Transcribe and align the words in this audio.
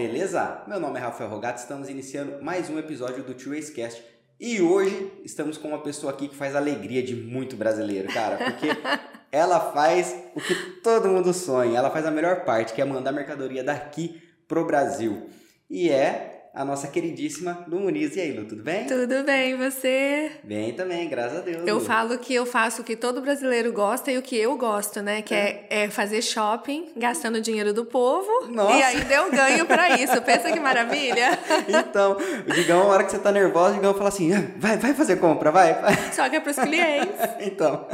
beleza? 0.00 0.62
Meu 0.66 0.80
nome 0.80 0.98
é 0.98 1.02
Rafael 1.02 1.28
Rogato, 1.28 1.60
estamos 1.60 1.90
iniciando 1.90 2.42
mais 2.42 2.70
um 2.70 2.78
episódio 2.78 3.22
do 3.22 3.34
Two 3.34 3.52
Cast. 3.74 4.02
E 4.40 4.58
hoje 4.58 5.12
estamos 5.26 5.58
com 5.58 5.68
uma 5.68 5.82
pessoa 5.82 6.10
aqui 6.10 6.26
que 6.26 6.34
faz 6.34 6.56
alegria 6.56 7.02
de 7.02 7.14
muito 7.14 7.54
brasileiro, 7.54 8.08
cara, 8.10 8.38
porque 8.38 8.68
ela 9.30 9.60
faz 9.72 10.16
o 10.34 10.40
que 10.40 10.54
todo 10.82 11.06
mundo 11.06 11.34
sonha, 11.34 11.76
ela 11.76 11.90
faz 11.90 12.06
a 12.06 12.10
melhor 12.10 12.46
parte, 12.46 12.72
que 12.72 12.80
é 12.80 12.84
mandar 12.86 13.12
mercadoria 13.12 13.62
daqui 13.62 14.22
pro 14.48 14.66
Brasil. 14.66 15.28
E 15.68 15.90
é 15.90 16.39
a 16.60 16.64
nossa 16.64 16.88
queridíssima 16.88 17.64
Lu 17.66 17.80
Muniz. 17.80 18.14
E 18.16 18.20
aí, 18.20 18.32
Lu, 18.32 18.44
tudo 18.44 18.62
bem? 18.62 18.84
Tudo 18.84 19.24
bem, 19.24 19.56
você? 19.56 20.30
Bem 20.44 20.74
também, 20.74 21.08
graças 21.08 21.38
a 21.38 21.40
Deus. 21.40 21.66
Eu 21.66 21.76
Lu. 21.76 21.80
falo 21.80 22.18
que 22.18 22.34
eu 22.34 22.44
faço 22.44 22.82
o 22.82 22.84
que 22.84 22.94
todo 22.94 23.22
brasileiro 23.22 23.72
gosta 23.72 24.12
e 24.12 24.18
o 24.18 24.22
que 24.22 24.36
eu 24.36 24.54
gosto, 24.58 25.00
né? 25.00 25.22
Que 25.22 25.34
é, 25.34 25.66
é 25.70 25.88
fazer 25.88 26.20
shopping, 26.20 26.92
gastando 26.94 27.40
dinheiro 27.40 27.72
do 27.72 27.86
povo. 27.86 28.28
Nossa. 28.50 28.76
E 28.76 28.82
ainda 28.82 29.14
eu 29.14 29.30
ganho 29.30 29.64
pra 29.64 29.98
isso. 29.98 30.20
Pensa 30.20 30.52
que 30.52 30.60
maravilha. 30.60 31.30
Então, 31.66 32.18
o 32.46 32.52
Digão, 32.52 32.82
a 32.82 32.86
hora 32.86 33.04
que 33.04 33.12
você 33.12 33.18
tá 33.18 33.32
nervosa, 33.32 33.70
o 33.70 33.74
Digão 33.76 33.94
fala 33.94 34.10
assim: 34.10 34.34
"Ah, 34.34 34.44
vai, 34.58 34.76
vai 34.76 34.92
fazer 34.92 35.16
compra, 35.16 35.50
vai. 35.50 35.74
Só 36.12 36.28
que 36.28 36.36
é 36.36 36.40
pros 36.40 36.56
clientes. 36.56 37.08
então, 37.40 37.86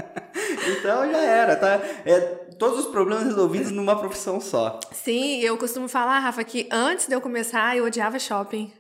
então 0.67 1.13
já 1.13 1.23
era, 1.23 1.55
tá? 1.55 1.81
É, 2.05 2.46
todos 2.59 2.81
os 2.81 2.87
problemas 2.91 3.25
resolvidos 3.25 3.71
numa 3.71 3.99
profissão 3.99 4.41
só. 4.41 4.79
Sim, 4.93 5.41
eu 5.41 5.57
costumo 5.59 5.89
falar, 5.89 6.19
Rafa, 6.21 6.43
que 6.45 6.69
antes 6.71 7.07
de 7.07 7.15
eu 7.15 7.21
começar, 7.21 7.77
eu 7.77 7.85
odiava 7.85 8.19
shopping. 8.19 8.73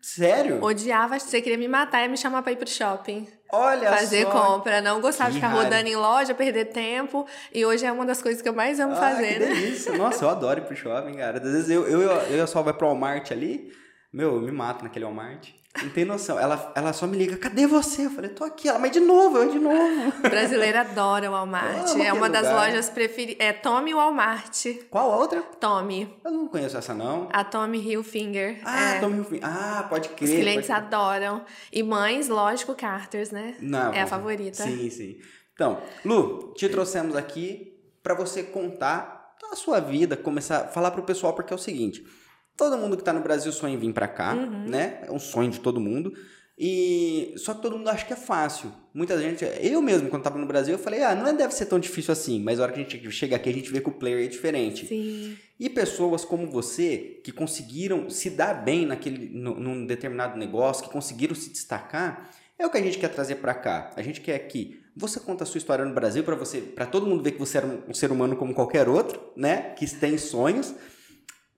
Sério? 0.00 0.62
Odiava, 0.64 1.16
você 1.18 1.40
queria 1.40 1.56
me 1.56 1.68
matar 1.68 2.04
e 2.04 2.08
me 2.08 2.16
chamar 2.16 2.42
pra 2.42 2.50
ir 2.50 2.56
pro 2.56 2.68
shopping. 2.68 3.28
Olha 3.52 3.88
fazer 3.92 4.22
só. 4.22 4.30
compra. 4.30 4.80
Não 4.80 5.00
gostava 5.00 5.30
Que 5.30 5.34
de 5.34 5.40
ficar 5.40 5.52
raiva. 5.52 5.64
rodando 5.64 5.88
em 5.88 5.94
loja, 5.94 6.34
perder 6.34 6.64
tempo. 6.66 7.24
E 7.54 7.64
hoje 7.64 7.86
é 7.86 7.92
uma 7.92 8.04
das 8.04 8.20
coisas 8.20 8.42
que 8.42 8.48
eu 8.48 8.52
mais 8.54 8.80
amo 8.80 8.94
Ah, 8.94 8.96
fazer, 8.96 9.34
que 9.34 9.38
né? 9.38 9.46
delícia. 9.54 9.96
Nossa, 9.96 10.24
eu 10.24 10.30
adoro 10.30 10.58
ir 10.60 10.64
pro 10.64 10.74
shopping, 10.74 11.14
cara. 11.14 11.36
Às 11.38 11.44
vezes 11.52 11.70
eu, 11.70 11.86
eu, 11.86 12.00
eu 12.00 12.36
e 12.36 12.40
a 12.40 12.46
Sol 12.48 12.64
vai 12.64 12.72
pro 12.74 12.88
Walmart 12.88 13.30
ali, 13.30 13.70
meu, 14.12 14.34
eu 14.36 14.40
me 14.42 14.50
mato 14.50 14.82
naquele 14.82 15.04
Walmart. 15.04 15.50
Não 15.80 15.88
tem 15.88 16.04
noção. 16.04 16.38
Ela, 16.38 16.72
ela 16.74 16.92
só 16.92 17.06
me 17.06 17.16
liga, 17.16 17.36
cadê 17.36 17.66
você? 17.66 18.06
Eu 18.06 18.10
falei, 18.10 18.30
tô 18.30 18.44
aqui. 18.44 18.68
Ela, 18.68 18.78
mas 18.78 18.92
de 18.92 19.00
novo, 19.00 19.38
eu 19.38 19.50
de 19.50 19.58
novo. 19.58 20.12
O 20.18 20.28
brasileiro 20.28 20.78
adora 20.78 21.28
o 21.28 21.32
Walmart. 21.32 21.88
É 21.96 22.12
uma 22.12 22.26
aquele 22.26 22.28
das 22.28 22.46
lugar. 22.48 22.66
lojas 22.68 22.90
preferidas. 22.90 23.46
É 23.46 23.52
Tommy 23.52 23.94
Walmart. 23.94 24.66
Qual 24.90 25.12
a 25.12 25.16
outra? 25.16 25.42
Tommy. 25.58 26.14
Eu 26.24 26.30
não 26.30 26.46
conheço 26.48 26.76
essa, 26.76 26.94
não. 26.94 27.28
A 27.32 27.42
Tommy 27.42 27.78
Hilfiger. 27.78 28.60
Ah, 28.64 28.94
é. 28.94 29.00
Tommy 29.00 29.16
Hilfiger. 29.16 29.40
Ah, 29.44 29.86
pode 29.88 30.08
Os 30.08 30.14
crer. 30.14 30.40
clientes 30.40 30.66
pode... 30.68 30.78
adoram. 30.78 31.44
E 31.72 31.82
mães, 31.82 32.28
lógico, 32.28 32.74
Carters, 32.74 33.30
né? 33.30 33.56
Não, 33.60 33.92
é 33.92 34.02
a 34.02 34.06
favorita. 34.06 34.62
Sim, 34.62 34.90
sim. 34.90 35.18
Então, 35.54 35.82
Lu, 36.04 36.52
te 36.54 36.68
trouxemos 36.68 37.16
aqui 37.16 37.72
para 38.02 38.14
você 38.14 38.42
contar 38.42 39.22
a 39.50 39.56
sua 39.56 39.80
vida, 39.80 40.16
começar 40.16 40.62
a 40.62 40.68
falar 40.68 40.90
pro 40.90 41.02
pessoal, 41.02 41.34
porque 41.34 41.52
é 41.52 41.56
o 41.56 41.58
seguinte: 41.58 42.04
todo 42.56 42.76
mundo 42.78 42.96
que 42.96 43.02
tá 43.04 43.12
no 43.12 43.20
Brasil 43.20 43.50
sonha 43.52 43.74
em 43.74 43.78
vir 43.78 43.92
para 43.92 44.08
cá, 44.08 44.34
Uhum. 44.34 44.68
né? 44.68 45.00
É 45.06 45.10
um 45.12 45.18
sonho 45.18 45.50
de 45.50 45.60
todo 45.60 45.80
mundo. 45.80 46.12
E 46.64 47.32
só 47.38 47.54
que 47.54 47.62
todo 47.62 47.76
mundo 47.76 47.88
acha 47.88 48.04
que 48.06 48.12
é 48.12 48.16
fácil. 48.16 48.70
Muita 48.94 49.18
gente, 49.20 49.44
eu 49.60 49.80
mesmo, 49.82 50.08
quando 50.10 50.22
tava 50.22 50.38
no 50.38 50.46
Brasil, 50.46 50.74
eu 50.74 50.78
falei, 50.78 51.02
ah, 51.02 51.14
não 51.14 51.34
deve 51.34 51.52
ser 51.54 51.66
tão 51.66 51.80
difícil 51.80 52.12
assim. 52.12 52.40
Mas 52.40 52.60
a 52.60 52.64
hora 52.64 52.72
que 52.72 52.80
a 52.80 52.82
gente 52.84 53.10
chega 53.10 53.34
aqui, 53.36 53.48
a 53.48 53.52
gente 53.52 53.70
vê 53.72 53.80
que 53.80 53.88
o 53.88 53.92
player 53.92 54.24
é 54.24 54.28
diferente. 54.28 54.86
Sim. 54.86 55.36
E 55.58 55.68
pessoas 55.70 56.24
como 56.24 56.46
você, 56.46 57.20
que 57.24 57.32
conseguiram 57.32 58.08
se 58.10 58.30
dar 58.30 58.52
bem 58.62 58.84
naquele, 58.86 59.28
nu- 59.30 59.58
num 59.58 59.86
determinado 59.86 60.38
negócio, 60.38 60.84
que 60.84 60.90
conseguiram 60.90 61.34
se 61.34 61.50
destacar, 61.50 62.30
é 62.58 62.66
o 62.66 62.70
que 62.70 62.78
a 62.78 62.82
gente 62.82 62.98
quer 62.98 63.08
trazer 63.08 63.36
pra 63.36 63.54
cá. 63.54 63.90
A 63.96 64.02
gente 64.02 64.20
quer 64.20 64.38
que 64.40 64.80
você 64.94 65.18
conta 65.18 65.42
a 65.44 65.46
sua 65.46 65.58
história 65.58 65.84
no 65.84 65.94
Brasil 65.94 66.22
para 66.22 66.36
você, 66.36 66.60
para 66.60 66.84
todo 66.86 67.06
mundo 67.06 67.22
ver 67.24 67.32
que 67.32 67.38
você 67.40 67.56
era 67.58 67.66
um, 67.66 67.80
um 67.88 67.94
ser 67.94 68.12
humano 68.12 68.36
como 68.36 68.54
qualquer 68.54 68.88
outro, 68.88 69.20
né? 69.34 69.70
Que 69.76 69.86
tem 69.96 70.16
sonhos, 70.18 70.72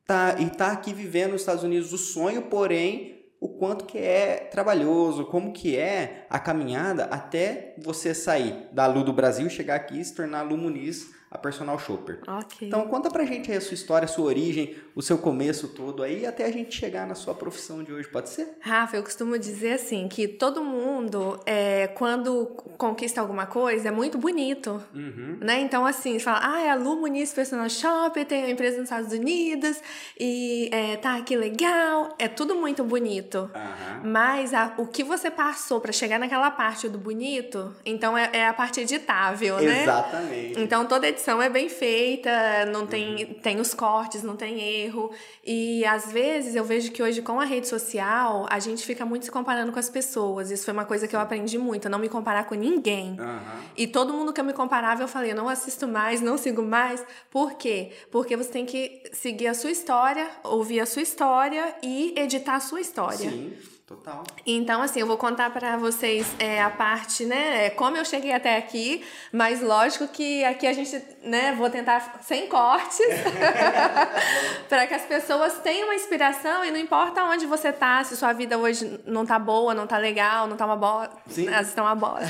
tá 0.06 0.36
e 0.38 0.50
tá 0.50 0.72
aqui 0.72 0.92
vivendo 0.92 1.32
nos 1.32 1.42
Estados 1.42 1.64
Unidos 1.64 1.92
o 1.92 1.98
sonho, 1.98 2.42
porém 2.42 3.14
o 3.40 3.48
quanto 3.48 3.84
que 3.84 3.98
é 3.98 4.48
trabalhoso, 4.50 5.26
como 5.26 5.52
que 5.52 5.76
é 5.76 6.26
a 6.30 6.38
caminhada 6.38 7.04
até 7.04 7.74
você 7.78 8.14
sair 8.14 8.68
da 8.72 8.86
Lu 8.86 9.04
do 9.04 9.12
Brasil, 9.12 9.50
chegar 9.50 9.76
aqui 9.76 10.00
e 10.00 10.04
se 10.04 10.14
tornar 10.14 10.42
Lu 10.42 10.56
Muniz, 10.56 11.13
a 11.34 11.38
personal 11.38 11.76
shopper. 11.80 12.20
Ok. 12.28 12.68
Então 12.68 12.86
conta 12.86 13.10
pra 13.10 13.24
gente 13.24 13.50
aí 13.50 13.56
a 13.56 13.60
sua 13.60 13.74
história, 13.74 14.04
a 14.04 14.08
sua 14.08 14.24
origem, 14.26 14.76
o 14.94 15.02
seu 15.02 15.18
começo 15.18 15.66
todo 15.68 16.02
aí, 16.04 16.24
até 16.24 16.44
a 16.44 16.52
gente 16.52 16.74
chegar 16.76 17.06
na 17.08 17.16
sua 17.16 17.34
profissão 17.34 17.82
de 17.82 17.92
hoje, 17.92 18.08
pode 18.08 18.28
ser? 18.28 18.56
Rafa, 18.60 18.96
eu 18.96 19.02
costumo 19.02 19.36
dizer 19.36 19.72
assim, 19.72 20.06
que 20.06 20.28
todo 20.28 20.62
mundo, 20.62 21.40
é, 21.44 21.88
quando 21.88 22.46
conquista 22.78 23.20
alguma 23.20 23.46
coisa, 23.46 23.88
é 23.88 23.90
muito 23.90 24.16
bonito. 24.16 24.80
Uhum. 24.94 25.38
Né? 25.40 25.60
Então, 25.60 25.84
assim, 25.84 26.20
fala, 26.20 26.38
ah, 26.40 26.62
é 26.62 26.70
a 26.70 26.76
Lu 26.76 27.00
Muniz 27.00 27.32
Personal 27.32 27.68
Shopper, 27.68 28.24
tem 28.24 28.44
uma 28.44 28.50
empresa 28.50 28.76
nos 28.76 28.84
Estados 28.84 29.12
Unidos, 29.12 29.80
e 30.18 30.68
é, 30.72 30.96
tá 30.96 31.16
aqui 31.16 31.36
legal, 31.36 32.14
é 32.16 32.28
tudo 32.28 32.54
muito 32.54 32.84
bonito. 32.84 33.50
Aham. 33.52 34.02
Mas 34.04 34.54
a- 34.54 34.74
o 34.78 34.86
que 34.86 35.02
você 35.02 35.30
passou 35.32 35.80
pra 35.80 35.90
chegar 35.90 36.20
naquela 36.20 36.50
parte 36.52 36.88
do 36.88 36.98
bonito, 36.98 37.74
então 37.84 38.16
é, 38.16 38.30
é 38.32 38.46
a 38.46 38.54
parte 38.54 38.80
editável, 38.80 39.56
né? 39.58 39.82
Exatamente. 39.82 40.60
Então 40.60 40.86
toda 40.86 41.08
edição 41.08 41.23
é 41.30 41.48
bem 41.48 41.68
feita, 41.68 42.30
não 42.66 42.86
tem, 42.86 43.26
tem 43.42 43.60
os 43.60 43.72
cortes, 43.74 44.22
não 44.22 44.36
tem 44.36 44.60
erro. 44.60 45.10
E 45.44 45.84
às 45.84 46.12
vezes 46.12 46.54
eu 46.54 46.64
vejo 46.64 46.90
que 46.92 47.02
hoje 47.02 47.22
com 47.22 47.40
a 47.40 47.44
rede 47.44 47.68
social 47.68 48.46
a 48.50 48.58
gente 48.58 48.84
fica 48.84 49.04
muito 49.04 49.24
se 49.24 49.30
comparando 49.30 49.72
com 49.72 49.78
as 49.78 49.88
pessoas. 49.88 50.50
Isso 50.50 50.64
foi 50.64 50.72
uma 50.72 50.84
coisa 50.84 51.08
que 51.08 51.14
eu 51.14 51.20
aprendi 51.20 51.58
muito, 51.58 51.88
não 51.88 51.98
me 51.98 52.08
comparar 52.08 52.44
com 52.44 52.54
ninguém. 52.54 53.16
Aham. 53.18 53.40
E 53.76 53.86
todo 53.86 54.12
mundo 54.12 54.32
que 54.32 54.40
eu 54.40 54.44
me 54.44 54.52
comparava, 54.52 55.02
eu 55.02 55.08
falei, 55.08 55.32
eu 55.32 55.36
não 55.36 55.48
assisto 55.48 55.86
mais, 55.88 56.20
não 56.20 56.36
sigo 56.36 56.62
mais. 56.62 57.04
Por 57.30 57.54
quê? 57.54 57.92
Porque 58.10 58.36
você 58.36 58.50
tem 58.50 58.66
que 58.66 59.02
seguir 59.12 59.46
a 59.46 59.54
sua 59.54 59.70
história, 59.70 60.28
ouvir 60.42 60.80
a 60.80 60.86
sua 60.86 61.02
história 61.02 61.74
e 61.82 62.14
editar 62.16 62.56
a 62.56 62.60
sua 62.60 62.80
história. 62.80 63.30
Sim, 63.30 63.52
total. 63.86 64.24
Então, 64.46 64.80
assim, 64.82 65.00
eu 65.00 65.06
vou 65.06 65.16
contar 65.18 65.50
pra 65.50 65.76
vocês 65.76 66.26
é, 66.38 66.62
a 66.62 66.70
parte, 66.70 67.24
né, 67.26 67.66
é, 67.66 67.70
como 67.70 67.96
eu 67.96 68.04
cheguei 68.04 68.32
até 68.32 68.56
aqui, 68.56 69.04
mas 69.32 69.60
lógico 69.60 70.08
que 70.08 70.42
aqui 70.44 70.66
a 70.66 70.72
gente, 70.72 71.00
né, 71.22 71.52
vou 71.52 71.68
tentar 71.68 72.18
sem 72.22 72.46
cortes, 72.48 72.98
para 74.68 74.86
que 74.86 74.94
as 74.94 75.02
pessoas 75.02 75.58
tenham 75.58 75.88
uma 75.88 75.94
inspiração 75.94 76.64
e 76.64 76.70
não 76.70 76.78
importa 76.78 77.22
onde 77.24 77.46
você 77.46 77.72
tá, 77.72 78.02
se 78.04 78.16
sua 78.16 78.32
vida 78.32 78.58
hoje 78.58 79.00
não 79.06 79.24
tá 79.26 79.38
boa, 79.38 79.74
não 79.74 79.86
tá 79.86 79.98
legal, 79.98 80.46
não 80.46 80.56
tá 80.56 80.64
uma 80.66 80.76
bola, 80.76 81.10
Sim. 81.28 81.46
elas 81.48 81.68
estão 81.68 81.84
uma 81.84 81.94
bola. 81.94 82.20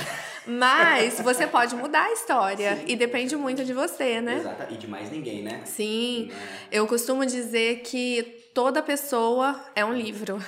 Mas 0.47 1.21
você 1.21 1.47
pode 1.47 1.75
mudar 1.75 2.05
a 2.05 2.13
história 2.13 2.83
e 2.87 2.95
depende 2.97 3.35
muito 3.35 3.65
de 3.65 3.73
você, 3.73 4.21
né? 4.21 4.37
Exata. 4.37 4.67
E 4.71 4.77
de 4.77 4.87
mais 4.87 5.11
ninguém, 5.11 5.43
né? 5.43 5.63
Sim, 5.65 6.27
Né? 6.29 6.37
eu 6.71 6.87
costumo 6.87 7.25
dizer 7.25 7.81
que 7.81 8.23
toda 8.55 8.83
pessoa 8.83 9.59
é 9.75 9.83
um 9.85 9.95
livro. 9.95 10.39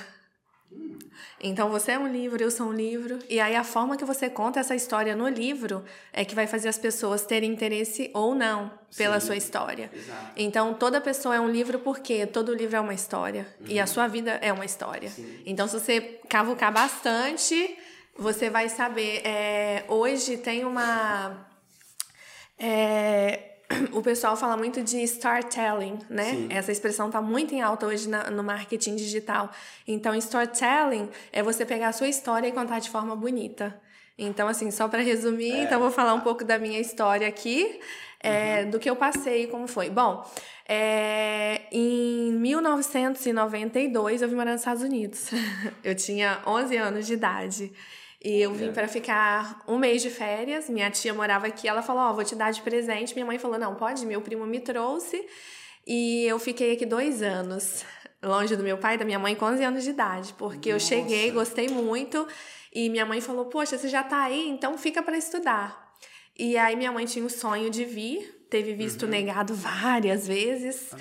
Então 1.39 1.69
você 1.69 1.91
é 1.91 1.99
um 1.99 2.07
livro, 2.07 2.41
eu 2.41 2.49
sou 2.49 2.67
um 2.67 2.73
livro. 2.73 3.19
E 3.29 3.39
aí 3.39 3.55
a 3.55 3.63
forma 3.63 3.95
que 3.95 4.03
você 4.03 4.29
conta 4.29 4.59
essa 4.59 4.75
história 4.75 5.15
no 5.15 5.27
livro 5.27 5.85
é 6.11 6.25
que 6.25 6.33
vai 6.33 6.47
fazer 6.47 6.67
as 6.67 6.77
pessoas 6.77 7.25
terem 7.25 7.51
interesse 7.51 8.09
ou 8.13 8.33
não 8.33 8.71
pela 8.97 9.19
Sim. 9.19 9.27
sua 9.27 9.35
história. 9.35 9.91
Exato. 9.93 10.31
Então 10.35 10.73
toda 10.73 10.99
pessoa 10.99 11.35
é 11.35 11.39
um 11.39 11.49
livro 11.49 11.79
porque 11.79 12.25
todo 12.25 12.53
livro 12.53 12.75
é 12.75 12.79
uma 12.79 12.93
história. 12.93 13.47
E 13.65 13.79
a 13.79 13.85
sua 13.85 14.07
vida 14.07 14.31
é 14.41 14.51
uma 14.51 14.65
história. 14.65 15.09
Uhum. 15.09 15.25
Sim. 15.25 15.43
Então 15.45 15.67
se 15.67 15.79
você 15.79 16.19
cavucar 16.27 16.73
bastante, 16.73 17.77
você 18.17 18.49
vai 18.49 18.67
saber. 18.67 19.21
É, 19.23 19.85
hoje 19.87 20.37
tem 20.37 20.65
uma. 20.65 21.45
É, 22.57 23.46
o 23.91 24.01
pessoal 24.01 24.35
fala 24.37 24.55
muito 24.55 24.81
de 24.81 24.97
storytelling, 25.03 25.99
né? 26.09 26.23
Sim. 26.31 26.47
Essa 26.49 26.71
expressão 26.71 27.09
tá 27.11 27.21
muito 27.21 27.53
em 27.53 27.61
alta 27.61 27.85
hoje 27.87 28.07
na- 28.07 28.29
no 28.31 28.43
marketing 28.43 28.95
digital. 28.95 29.51
Então, 29.87 30.15
storytelling 30.15 31.09
é 31.33 31.43
você 31.43 31.65
pegar 31.65 31.89
a 31.89 31.93
sua 31.93 32.07
história 32.07 32.47
e 32.47 32.51
contar 32.51 32.79
de 32.79 32.89
forma 32.89 33.15
bonita. 33.15 33.79
Então, 34.17 34.47
assim, 34.47 34.71
só 34.71 34.87
para 34.87 35.01
resumir, 35.01 35.51
É. 35.51 35.63
então 35.63 35.79
vou 35.79 35.91
falar 35.91 36.13
um 36.13 36.21
pouco 36.21 36.43
da 36.43 36.57
minha 36.57 36.79
história 36.79 37.27
aqui, 37.27 37.79
é, 38.23 38.63
Uhum. 38.63 38.71
do 38.71 38.79
que 38.79 38.89
eu 38.89 38.95
passei 38.95 39.43
e 39.43 39.47
como 39.47 39.67
foi. 39.67 39.89
Bom, 39.91 40.25
é, 40.67 41.61
em 41.71 42.31
1992 42.33 44.21
eu 44.21 44.27
vim 44.29 44.35
morar 44.35 44.51
nos 44.53 44.61
Estados 44.61 44.81
Unidos. 44.81 45.29
eu 45.83 45.93
tinha 45.95 46.39
11 46.47 46.75
anos 46.77 47.05
de 47.05 47.13
idade. 47.13 47.71
E 48.23 48.41
eu 48.41 48.51
vim 48.53 48.71
para 48.73 48.87
ficar 48.87 49.63
um 49.67 49.77
mês 49.77 50.01
de 50.01 50.09
férias. 50.09 50.69
Minha 50.69 50.89
tia 50.89 51.13
morava 51.13 51.47
aqui, 51.47 51.67
ela 51.67 51.81
falou: 51.83 52.01
Ó, 52.03 52.13
vou 52.13 52.23
te 52.23 52.35
dar 52.35 52.51
de 52.51 52.61
presente. 52.61 53.13
Minha 53.13 53.25
mãe 53.25 53.37
falou: 53.37 53.59
Não, 53.59 53.75
pode, 53.75 54.05
meu 54.05 54.21
primo 54.21 54.45
me 54.45 54.59
trouxe. 54.59 55.23
E 55.85 56.25
eu 56.25 56.37
fiquei 56.39 56.73
aqui 56.73 56.85
dois 56.85 57.21
anos, 57.21 57.85
longe 58.21 58.55
do 58.55 58.63
meu 58.63 58.77
pai 58.77 58.95
e 58.95 58.97
da 58.97 59.05
minha 59.05 59.19
mãe, 59.19 59.35
com 59.35 59.45
11 59.45 59.63
anos 59.63 59.83
de 59.83 59.91
idade, 59.91 60.33
porque 60.37 60.69
eu 60.69 60.73
Nossa. 60.73 60.87
cheguei, 60.87 61.31
gostei 61.31 61.69
muito. 61.69 62.27
E 62.73 62.89
minha 62.89 63.05
mãe 63.05 63.21
falou: 63.21 63.45
Poxa, 63.45 63.77
você 63.77 63.87
já 63.87 64.03
tá 64.03 64.23
aí, 64.23 64.49
então 64.49 64.77
fica 64.77 65.01
para 65.03 65.17
estudar. 65.17 65.87
E 66.37 66.57
aí 66.57 66.75
minha 66.75 66.91
mãe 66.91 67.05
tinha 67.05 67.25
o 67.25 67.29
sonho 67.29 67.69
de 67.69 67.85
vir, 67.85 68.45
teve 68.49 68.73
visto 68.73 69.03
Uhum. 69.03 69.09
negado 69.09 69.53
várias 69.53 70.27
vezes. 70.27 70.91
Ah, 70.93 70.97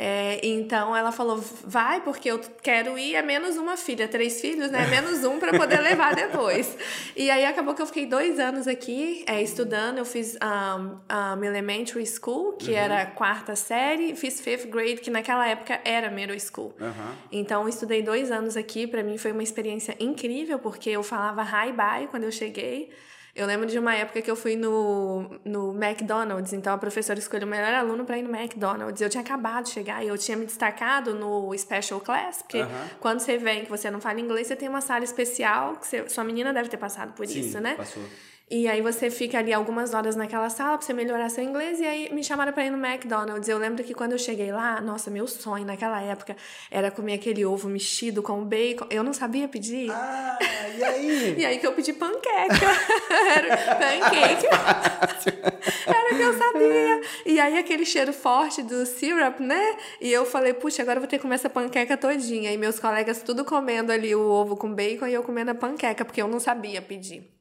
É, 0.00 0.38
então 0.46 0.94
ela 0.94 1.10
falou: 1.10 1.42
vai, 1.64 2.00
porque 2.02 2.30
eu 2.30 2.38
quero 2.62 2.96
ir, 2.96 3.16
é 3.16 3.22
menos 3.22 3.56
uma 3.56 3.76
filha, 3.76 4.06
três 4.06 4.40
filhos, 4.40 4.70
né? 4.70 4.86
Menos 4.86 5.24
um 5.24 5.40
para 5.40 5.58
poder 5.58 5.80
levar 5.80 6.14
depois. 6.14 6.76
E 7.16 7.28
aí 7.28 7.44
acabou 7.44 7.74
que 7.74 7.82
eu 7.82 7.86
fiquei 7.86 8.06
dois 8.06 8.38
anos 8.38 8.68
aqui 8.68 9.24
é, 9.26 9.42
estudando. 9.42 9.98
Eu 9.98 10.04
fiz 10.04 10.36
um, 10.36 11.38
um 11.40 11.44
elementary 11.44 12.06
school, 12.06 12.52
que 12.52 12.70
uhum. 12.70 12.76
era 12.76 13.06
quarta 13.06 13.56
série, 13.56 14.14
fiz 14.14 14.40
fifth 14.40 14.68
grade, 14.68 14.98
que 14.98 15.10
naquela 15.10 15.48
época 15.48 15.80
era 15.84 16.08
middle 16.10 16.38
school. 16.38 16.72
Uhum. 16.80 17.14
Então 17.32 17.68
estudei 17.68 18.00
dois 18.00 18.30
anos 18.30 18.56
aqui, 18.56 18.86
para 18.86 19.02
mim 19.02 19.18
foi 19.18 19.32
uma 19.32 19.42
experiência 19.42 19.96
incrível, 19.98 20.60
porque 20.60 20.90
eu 20.90 21.02
falava 21.02 21.42
hi 21.42 21.72
bye 21.72 22.06
quando 22.06 22.22
eu 22.22 22.30
cheguei. 22.30 22.92
Eu 23.38 23.46
lembro 23.46 23.66
de 23.66 23.78
uma 23.78 23.94
época 23.94 24.20
que 24.20 24.28
eu 24.28 24.34
fui 24.34 24.56
no, 24.56 25.30
no 25.44 25.72
McDonald's, 25.80 26.52
então 26.52 26.74
a 26.74 26.78
professora 26.78 27.20
escolheu 27.20 27.46
o 27.46 27.50
melhor 27.50 27.72
aluno 27.72 28.04
para 28.04 28.18
ir 28.18 28.22
no 28.22 28.34
McDonald's. 28.34 29.00
Eu 29.00 29.08
tinha 29.08 29.22
acabado 29.22 29.66
de 29.66 29.70
chegar 29.70 30.04
e 30.04 30.08
eu 30.08 30.18
tinha 30.18 30.36
me 30.36 30.44
destacado 30.44 31.14
no 31.14 31.56
Special 31.56 32.00
Class, 32.00 32.42
porque 32.42 32.66
quando 32.98 33.20
você 33.20 33.38
vem 33.38 33.64
que 33.64 33.70
você 33.70 33.92
não 33.92 34.00
fala 34.00 34.20
inglês, 34.20 34.48
você 34.48 34.56
tem 34.56 34.68
uma 34.68 34.80
sala 34.80 35.04
especial, 35.04 35.76
que 35.76 35.86
você, 35.86 36.08
sua 36.08 36.24
menina 36.24 36.52
deve 36.52 36.68
ter 36.68 36.78
passado 36.78 37.12
por 37.12 37.28
Sim, 37.28 37.38
isso, 37.38 37.60
né? 37.60 37.76
Passou. 37.76 38.02
E 38.50 38.66
aí 38.66 38.80
você 38.80 39.10
fica 39.10 39.38
ali 39.38 39.52
algumas 39.52 39.92
horas 39.92 40.16
naquela 40.16 40.48
sala 40.48 40.78
pra 40.78 40.86
você 40.86 40.94
melhorar 40.94 41.28
seu 41.28 41.44
inglês. 41.44 41.80
E 41.80 41.84
aí 41.84 42.08
me 42.14 42.24
chamaram 42.24 42.50
pra 42.50 42.64
ir 42.64 42.70
no 42.70 42.84
McDonald's. 42.84 43.46
Eu 43.46 43.58
lembro 43.58 43.84
que 43.84 43.92
quando 43.92 44.12
eu 44.12 44.18
cheguei 44.18 44.50
lá, 44.50 44.80
nossa, 44.80 45.10
meu 45.10 45.26
sonho 45.26 45.66
naquela 45.66 46.00
época 46.00 46.34
era 46.70 46.90
comer 46.90 47.14
aquele 47.14 47.44
ovo 47.44 47.68
mexido 47.68 48.22
com 48.22 48.42
bacon. 48.42 48.86
Eu 48.88 49.04
não 49.04 49.12
sabia 49.12 49.46
pedir. 49.48 49.90
Ah, 49.90 50.38
e 50.74 50.82
aí? 50.82 51.34
e 51.40 51.44
aí 51.44 51.58
que 51.58 51.66
eu 51.66 51.72
pedi 51.72 51.92
panqueca. 51.92 52.54
era 53.36 53.56
pancake. 53.74 54.46
era 55.86 56.14
o 56.14 56.16
que 56.16 56.22
eu 56.22 56.38
sabia. 56.38 57.00
E 57.26 57.38
aí 57.38 57.58
aquele 57.58 57.84
cheiro 57.84 58.14
forte 58.14 58.62
do 58.62 58.86
syrup, 58.86 59.40
né? 59.40 59.76
E 60.00 60.10
eu 60.10 60.24
falei, 60.24 60.54
puxa, 60.54 60.80
agora 60.80 60.96
eu 60.96 61.02
vou 61.02 61.08
ter 61.08 61.18
que 61.18 61.22
comer 61.22 61.34
essa 61.34 61.50
panqueca 61.50 61.98
todinha. 61.98 62.50
E 62.50 62.56
meus 62.56 62.80
colegas 62.80 63.20
tudo 63.20 63.44
comendo 63.44 63.92
ali 63.92 64.14
o 64.14 64.22
ovo 64.22 64.56
com 64.56 64.72
bacon 64.72 65.06
e 65.06 65.12
eu 65.12 65.22
comendo 65.22 65.50
a 65.50 65.54
panqueca, 65.54 66.02
porque 66.02 66.22
eu 66.22 66.28
não 66.28 66.40
sabia 66.40 66.80
pedir. 66.80 67.37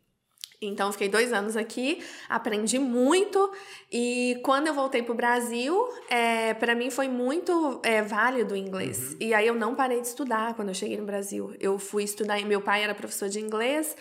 Então, 0.59 0.92
fiquei 0.92 1.07
dois 1.07 1.31
anos 1.31 1.56
aqui, 1.56 2.04
aprendi 2.27 2.80
muito 2.80 3.51
e 3.92 4.39
quando 4.44 4.65
eu 4.65 4.74
voltei 4.74 5.04
para 5.04 5.13
o 5.13 5.15
Brasil, 5.15 5.88
é, 6.09 6.56
para 6.56 6.74
mim 6.74 6.89
foi 6.89 7.07
muito 7.07 7.80
é, 7.83 8.01
válido 8.01 8.56
o 8.56 8.57
inglês. 8.57 9.12
Uhum. 9.12 9.18
E 9.19 9.33
aí 9.36 9.45
eu 9.45 9.54
não 9.54 9.75
parei 9.75 10.01
de 10.01 10.07
estudar 10.07 10.56
quando 10.56 10.69
eu 10.69 10.74
cheguei 10.74 10.98
no 10.98 11.06
Brasil. 11.06 11.54
Eu 11.59 11.77
fui 11.77 12.04
estudar, 12.04 12.44
meu 12.44 12.59
pai 12.59 12.83
era 12.83 12.95
professor 12.95 13.30
de 13.30 13.39
inglês 13.39 13.95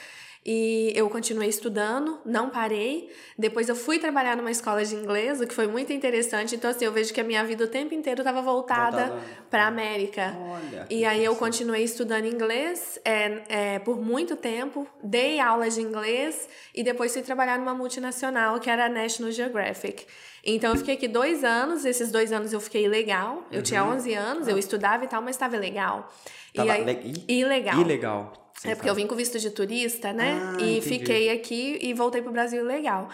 e 0.49 0.93
eu 0.95 1.11
continuei 1.11 1.49
estudando, 1.49 2.21
não 2.25 2.49
parei. 2.49 3.11
Depois 3.37 3.69
eu 3.69 3.75
fui 3.75 3.99
trabalhar 3.99 4.37
numa 4.37 4.53
escola 4.53 4.85
de 4.85 4.95
inglês, 4.95 5.41
o 5.41 5.47
que 5.47 5.53
foi 5.53 5.67
muito 5.67 5.93
interessante. 5.93 6.55
Então, 6.55 6.71
assim, 6.71 6.85
eu 6.85 6.93
vejo 6.93 7.13
que 7.13 7.21
a 7.21 7.25
minha 7.25 7.43
vida 7.43 7.65
o 7.65 7.67
tempo 7.67 7.93
inteiro 7.93 8.21
estava 8.21 8.41
voltada 8.41 9.19
para 9.51 9.65
a 9.65 9.67
América. 9.67 10.37
Olha, 10.39 10.87
e 10.89 11.05
aí 11.05 11.25
eu 11.25 11.35
continuei 11.35 11.83
estudando 11.83 12.27
inglês 12.27 12.97
é, 13.05 13.43
é, 13.49 13.79
por 13.81 14.01
muito 14.01 14.37
tempo, 14.37 14.87
dei 15.03 15.41
aulas 15.41 15.75
de 15.75 15.81
inglês 15.81 16.49
e 16.73 16.85
depois 16.85 17.13
fui 17.13 17.23
trabalhar 17.23 17.59
numa 17.59 17.75
multinacional 17.75 18.61
que 18.61 18.71
era 18.71 18.87
a 18.87 18.89
National 18.89 19.33
Geographic. 19.33 20.07
Então 20.45 20.71
eu 20.71 20.77
fiquei 20.77 20.95
aqui 20.95 21.09
dois 21.09 21.43
anos, 21.43 21.85
esses 21.85 22.13
dois 22.13 22.31
anos 22.31 22.53
eu 22.53 22.61
fiquei 22.61 22.87
legal. 22.87 23.45
Eu 23.51 23.59
uhum. 23.59 23.63
tinha 23.65 23.85
11 23.85 24.15
anos, 24.15 24.47
eu 24.47 24.55
ah. 24.55 24.61
estudava 24.61 25.05
e 25.05 25.09
tal, 25.09 25.21
mas 25.21 25.35
estava 25.35 25.57
legal. 25.57 26.09
Tava 26.55 26.69
e 26.69 26.71
aí, 26.71 26.85
le... 26.85 27.25
ilegal. 27.27 27.81
Ilegal. 27.81 28.46
É 28.65 28.75
porque 28.75 28.89
eu 28.89 28.95
vim 28.95 29.07
com 29.07 29.15
visto 29.15 29.39
de 29.39 29.51
turista, 29.51 30.13
né? 30.13 30.41
Ah, 30.41 30.57
e 30.61 30.79
entendi. 30.79 30.81
fiquei 30.81 31.31
aqui 31.31 31.79
e 31.83 31.93
voltei 31.93 32.23
pro 32.23 32.33
Brasil 32.33 32.65
legal. 32.65 33.09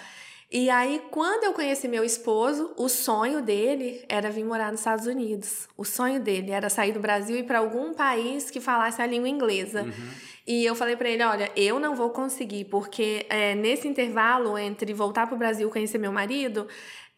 E 0.50 0.68
aí, 0.68 1.00
quando 1.10 1.44
eu 1.44 1.54
conheci 1.54 1.88
meu 1.88 2.04
esposo, 2.04 2.72
o 2.76 2.86
sonho 2.86 3.40
dele 3.40 4.04
era 4.06 4.30
vir 4.30 4.44
morar 4.44 4.70
nos 4.70 4.82
Estados 4.82 5.06
Unidos. 5.06 5.66
O 5.78 5.84
sonho 5.84 6.20
dele 6.20 6.50
era 6.50 6.68
sair 6.68 6.92
do 6.92 7.00
Brasil 7.00 7.36
e 7.36 7.38
ir 7.38 7.44
para 7.44 7.58
algum 7.58 7.94
país 7.94 8.50
que 8.50 8.60
falasse 8.60 9.00
a 9.00 9.06
língua 9.06 9.30
inglesa. 9.30 9.84
Uhum. 9.84 10.08
E 10.46 10.62
eu 10.62 10.74
falei 10.74 10.94
para 10.94 11.08
ele: 11.08 11.22
olha, 11.22 11.50
eu 11.56 11.80
não 11.80 11.94
vou 11.94 12.10
conseguir, 12.10 12.66
porque 12.66 13.24
é, 13.30 13.54
nesse 13.54 13.88
intervalo 13.88 14.58
entre 14.58 14.92
voltar 14.92 15.26
para 15.26 15.34
o 15.34 15.38
Brasil 15.38 15.68
e 15.68 15.70
conhecer 15.70 15.96
meu 15.96 16.12
marido, 16.12 16.68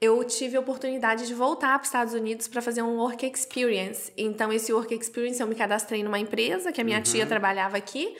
eu 0.00 0.22
tive 0.24 0.56
a 0.56 0.60
oportunidade 0.60 1.26
de 1.26 1.34
voltar 1.34 1.78
para 1.78 1.82
os 1.82 1.88
Estados 1.88 2.14
Unidos 2.14 2.48
para 2.48 2.60
fazer 2.60 2.82
um 2.82 2.96
work 2.96 3.24
experience. 3.26 4.12
Então, 4.16 4.52
esse 4.52 4.72
work 4.72 4.94
experience 4.94 5.40
eu 5.40 5.46
me 5.46 5.54
cadastrei 5.54 6.02
numa 6.02 6.18
empresa 6.18 6.72
que 6.72 6.80
a 6.80 6.84
minha 6.84 6.98
uhum. 6.98 7.02
tia 7.02 7.26
trabalhava 7.26 7.76
aqui 7.76 8.16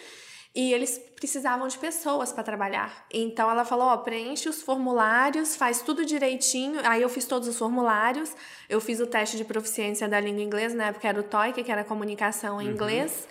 e 0.55 0.73
eles 0.73 0.99
precisavam 1.17 1.67
de 1.67 1.77
pessoas 1.77 2.33
para 2.33 2.45
trabalhar. 2.45 3.07
Então 3.13 3.51
ela 3.51 3.65
falou: 3.65 3.87
ó, 3.87 3.97
preenche 3.97 4.49
os 4.49 4.63
formulários, 4.63 5.57
faz 5.57 5.83
tudo 5.83 6.05
direitinho. 6.05 6.81
Aí 6.85 7.03
eu 7.03 7.09
fiz 7.09 7.25
todos 7.25 7.49
os 7.49 7.59
formulários, 7.59 8.33
eu 8.69 8.81
fiz 8.81 9.01
o 9.01 9.07
teste 9.07 9.37
de 9.37 9.45
proficiência 9.45 10.09
da 10.09 10.21
língua 10.21 10.43
inglesa, 10.43 10.77
na 10.77 10.87
época 10.87 11.09
era 11.09 11.19
o 11.19 11.25
TOEIC, 11.25 11.65
que 11.65 11.73
era 11.73 11.83
comunicação 11.83 12.63
em 12.63 12.67
uhum. 12.67 12.73
inglês. 12.73 13.27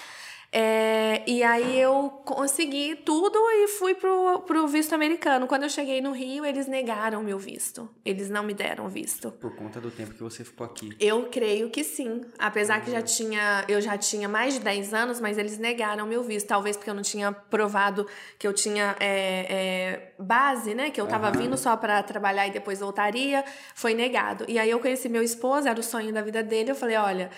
É, 0.56 1.24
e 1.26 1.42
aí 1.42 1.80
eu 1.80 2.12
consegui 2.24 2.96
tudo 2.98 3.40
e 3.40 3.68
fui 3.70 3.96
pro, 3.96 4.42
pro 4.42 4.68
visto 4.68 4.94
americano. 4.94 5.48
Quando 5.48 5.64
eu 5.64 5.70
cheguei 5.70 6.00
no 6.00 6.12
Rio, 6.12 6.46
eles 6.46 6.68
negaram 6.68 7.24
meu 7.24 7.40
visto. 7.40 7.90
Eles 8.06 8.30
não 8.30 8.44
me 8.44 8.54
deram 8.54 8.88
visto. 8.88 9.32
Por 9.32 9.56
conta 9.56 9.82
do 9.82 9.90
tempo 9.90 10.14
que 10.14 10.22
você 10.22 10.44
ficou 10.44 10.64
aqui. 10.64 10.96
Eu 11.00 11.24
creio 11.32 11.72
que 11.72 11.84
sim. 11.84 12.22
Apesar 12.38 12.78
uhum. 12.78 12.86
que 12.86 12.92
já 12.92 13.02
tinha, 13.02 13.66
eu 13.68 13.82
já 13.82 13.98
tinha 13.98 14.30
mais 14.30 14.54
de 14.54 14.60
10 14.60 14.94
anos, 14.94 15.20
mas 15.20 15.40
eles 15.40 15.58
negaram 15.58 16.06
meu 16.06 16.22
visto. 16.22 16.46
Talvez 16.46 16.78
porque 16.78 16.92
eu 16.92 16.94
não 16.94 17.02
tinha 17.02 17.32
provado 17.32 18.06
que 18.38 18.46
eu 18.46 18.54
tinha 18.54 18.96
é, 19.00 19.48
é, 19.50 20.14
base, 20.20 20.76
né? 20.76 20.92
Que 20.92 21.02
eu 21.02 21.08
tava 21.08 21.32
uhum. 21.32 21.42
vindo 21.42 21.58
só 21.58 21.76
para 21.76 22.04
trabalhar 22.04 22.48
e 22.48 22.52
depois 22.52 22.80
voltaria. 22.80 23.44
Foi 23.74 23.96
negado. 23.96 24.46
E 24.48 24.60
aí 24.60 24.70
eu 24.70 24.80
conheci 24.80 25.10
meu 25.10 25.24
esposo, 25.24 25.68
era 25.68 25.80
o 25.80 25.84
sonho 25.84 26.14
da 26.14 26.22
vida 26.22 26.44
dele. 26.44 26.70
Eu 26.70 26.76
falei, 26.76 26.96
olha 26.96 27.32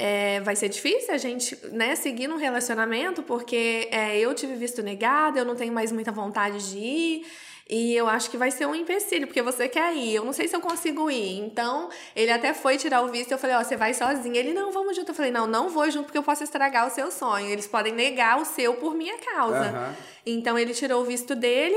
é, 0.00 0.40
vai 0.40 0.56
ser 0.56 0.70
difícil 0.70 1.12
a 1.12 1.18
gente 1.18 1.58
né, 1.72 1.94
seguir 1.94 2.26
num 2.26 2.38
relacionamento, 2.38 3.22
porque 3.22 3.86
é, 3.90 4.18
eu 4.18 4.34
tive 4.34 4.54
visto 4.54 4.82
negado, 4.82 5.38
eu 5.38 5.44
não 5.44 5.54
tenho 5.54 5.74
mais 5.74 5.92
muita 5.92 6.10
vontade 6.10 6.70
de 6.70 6.78
ir. 6.78 7.26
E 7.68 7.94
eu 7.94 8.08
acho 8.08 8.30
que 8.30 8.38
vai 8.38 8.50
ser 8.50 8.66
um 8.66 8.74
empecilho, 8.74 9.26
porque 9.26 9.42
você 9.42 9.68
quer 9.68 9.94
ir. 9.94 10.14
Eu 10.14 10.24
não 10.24 10.32
sei 10.32 10.48
se 10.48 10.56
eu 10.56 10.60
consigo 10.60 11.08
ir. 11.10 11.38
Então, 11.38 11.90
ele 12.16 12.32
até 12.32 12.52
foi 12.54 12.78
tirar 12.78 13.02
o 13.02 13.08
visto. 13.08 13.30
Eu 13.30 13.38
falei, 13.38 13.54
ó, 13.54 13.60
oh, 13.60 13.64
você 13.64 13.76
vai 13.76 13.94
sozinho. 13.94 14.34
Ele, 14.34 14.52
não, 14.52 14.72
vamos 14.72 14.96
junto. 14.96 15.10
Eu 15.10 15.14
falei, 15.14 15.30
não, 15.30 15.46
não 15.46 15.68
vou 15.68 15.88
junto 15.88 16.06
porque 16.06 16.18
eu 16.18 16.22
posso 16.22 16.42
estragar 16.42 16.88
o 16.88 16.90
seu 16.90 17.12
sonho. 17.12 17.46
Eles 17.46 17.68
podem 17.68 17.92
negar 17.92 18.40
o 18.40 18.44
seu 18.44 18.74
por 18.74 18.94
minha 18.94 19.16
causa. 19.18 19.70
Uhum. 19.70 19.94
Então, 20.26 20.58
ele 20.58 20.74
tirou 20.74 21.02
o 21.02 21.04
visto 21.04 21.36
dele. 21.36 21.76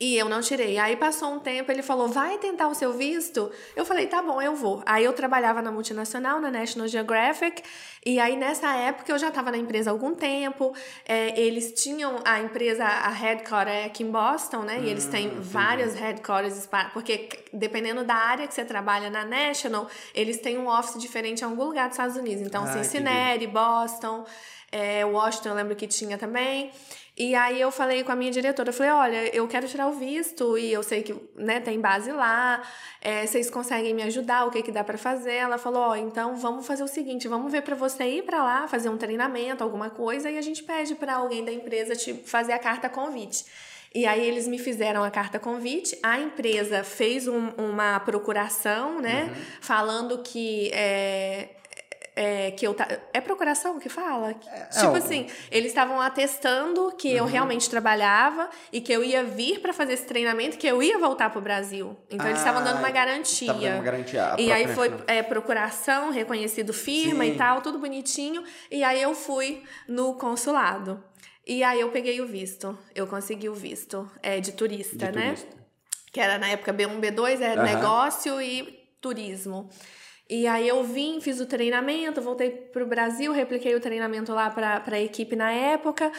E 0.00 0.16
eu 0.16 0.28
não 0.28 0.40
tirei. 0.40 0.78
Aí 0.78 0.94
passou 0.94 1.34
um 1.34 1.40
tempo, 1.40 1.72
ele 1.72 1.82
falou: 1.82 2.06
vai 2.06 2.38
tentar 2.38 2.68
o 2.68 2.74
seu 2.74 2.92
visto? 2.92 3.50
Eu 3.74 3.84
falei: 3.84 4.06
tá 4.06 4.22
bom, 4.22 4.40
eu 4.40 4.54
vou. 4.54 4.80
Aí 4.86 5.04
eu 5.04 5.12
trabalhava 5.12 5.60
na 5.60 5.72
multinacional, 5.72 6.40
na 6.40 6.52
National 6.52 6.86
Geographic, 6.86 7.62
e 8.06 8.20
aí 8.20 8.36
nessa 8.36 8.72
época 8.76 9.10
eu 9.10 9.18
já 9.18 9.28
estava 9.28 9.50
na 9.50 9.58
empresa 9.58 9.90
há 9.90 9.92
algum 9.92 10.14
tempo. 10.14 10.72
É, 11.04 11.38
eles 11.40 11.72
tinham 11.72 12.20
a 12.24 12.38
empresa, 12.38 12.84
a 12.84 13.08
headquarter 13.08 13.74
é 13.74 13.84
aqui 13.86 14.04
em 14.04 14.10
Boston, 14.10 14.62
né? 14.62 14.78
E 14.82 14.88
eles 14.88 15.06
têm 15.06 15.28
ah, 15.28 15.40
várias 15.40 15.94
headquarters, 15.96 16.68
porque 16.92 17.28
dependendo 17.52 18.04
da 18.04 18.14
área 18.14 18.46
que 18.46 18.54
você 18.54 18.64
trabalha 18.64 19.10
na 19.10 19.24
National, 19.24 19.88
eles 20.14 20.38
têm 20.38 20.58
um 20.58 20.68
office 20.68 21.00
diferente 21.00 21.40
em 21.40 21.44
algum 21.44 21.64
lugar 21.64 21.88
dos 21.88 21.98
Estados 21.98 22.16
Unidos. 22.16 22.46
Então, 22.46 22.62
ah, 22.62 22.68
Cincinnati, 22.68 23.48
Boston, 23.48 24.24
é, 24.70 25.04
Washington, 25.04 25.48
eu 25.48 25.54
lembro 25.56 25.74
que 25.74 25.88
tinha 25.88 26.16
também. 26.16 26.70
E 27.18 27.34
aí 27.34 27.60
eu 27.60 27.72
falei 27.72 28.04
com 28.04 28.12
a 28.12 28.16
minha 28.16 28.30
diretora, 28.30 28.68
eu 28.68 28.72
falei, 28.72 28.92
olha, 28.92 29.36
eu 29.36 29.48
quero 29.48 29.66
tirar 29.66 29.88
o 29.88 29.92
visto 29.92 30.56
e 30.56 30.72
eu 30.72 30.84
sei 30.84 31.02
que 31.02 31.16
né, 31.34 31.58
tem 31.58 31.80
base 31.80 32.12
lá, 32.12 32.62
é, 33.00 33.26
vocês 33.26 33.50
conseguem 33.50 33.92
me 33.92 34.04
ajudar, 34.04 34.44
o 34.46 34.52
que, 34.52 34.62
que 34.62 34.70
dá 34.70 34.84
para 34.84 34.96
fazer? 34.96 35.34
Ela 35.34 35.58
falou, 35.58 35.80
ó, 35.80 35.90
oh, 35.90 35.96
então 35.96 36.36
vamos 36.36 36.64
fazer 36.64 36.84
o 36.84 36.86
seguinte, 36.86 37.26
vamos 37.26 37.50
ver 37.50 37.62
para 37.62 37.74
você 37.74 38.04
ir 38.04 38.22
para 38.22 38.40
lá, 38.40 38.68
fazer 38.68 38.88
um 38.88 38.96
treinamento, 38.96 39.64
alguma 39.64 39.90
coisa, 39.90 40.30
e 40.30 40.38
a 40.38 40.42
gente 40.42 40.62
pede 40.62 40.94
para 40.94 41.16
alguém 41.16 41.44
da 41.44 41.50
empresa 41.50 41.96
te 41.96 42.14
fazer 42.14 42.52
a 42.52 42.58
carta 42.58 42.88
convite. 42.88 43.44
E 43.92 44.06
aí 44.06 44.24
eles 44.24 44.46
me 44.46 44.58
fizeram 44.58 45.02
a 45.02 45.10
carta 45.10 45.40
convite, 45.40 45.98
a 46.04 46.20
empresa 46.20 46.84
fez 46.84 47.26
um, 47.26 47.48
uma 47.58 47.98
procuração, 47.98 49.00
né, 49.00 49.24
uhum. 49.24 49.42
falando 49.60 50.18
que 50.22 50.70
é, 50.72 51.48
é, 52.18 52.50
que 52.50 52.66
eu 52.66 52.74
é 53.12 53.20
procuração 53.20 53.78
que 53.78 53.88
fala? 53.88 54.30
É, 54.30 54.64
tipo 54.64 54.96
é, 54.96 54.98
assim 54.98 55.28
eles 55.52 55.68
estavam 55.68 56.00
atestando 56.00 56.92
que 56.98 57.10
uhum. 57.10 57.18
eu 57.18 57.24
realmente 57.26 57.70
trabalhava 57.70 58.50
e 58.72 58.80
que 58.80 58.92
eu 58.92 59.04
ia 59.04 59.22
vir 59.22 59.60
para 59.60 59.72
fazer 59.72 59.92
esse 59.92 60.04
treinamento 60.04 60.58
que 60.58 60.66
eu 60.66 60.82
ia 60.82 60.98
voltar 60.98 61.30
para 61.30 61.38
o 61.38 61.42
Brasil. 61.42 61.96
Então 62.10 62.26
ah, 62.26 62.30
eles 62.30 62.40
estavam 62.40 62.64
dando 62.64 62.80
uma 62.80 62.90
garantia 62.90 63.52
dando 63.52 63.74
uma 63.74 63.84
garantia 63.84 64.34
e 64.36 64.50
aí 64.50 64.66
foi 64.74 64.92
é, 65.06 65.22
procuração 65.22 66.10
reconhecido 66.10 66.72
firma 66.72 67.22
Sim. 67.22 67.30
e 67.30 67.36
tal 67.36 67.62
tudo 67.62 67.78
bonitinho. 67.78 68.42
E 68.68 68.82
aí 68.82 69.00
eu 69.00 69.14
fui 69.14 69.62
no 69.86 70.14
consulado. 70.14 71.00
E 71.46 71.62
aí 71.62 71.80
eu 71.80 71.90
peguei 71.90 72.20
o 72.20 72.26
visto. 72.26 72.76
Eu 72.96 73.06
consegui 73.06 73.48
o 73.48 73.54
visto 73.54 74.10
é 74.20 74.40
de 74.40 74.52
turista 74.52 75.12
de 75.12 75.16
né? 75.16 75.26
turista. 75.26 75.56
que 76.12 76.18
era 76.20 76.36
na 76.36 76.48
época 76.48 76.74
B1 76.74 76.98
B2 76.98 77.40
era 77.40 77.60
uhum. 77.60 77.66
negócio 77.66 78.42
e 78.42 78.76
turismo 79.00 79.70
e 80.28 80.46
aí 80.46 80.68
eu 80.68 80.84
vim, 80.84 81.20
fiz 81.20 81.40
o 81.40 81.46
treinamento, 81.46 82.20
voltei 82.20 82.50
para 82.50 82.84
o 82.84 82.86
Brasil, 82.86 83.32
repliquei 83.32 83.74
o 83.74 83.80
treinamento 83.80 84.32
lá 84.32 84.50
para 84.50 84.82
a 84.86 85.00
equipe 85.00 85.34
na 85.34 85.50
época. 85.50 86.12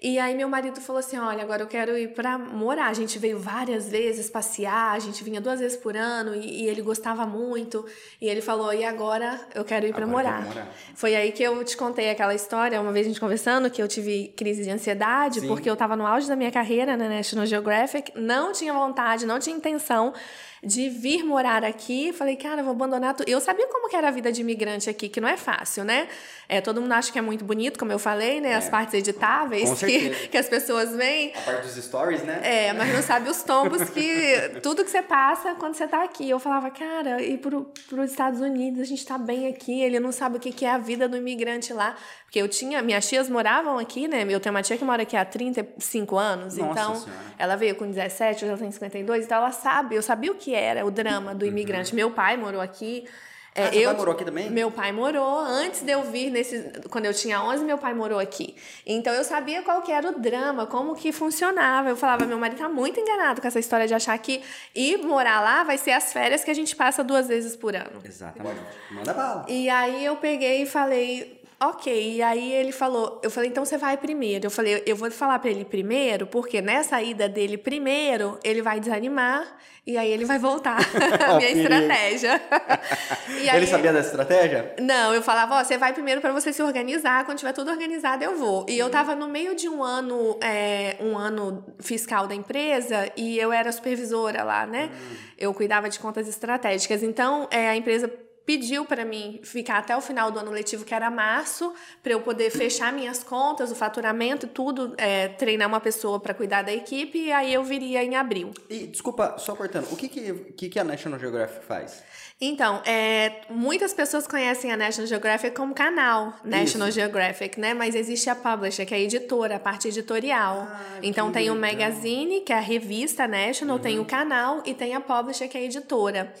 E 0.00 0.16
aí 0.16 0.32
meu 0.32 0.48
marido 0.48 0.80
falou 0.80 1.00
assim: 1.00 1.18
olha, 1.18 1.42
agora 1.42 1.62
eu 1.62 1.66
quero 1.66 1.98
ir 1.98 2.14
para 2.14 2.38
morar. 2.38 2.86
A 2.86 2.92
gente 2.92 3.18
veio 3.18 3.36
várias 3.36 3.88
vezes 3.88 4.30
passear, 4.30 4.92
a 4.92 4.98
gente 5.00 5.24
vinha 5.24 5.40
duas 5.40 5.58
vezes 5.58 5.76
por 5.76 5.96
ano 5.96 6.36
e, 6.36 6.62
e 6.62 6.68
ele 6.68 6.82
gostava 6.82 7.26
muito. 7.26 7.84
E 8.20 8.28
ele 8.28 8.40
falou: 8.40 8.72
e 8.72 8.84
agora 8.84 9.40
eu 9.56 9.64
quero 9.64 9.86
ir 9.86 9.92
para 9.92 10.06
morar. 10.06 10.44
morar. 10.44 10.72
Foi 10.94 11.16
aí 11.16 11.32
que 11.32 11.42
eu 11.42 11.64
te 11.64 11.76
contei 11.76 12.10
aquela 12.10 12.32
história, 12.32 12.80
uma 12.80 12.92
vez 12.92 13.06
a 13.06 13.08
gente 13.08 13.18
conversando, 13.18 13.68
que 13.68 13.82
eu 13.82 13.88
tive 13.88 14.32
crise 14.36 14.62
de 14.62 14.70
ansiedade, 14.70 15.40
Sim. 15.40 15.48
porque 15.48 15.68
eu 15.68 15.74
estava 15.74 15.96
no 15.96 16.06
auge 16.06 16.28
da 16.28 16.36
minha 16.36 16.52
carreira 16.52 16.96
na 16.96 17.08
National 17.08 17.44
Geographic, 17.44 18.12
não 18.14 18.52
tinha 18.52 18.72
vontade, 18.72 19.26
não 19.26 19.40
tinha 19.40 19.56
intenção 19.56 20.14
de 20.62 20.88
vir 20.88 21.24
morar 21.24 21.64
aqui. 21.64 22.12
Falei, 22.12 22.36
cara, 22.36 22.62
vou 22.62 22.72
abandonar 22.72 23.14
tudo. 23.14 23.28
Eu 23.28 23.40
sabia 23.40 23.66
como 23.68 23.88
que 23.88 23.96
era 23.96 24.08
a 24.08 24.10
vida 24.10 24.32
de 24.32 24.40
imigrante 24.40 24.90
aqui, 24.90 25.08
que 25.08 25.20
não 25.20 25.28
é 25.28 25.36
fácil, 25.36 25.84
né? 25.84 26.08
É, 26.48 26.60
todo 26.60 26.80
mundo 26.80 26.92
acha 26.92 27.12
que 27.12 27.18
é 27.18 27.22
muito 27.22 27.44
bonito, 27.44 27.78
como 27.78 27.92
eu 27.92 27.98
falei, 27.98 28.40
né? 28.40 28.52
É. 28.52 28.54
As 28.56 28.68
partes 28.68 28.94
editáveis 28.94 29.78
que, 29.80 30.10
que 30.28 30.36
as 30.36 30.48
pessoas 30.48 30.94
veem. 30.94 31.32
A 31.34 31.40
parte 31.40 31.66
dos 31.66 31.84
stories, 31.84 32.22
né? 32.22 32.40
É, 32.42 32.72
mas 32.72 32.92
não 32.92 33.02
sabe 33.02 33.28
os 33.28 33.42
tombos 33.42 33.88
que... 33.90 34.58
tudo 34.62 34.84
que 34.84 34.90
você 34.90 35.02
passa 35.02 35.54
quando 35.54 35.74
você 35.74 35.86
tá 35.86 36.02
aqui. 36.02 36.28
Eu 36.28 36.38
falava, 36.38 36.70
cara, 36.70 37.22
e 37.22 37.36
para 37.36 37.56
os 37.56 38.10
Estados 38.10 38.40
Unidos, 38.40 38.80
a 38.80 38.84
gente 38.84 39.04
tá 39.04 39.18
bem 39.18 39.46
aqui. 39.46 39.80
Ele 39.80 40.00
não 40.00 40.12
sabe 40.12 40.38
o 40.38 40.40
que, 40.40 40.52
que 40.52 40.64
é 40.64 40.70
a 40.70 40.78
vida 40.78 41.08
do 41.08 41.16
imigrante 41.16 41.72
lá. 41.72 41.96
Porque 42.28 42.42
eu 42.42 42.46
tinha, 42.46 42.82
minhas 42.82 43.08
tias 43.08 43.26
moravam 43.26 43.78
aqui, 43.78 44.06
né? 44.06 44.26
Eu 44.28 44.38
tenho 44.38 44.54
uma 44.54 44.62
tia 44.62 44.76
que 44.76 44.84
mora 44.84 45.00
aqui 45.00 45.16
há 45.16 45.24
35 45.24 46.18
anos, 46.18 46.58
Nossa 46.58 46.70
então 46.70 46.94
senhora. 46.96 47.22
ela 47.38 47.56
veio 47.56 47.74
com 47.74 47.88
17, 47.88 48.44
hoje 48.44 48.48
ela 48.48 48.58
tem 48.58 48.70
52, 48.70 49.24
então 49.24 49.38
ela 49.38 49.50
sabe, 49.50 49.94
eu 49.94 50.02
sabia 50.02 50.30
o 50.30 50.34
que 50.34 50.54
era 50.54 50.84
o 50.84 50.90
drama 50.90 51.34
do 51.34 51.46
uhum. 51.46 51.50
imigrante. 51.50 51.92
Uhum. 51.92 51.96
Meu 51.96 52.10
pai 52.10 52.36
morou 52.36 52.60
aqui. 52.60 53.06
É, 53.54 53.68
ah, 53.68 53.74
eu, 53.74 53.88
pai 53.88 53.96
morou 53.96 54.14
aqui 54.14 54.24
também? 54.26 54.50
Meu 54.50 54.70
pai 54.70 54.92
morou. 54.92 55.38
Antes 55.38 55.80
de 55.80 55.90
eu 55.90 56.02
vir, 56.04 56.30
nesse, 56.30 56.70
quando 56.90 57.06
eu 57.06 57.14
tinha 57.14 57.42
11, 57.42 57.64
meu 57.64 57.78
pai 57.78 57.94
morou 57.94 58.18
aqui. 58.18 58.54
Então 58.84 59.14
eu 59.14 59.24
sabia 59.24 59.62
qual 59.62 59.80
que 59.80 59.90
era 59.90 60.06
o 60.06 60.20
drama, 60.20 60.66
como 60.66 60.94
que 60.94 61.10
funcionava. 61.12 61.88
Eu 61.88 61.96
falava, 61.96 62.26
meu 62.26 62.36
marido 62.36 62.58
tá 62.58 62.68
muito 62.68 63.00
enganado 63.00 63.40
com 63.40 63.48
essa 63.48 63.58
história 63.58 63.86
de 63.86 63.94
achar 63.94 64.18
que 64.18 64.42
ir 64.74 64.98
morar 64.98 65.40
lá 65.40 65.64
vai 65.64 65.78
ser 65.78 65.92
as 65.92 66.12
férias 66.12 66.44
que 66.44 66.50
a 66.50 66.54
gente 66.54 66.76
passa 66.76 67.02
duas 67.02 67.26
vezes 67.26 67.56
por 67.56 67.74
ano. 67.74 68.02
Exatamente. 68.04 68.60
Manda 68.90 69.14
bala. 69.14 69.46
E 69.48 69.70
aí 69.70 70.04
eu 70.04 70.16
peguei 70.16 70.62
e 70.62 70.66
falei, 70.66 71.37
Ok, 71.60 71.92
e 71.92 72.22
aí 72.22 72.52
ele 72.52 72.70
falou, 72.70 73.20
eu 73.20 73.28
falei, 73.28 73.50
então 73.50 73.64
você 73.64 73.76
vai 73.76 73.96
primeiro. 73.96 74.46
Eu 74.46 74.50
falei, 74.50 74.80
eu 74.86 74.94
vou 74.94 75.10
falar 75.10 75.40
para 75.40 75.50
ele 75.50 75.64
primeiro, 75.64 76.24
porque 76.24 76.62
nessa 76.62 77.02
ida 77.02 77.28
dele 77.28 77.58
primeiro, 77.58 78.38
ele 78.44 78.62
vai 78.62 78.78
desanimar 78.78 79.44
e 79.84 79.98
aí 79.98 80.08
ele 80.08 80.24
vai 80.24 80.38
voltar. 80.38 80.78
a 81.26 81.34
minha 81.34 81.50
estratégia. 81.50 82.40
aí, 83.26 83.56
ele 83.56 83.66
sabia 83.66 83.92
dessa 83.92 84.10
estratégia? 84.10 84.72
Não, 84.80 85.12
eu 85.12 85.20
falava, 85.20 85.56
ó, 85.56 85.64
você 85.64 85.76
vai 85.76 85.92
primeiro 85.92 86.20
para 86.20 86.32
você 86.32 86.52
se 86.52 86.62
organizar, 86.62 87.24
quando 87.24 87.38
tiver 87.38 87.52
tudo 87.52 87.72
organizado 87.72 88.22
eu 88.22 88.36
vou. 88.36 88.64
E 88.68 88.78
eu 88.78 88.88
tava 88.88 89.16
no 89.16 89.26
meio 89.26 89.56
de 89.56 89.68
um 89.68 89.82
ano, 89.82 90.38
é, 90.40 90.96
um 91.00 91.18
ano 91.18 91.64
fiscal 91.80 92.28
da 92.28 92.36
empresa 92.36 93.10
e 93.16 93.36
eu 93.36 93.52
era 93.52 93.72
supervisora 93.72 94.44
lá, 94.44 94.64
né? 94.64 94.90
Hum. 94.92 95.16
Eu 95.36 95.52
cuidava 95.52 95.88
de 95.88 95.98
contas 95.98 96.28
estratégicas. 96.28 97.02
Então, 97.02 97.48
é, 97.50 97.68
a 97.68 97.76
empresa 97.76 98.08
pediu 98.48 98.86
para 98.86 99.04
mim 99.04 99.40
ficar 99.42 99.76
até 99.76 99.94
o 99.94 100.00
final 100.00 100.30
do 100.30 100.38
ano 100.38 100.50
letivo, 100.50 100.82
que 100.82 100.94
era 100.94 101.10
março, 101.10 101.70
para 102.02 102.12
eu 102.14 102.20
poder 102.22 102.48
fechar 102.48 102.90
minhas 102.90 103.22
contas, 103.22 103.70
o 103.70 103.74
faturamento 103.74 104.46
e 104.46 104.48
tudo, 104.48 104.94
é, 104.96 105.28
treinar 105.28 105.68
uma 105.68 105.80
pessoa 105.80 106.18
para 106.18 106.32
cuidar 106.32 106.62
da 106.62 106.72
equipe, 106.72 107.18
e 107.18 107.30
aí 107.30 107.52
eu 107.52 107.62
viria 107.62 108.02
em 108.02 108.16
abril. 108.16 108.54
E, 108.70 108.86
desculpa, 108.86 109.36
só 109.36 109.54
cortando, 109.54 109.92
o 109.92 109.96
que, 109.96 110.08
que, 110.08 110.70
que 110.70 110.78
a 110.78 110.84
National 110.84 111.20
Geographic 111.20 111.62
faz? 111.66 112.02
Então, 112.40 112.80
é, 112.86 113.42
muitas 113.50 113.92
pessoas 113.92 114.26
conhecem 114.26 114.72
a 114.72 114.78
National 114.78 115.08
Geographic 115.08 115.54
como 115.54 115.74
canal 115.74 116.32
National 116.42 116.88
Isso. 116.88 116.98
Geographic, 116.98 117.60
né? 117.60 117.74
Mas 117.74 117.94
existe 117.94 118.30
a 118.30 118.34
publisher, 118.34 118.86
que 118.86 118.94
é 118.94 118.96
a 118.96 119.00
editora, 119.00 119.56
a 119.56 119.60
parte 119.60 119.88
editorial. 119.88 120.66
Ah, 120.70 121.00
então 121.02 121.30
tem 121.30 121.50
o 121.50 121.54
magazine, 121.54 122.40
que 122.40 122.52
é 122.52 122.56
a 122.56 122.60
revista 122.60 123.28
National, 123.28 123.76
uhum. 123.76 123.82
tem 123.82 123.98
o 123.98 124.06
canal 124.06 124.62
e 124.64 124.72
tem 124.72 124.94
a 124.94 125.00
publisher, 125.00 125.48
que 125.48 125.58
é 125.58 125.60
a 125.60 125.64
editora. 125.64 126.32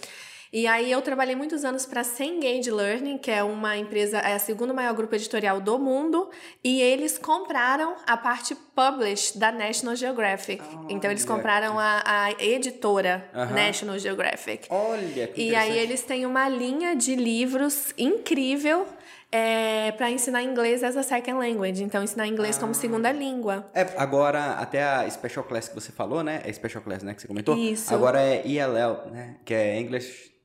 E 0.52 0.66
aí 0.66 0.90
eu 0.90 1.02
trabalhei 1.02 1.34
muitos 1.34 1.64
anos 1.64 1.84
para 1.84 2.02
Cengage 2.02 2.70
Learning, 2.70 3.18
que 3.18 3.30
é 3.30 3.42
uma 3.42 3.76
empresa, 3.76 4.18
é 4.18 4.34
a 4.34 4.38
segunda 4.38 4.72
maior 4.72 4.94
grupo 4.94 5.14
editorial 5.14 5.60
do 5.60 5.78
mundo, 5.78 6.30
e 6.64 6.80
eles 6.80 7.18
compraram 7.18 7.96
a 8.06 8.16
parte 8.16 8.54
publish 8.54 9.38
da 9.38 9.52
National 9.52 9.94
Geographic. 9.94 10.62
Oh, 10.62 10.86
então 10.88 11.10
eles 11.10 11.24
compraram 11.24 11.78
a, 11.78 12.02
a 12.04 12.32
editora 12.42 13.28
uh 13.34 13.40
-huh. 13.40 13.50
National 13.50 13.98
Geographic. 13.98 14.66
Olha, 14.70 15.26
que 15.26 15.48
E 15.48 15.54
aí 15.54 15.78
eles 15.78 16.02
têm 16.02 16.24
uma 16.24 16.48
linha 16.48 16.96
de 16.96 17.14
livros 17.14 17.92
incrível 17.98 18.86
é, 19.30 19.92
para 19.92 20.10
ensinar 20.10 20.42
inglês 20.42 20.82
as 20.82 20.96
a 20.96 21.02
second 21.02 21.38
language, 21.38 21.82
então 21.84 22.02
ensinar 22.02 22.26
inglês 22.26 22.56
ah. 22.56 22.60
como 22.60 22.74
segunda 22.74 23.12
língua. 23.12 23.68
É, 23.74 23.86
agora, 23.96 24.52
até 24.54 24.82
a 24.82 25.10
Special 25.10 25.44
Class 25.44 25.68
que 25.68 25.74
você 25.74 25.92
falou, 25.92 26.22
né? 26.22 26.40
É 26.44 26.52
Special 26.52 26.82
Class, 26.82 27.02
né? 27.02 27.12
Que 27.12 27.20
você 27.20 27.28
comentou. 27.28 27.54
Isso. 27.56 27.94
Agora 27.94 28.22
é 28.22 28.42
ELL, 28.46 29.10
né? 29.10 29.36
Que 29.44 29.52
é 29.52 29.78
English 29.78 30.37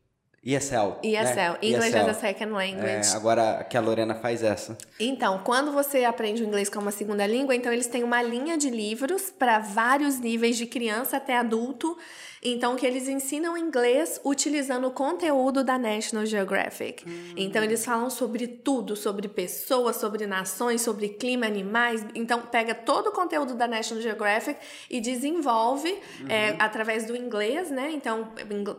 ESL. 0.45 0.97
ESL, 1.01 1.35
né? 1.35 1.57
English 1.61 1.87
ESL. 1.87 1.97
as 1.97 2.09
a 2.09 2.13
Second 2.13 2.51
Language. 2.51 3.13
É, 3.13 3.15
agora 3.15 3.63
que 3.63 3.77
a 3.77 3.81
Lorena 3.81 4.13
faz 4.13 4.43
essa. 4.43 4.77
Então, 4.99 5.39
quando 5.43 5.71
você 5.71 6.03
aprende 6.03 6.43
o 6.43 6.45
inglês 6.45 6.67
como 6.67 6.81
uma 6.81 6.91
segunda 6.91 7.25
língua, 7.25 7.55
então 7.55 7.71
eles 7.71 7.87
têm 7.87 8.03
uma 8.03 8.21
linha 8.21 8.57
de 8.57 8.69
livros 8.69 9.29
para 9.29 9.59
vários 9.59 10.19
níveis 10.19 10.57
de 10.57 10.65
criança 10.65 11.15
até 11.15 11.37
adulto 11.37 11.97
então, 12.43 12.75
que 12.75 12.85
eles 12.85 13.07
ensinam 13.07 13.57
inglês 13.57 14.19
utilizando 14.23 14.87
o 14.87 14.91
conteúdo 14.91 15.63
da 15.63 15.77
National 15.77 16.25
Geographic. 16.25 17.07
Hum. 17.07 17.33
Então, 17.37 17.63
eles 17.63 17.85
falam 17.85 18.09
sobre 18.09 18.47
tudo, 18.47 18.95
sobre 18.95 19.27
pessoas, 19.27 19.95
sobre 19.95 20.27
nações, 20.27 20.81
sobre 20.81 21.09
clima, 21.09 21.45
animais. 21.45 22.05
Então, 22.13 22.41
pega 22.41 22.75
todo 22.75 23.07
o 23.07 23.11
conteúdo 23.11 23.53
da 23.53 23.67
National 23.67 24.03
Geographic 24.03 24.59
e 24.89 24.99
desenvolve 24.99 25.89
uhum. 25.89 26.27
é, 26.27 26.55
através 26.59 27.05
do 27.05 27.15
inglês, 27.15 27.71
né? 27.71 27.91
Então, 27.93 28.29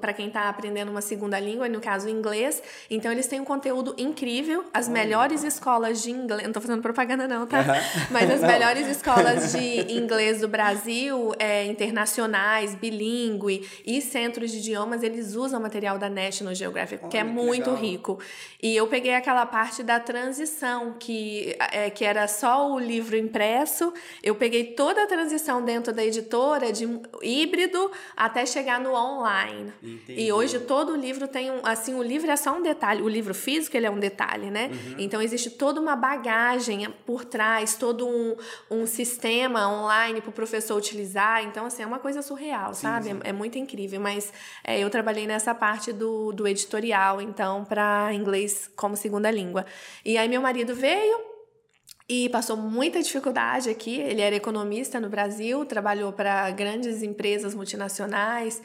para 0.01 0.13
quem 0.13 0.29
está 0.29 0.49
aprendendo 0.49 0.91
uma 0.91 1.01
segunda 1.01 1.41
língua, 1.41 1.69
no 1.69 1.81
caso, 1.81 2.07
o 2.07 2.11
inglês. 2.11 2.63
Então, 2.91 3.11
eles 3.11 3.27
têm 3.27 3.41
um 3.41 3.45
conteúdo 3.45 3.95
incrível. 3.97 4.65
As 4.75 4.89
melhores 4.89 5.43
escolas 5.43 6.03
de 6.03 6.11
inglês... 6.11 6.43
Não 6.43 6.51
estou 6.51 6.63
fazendo 6.63 6.83
propaganda 6.83 7.27
não, 7.27 7.47
tá? 7.47 7.61
Uhum. 7.61 8.07
Mas 8.11 8.31
as 8.31 8.41
melhores 8.43 8.87
escolas 8.89 9.53
de 9.53 9.93
inglês 9.95 10.41
do 10.41 10.49
Brasil, 10.49 11.33
é, 11.39 11.65
internacionais, 11.65 12.75
bilíngue, 12.75 13.54
e 13.85 14.01
centros 14.01 14.51
de 14.51 14.59
idiomas, 14.59 15.03
eles 15.03 15.35
usam 15.35 15.61
material 15.61 15.99
da 15.99 16.09
National 16.09 16.55
Geographic, 16.55 17.03
Olha, 17.03 17.11
que 17.11 17.19
é 17.19 17.25
muito 17.25 17.71
legal. 17.71 17.77
rico. 17.77 18.19
E 18.63 18.75
eu 18.75 18.87
peguei 18.87 19.15
aquela 19.15 19.45
parte 19.45 19.83
da 19.83 20.01
transição, 20.01 20.95
que, 20.99 21.57
é, 21.71 21.91
que 21.91 22.05
era 22.05 22.27
só 22.27 22.71
o 22.73 22.79
livro 22.79 23.17
impresso, 23.17 23.93
eu 24.23 24.35
peguei 24.35 24.65
toda 24.73 25.03
a 25.03 25.07
transição 25.07 25.63
dentro 25.63 25.93
da 25.93 26.05
editora, 26.05 26.73
de 26.73 26.89
híbrido, 27.23 27.91
até 28.17 28.47
chegar 28.47 28.81
no 28.81 28.95
online. 28.95 29.73
Entendi. 29.83 30.23
E 30.23 30.33
hoje 30.33 30.61
todo 30.61 30.93
o 30.93 30.97
livro 30.97 31.29
tem 31.29 31.51
um, 31.51 31.61
assim, 31.63 31.95
o 31.95 32.03
livro 32.03 32.31
é 32.31 32.37
só 32.37 32.57
um 32.57 32.63
detalhe, 32.63 33.03
o 33.03 33.09
livro 33.09 33.35
físico 33.35 33.77
ele 33.77 33.87
é 33.87 33.91
um 33.91 33.99
detalhe, 33.99 34.51
né? 34.51 34.71
Uhum. 34.73 34.95
Então 34.99 35.21
existe 35.21 35.51
toda 35.51 35.81
uma 35.81 35.95
bagagem 35.95 36.89
por 37.05 37.25
trás, 37.25 37.75
todo 37.75 38.07
um, 38.09 38.37
um 38.71 38.87
sistema 38.87 39.69
online 39.69 40.21
para 40.21 40.31
o 40.31 40.33
professor 40.33 40.77
utilizar. 40.77 41.45
Então, 41.45 41.67
assim, 41.67 41.83
é 41.83 41.87
uma 41.87 41.99
coisa 41.99 42.23
surreal, 42.23 42.75
sim, 42.75 42.83
sabe? 42.83 43.11
Sim. 43.11 43.21
É, 43.23 43.29
é 43.29 43.33
muito 43.33 43.44
muito 43.45 43.59
incrível, 43.59 44.01
mas 44.01 44.33
é, 44.65 44.79
eu 44.81 44.89
trabalhei 44.89 45.27
nessa 45.27 45.55
parte 45.55 45.93
do, 45.93 46.33
do 46.33 46.49
editorial, 46.49 47.21
então, 47.21 47.63
para 47.65 48.13
inglês 48.15 48.71
como 48.75 48.97
segunda 48.97 49.31
língua. 49.31 49.67
E 50.03 50.17
aí 50.17 50.29
meu 50.29 50.41
marido 50.41 50.75
veio, 50.75 51.35
e 52.09 52.29
passou 52.29 52.57
muita 52.57 53.03
dificuldade 53.03 53.69
aqui. 53.71 53.99
Ele 54.01 54.21
era 54.21 54.35
economista 54.35 54.99
no 55.01 55.09
Brasil, 55.09 55.65
trabalhou 55.65 56.13
para 56.13 56.51
grandes 56.51 57.03
empresas 57.03 57.55
multinacionais, 57.55 58.63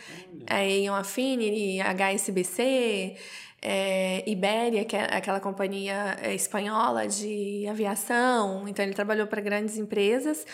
é, 0.48 0.80
Ion 0.80 0.96
Affinity, 0.96 1.80
HSBC, 1.82 3.16
é, 3.62 4.30
Ibéria, 4.30 4.86
que 4.86 4.96
é 4.96 5.04
aquela 5.16 5.40
companhia 5.40 6.18
é, 6.22 6.34
espanhola 6.34 7.08
de 7.08 7.66
aviação. 7.68 8.68
Então, 8.68 8.84
ele 8.84 8.94
trabalhou 8.94 9.28
para 9.28 9.42
grandes 9.42 9.78
empresas. 9.78 10.46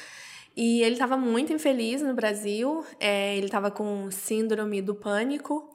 E 0.55 0.81
ele 0.81 0.93
estava 0.93 1.17
muito 1.17 1.51
infeliz 1.51 2.01
no 2.01 2.13
Brasil, 2.13 2.85
é, 3.00 3.35
ele 3.35 3.47
estava 3.47 3.69
com 3.69 4.09
síndrome 4.09 4.81
do 4.81 4.95
pânico. 4.95 5.69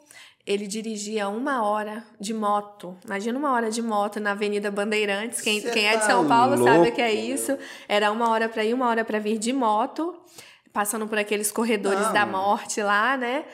Ele 0.46 0.66
dirigia 0.66 1.28
uma 1.28 1.62
hora 1.62 2.02
de 2.18 2.32
moto. 2.32 2.96
Imagina 3.04 3.38
uma 3.38 3.52
hora 3.52 3.70
de 3.70 3.82
moto 3.82 4.18
na 4.18 4.30
Avenida 4.32 4.70
Bandeirantes. 4.70 5.40
Quem, 5.42 5.60
quem 5.60 5.87
é 5.87 5.92
de 5.92 6.00
tá 6.00 6.06
São 6.06 6.26
Paulo 6.26 6.56
louco. 6.56 6.64
sabe 6.64 6.88
o 6.88 6.92
que 6.92 7.02
é 7.02 7.12
isso. 7.12 7.56
Era 7.87 8.10
uma 8.10 8.30
hora 8.30 8.49
para 8.49 8.64
ir, 8.64 8.72
uma 8.72 8.88
hora 8.88 9.04
para 9.04 9.18
vir 9.18 9.38
de 9.38 9.52
moto, 9.52 10.18
passando 10.72 11.06
por 11.06 11.18
aqueles 11.18 11.52
corredores 11.52 12.06
Não. 12.06 12.12
da 12.14 12.26
morte 12.26 12.82
lá, 12.82 13.18
né? 13.18 13.44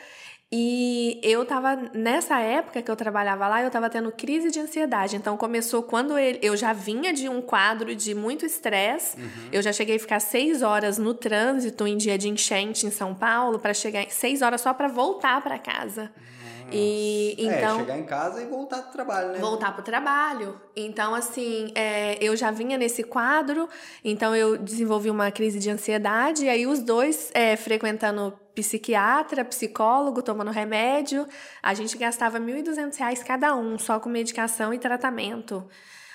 E 0.53 1.19
eu 1.25 1.45
tava, 1.45 1.75
nessa 1.93 2.39
época 2.39 2.81
que 2.81 2.89
eu 2.89 2.95
trabalhava 2.95 3.49
lá, 3.49 3.63
eu 3.63 3.71
tava 3.71 3.91
tendo 3.91 4.13
crise 4.13 4.49
de 4.51 4.61
ansiedade. 4.61 5.17
Então 5.17 5.37
começou 5.37 5.83
quando 5.83 6.17
ele, 6.17 6.39
eu 6.41 6.57
já 6.57 6.73
vinha 6.73 7.13
de 7.13 7.29
um 7.29 7.43
quadro 7.43 7.97
de 7.97 8.15
muito 8.15 8.47
estresse. 8.47 9.19
Uhum. 9.19 9.49
Eu 9.51 9.61
já 9.61 9.73
cheguei 9.73 9.97
a 9.97 9.99
ficar 9.99 10.21
seis 10.21 10.63
horas 10.63 10.99
no 10.99 11.15
trânsito 11.15 11.85
em 11.85 11.97
dia 11.97 12.17
de 12.17 12.29
enchente 12.29 12.87
em 12.87 12.93
São 12.93 13.13
Paulo, 13.13 13.59
para 13.59 13.75
chegar 13.75 14.07
seis 14.09 14.41
horas 14.41 14.61
só 14.61 14.73
para 14.73 14.87
voltar 14.87 15.43
para 15.43 15.59
casa. 15.59 16.13
Uhum. 16.67 16.69
E 16.71 17.35
então 17.39 17.77
é, 17.77 17.81
chegar 17.81 17.99
em 17.99 18.05
casa 18.05 18.41
e 18.41 18.47
voltar 18.47 18.83
pro 18.83 18.93
trabalho, 18.93 19.33
né? 19.33 19.39
Voltar 19.41 19.73
pro 19.73 19.83
trabalho. 19.83 20.61
Então, 20.77 21.13
assim, 21.13 21.73
é, 21.75 22.19
eu 22.21 22.37
já 22.37 22.53
vinha 22.53 22.79
nesse 22.79 23.03
quadro, 23.03 23.69
então 24.05 24.35
eu 24.35 24.57
desenvolvi 24.57 25.11
uma 25.11 25.33
crise 25.33 25.59
de 25.59 25.71
ansiedade, 25.71 26.45
e 26.45 26.49
aí 26.49 26.69
os 26.69 26.81
dois 26.81 27.33
é, 27.35 27.57
frequentando 27.57 28.33
psiquiatra, 28.57 29.45
psicólogo, 29.45 30.23
tomando 30.23 30.51
remédio, 30.51 31.29
a 31.63 31.75
gente 31.75 31.97
gastava 31.99 32.39
R$ 32.39 32.63
1.200 32.63 33.23
cada 33.23 33.55
um, 33.55 33.79
só 33.79 34.01
com 34.01 34.09
medicação 34.09 34.73
e 34.73 34.79
tratamento. 34.79 35.69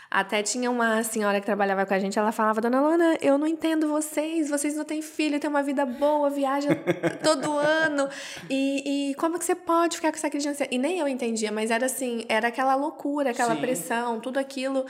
Até 0.09 0.43
tinha 0.43 0.69
uma 0.69 1.03
senhora 1.03 1.39
que 1.39 1.45
trabalhava 1.45 1.85
com 1.85 1.93
a 1.93 1.99
gente, 1.99 2.19
ela 2.19 2.33
falava, 2.33 2.59
Dona 2.59 2.81
Lona, 2.81 3.17
eu 3.21 3.37
não 3.37 3.47
entendo 3.47 3.87
vocês, 3.87 4.49
vocês 4.49 4.75
não 4.75 4.83
têm 4.83 5.01
filho, 5.01 5.39
têm 5.39 5.49
uma 5.49 5.63
vida 5.63 5.85
boa, 5.85 6.29
viaja 6.29 6.67
todo 7.23 7.53
ano, 7.53 8.09
e, 8.49 9.11
e 9.11 9.15
como 9.15 9.39
que 9.39 9.45
você 9.45 9.55
pode 9.55 9.95
ficar 9.95 10.11
com 10.11 10.17
essa 10.17 10.27
ansiedade? 10.27 10.67
E 10.69 10.77
nem 10.77 10.99
eu 10.99 11.07
entendia, 11.07 11.49
mas 11.49 11.71
era 11.71 11.85
assim, 11.85 12.25
era 12.27 12.49
aquela 12.49 12.75
loucura, 12.75 13.29
aquela 13.29 13.55
Sim. 13.55 13.61
pressão, 13.61 14.19
tudo 14.19 14.37
aquilo. 14.37 14.85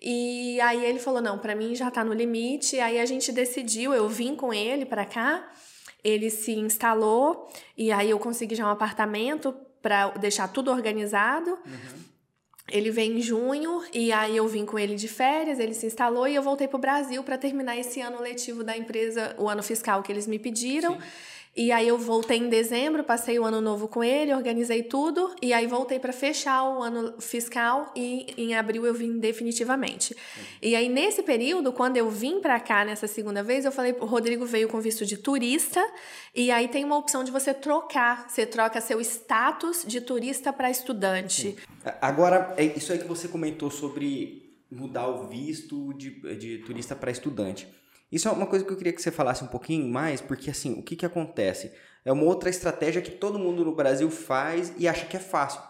E 0.00 0.60
aí 0.60 0.84
ele 0.84 1.00
falou, 1.00 1.20
não, 1.20 1.38
para 1.38 1.56
mim 1.56 1.74
já 1.74 1.90
tá 1.90 2.04
no 2.04 2.12
limite, 2.12 2.78
aí 2.78 3.00
a 3.00 3.06
gente 3.06 3.32
decidiu, 3.32 3.92
eu 3.92 4.08
vim 4.08 4.36
com 4.36 4.54
ele 4.54 4.86
para 4.86 5.04
cá, 5.04 5.50
ele 6.04 6.30
se 6.30 6.52
instalou, 6.52 7.48
e 7.76 7.90
aí 7.92 8.10
eu 8.10 8.18
consegui 8.18 8.54
já 8.54 8.66
um 8.66 8.70
apartamento 8.70 9.54
para 9.82 10.08
deixar 10.10 10.48
tudo 10.48 10.70
organizado. 10.70 11.50
Uhum. 11.50 12.10
Ele 12.68 12.90
veio 12.90 13.18
em 13.18 13.20
junho 13.20 13.82
e 13.92 14.12
aí 14.12 14.36
eu 14.36 14.46
vim 14.46 14.64
com 14.64 14.78
ele 14.78 14.94
de 14.94 15.08
férias, 15.08 15.58
ele 15.58 15.74
se 15.74 15.86
instalou 15.86 16.28
e 16.28 16.34
eu 16.36 16.42
voltei 16.42 16.68
para 16.68 16.76
o 16.76 16.80
Brasil 16.80 17.22
para 17.24 17.36
terminar 17.36 17.76
esse 17.76 18.00
ano 18.00 18.20
letivo 18.20 18.62
da 18.62 18.76
empresa, 18.76 19.34
o 19.38 19.48
ano 19.48 19.62
fiscal 19.62 20.02
que 20.02 20.12
eles 20.12 20.26
me 20.26 20.38
pediram. 20.38 20.94
Sim. 20.94 21.06
E 21.56 21.72
aí 21.72 21.88
eu 21.88 21.98
voltei 21.98 22.38
em 22.38 22.48
dezembro, 22.48 23.02
passei 23.02 23.36
o 23.38 23.44
ano 23.44 23.60
novo 23.60 23.88
com 23.88 24.04
ele, 24.04 24.32
organizei 24.32 24.84
tudo 24.84 25.34
e 25.42 25.52
aí 25.52 25.66
voltei 25.66 25.98
para 25.98 26.12
fechar 26.12 26.62
o 26.62 26.80
ano 26.80 27.20
fiscal 27.20 27.92
e 27.96 28.32
em 28.36 28.54
abril 28.54 28.86
eu 28.86 28.94
vim 28.94 29.18
definitivamente. 29.18 30.16
E 30.62 30.76
aí 30.76 30.88
nesse 30.88 31.24
período, 31.24 31.72
quando 31.72 31.96
eu 31.96 32.08
vim 32.08 32.40
para 32.40 32.60
cá 32.60 32.84
nessa 32.84 33.08
segunda 33.08 33.42
vez, 33.42 33.64
eu 33.64 33.72
falei, 33.72 33.92
o 33.98 34.06
Rodrigo 34.06 34.46
veio 34.46 34.68
com 34.68 34.80
visto 34.80 35.04
de 35.04 35.16
turista 35.16 35.84
e 36.32 36.52
aí 36.52 36.68
tem 36.68 36.84
uma 36.84 36.96
opção 36.96 37.24
de 37.24 37.32
você 37.32 37.52
trocar, 37.52 38.30
você 38.30 38.46
troca 38.46 38.80
seu 38.80 39.00
status 39.00 39.84
de 39.84 40.00
turista 40.00 40.52
para 40.52 40.70
estudante. 40.70 41.42
Sim. 41.42 41.56
Agora, 42.00 42.54
é 42.56 42.64
isso 42.64 42.92
aí 42.92 42.98
que 42.98 43.08
você 43.08 43.26
comentou 43.26 43.72
sobre 43.72 44.54
mudar 44.70 45.08
o 45.08 45.26
visto 45.26 45.92
de, 45.94 46.10
de 46.36 46.58
turista 46.58 46.94
para 46.94 47.10
estudante. 47.10 47.66
Isso 48.10 48.28
é 48.28 48.30
uma 48.30 48.46
coisa 48.46 48.64
que 48.64 48.72
eu 48.72 48.76
queria 48.76 48.92
que 48.92 49.00
você 49.00 49.10
falasse 49.10 49.44
um 49.44 49.48
pouquinho 49.48 49.86
mais, 49.86 50.20
porque 50.20 50.50
assim, 50.50 50.72
o 50.72 50.82
que, 50.82 50.96
que 50.96 51.06
acontece? 51.06 51.72
É 52.04 52.12
uma 52.12 52.24
outra 52.24 52.50
estratégia 52.50 53.02
que 53.02 53.10
todo 53.10 53.38
mundo 53.38 53.64
no 53.64 53.74
Brasil 53.74 54.10
faz 54.10 54.72
e 54.78 54.88
acha 54.88 55.06
que 55.06 55.16
é 55.16 55.20
fácil. 55.20 55.60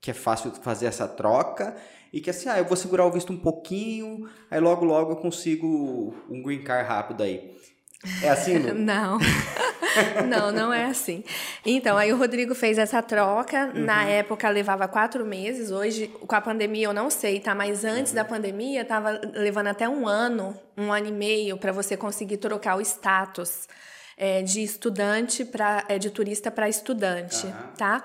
Que 0.00 0.10
é 0.10 0.14
fácil 0.14 0.50
fazer 0.62 0.86
essa 0.86 1.06
troca 1.08 1.76
e 2.12 2.20
que 2.20 2.28
assim, 2.28 2.48
ah, 2.48 2.58
eu 2.58 2.64
vou 2.64 2.76
segurar 2.76 3.06
o 3.06 3.10
visto 3.10 3.32
um 3.32 3.38
pouquinho, 3.38 4.28
aí 4.50 4.60
logo 4.60 4.84
logo 4.84 5.12
eu 5.12 5.16
consigo 5.16 6.14
um 6.28 6.42
green 6.42 6.62
card 6.62 6.86
rápido 6.86 7.22
aí. 7.22 7.56
É 8.22 8.30
assim, 8.30 8.58
Lu? 8.58 8.74
Não. 8.78 9.18
não, 10.26 10.50
não 10.50 10.72
é 10.72 10.86
assim. 10.86 11.22
Então, 11.64 11.96
aí 11.96 12.12
o 12.12 12.16
Rodrigo 12.16 12.54
fez 12.54 12.78
essa 12.78 13.02
troca. 13.02 13.70
Uhum. 13.74 13.84
Na 13.84 14.04
época 14.04 14.48
levava 14.48 14.88
quatro 14.88 15.24
meses. 15.24 15.70
Hoje, 15.70 16.08
com 16.08 16.34
a 16.34 16.40
pandemia, 16.40 16.86
eu 16.86 16.92
não 16.92 17.10
sei, 17.10 17.40
tá? 17.40 17.54
Mas 17.54 17.84
antes 17.84 18.12
uhum. 18.12 18.16
da 18.16 18.24
pandemia, 18.24 18.84
tava 18.84 19.20
levando 19.34 19.68
até 19.68 19.88
um 19.88 20.06
ano, 20.06 20.56
um 20.76 20.92
ano 20.92 21.08
e 21.08 21.12
meio, 21.12 21.56
para 21.56 21.72
você 21.72 21.96
conseguir 21.96 22.38
trocar 22.38 22.76
o 22.76 22.80
status 22.80 23.68
é, 24.16 24.42
de 24.42 24.62
estudante 24.62 25.44
para 25.44 25.84
é, 25.88 25.98
de 25.98 26.10
turista 26.10 26.50
para 26.50 26.68
estudante, 26.68 27.46
uhum. 27.46 27.52
tá? 27.76 28.04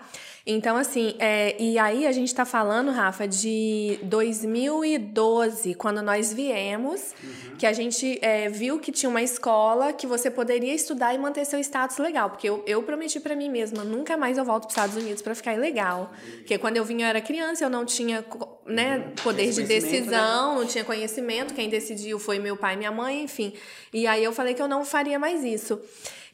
Então, 0.49 0.77
assim, 0.77 1.13
é, 1.19 1.61
e 1.61 1.77
aí 1.77 2.07
a 2.07 2.11
gente 2.13 2.29
está 2.29 2.45
falando, 2.45 2.89
Rafa, 2.89 3.27
de 3.27 3.99
2012, 4.03 5.73
quando 5.73 6.01
nós 6.01 6.31
viemos, 6.31 7.13
uhum. 7.21 7.57
que 7.57 7.65
a 7.65 7.73
gente 7.73 8.17
é, 8.21 8.47
viu 8.47 8.79
que 8.79 8.89
tinha 8.89 9.09
uma 9.09 9.21
escola 9.21 9.91
que 9.91 10.07
você 10.07 10.31
poderia 10.31 10.73
estudar 10.73 11.13
e 11.13 11.17
manter 11.17 11.43
seu 11.43 11.59
status 11.59 11.97
legal. 11.97 12.29
Porque 12.29 12.47
eu, 12.47 12.63
eu 12.65 12.81
prometi 12.81 13.19
para 13.19 13.35
mim 13.35 13.49
mesma, 13.49 13.83
nunca 13.83 14.15
mais 14.15 14.37
eu 14.37 14.45
volto 14.45 14.61
para 14.61 14.69
os 14.69 14.73
Estados 14.73 14.95
Unidos 14.95 15.21
para 15.21 15.35
ficar 15.35 15.53
ilegal. 15.53 16.13
Porque 16.37 16.57
quando 16.57 16.77
eu 16.77 16.85
vim 16.85 17.01
eu 17.01 17.07
era 17.07 17.19
criança, 17.19 17.65
eu 17.65 17.69
não 17.69 17.83
tinha 17.83 18.23
né, 18.65 18.99
uhum. 18.99 19.15
poder 19.21 19.51
de 19.51 19.63
né? 19.63 19.67
decisão, 19.67 20.53
né? 20.53 20.59
não 20.61 20.65
tinha 20.65 20.85
conhecimento. 20.85 21.53
Quem 21.53 21.67
decidiu 21.67 22.17
foi 22.19 22.39
meu 22.39 22.55
pai 22.55 22.75
e 22.75 22.77
minha 22.77 22.91
mãe, 22.91 23.21
enfim. 23.21 23.51
E 23.91 24.07
aí 24.07 24.23
eu 24.23 24.31
falei 24.31 24.53
que 24.53 24.61
eu 24.61 24.67
não 24.69 24.85
faria 24.85 25.19
mais 25.19 25.43
isso. 25.43 25.77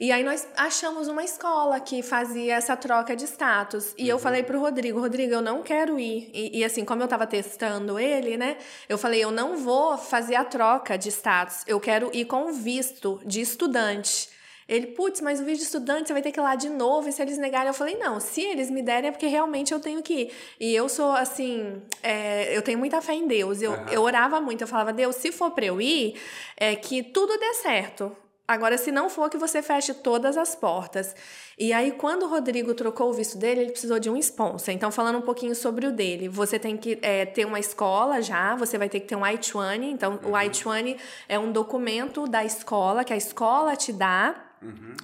E 0.03 0.11
aí 0.11 0.21
nós 0.21 0.45
achamos 0.57 1.07
uma 1.07 1.23
escola 1.23 1.79
que 1.79 2.01
fazia 2.01 2.55
essa 2.55 2.75
troca 2.75 3.15
de 3.15 3.23
status. 3.23 3.93
E 3.97 4.01
uhum. 4.01 4.09
eu 4.09 4.19
falei 4.19 4.43
pro 4.43 4.59
Rodrigo, 4.59 4.99
Rodrigo, 4.99 5.33
eu 5.33 5.41
não 5.41 5.63
quero 5.63 5.97
ir. 5.97 6.29
E, 6.33 6.59
e, 6.59 6.65
assim, 6.65 6.83
como 6.83 7.01
eu 7.01 7.07
tava 7.07 7.25
testando 7.25 7.97
ele, 7.97 8.35
né? 8.35 8.57
Eu 8.89 8.97
falei, 8.97 9.23
eu 9.23 9.31
não 9.31 9.55
vou 9.55 9.97
fazer 9.97 10.35
a 10.35 10.43
troca 10.43 10.97
de 10.97 11.07
status. 11.07 11.63
Eu 11.65 11.79
quero 11.79 12.09
ir 12.13 12.25
com 12.25 12.51
visto 12.51 13.21
de 13.25 13.39
estudante. 13.39 14.29
Ele, 14.67 14.87
putz, 14.87 15.21
mas 15.21 15.39
o 15.39 15.45
visto 15.45 15.59
de 15.59 15.67
estudante 15.67 16.07
você 16.07 16.13
vai 16.13 16.21
ter 16.21 16.33
que 16.33 16.39
ir 16.39 16.43
lá 16.43 16.55
de 16.55 16.67
novo, 16.67 17.07
e 17.07 17.11
se 17.13 17.21
eles 17.21 17.37
negarem, 17.37 17.67
eu 17.69 17.73
falei, 17.73 17.97
não, 17.97 18.19
se 18.19 18.41
eles 18.41 18.69
me 18.69 18.81
derem 18.81 19.07
é 19.07 19.11
porque 19.11 19.27
realmente 19.27 19.73
eu 19.73 19.79
tenho 19.79 20.01
que 20.01 20.13
ir. 20.13 20.31
E 20.59 20.75
eu 20.75 20.89
sou, 20.89 21.11
assim, 21.13 21.81
é, 22.01 22.57
eu 22.57 22.61
tenho 22.61 22.77
muita 22.77 23.01
fé 23.01 23.13
em 23.13 23.25
Deus. 23.25 23.61
Eu, 23.61 23.71
uhum. 23.71 23.87
eu 23.89 24.01
orava 24.01 24.41
muito, 24.41 24.63
eu 24.63 24.67
falava, 24.67 24.91
Deus, 24.91 25.15
se 25.15 25.31
for 25.31 25.51
pra 25.51 25.63
eu 25.63 25.79
ir, 25.79 26.19
é 26.57 26.75
que 26.75 27.01
tudo 27.01 27.37
dê 27.37 27.53
certo. 27.53 28.17
Agora, 28.45 28.77
se 28.77 28.91
não 28.91 29.09
for 29.09 29.29
que 29.29 29.37
você 29.37 29.61
feche 29.61 29.93
todas 29.93 30.37
as 30.37 30.53
portas. 30.53 31.15
E 31.57 31.71
aí, 31.71 31.91
quando 31.91 32.23
o 32.23 32.27
Rodrigo 32.27 32.73
trocou 32.73 33.09
o 33.09 33.13
visto 33.13 33.37
dele, 33.37 33.61
ele 33.61 33.71
precisou 33.71 33.99
de 33.99 34.09
um 34.09 34.17
sponsor. 34.17 34.73
Então, 34.73 34.91
falando 34.91 35.19
um 35.19 35.21
pouquinho 35.21 35.55
sobre 35.55 35.87
o 35.87 35.91
dele, 35.93 36.27
você 36.27 36.59
tem 36.59 36.75
que 36.75 36.99
é, 37.01 37.25
ter 37.25 37.45
uma 37.45 37.59
escola 37.59 38.21
já, 38.21 38.53
você 38.55 38.77
vai 38.77 38.89
ter 38.89 38.99
que 38.99 39.07
ter 39.07 39.15
um 39.15 39.25
I-20. 39.25 39.83
Então, 39.83 40.19
uhum. 40.21 40.31
o 40.31 40.37
I-20 40.37 40.97
é 41.29 41.39
um 41.39 41.53
documento 41.53 42.27
da 42.27 42.43
escola, 42.43 43.05
que 43.05 43.13
a 43.13 43.17
escola 43.17 43.77
te 43.77 43.93
dá. 43.93 44.35
Uhum. 44.61 44.95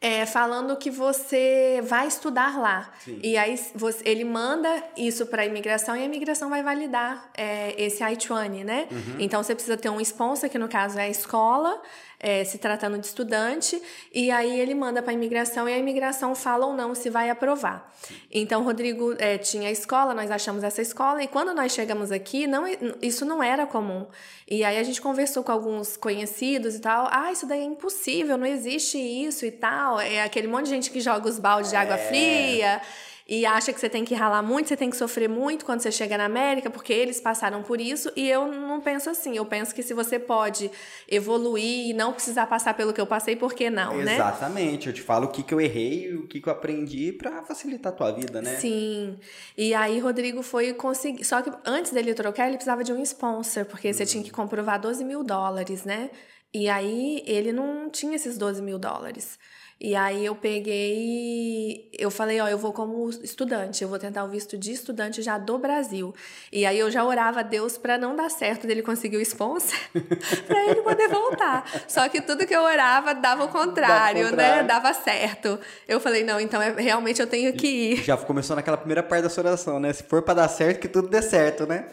É, 0.00 0.24
falando 0.24 0.76
que 0.76 0.90
você 0.90 1.82
vai 1.84 2.06
estudar 2.06 2.56
lá. 2.56 2.92
Sim. 3.04 3.18
E 3.22 3.36
aí 3.36 3.58
você, 3.74 4.08
ele 4.08 4.24
manda 4.24 4.82
isso 4.96 5.26
para 5.26 5.42
a 5.42 5.46
imigração 5.46 5.96
e 5.96 6.02
a 6.02 6.04
imigração 6.04 6.48
vai 6.48 6.62
validar 6.62 7.30
é, 7.36 7.74
esse 7.76 8.04
I-20, 8.04 8.64
né? 8.64 8.86
Uhum. 8.90 9.16
Então 9.18 9.42
você 9.42 9.54
precisa 9.54 9.76
ter 9.76 9.88
um 9.88 10.00
sponsor, 10.00 10.48
que 10.48 10.58
no 10.58 10.68
caso 10.68 10.98
é 11.00 11.02
a 11.02 11.08
escola, 11.08 11.82
é, 12.20 12.44
se 12.44 12.58
tratando 12.58 12.98
de 12.98 13.06
estudante, 13.06 13.80
e 14.12 14.30
aí 14.30 14.58
ele 14.58 14.74
manda 14.74 15.00
para 15.00 15.12
a 15.12 15.14
imigração 15.14 15.68
e 15.68 15.72
a 15.72 15.78
imigração 15.78 16.34
fala 16.34 16.66
ou 16.66 16.74
não 16.74 16.94
se 16.94 17.08
vai 17.08 17.30
aprovar. 17.30 17.92
Então, 18.30 18.64
Rodrigo 18.64 19.14
é, 19.18 19.38
tinha 19.38 19.68
a 19.68 19.70
escola, 19.70 20.14
nós 20.14 20.30
achamos 20.30 20.64
essa 20.64 20.82
escola, 20.82 21.22
e 21.22 21.28
quando 21.28 21.54
nós 21.54 21.72
chegamos 21.72 22.10
aqui, 22.10 22.46
não, 22.46 22.64
isso 23.00 23.24
não 23.24 23.42
era 23.42 23.66
comum. 23.66 24.06
E 24.50 24.64
aí 24.64 24.78
a 24.78 24.82
gente 24.82 25.00
conversou 25.00 25.44
com 25.44 25.52
alguns 25.52 25.96
conhecidos 25.96 26.74
e 26.74 26.80
tal, 26.80 27.08
ah, 27.10 27.30
isso 27.30 27.46
daí 27.46 27.60
é 27.60 27.64
impossível, 27.64 28.36
não 28.36 28.46
existe 28.46 28.98
isso 28.98 29.44
e 29.46 29.50
tal. 29.50 29.87
É 30.00 30.22
aquele 30.22 30.46
monte 30.46 30.64
de 30.64 30.70
gente 30.70 30.90
que 30.90 31.00
joga 31.00 31.28
os 31.28 31.38
baldes 31.38 31.70
de 31.70 31.76
água 31.76 31.94
é. 31.94 32.08
fria 32.08 32.82
e 33.28 33.44
acha 33.44 33.74
que 33.74 33.78
você 33.78 33.90
tem 33.90 34.06
que 34.06 34.14
ralar 34.14 34.42
muito, 34.42 34.68
você 34.68 34.76
tem 34.76 34.88
que 34.88 34.96
sofrer 34.96 35.28
muito 35.28 35.66
quando 35.66 35.80
você 35.80 35.92
chega 35.92 36.16
na 36.16 36.24
América, 36.24 36.70
porque 36.70 36.94
eles 36.94 37.20
passaram 37.20 37.62
por 37.62 37.78
isso. 37.78 38.10
E 38.16 38.26
eu 38.26 38.46
não 38.46 38.80
penso 38.80 39.10
assim. 39.10 39.36
Eu 39.36 39.44
penso 39.44 39.74
que 39.74 39.82
se 39.82 39.92
você 39.92 40.18
pode 40.18 40.70
evoluir 41.06 41.90
e 41.90 41.92
não 41.92 42.14
precisar 42.14 42.46
passar 42.46 42.72
pelo 42.72 42.90
que 42.90 43.00
eu 43.00 43.06
passei, 43.06 43.36
por 43.36 43.52
que 43.52 43.68
não, 43.68 44.00
Exatamente. 44.00 44.04
né? 44.06 44.14
Exatamente. 44.14 44.86
Eu 44.86 44.94
te 44.94 45.02
falo 45.02 45.26
o 45.26 45.28
que, 45.28 45.42
que 45.42 45.52
eu 45.52 45.60
errei, 45.60 46.14
o 46.14 46.26
que, 46.26 46.40
que 46.40 46.48
eu 46.48 46.52
aprendi 46.54 47.12
para 47.12 47.42
facilitar 47.42 47.92
a 47.92 47.96
tua 47.96 48.12
vida, 48.12 48.40
né? 48.40 48.56
Sim. 48.56 49.18
E 49.58 49.74
aí, 49.74 49.98
Rodrigo 49.98 50.42
foi 50.42 50.72
conseguir. 50.72 51.22
Só 51.22 51.42
que 51.42 51.52
antes 51.66 51.92
dele 51.92 52.14
trocar, 52.14 52.46
ele 52.46 52.56
precisava 52.56 52.82
de 52.82 52.94
um 52.94 53.02
sponsor, 53.02 53.66
porque 53.66 53.88
uhum. 53.88 53.92
você 53.92 54.06
tinha 54.06 54.24
que 54.24 54.30
comprovar 54.30 54.80
12 54.80 55.04
mil 55.04 55.22
dólares, 55.22 55.84
né? 55.84 56.08
E 56.54 56.66
aí 56.66 57.22
ele 57.26 57.52
não 57.52 57.90
tinha 57.90 58.16
esses 58.16 58.38
12 58.38 58.62
mil 58.62 58.78
dólares. 58.78 59.38
E 59.80 59.94
aí 59.94 60.26
eu 60.26 60.34
peguei, 60.34 61.88
eu 61.96 62.10
falei, 62.10 62.40
ó, 62.40 62.48
eu 62.48 62.58
vou 62.58 62.72
como 62.72 63.08
estudante, 63.10 63.80
eu 63.80 63.88
vou 63.88 63.96
tentar 63.96 64.24
o 64.24 64.28
visto 64.28 64.58
de 64.58 64.72
estudante 64.72 65.22
já 65.22 65.38
do 65.38 65.56
Brasil. 65.56 66.12
E 66.52 66.66
aí 66.66 66.76
eu 66.76 66.90
já 66.90 67.04
orava 67.04 67.40
a 67.40 67.42
Deus 67.44 67.78
para 67.78 67.96
não 67.96 68.16
dar 68.16 68.28
certo 68.28 68.66
dele 68.66 68.82
conseguir 68.82 69.18
o 69.18 69.20
sponsor, 69.20 69.78
para 70.48 70.64
ele 70.64 70.82
poder 70.82 71.08
voltar. 71.08 71.64
Só 71.86 72.08
que 72.08 72.20
tudo 72.20 72.44
que 72.44 72.54
eu 72.54 72.62
orava 72.62 73.14
dava 73.14 73.44
o 73.44 73.48
contrário, 73.48 74.24
dava 74.24 74.36
né? 74.36 74.62
Dava 74.64 74.92
certo. 74.92 75.60
Eu 75.86 76.00
falei, 76.00 76.24
não, 76.24 76.40
então 76.40 76.60
é, 76.60 76.72
realmente 76.72 77.20
eu 77.20 77.28
tenho 77.28 77.52
que 77.52 77.68
ir. 77.68 78.02
Já 78.02 78.16
começou 78.16 78.56
naquela 78.56 78.76
primeira 78.76 79.02
parte 79.04 79.22
da 79.22 79.30
sua 79.30 79.44
oração, 79.44 79.78
né? 79.78 79.92
Se 79.92 80.02
for 80.02 80.22
para 80.22 80.34
dar 80.34 80.48
certo, 80.48 80.80
que 80.80 80.88
tudo 80.88 81.06
dê 81.06 81.22
certo, 81.22 81.68
né? 81.68 81.86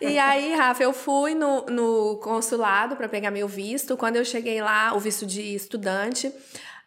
E 0.00 0.18
aí, 0.18 0.54
Rafa, 0.54 0.82
eu 0.82 0.92
fui 0.92 1.34
no, 1.34 1.62
no 1.66 2.16
consulado 2.16 2.96
para 2.96 3.08
pegar 3.08 3.30
meu 3.30 3.48
visto. 3.48 3.96
Quando 3.96 4.16
eu 4.16 4.24
cheguei 4.24 4.60
lá, 4.60 4.94
o 4.94 5.00
visto 5.00 5.24
de 5.24 5.54
estudante, 5.54 6.32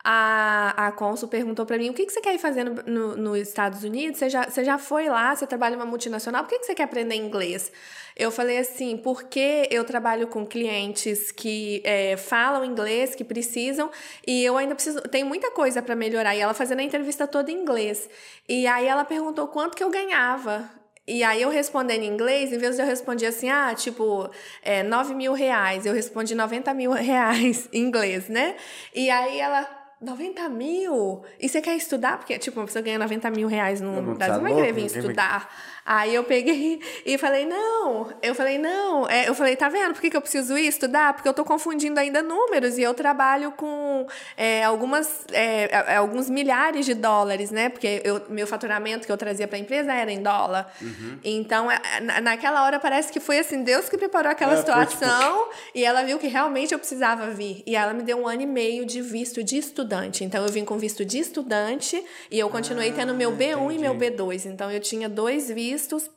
a, 0.09 0.87
a 0.87 0.91
Consul 0.93 1.27
perguntou 1.27 1.65
para 1.65 1.77
mim: 1.77 1.89
o 1.89 1.93
que, 1.93 2.05
que 2.05 2.13
você 2.13 2.21
quer 2.21 2.33
ir 2.33 2.37
fazer 2.37 2.63
no, 2.63 2.75
no, 2.83 3.17
nos 3.17 3.39
Estados 3.39 3.83
Unidos? 3.83 4.19
Você 4.19 4.29
já, 4.29 4.49
você 4.49 4.63
já 4.63 4.77
foi 4.77 5.09
lá, 5.09 5.35
você 5.35 5.45
trabalha 5.45 5.73
em 5.73 5.75
uma 5.75 5.85
multinacional, 5.85 6.43
por 6.43 6.49
que, 6.49 6.59
que 6.59 6.65
você 6.65 6.73
quer 6.73 6.83
aprender 6.83 7.15
inglês? 7.15 7.71
Eu 8.15 8.31
falei 8.31 8.57
assim, 8.57 8.97
porque 8.97 9.67
eu 9.69 9.83
trabalho 9.83 10.27
com 10.27 10.45
clientes 10.45 11.29
que 11.31 11.81
é, 11.83 12.15
falam 12.15 12.63
inglês, 12.63 13.15
que 13.15 13.23
precisam, 13.23 13.91
e 14.25 14.45
eu 14.45 14.57
ainda 14.57 14.75
preciso. 14.75 15.01
Tem 15.01 15.25
muita 15.25 15.51
coisa 15.51 15.81
para 15.81 15.95
melhorar. 15.95 16.35
E 16.35 16.39
ela 16.39 16.53
fazendo 16.53 16.79
a 16.79 16.83
entrevista 16.83 17.27
toda 17.27 17.51
em 17.51 17.61
inglês. 17.61 18.09
E 18.47 18.65
aí 18.65 18.87
ela 18.87 19.03
perguntou 19.03 19.47
quanto 19.49 19.75
que 19.75 19.83
eu 19.83 19.89
ganhava. 19.89 20.76
E 21.07 21.23
aí 21.23 21.41
eu 21.41 21.49
respondendo 21.49 22.03
em 22.03 22.07
inglês, 22.07 22.51
em 22.51 22.57
vez 22.57 22.75
de 22.75 22.81
eu 22.81 22.85
responder 22.85 23.27
assim, 23.27 23.49
ah, 23.49 23.73
tipo, 23.73 24.29
é, 24.61 24.83
9 24.83 25.13
mil 25.15 25.31
reais, 25.33 25.85
eu 25.85 25.93
respondi 25.93 26.35
90 26.35 26.73
mil 26.73 26.91
reais 26.93 27.69
em 27.71 27.83
inglês, 27.83 28.27
né? 28.27 28.55
E 28.93 29.09
aí 29.09 29.39
ela, 29.39 29.65
90 30.01 30.49
mil? 30.49 31.23
E 31.39 31.47
você 31.47 31.61
quer 31.61 31.75
estudar? 31.75 32.17
Porque, 32.17 32.37
tipo, 32.37 32.59
uma 32.59 32.65
pessoa 32.65 32.83
ganha 32.83 32.99
90 32.99 33.31
mil 33.31 33.47
reais 33.47 33.79
no 33.79 34.15
Brasil, 34.15 34.41
vai 34.41 34.53
querer 34.53 34.73
vir 34.73 34.85
estudar. 34.85 35.49
Aí 35.87 36.13
eu 36.13 36.23
peguei 36.25 36.81
e 37.05 37.17
falei, 37.17 37.45
não, 37.45 38.09
eu 38.21 38.35
falei, 38.35 38.57
não, 38.57 39.07
é, 39.07 39.29
eu 39.29 39.33
falei, 39.33 39.55
tá 39.55 39.69
vendo 39.69 39.93
por 39.93 40.01
que, 40.01 40.09
que 40.09 40.17
eu 40.17 40.21
preciso 40.21 40.57
ir 40.57 40.67
estudar? 40.67 41.13
Porque 41.13 41.29
eu 41.29 41.33
tô 41.33 41.45
confundindo 41.45 41.97
ainda 41.97 42.21
números 42.21 42.77
e 42.77 42.81
eu 42.81 42.93
trabalho 42.93 43.53
com 43.53 44.05
é, 44.35 44.65
algumas, 44.65 45.23
é, 45.31 45.93
é 45.93 45.95
alguns 45.95 46.29
milhares 46.29 46.85
de 46.85 46.93
dólares, 46.93 47.51
né? 47.51 47.69
Porque 47.69 48.01
eu, 48.03 48.21
meu 48.27 48.45
faturamento 48.45 49.05
que 49.05 49.11
eu 49.13 49.15
trazia 49.15 49.47
pra 49.47 49.57
empresa 49.57 49.93
era 49.93 50.11
em 50.11 50.21
dólar. 50.21 50.69
Uhum. 50.81 51.19
Então, 51.23 51.71
é, 51.71 51.79
naquela 52.19 52.65
hora 52.65 52.81
parece 52.81 53.09
que 53.09 53.21
foi 53.21 53.39
assim, 53.39 53.63
Deus 53.63 53.87
que 53.87 53.97
preparou 53.97 54.29
aquela 54.29 54.55
é, 54.55 54.57
situação 54.57 55.45
tipo... 55.45 55.55
e 55.73 55.85
ela 55.85 56.03
viu 56.03 56.19
que 56.19 56.27
realmente 56.27 56.73
eu 56.73 56.79
precisava 56.79 57.29
vir. 57.29 57.63
E 57.65 57.77
ela 57.77 57.93
me 57.93 58.03
deu 58.03 58.17
um 58.17 58.27
ano 58.27 58.41
e 58.41 58.45
meio 58.45 58.85
de 58.85 59.01
visto 59.01 59.41
de 59.41 59.57
estudante. 59.57 60.25
Então, 60.25 60.43
eu 60.43 60.51
vim 60.51 60.65
com 60.65 60.77
visto 60.77 61.05
de 61.05 61.17
estudante 61.17 62.03
e 62.29 62.37
eu 62.37 62.49
continuei 62.49 62.89
ah, 62.89 62.93
tendo 62.93 63.13
meu 63.13 63.31
B1 63.31 63.55
entendi. 63.55 63.75
e 63.75 63.77
meu 63.77 63.95
B2. 63.95 64.47
Então, 64.47 64.69
eu 64.69 64.81
tinha 64.81 65.07
dois 65.07 65.47
vistos 65.49 65.76
vistos 65.77 66.07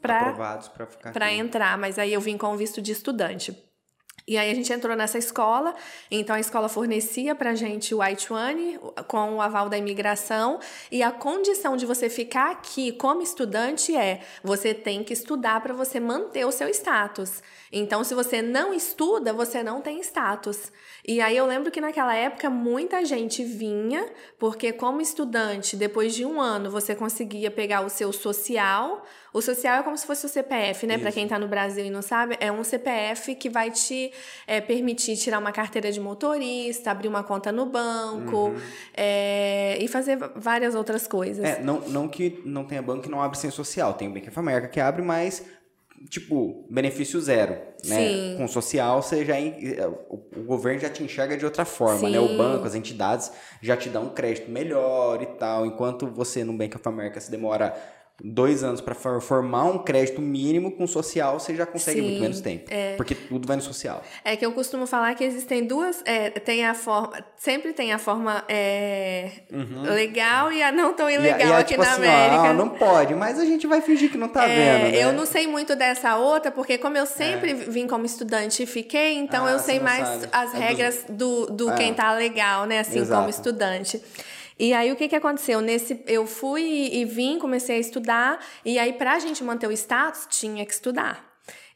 para 1.12 1.32
entrar, 1.34 1.76
mas 1.76 1.98
aí 1.98 2.12
eu 2.12 2.20
vim 2.20 2.38
com 2.38 2.56
visto 2.56 2.80
de 2.80 2.92
estudante. 2.92 3.54
E 4.26 4.38
aí 4.38 4.50
a 4.50 4.54
gente 4.54 4.72
entrou 4.72 4.96
nessa 4.96 5.18
escola, 5.18 5.74
então 6.10 6.36
a 6.36 6.40
escola 6.40 6.68
fornecia 6.68 7.34
pra 7.34 7.54
gente 7.54 7.94
o 7.94 8.02
I-20 8.02 9.04
com 9.08 9.34
o 9.34 9.40
aval 9.40 9.68
da 9.68 9.76
imigração, 9.76 10.60
e 10.90 11.02
a 11.02 11.10
condição 11.10 11.76
de 11.76 11.84
você 11.84 12.08
ficar 12.08 12.50
aqui 12.52 12.92
como 12.92 13.22
estudante 13.22 13.96
é, 13.96 14.20
você 14.42 14.72
tem 14.72 15.02
que 15.02 15.12
estudar 15.12 15.60
para 15.60 15.74
você 15.74 15.98
manter 15.98 16.44
o 16.44 16.52
seu 16.52 16.68
status. 16.68 17.42
Então 17.72 18.04
se 18.04 18.14
você 18.14 18.40
não 18.40 18.72
estuda, 18.72 19.32
você 19.32 19.62
não 19.62 19.80
tem 19.80 20.00
status. 20.00 20.70
E 21.06 21.20
aí 21.20 21.36
eu 21.36 21.46
lembro 21.46 21.70
que 21.70 21.80
naquela 21.80 22.14
época 22.14 22.50
muita 22.50 23.04
gente 23.04 23.42
vinha, 23.44 24.06
porque 24.38 24.72
como 24.72 25.00
estudante, 25.00 25.76
depois 25.76 26.14
de 26.14 26.24
um 26.24 26.40
ano, 26.40 26.70
você 26.70 26.94
conseguia 26.94 27.50
pegar 27.50 27.80
o 27.80 27.88
seu 27.88 28.12
social. 28.12 29.04
O 29.32 29.40
social 29.40 29.80
é 29.80 29.82
como 29.82 29.96
se 29.96 30.06
fosse 30.06 30.26
o 30.26 30.28
CPF, 30.28 30.86
né? 30.86 30.98
Para 30.98 31.12
quem 31.12 31.24
está 31.24 31.38
no 31.38 31.46
Brasil 31.46 31.84
e 31.84 31.90
não 31.90 32.02
sabe, 32.02 32.36
é 32.40 32.50
um 32.50 32.64
CPF 32.64 33.34
que 33.36 33.48
vai 33.48 33.70
te 33.70 34.12
é, 34.46 34.60
permitir 34.60 35.16
tirar 35.16 35.38
uma 35.38 35.52
carteira 35.52 35.90
de 35.92 36.00
motorista, 36.00 36.90
abrir 36.90 37.08
uma 37.08 37.22
conta 37.22 37.52
no 37.52 37.66
banco 37.66 38.48
uhum. 38.48 38.60
é, 38.94 39.78
e 39.80 39.86
fazer 39.86 40.18
várias 40.34 40.74
outras 40.74 41.06
coisas. 41.06 41.44
É, 41.44 41.62
não, 41.62 41.80
não 41.88 42.08
que 42.08 42.42
não 42.44 42.64
tenha 42.64 42.82
banco 42.82 43.02
que 43.02 43.10
não 43.10 43.22
abre 43.22 43.38
sem 43.38 43.50
social. 43.50 43.94
Tem 43.94 44.08
o 44.08 44.12
Bank 44.12 44.28
of 44.28 44.38
America 44.38 44.68
que 44.68 44.80
abre, 44.80 45.00
mas 45.00 45.44
tipo, 46.08 46.66
benefício 46.70 47.20
zero, 47.20 47.52
né? 47.84 48.08
Sim. 48.08 48.34
Com 48.38 48.48
social, 48.48 49.02
você 49.02 49.24
já 49.24 49.34
o 50.08 50.42
governo 50.44 50.80
já 50.80 50.88
te 50.88 51.02
enxerga 51.02 51.36
de 51.36 51.44
outra 51.44 51.64
forma, 51.64 52.08
Sim. 52.08 52.12
né? 52.12 52.20
O 52.20 52.36
banco, 52.36 52.66
as 52.66 52.74
entidades 52.74 53.30
já 53.60 53.76
te 53.76 53.88
dão 53.88 54.04
um 54.04 54.10
crédito 54.10 54.50
melhor 54.50 55.22
e 55.22 55.26
tal, 55.26 55.66
enquanto 55.66 56.06
você 56.06 56.42
no 56.44 56.52
Bank 56.52 56.76
of 56.76 56.88
America 56.88 57.20
se 57.20 57.30
demora 57.30 57.74
dois 58.22 58.62
anos 58.62 58.80
para 58.80 58.94
formar 59.20 59.64
um 59.64 59.78
crédito 59.78 60.20
mínimo 60.20 60.72
com 60.72 60.86
social, 60.86 61.38
você 61.38 61.54
já 61.54 61.66
consegue 61.66 62.00
Sim, 62.00 62.06
muito 62.06 62.20
menos 62.20 62.40
tempo. 62.40 62.64
É. 62.70 62.94
Porque 62.96 63.14
tudo 63.14 63.46
vai 63.46 63.56
no 63.56 63.62
social. 63.62 64.02
É 64.24 64.36
que 64.36 64.44
eu 64.44 64.52
costumo 64.52 64.86
falar 64.86 65.14
que 65.14 65.24
existem 65.24 65.66
duas. 65.66 66.02
É, 66.04 66.30
tem 66.30 66.66
a 66.66 66.74
forma. 66.74 67.24
Sempre 67.36 67.72
tem 67.72 67.92
a 67.92 67.98
forma 67.98 68.44
é, 68.48 69.30
uhum. 69.52 69.82
legal 69.82 70.52
e 70.52 70.62
a 70.62 70.70
não 70.70 70.92
tão 70.92 71.08
ilegal 71.08 71.40
e, 71.40 71.50
e 71.50 71.52
aqui 71.54 71.72
tipo 71.72 71.82
na 71.82 71.92
assim, 71.92 72.02
América. 72.02 72.50
Ó, 72.50 72.52
não 72.52 72.68
pode, 72.68 73.14
mas 73.14 73.38
a 73.38 73.44
gente 73.44 73.66
vai 73.66 73.80
fingir 73.80 74.10
que 74.10 74.18
não 74.18 74.28
tá 74.28 74.48
é, 74.48 74.78
vendo. 74.78 74.92
Né? 74.92 75.04
Eu 75.04 75.12
não 75.12 75.26
sei 75.26 75.46
muito 75.46 75.74
dessa 75.74 76.16
outra, 76.16 76.50
porque 76.50 76.78
como 76.78 76.96
eu 76.96 77.06
sempre 77.06 77.50
é. 77.52 77.54
vim 77.54 77.86
como 77.86 78.04
estudante 78.04 78.62
e 78.62 78.66
fiquei, 78.66 79.14
então 79.14 79.46
ah, 79.46 79.52
eu 79.52 79.58
sei 79.58 79.80
mais 79.80 80.06
sabe. 80.06 80.28
as 80.32 80.54
é 80.54 80.58
regras 80.58 81.04
do, 81.08 81.46
do 81.46 81.72
quem 81.74 81.94
tá 81.94 82.12
legal, 82.12 82.66
né? 82.66 82.80
Assim, 82.80 83.00
Exato. 83.00 83.20
como 83.20 83.30
estudante. 83.30 84.00
E 84.60 84.74
aí 84.74 84.92
o 84.92 84.96
que, 84.96 85.08
que 85.08 85.16
aconteceu? 85.16 85.62
Nesse, 85.62 86.02
eu 86.06 86.26
fui 86.26 86.90
e 86.92 87.06
vim, 87.06 87.38
comecei 87.38 87.76
a 87.76 87.78
estudar, 87.78 88.38
e 88.62 88.78
aí 88.78 88.92
para 88.92 89.14
a 89.14 89.18
gente 89.18 89.42
manter 89.42 89.66
o 89.66 89.72
status, 89.72 90.26
tinha 90.28 90.66
que 90.66 90.72
estudar. 90.72 91.30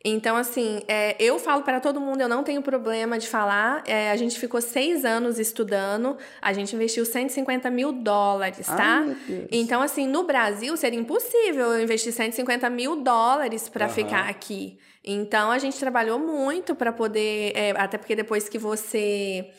Então, 0.07 0.37
assim, 0.37 0.83
é, 0.87 1.17
eu 1.19 1.39
falo 1.39 1.63
para 1.63 1.81
todo 1.81 1.99
mundo, 1.99 2.21
eu 2.21 2.29
não 2.29 2.45
tenho 2.45 2.61
problema 2.61 3.19
de 3.19 3.27
falar. 3.27 3.83
É, 3.87 4.11
a 4.11 4.17
gente 4.17 4.39
ficou 4.39 4.61
seis 4.61 5.03
anos 5.03 5.39
estudando, 5.39 6.19
a 6.43 6.53
gente 6.53 6.77
investiu 6.77 7.07
150 7.07 7.71
mil 7.71 7.91
dólares, 7.91 8.67
tá? 8.67 9.03
Ai, 9.03 9.47
então, 9.51 9.81
assim, 9.81 10.07
no 10.07 10.25
Brasil 10.25 10.77
seria 10.77 11.01
impossível 11.01 11.73
eu 11.73 11.83
investir 11.83 12.13
150 12.13 12.69
mil 12.69 12.97
dólares 12.97 13.67
para 13.67 13.87
uhum. 13.87 13.93
ficar 13.93 14.29
aqui. 14.29 14.79
Então, 15.03 15.51
a 15.51 15.59
gente 15.59 15.79
trabalhou 15.79 16.19
muito 16.19 16.75
para 16.75 16.93
poder. 16.93 17.53
É, 17.55 17.71
até 17.71 17.97
porque 17.97 18.15
depois 18.15 18.47
que 18.47 18.59
você 18.59 19.51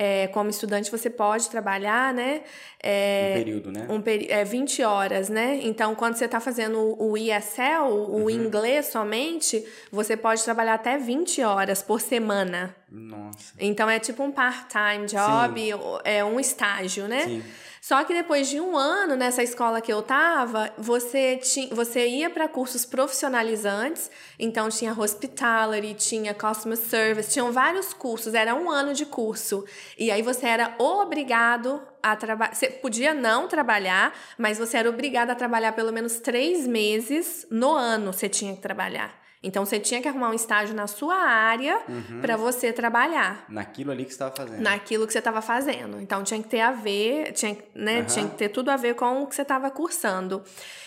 é, 0.00 0.28
como 0.28 0.48
estudante 0.48 0.92
você 0.92 1.10
pode 1.10 1.50
trabalhar, 1.50 2.14
né? 2.14 2.42
É, 2.80 3.32
um 3.32 3.38
período, 3.44 3.72
né? 3.72 3.86
Um 3.90 4.00
peri 4.00 4.30
é, 4.30 4.44
20 4.44 4.84
horas, 4.84 5.28
né? 5.28 5.58
Então, 5.64 5.92
quando 5.96 6.14
você 6.14 6.26
está 6.26 6.38
fazendo 6.38 6.94
o 7.02 7.18
ESL, 7.18 7.88
o 7.88 8.20
uhum. 8.20 8.30
inglês 8.30 8.86
somente, 8.86 9.66
você 9.90 10.16
pode 10.16 10.44
trabalhar 10.44 10.74
até 10.74 10.96
20 10.96 11.42
horas 11.42 11.82
por 11.82 12.00
semana. 12.00 12.76
Nossa. 12.88 13.54
Então, 13.58 13.90
é 13.90 13.98
tipo 13.98 14.22
um 14.22 14.30
part-time 14.30 15.06
job, 15.06 15.60
Sim. 15.60 15.80
é 16.04 16.24
um 16.24 16.38
estágio, 16.38 17.08
né? 17.08 17.24
Sim. 17.24 17.42
Só 17.88 18.04
que 18.04 18.12
depois 18.12 18.50
de 18.50 18.60
um 18.60 18.76
ano 18.76 19.16
nessa 19.16 19.42
escola 19.42 19.80
que 19.80 19.90
eu 19.90 20.02
tava, 20.02 20.70
você, 20.76 21.38
tinha, 21.38 21.74
você 21.74 22.06
ia 22.06 22.28
para 22.28 22.46
cursos 22.46 22.84
profissionalizantes, 22.84 24.10
então 24.38 24.68
tinha 24.68 24.92
hospitality, 24.92 25.94
tinha 25.94 26.34
customer 26.34 26.76
service, 26.76 27.30
tinham 27.30 27.50
vários 27.50 27.94
cursos, 27.94 28.34
era 28.34 28.54
um 28.54 28.70
ano 28.70 28.92
de 28.92 29.06
curso. 29.06 29.64
E 29.98 30.10
aí 30.10 30.20
você 30.20 30.46
era 30.46 30.74
obrigado 30.78 31.80
a 32.02 32.14
trabalhar. 32.14 32.54
Você 32.54 32.68
podia 32.68 33.14
não 33.14 33.48
trabalhar, 33.48 34.12
mas 34.36 34.58
você 34.58 34.76
era 34.76 34.90
obrigado 34.90 35.30
a 35.30 35.34
trabalhar 35.34 35.72
pelo 35.72 35.90
menos 35.90 36.20
três 36.20 36.66
meses 36.66 37.46
no 37.50 37.72
ano, 37.72 38.12
você 38.12 38.28
tinha 38.28 38.54
que 38.54 38.60
trabalhar. 38.60 39.27
Então 39.42 39.64
você 39.64 39.78
tinha 39.78 40.02
que 40.02 40.08
arrumar 40.08 40.30
um 40.30 40.34
estágio 40.34 40.74
na 40.74 40.86
sua 40.86 41.14
área 41.14 41.80
uhum. 41.88 42.20
para 42.20 42.36
você 42.36 42.72
trabalhar. 42.72 43.44
Naquilo 43.48 43.92
ali 43.92 44.04
que 44.04 44.10
você 44.10 44.16
estava 44.16 44.34
fazendo. 44.36 44.62
Naquilo 44.62 45.06
que 45.06 45.12
você 45.12 45.18
estava 45.18 45.42
fazendo. 45.42 46.00
Então 46.00 46.24
tinha 46.24 46.42
que 46.42 46.48
ter 46.48 46.60
a 46.60 46.72
ver, 46.72 47.32
tinha, 47.32 47.56
né, 47.74 48.00
uhum. 48.00 48.06
tinha 48.06 48.28
que 48.28 48.36
ter 48.36 48.48
tudo 48.48 48.70
a 48.70 48.76
ver 48.76 48.94
com 48.94 49.22
o 49.22 49.26
que 49.26 49.34
você 49.34 49.42
estava 49.42 49.70
cursando. 49.70 50.42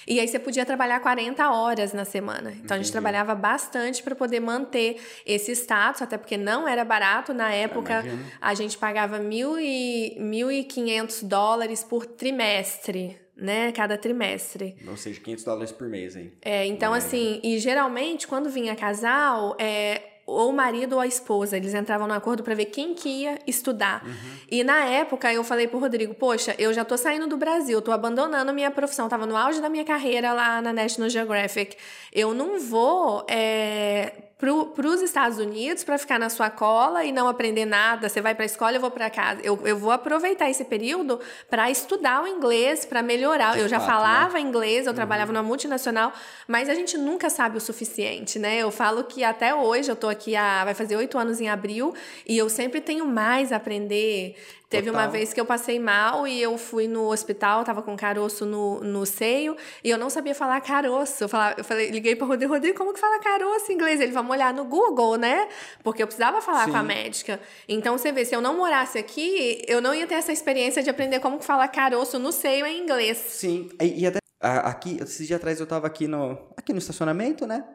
E 0.06 0.20
aí 0.20 0.28
você 0.28 0.40
podia 0.40 0.66
trabalhar 0.66 1.00
40 1.00 1.50
horas 1.50 1.94
na 1.94 2.04
semana. 2.04 2.52
Então 2.52 2.58
Entendi. 2.58 2.74
a 2.74 2.78
gente 2.78 2.92
trabalhava 2.92 3.34
bastante 3.34 4.04
para 4.04 4.16
poder 4.16 4.42
manter 4.42 5.02
esse 5.26 5.54
status, 5.54 6.02
até 6.02 6.18
porque 6.18 6.36
não 6.36 6.68
era 6.68 6.84
barato. 6.84 7.34
Na 7.34 7.52
época 7.52 8.04
a 8.42 8.54
gente 8.54 8.78
pagava 8.78 9.20
mil 9.20 9.58
e, 9.60 10.18
1.500 10.20 11.26
dólares 11.26 11.84
por 11.84 12.06
trimestre 12.06 13.18
né, 13.42 13.72
cada 13.72 13.98
trimestre. 13.98 14.78
Ou 14.88 14.96
seja, 14.96 15.20
500 15.20 15.44
dólares 15.44 15.72
por 15.72 15.90
mês 15.90 16.16
aí. 16.16 16.32
É, 16.42 16.66
então 16.68 16.94
assim, 16.94 17.40
e 17.44 17.58
geralmente 17.58 18.28
quando 18.28 18.50
vinha 18.50 18.76
casal, 18.76 19.56
é, 19.60 20.02
ou 20.28 20.52
o 20.52 20.54
marido 20.54 20.94
ou 20.94 21.00
a 21.00 21.08
esposa, 21.08 21.58
eles 21.58 21.74
entravam 21.74 22.08
no 22.08 22.14
acordo 22.14 22.44
para 22.44 22.54
ver 22.54 22.66
quem 22.66 22.94
que 22.94 23.10
ia 23.10 23.40
estudar. 23.48 24.06
Uhum. 24.06 24.14
E 24.50 24.64
na 24.64 24.86
época 24.86 25.34
eu 25.34 25.44
falei 25.44 25.68
pro 25.68 25.80
Rodrigo, 25.80 26.14
poxa, 26.14 26.56
eu 26.60 26.72
já 26.72 26.86
tô 26.86 26.96
saindo 26.96 27.28
do 27.28 27.36
Brasil, 27.36 27.82
tô 27.82 27.92
abandonando 27.92 28.54
minha 28.54 28.70
profissão, 28.70 29.10
tava 29.10 29.26
no 29.26 29.36
auge 29.36 29.60
da 29.60 29.70
minha 29.70 29.84
carreira 29.84 30.34
lá 30.34 30.62
na 30.62 30.72
National 30.72 31.10
Geographic. 31.10 31.76
Eu 32.14 32.34
não 32.34 32.60
vou 32.60 33.26
é, 33.28 34.14
para 34.42 34.88
os 34.88 35.02
Estados 35.04 35.38
Unidos 35.38 35.84
para 35.84 36.00
ficar 36.00 36.18
na 36.18 36.28
sua 36.28 36.50
cola 36.50 37.06
e 37.06 37.12
não 37.12 37.28
aprender 37.28 37.64
nada. 37.64 38.10
Você 38.10 38.20
vai 38.20 38.34
para 38.34 38.44
a 38.44 38.48
escola, 38.48 38.76
eu 38.76 38.82
vou 38.82 38.90
para 38.90 39.08
casa. 39.08 39.40
Eu, 39.44 39.60
eu 39.64 39.78
vou 39.78 39.92
aproveitar 39.92 40.50
esse 40.50 40.66
período 40.66 41.20
para 41.48 41.70
estudar 41.70 42.24
o 42.24 42.28
inglês, 42.28 42.84
para 42.84 43.04
melhorar. 43.04 43.54
De 43.54 43.60
eu 43.60 43.70
já 43.70 43.80
fato, 43.80 43.92
falava 43.92 44.34
né? 44.34 44.42
inglês, 44.42 44.88
eu 44.88 44.92
uhum. 44.92 44.96
trabalhava 44.96 45.32
numa 45.32 45.44
multinacional, 45.44 46.12
mas 46.48 46.70
a 46.70 46.74
gente 46.74 46.98
nunca 46.98 47.30
sabe 47.30 47.58
o 47.58 47.62
suficiente, 47.62 48.40
né? 48.40 48.58
Eu 48.58 48.72
falo 48.72 49.04
que 49.04 49.24
até 49.24 49.54
hoje 49.54 49.92
eu 49.92 49.96
tô 49.96 50.10
aqui 50.10 50.36
há, 50.36 50.66
vai 50.66 50.74
fazer 50.74 50.96
oito 50.96 51.20
anos 51.20 51.40
em 51.40 51.48
abril 51.48 51.94
e 52.28 52.36
eu 52.36 52.50
sempre 52.50 52.82
tenho 52.82 53.06
mais 53.06 53.52
a 53.52 53.58
aprender 53.58 54.36
Teve 54.72 54.88
Total. 54.88 55.02
uma 55.02 55.12
vez 55.12 55.34
que 55.34 55.42
eu 55.42 55.46
passei 55.46 55.78
mal 55.78 56.26
e 56.26 56.42
eu 56.42 56.58
fui 56.58 56.88
no 56.88 57.12
hospital, 57.12 57.62
tava 57.66 57.82
com 57.82 57.94
caroço 57.98 58.46
no, 58.46 58.80
no 58.80 59.06
seio, 59.06 59.58
e 59.84 59.90
eu 59.90 59.98
não 59.98 60.10
sabia 60.10 60.34
falar 60.34 60.62
caroço. 60.62 61.26
Eu, 61.26 61.28
falava, 61.28 61.56
eu 61.58 61.64
falei, 61.66 61.92
liguei 61.92 62.16
pro 62.16 62.26
Rodrigo, 62.26 62.54
Rodrigo, 62.54 62.78
como 62.78 62.94
que 62.94 63.00
fala 63.00 63.20
caroço 63.20 63.70
em 63.70 63.76
inglês? 63.76 64.00
Ele, 64.00 64.14
vamos 64.14 64.32
olhar 64.32 64.54
no 64.54 64.64
Google, 64.64 65.18
né? 65.18 65.50
Porque 65.84 66.02
eu 66.02 66.08
precisava 66.08 66.42
falar 66.42 66.64
Sim. 66.64 66.72
com 66.72 66.78
a 66.78 66.84
médica. 66.84 67.38
Então, 67.68 67.98
você 67.98 68.14
vê, 68.14 68.24
se 68.24 68.34
eu 68.34 68.40
não 68.40 68.56
morasse 68.56 68.98
aqui, 68.98 69.62
eu 69.68 69.82
não 69.82 69.94
ia 69.94 70.08
ter 70.08 70.16
essa 70.16 70.32
experiência 70.32 70.82
de 70.82 70.90
aprender 70.90 71.20
como 71.20 71.38
que 71.38 71.44
fala 71.44 71.68
caroço 71.68 72.18
no 72.18 72.32
seio 72.32 72.66
em 72.66 72.82
inglês. 72.82 73.18
Sim, 73.18 73.70
e, 73.82 74.04
e 74.04 74.08
até 74.08 74.20
aqui, 74.40 75.00
esses 75.02 75.28
dias 75.28 75.38
atrás 75.38 75.60
eu 75.60 75.68
tava 75.68 75.86
aqui 75.86 76.08
no, 76.08 76.38
aqui 76.56 76.72
no 76.72 76.80
estacionamento, 76.80 77.46
né? 77.46 77.66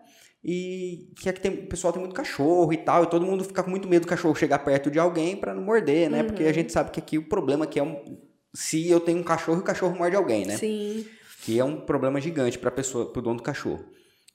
E 0.48 1.08
que 1.16 1.28
aqui 1.28 1.40
tem, 1.40 1.50
o 1.50 1.66
pessoal 1.66 1.92
tem 1.92 2.00
muito 2.00 2.14
cachorro 2.14 2.72
e 2.72 2.76
tal, 2.76 3.02
e 3.02 3.06
todo 3.08 3.26
mundo 3.26 3.42
fica 3.42 3.64
com 3.64 3.70
muito 3.70 3.88
medo 3.88 4.02
do 4.02 4.08
cachorro 4.08 4.32
chegar 4.36 4.60
perto 4.60 4.92
de 4.92 4.98
alguém 4.98 5.34
pra 5.36 5.52
não 5.52 5.60
morder, 5.60 6.08
né? 6.08 6.22
Porque 6.22 6.44
a 6.44 6.52
gente 6.52 6.72
sabe 6.72 6.92
que 6.92 7.00
aqui 7.00 7.18
o 7.18 7.28
problema 7.28 7.64
aqui 7.64 7.80
é 7.80 7.82
um, 7.82 8.00
se 8.54 8.88
eu 8.88 9.00
tenho 9.00 9.18
um 9.18 9.24
cachorro 9.24 9.58
e 9.58 9.60
o 9.62 9.64
cachorro 9.64 9.96
morde 9.96 10.14
alguém, 10.14 10.46
né? 10.46 10.56
Sim. 10.56 11.04
que 11.42 11.58
é 11.58 11.64
um 11.64 11.80
problema 11.80 12.20
gigante 12.20 12.58
para 12.60 12.70
pessoa, 12.70 13.12
pro 13.12 13.20
dono 13.20 13.38
do 13.38 13.42
cachorro. 13.42 13.84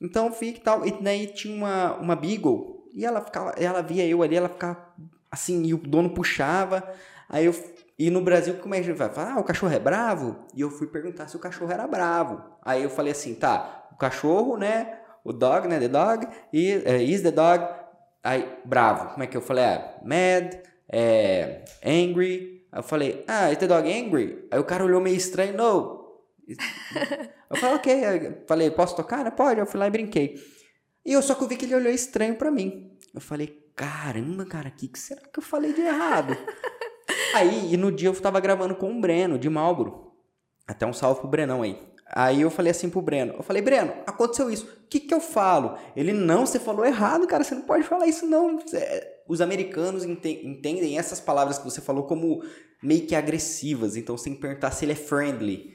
Então 0.02 0.28
eu 0.28 0.34
fico 0.34 0.60
e 0.60 0.62
tal, 0.62 0.86
e 0.86 0.92
daí 1.02 1.28
tinha 1.28 1.56
uma 1.56 1.96
uma 1.98 2.16
beagle 2.16 2.90
e 2.94 3.06
ela 3.06 3.22
ficava, 3.22 3.52
ela 3.52 3.82
via 3.82 4.06
eu 4.06 4.22
ali, 4.22 4.36
ela 4.36 4.50
ficava 4.50 4.78
assim, 5.32 5.64
e 5.64 5.74
o 5.74 5.78
dono 5.78 6.10
puxava. 6.10 6.84
Aí 7.30 7.46
eu 7.46 7.56
e 7.98 8.10
no 8.10 8.20
Brasil 8.22 8.56
como 8.56 8.74
é 8.74 8.80
que 8.80 8.84
a 8.84 8.88
gente 8.88 8.98
vai 8.98 9.10
falar? 9.10 9.34
Ah, 9.36 9.40
o 9.40 9.44
cachorro 9.46 9.74
é 9.74 9.80
bravo? 9.80 10.46
E 10.54 10.60
eu 10.60 10.70
fui 10.70 10.88
perguntar 10.88 11.28
se 11.30 11.38
o 11.38 11.40
cachorro 11.40 11.72
era 11.72 11.88
bravo. 11.88 12.42
Aí 12.64 12.84
eu 12.84 12.90
falei 12.90 13.14
assim, 13.14 13.36
tá, 13.36 13.88
o 13.94 13.96
cachorro, 13.96 14.58
né? 14.58 15.01
O 15.24 15.32
dog, 15.32 15.68
né? 15.68 15.80
The 15.80 15.88
dog 15.88 16.28
e 16.52 16.82
é, 16.86 17.02
is 17.02 17.22
the 17.22 17.32
dog. 17.32 17.66
Aí 18.24 18.48
bravo. 18.66 19.10
Como 19.14 19.24
é 19.24 19.28
que 19.28 19.38
eu 19.38 19.42
falei? 19.42 19.64
É, 19.64 19.96
mad, 20.04 20.54
é, 20.90 21.66
angry. 21.86 22.66
Aí 22.72 22.80
eu 22.80 22.84
falei, 22.84 23.26
ah, 23.28 23.52
is 23.52 23.58
the 23.58 23.68
dog 23.68 23.92
angry? 23.92 24.48
Aí 24.50 24.60
o 24.60 24.64
cara 24.64 24.84
olhou 24.84 25.02
meio 25.02 25.18
estranho, 25.18 25.58
no, 25.58 26.02
eu 27.50 27.58
falei, 27.58 27.76
ok. 27.76 28.06
Eu 28.06 28.44
falei, 28.48 28.72
posso 28.72 28.96
tocar? 28.96 29.24
Né? 29.24 29.32
Pode. 29.32 29.60
Eu 29.60 29.66
fui 29.66 29.80
lá 29.80 29.88
e 29.88 29.92
brinquei. 29.92 30.36
E 31.06 31.14
eu 31.14 31.22
só 31.22 31.36
que 31.36 31.44
eu 31.44 31.48
vi 31.48 31.58
que 31.58 31.66
ele 31.66 31.76
olhou 31.76 31.92
estranho 31.92 32.36
pra 32.36 32.52
mim. 32.52 32.98
Eu 33.14 33.22
falei, 33.22 33.48
caramba, 33.76 34.46
cara, 34.46 34.70
o 34.70 34.72
que, 34.72 34.88
que 34.88 35.00
será 35.00 35.22
que 35.22 35.40
eu 35.40 35.44
falei 35.44 35.74
de 35.74 35.82
errado? 35.82 36.38
aí, 37.34 37.74
e 37.74 37.78
no 37.78 37.92
dia 37.92 38.10
eu 38.10 38.22
tava 38.22 38.40
gravando 38.40 38.76
com 38.76 38.92
o 38.92 39.02
Breno, 39.02 39.38
de 39.38 39.50
Malboro. 39.50 40.12
Até 40.68 40.86
um 40.86 40.94
salve 40.94 41.22
pro 41.22 41.30
Brenão 41.30 41.62
aí. 41.62 41.78
Aí 42.14 42.42
eu 42.42 42.50
falei 42.50 42.72
assim 42.72 42.90
pro 42.90 43.02
Breno, 43.02 43.36
eu 43.38 43.44
falei, 43.44 43.62
Breno, 43.62 43.94
aconteceu 44.06 44.50
isso, 44.52 44.66
o 44.66 44.88
que 44.90 45.00
que 45.00 45.14
eu 45.14 45.22
falo? 45.22 45.78
Ele, 45.96 46.12
não, 46.12 46.46
você 46.46 46.60
falou 46.60 46.86
errado, 46.86 47.26
cara, 47.26 47.44
você 47.44 47.56
não 47.56 47.62
pode 47.62 47.84
falar 47.84 48.06
isso 48.08 48.26
não. 48.26 48.60
É, 48.74 49.20
Os 49.28 49.40
americanos 49.40 50.04
ente- 50.04 50.42
entendem 50.46 50.98
essas 50.98 51.22
palavras 51.22 51.58
que 51.58 51.64
você 51.64 51.80
falou 51.80 52.04
como 52.04 52.44
meio 52.84 53.06
que 53.08 53.16
agressivas, 53.16 53.96
então 53.96 54.18
que 54.36 54.42
perguntar 54.42 54.72
se 54.72 54.84
ele 54.84 54.92
é 54.92 54.96
friendly. 54.96 55.72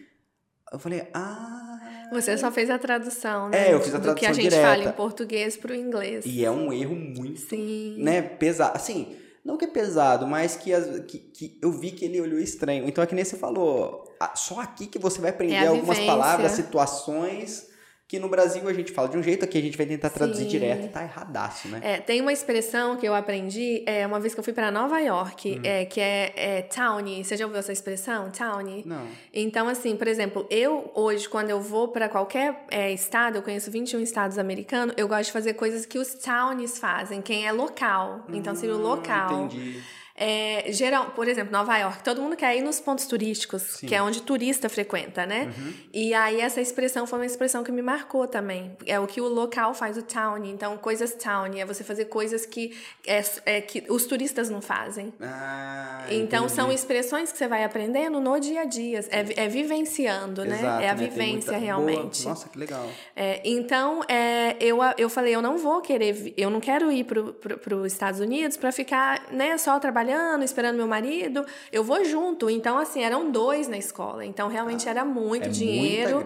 Eu 0.72 0.78
falei, 0.78 1.08
ah... 1.14 1.62
Você 2.12 2.36
só 2.38 2.52
fez 2.52 2.68
a 2.70 2.78
tradução, 2.78 3.48
né? 3.48 3.70
É, 3.70 3.72
eu 3.74 3.80
fiz 3.80 3.92
a 3.94 3.98
Do 3.98 4.14
que 4.14 4.26
a 4.26 4.28
tradução 4.28 4.34
gente 4.34 4.50
direta. 4.50 4.68
fala 4.68 4.84
em 4.84 4.92
português 4.92 5.56
pro 5.56 5.74
inglês. 5.74 6.24
E 6.26 6.44
é 6.44 6.50
um 6.50 6.72
erro 6.72 6.94
muito, 6.94 7.40
Sim. 7.40 7.96
né, 7.98 8.22
pesado. 8.22 8.76
Assim, 8.76 9.16
não 9.46 9.56
que 9.56 9.64
é 9.64 9.68
pesado, 9.68 10.26
mas 10.26 10.56
que, 10.56 10.72
as- 10.74 11.00
que, 11.06 11.18
que 11.18 11.58
eu 11.62 11.70
vi 11.70 11.92
que 11.92 12.04
ele 12.04 12.20
olhou 12.20 12.38
estranho. 12.38 12.86
Então 12.88 13.02
é 13.02 13.06
que 13.06 13.14
nem 13.14 13.24
você 13.24 13.36
falou, 13.36 14.04
só 14.34 14.60
aqui 14.60 14.86
que 14.86 14.98
você 14.98 15.20
vai 15.20 15.30
aprender 15.30 15.54
É 15.64 15.68
algumas 15.68 15.98
palavras, 16.06 16.52
situações 16.52 17.68
que 18.08 18.20
no 18.20 18.28
Brasil 18.28 18.66
a 18.68 18.72
gente 18.72 18.92
fala 18.92 19.08
de 19.08 19.16
um 19.18 19.22
jeito, 19.22 19.44
aqui 19.44 19.58
a 19.58 19.60
gente 19.60 19.76
vai 19.76 19.84
tentar 19.84 20.10
traduzir 20.10 20.44
Sim. 20.44 20.48
direto 20.48 20.92
tá 20.92 21.02
erradaço, 21.02 21.66
né? 21.66 21.80
É, 21.82 21.96
tem 21.98 22.20
uma 22.20 22.32
expressão 22.32 22.96
que 22.96 23.04
eu 23.06 23.12
aprendi 23.14 23.82
é, 23.84 24.06
uma 24.06 24.20
vez 24.20 24.32
que 24.32 24.38
eu 24.38 24.44
fui 24.44 24.52
para 24.52 24.70
Nova 24.70 25.00
York, 25.00 25.56
Hum. 25.58 25.60
é, 25.64 25.84
que 25.84 26.00
é, 26.00 26.32
é 26.36 26.62
townie. 26.62 27.24
Você 27.24 27.36
já 27.36 27.44
ouviu 27.44 27.58
essa 27.58 27.72
expressão? 27.72 28.30
Townie? 28.30 28.84
Não. 28.86 29.06
Então, 29.34 29.66
assim, 29.68 29.96
por 29.96 30.06
exemplo, 30.06 30.46
eu 30.50 30.88
hoje, 30.94 31.28
quando 31.28 31.50
eu 31.50 31.60
vou 31.60 31.88
para 31.88 32.08
qualquer 32.08 32.64
é, 32.70 32.92
estado, 32.92 33.36
eu 33.38 33.42
conheço 33.42 33.70
21 33.72 34.00
estados 34.00 34.38
americanos, 34.38 34.94
eu 34.96 35.08
gosto 35.08 35.24
de 35.26 35.32
fazer 35.32 35.54
coisas 35.54 35.84
que 35.84 35.98
os 35.98 36.14
townies 36.14 36.78
fazem, 36.78 37.20
quem 37.20 37.44
é 37.46 37.50
local. 37.50 38.24
Então, 38.28 38.54
seria 38.54 38.76
o 38.76 38.78
Hum, 38.78 38.82
local. 38.82 39.46
Entendi. 39.46 39.82
É, 40.16 40.64
geral, 40.72 41.10
por 41.10 41.28
exemplo, 41.28 41.52
Nova 41.52 41.76
York, 41.76 42.02
todo 42.02 42.22
mundo 42.22 42.36
quer 42.36 42.56
ir 42.56 42.62
nos 42.62 42.80
pontos 42.80 43.06
turísticos, 43.06 43.62
Sim. 43.62 43.86
Uhum. 43.86 43.88
que 43.88 43.94
é 43.94 44.02
onde 44.02 44.22
turista 44.22 44.68
frequenta, 44.68 45.26
né? 45.26 45.52
E 45.92 46.14
aí 46.14 46.40
essa 46.40 46.60
expressão 46.60 47.06
foi 47.06 47.18
uma 47.18 47.26
expressão 47.26 47.62
que 47.62 47.70
me 47.70 47.82
marcou 47.82 48.26
também. 48.26 48.74
É 48.86 48.98
o 48.98 49.06
que 49.06 49.20
o 49.20 49.28
local 49.28 49.74
faz, 49.74 49.98
o 49.98 50.02
town. 50.02 50.44
Então, 50.46 50.76
coisas 50.78 51.12
town, 51.14 51.46
é 51.56 51.64
você 51.66 51.84
fazer 51.84 52.06
coisas 52.06 52.46
que, 52.46 52.74
é, 53.06 53.22
é, 53.44 53.60
que 53.60 53.84
os 53.90 54.06
turistas 54.06 54.48
não 54.48 54.62
fazem. 54.62 55.12
Ah, 55.20 56.04
Então, 56.10 56.44
entendi. 56.44 56.52
são 56.54 56.72
expressões 56.72 57.30
que 57.30 57.36
você 57.38 57.46
vai 57.46 57.62
aprendendo 57.64 58.20
no 58.20 58.38
dia 58.40 58.62
a 58.62 58.64
dia. 58.64 59.00
É, 59.10 59.44
é 59.44 59.48
vivenciando, 59.48 60.44
né? 60.44 60.56
Exato, 60.58 60.82
é 60.82 60.88
a 60.88 60.94
né? 60.94 61.06
Vivência 61.06 61.52
muita- 61.52 61.56
realmente. 61.58 62.22
Boa. 62.22 62.30
Nossa, 62.34 62.48
que 62.48 62.58
legal. 62.58 62.88
É, 63.14 63.40
então, 63.44 64.02
é, 64.08 64.56
eu, 64.60 64.78
eu 64.96 65.10
falei, 65.10 65.34
eu 65.34 65.42
não 65.42 65.58
vou 65.58 65.80
querer, 65.82 66.32
eu 66.38 66.48
não 66.48 66.60
quero 66.60 66.90
ir 66.90 67.04
para 67.04 67.76
os 67.76 67.92
Estados 67.92 68.20
Unidos 68.20 68.56
para 68.56 68.72
ficar 68.72 69.26
né, 69.30 69.58
só 69.58 69.78
trabalhando, 69.78 70.05
esperando 70.44 70.76
meu 70.76 70.86
marido. 70.86 71.44
Eu 71.72 71.82
vou 71.82 72.04
junto. 72.04 72.48
Então, 72.48 72.78
assim, 72.78 73.02
eram 73.02 73.30
dois 73.30 73.68
na 73.68 73.78
escola. 73.78 74.24
Então, 74.24 74.48
realmente 74.48 74.88
era 74.88 75.04
muito 75.04 75.46
é 75.46 75.50
dinheiro. 75.50 76.24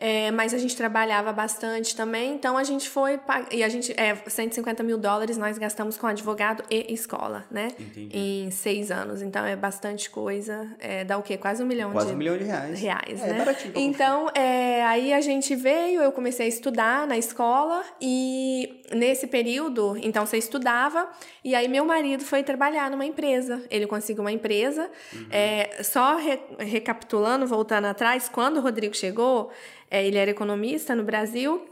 É, 0.00 0.30
mas 0.30 0.54
a 0.54 0.58
gente 0.58 0.76
trabalhava 0.76 1.32
bastante 1.32 1.96
também, 1.96 2.32
então 2.32 2.56
a 2.56 2.62
gente 2.62 2.88
foi. 2.88 3.18
E 3.50 3.64
a 3.64 3.68
gente. 3.68 3.92
É, 3.96 4.14
150 4.14 4.84
mil 4.84 4.96
dólares 4.96 5.36
nós 5.36 5.58
gastamos 5.58 5.98
com 5.98 6.06
advogado 6.06 6.62
e 6.70 6.94
escola, 6.94 7.44
né? 7.50 7.72
Entendi. 7.76 8.16
Em 8.16 8.50
seis 8.52 8.92
anos. 8.92 9.22
Então 9.22 9.44
é 9.44 9.56
bastante 9.56 10.08
coisa. 10.08 10.68
É, 10.78 11.04
dá 11.04 11.18
o 11.18 11.22
quê? 11.22 11.36
Quase 11.36 11.64
um 11.64 11.66
milhão 11.66 11.90
Quase 11.90 12.08
de 12.08 12.14
um 12.14 12.16
milhão 12.16 12.38
de 12.38 12.44
reais. 12.44 12.78
reais, 12.78 13.20
é, 13.22 13.26
né? 13.26 13.34
É 13.34 13.38
baratinho 13.38 13.72
pra 13.72 13.82
Então, 13.82 14.30
é, 14.36 14.84
aí 14.84 15.12
a 15.12 15.20
gente 15.20 15.56
veio, 15.56 16.00
eu 16.00 16.12
comecei 16.12 16.46
a 16.46 16.48
estudar 16.48 17.04
na 17.04 17.18
escola 17.18 17.82
e 18.00 18.80
nesse 18.92 19.26
período, 19.26 19.96
então 20.00 20.24
você 20.24 20.38
estudava 20.38 21.08
e 21.44 21.54
aí 21.54 21.68
meu 21.68 21.84
marido 21.84 22.24
foi 22.24 22.42
trabalhar 22.42 22.90
numa 22.90 23.04
empresa. 23.08 23.62
Ele 23.70 23.86
conseguiu 23.86 24.22
uma 24.22 24.30
empresa. 24.32 24.88
Uhum. 25.12 25.26
É, 25.30 25.82
só 25.82 26.16
re- 26.16 26.38
recapitulando, 26.58 27.46
voltando 27.46 27.86
atrás, 27.86 28.28
quando 28.28 28.58
o 28.58 28.60
Rodrigo 28.60 28.94
chegou, 28.94 29.50
é, 29.90 30.06
ele 30.06 30.16
era 30.18 30.30
economista 30.30 30.94
no 30.94 31.02
Brasil 31.02 31.68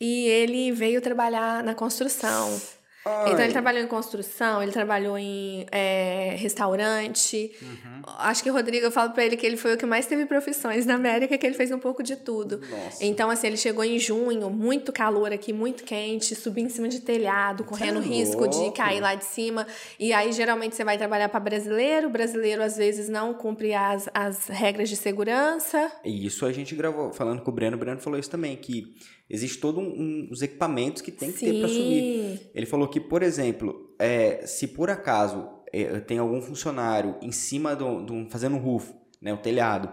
e 0.00 0.26
ele 0.28 0.72
veio 0.72 1.00
trabalhar 1.00 1.62
na 1.62 1.74
construção. 1.74 2.58
Então 3.00 3.36
Ai. 3.36 3.44
ele 3.44 3.52
trabalhou 3.52 3.82
em 3.82 3.86
construção, 3.86 4.62
ele 4.62 4.72
trabalhou 4.72 5.16
em 5.16 5.64
é, 5.72 6.34
restaurante. 6.38 7.50
Uhum. 7.62 8.02
Acho 8.18 8.42
que 8.42 8.50
o 8.50 8.52
Rodrigo, 8.52 8.84
eu 8.84 8.90
falo 8.90 9.12
pra 9.12 9.24
ele 9.24 9.38
que 9.38 9.46
ele 9.46 9.56
foi 9.56 9.74
o 9.74 9.78
que 9.78 9.86
mais 9.86 10.06
teve 10.06 10.26
profissões 10.26 10.84
na 10.84 10.96
América, 10.96 11.38
que 11.38 11.46
ele 11.46 11.54
fez 11.54 11.70
um 11.70 11.78
pouco 11.78 12.02
de 12.02 12.16
tudo. 12.16 12.60
Nossa. 12.60 13.02
Então, 13.02 13.30
assim, 13.30 13.46
ele 13.46 13.56
chegou 13.56 13.82
em 13.82 13.98
junho, 13.98 14.50
muito 14.50 14.92
calor 14.92 15.32
aqui, 15.32 15.50
muito 15.50 15.82
quente, 15.82 16.34
subiu 16.34 16.66
em 16.66 16.68
cima 16.68 16.88
de 16.88 17.00
telhado, 17.00 17.64
correndo 17.64 18.00
é 18.00 18.02
risco 18.02 18.46
de 18.46 18.70
cair 18.72 19.00
lá 19.00 19.14
de 19.14 19.24
cima. 19.24 19.66
E 19.98 20.12
aí, 20.12 20.30
geralmente, 20.30 20.76
você 20.76 20.84
vai 20.84 20.98
trabalhar 20.98 21.30
para 21.30 21.40
brasileiro, 21.40 22.08
o 22.08 22.10
brasileiro 22.10 22.62
às 22.62 22.76
vezes 22.76 23.08
não 23.08 23.32
cumpre 23.32 23.72
as, 23.72 24.10
as 24.12 24.46
regras 24.48 24.90
de 24.90 24.96
segurança. 24.96 25.90
E 26.04 26.26
isso 26.26 26.44
a 26.44 26.52
gente 26.52 26.74
gravou, 26.74 27.12
falando 27.14 27.40
com 27.40 27.50
o 27.50 27.54
Breno, 27.54 27.76
o 27.76 27.80
Breno 27.80 28.00
falou 28.00 28.18
isso 28.18 28.30
também, 28.30 28.56
que 28.56 28.94
existe 29.30 29.58
todos 29.58 29.82
um, 29.82 30.28
os 30.30 30.42
equipamentos 30.42 31.00
que 31.00 31.10
tem 31.12 31.30
que 31.32 31.38
ter 31.38 31.58
para 31.60 31.68
subir. 31.68 32.50
Ele 32.54 32.66
falou 32.66 32.88
que, 32.88 33.00
por 33.00 33.22
exemplo, 33.22 33.94
é, 33.98 34.44
se 34.46 34.66
por 34.66 34.90
acaso 34.90 35.48
é, 35.72 36.00
tem 36.00 36.18
algum 36.18 36.42
funcionário 36.42 37.16
em 37.22 37.30
cima 37.32 37.76
do, 37.76 38.02
do 38.02 38.28
fazendo 38.28 38.56
um 38.56 38.58
roof, 38.58 38.90
né, 39.22 39.32
o 39.32 39.36
telhado, 39.38 39.92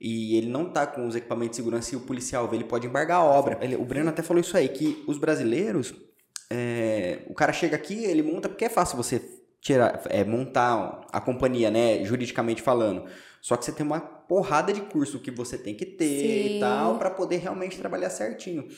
e 0.00 0.36
ele 0.36 0.48
não 0.48 0.70
tá 0.70 0.86
com 0.86 1.06
os 1.06 1.14
equipamentos 1.16 1.50
de 1.50 1.56
segurança 1.56 1.94
e 1.94 1.96
o 1.98 2.00
policial 2.00 2.48
vê, 2.48 2.56
ele 2.56 2.64
pode 2.64 2.86
embargar 2.86 3.18
a 3.20 3.24
obra. 3.24 3.58
Ele- 3.60 3.76
o 3.76 3.84
Breno 3.84 4.08
até 4.08 4.22
falou 4.22 4.40
isso 4.40 4.56
aí, 4.56 4.68
que 4.68 5.02
os 5.06 5.18
brasileiros, 5.18 5.92
é, 6.48 7.22
o 7.28 7.34
cara 7.34 7.52
chega 7.52 7.76
aqui, 7.76 8.04
ele 8.04 8.22
monta, 8.22 8.48
porque 8.48 8.64
é 8.64 8.68
fácil 8.68 8.96
você 8.96 9.20
tirar, 9.60 10.00
é, 10.08 10.24
montar 10.24 11.06
a 11.12 11.20
companhia, 11.20 11.70
né, 11.70 12.02
juridicamente 12.04 12.62
falando. 12.62 13.04
Só 13.42 13.56
que 13.56 13.64
você 13.64 13.72
tem 13.72 13.84
uma 13.84 14.19
porrada 14.30 14.72
de 14.72 14.80
curso 14.82 15.18
que 15.18 15.28
você 15.28 15.58
tem 15.58 15.74
que 15.74 15.84
ter 15.84 16.04
Sim. 16.48 16.56
e 16.56 16.60
tal, 16.60 16.98
para 16.98 17.10
poder 17.10 17.38
realmente 17.38 17.76
trabalhar 17.76 18.10
certinho. 18.10 18.68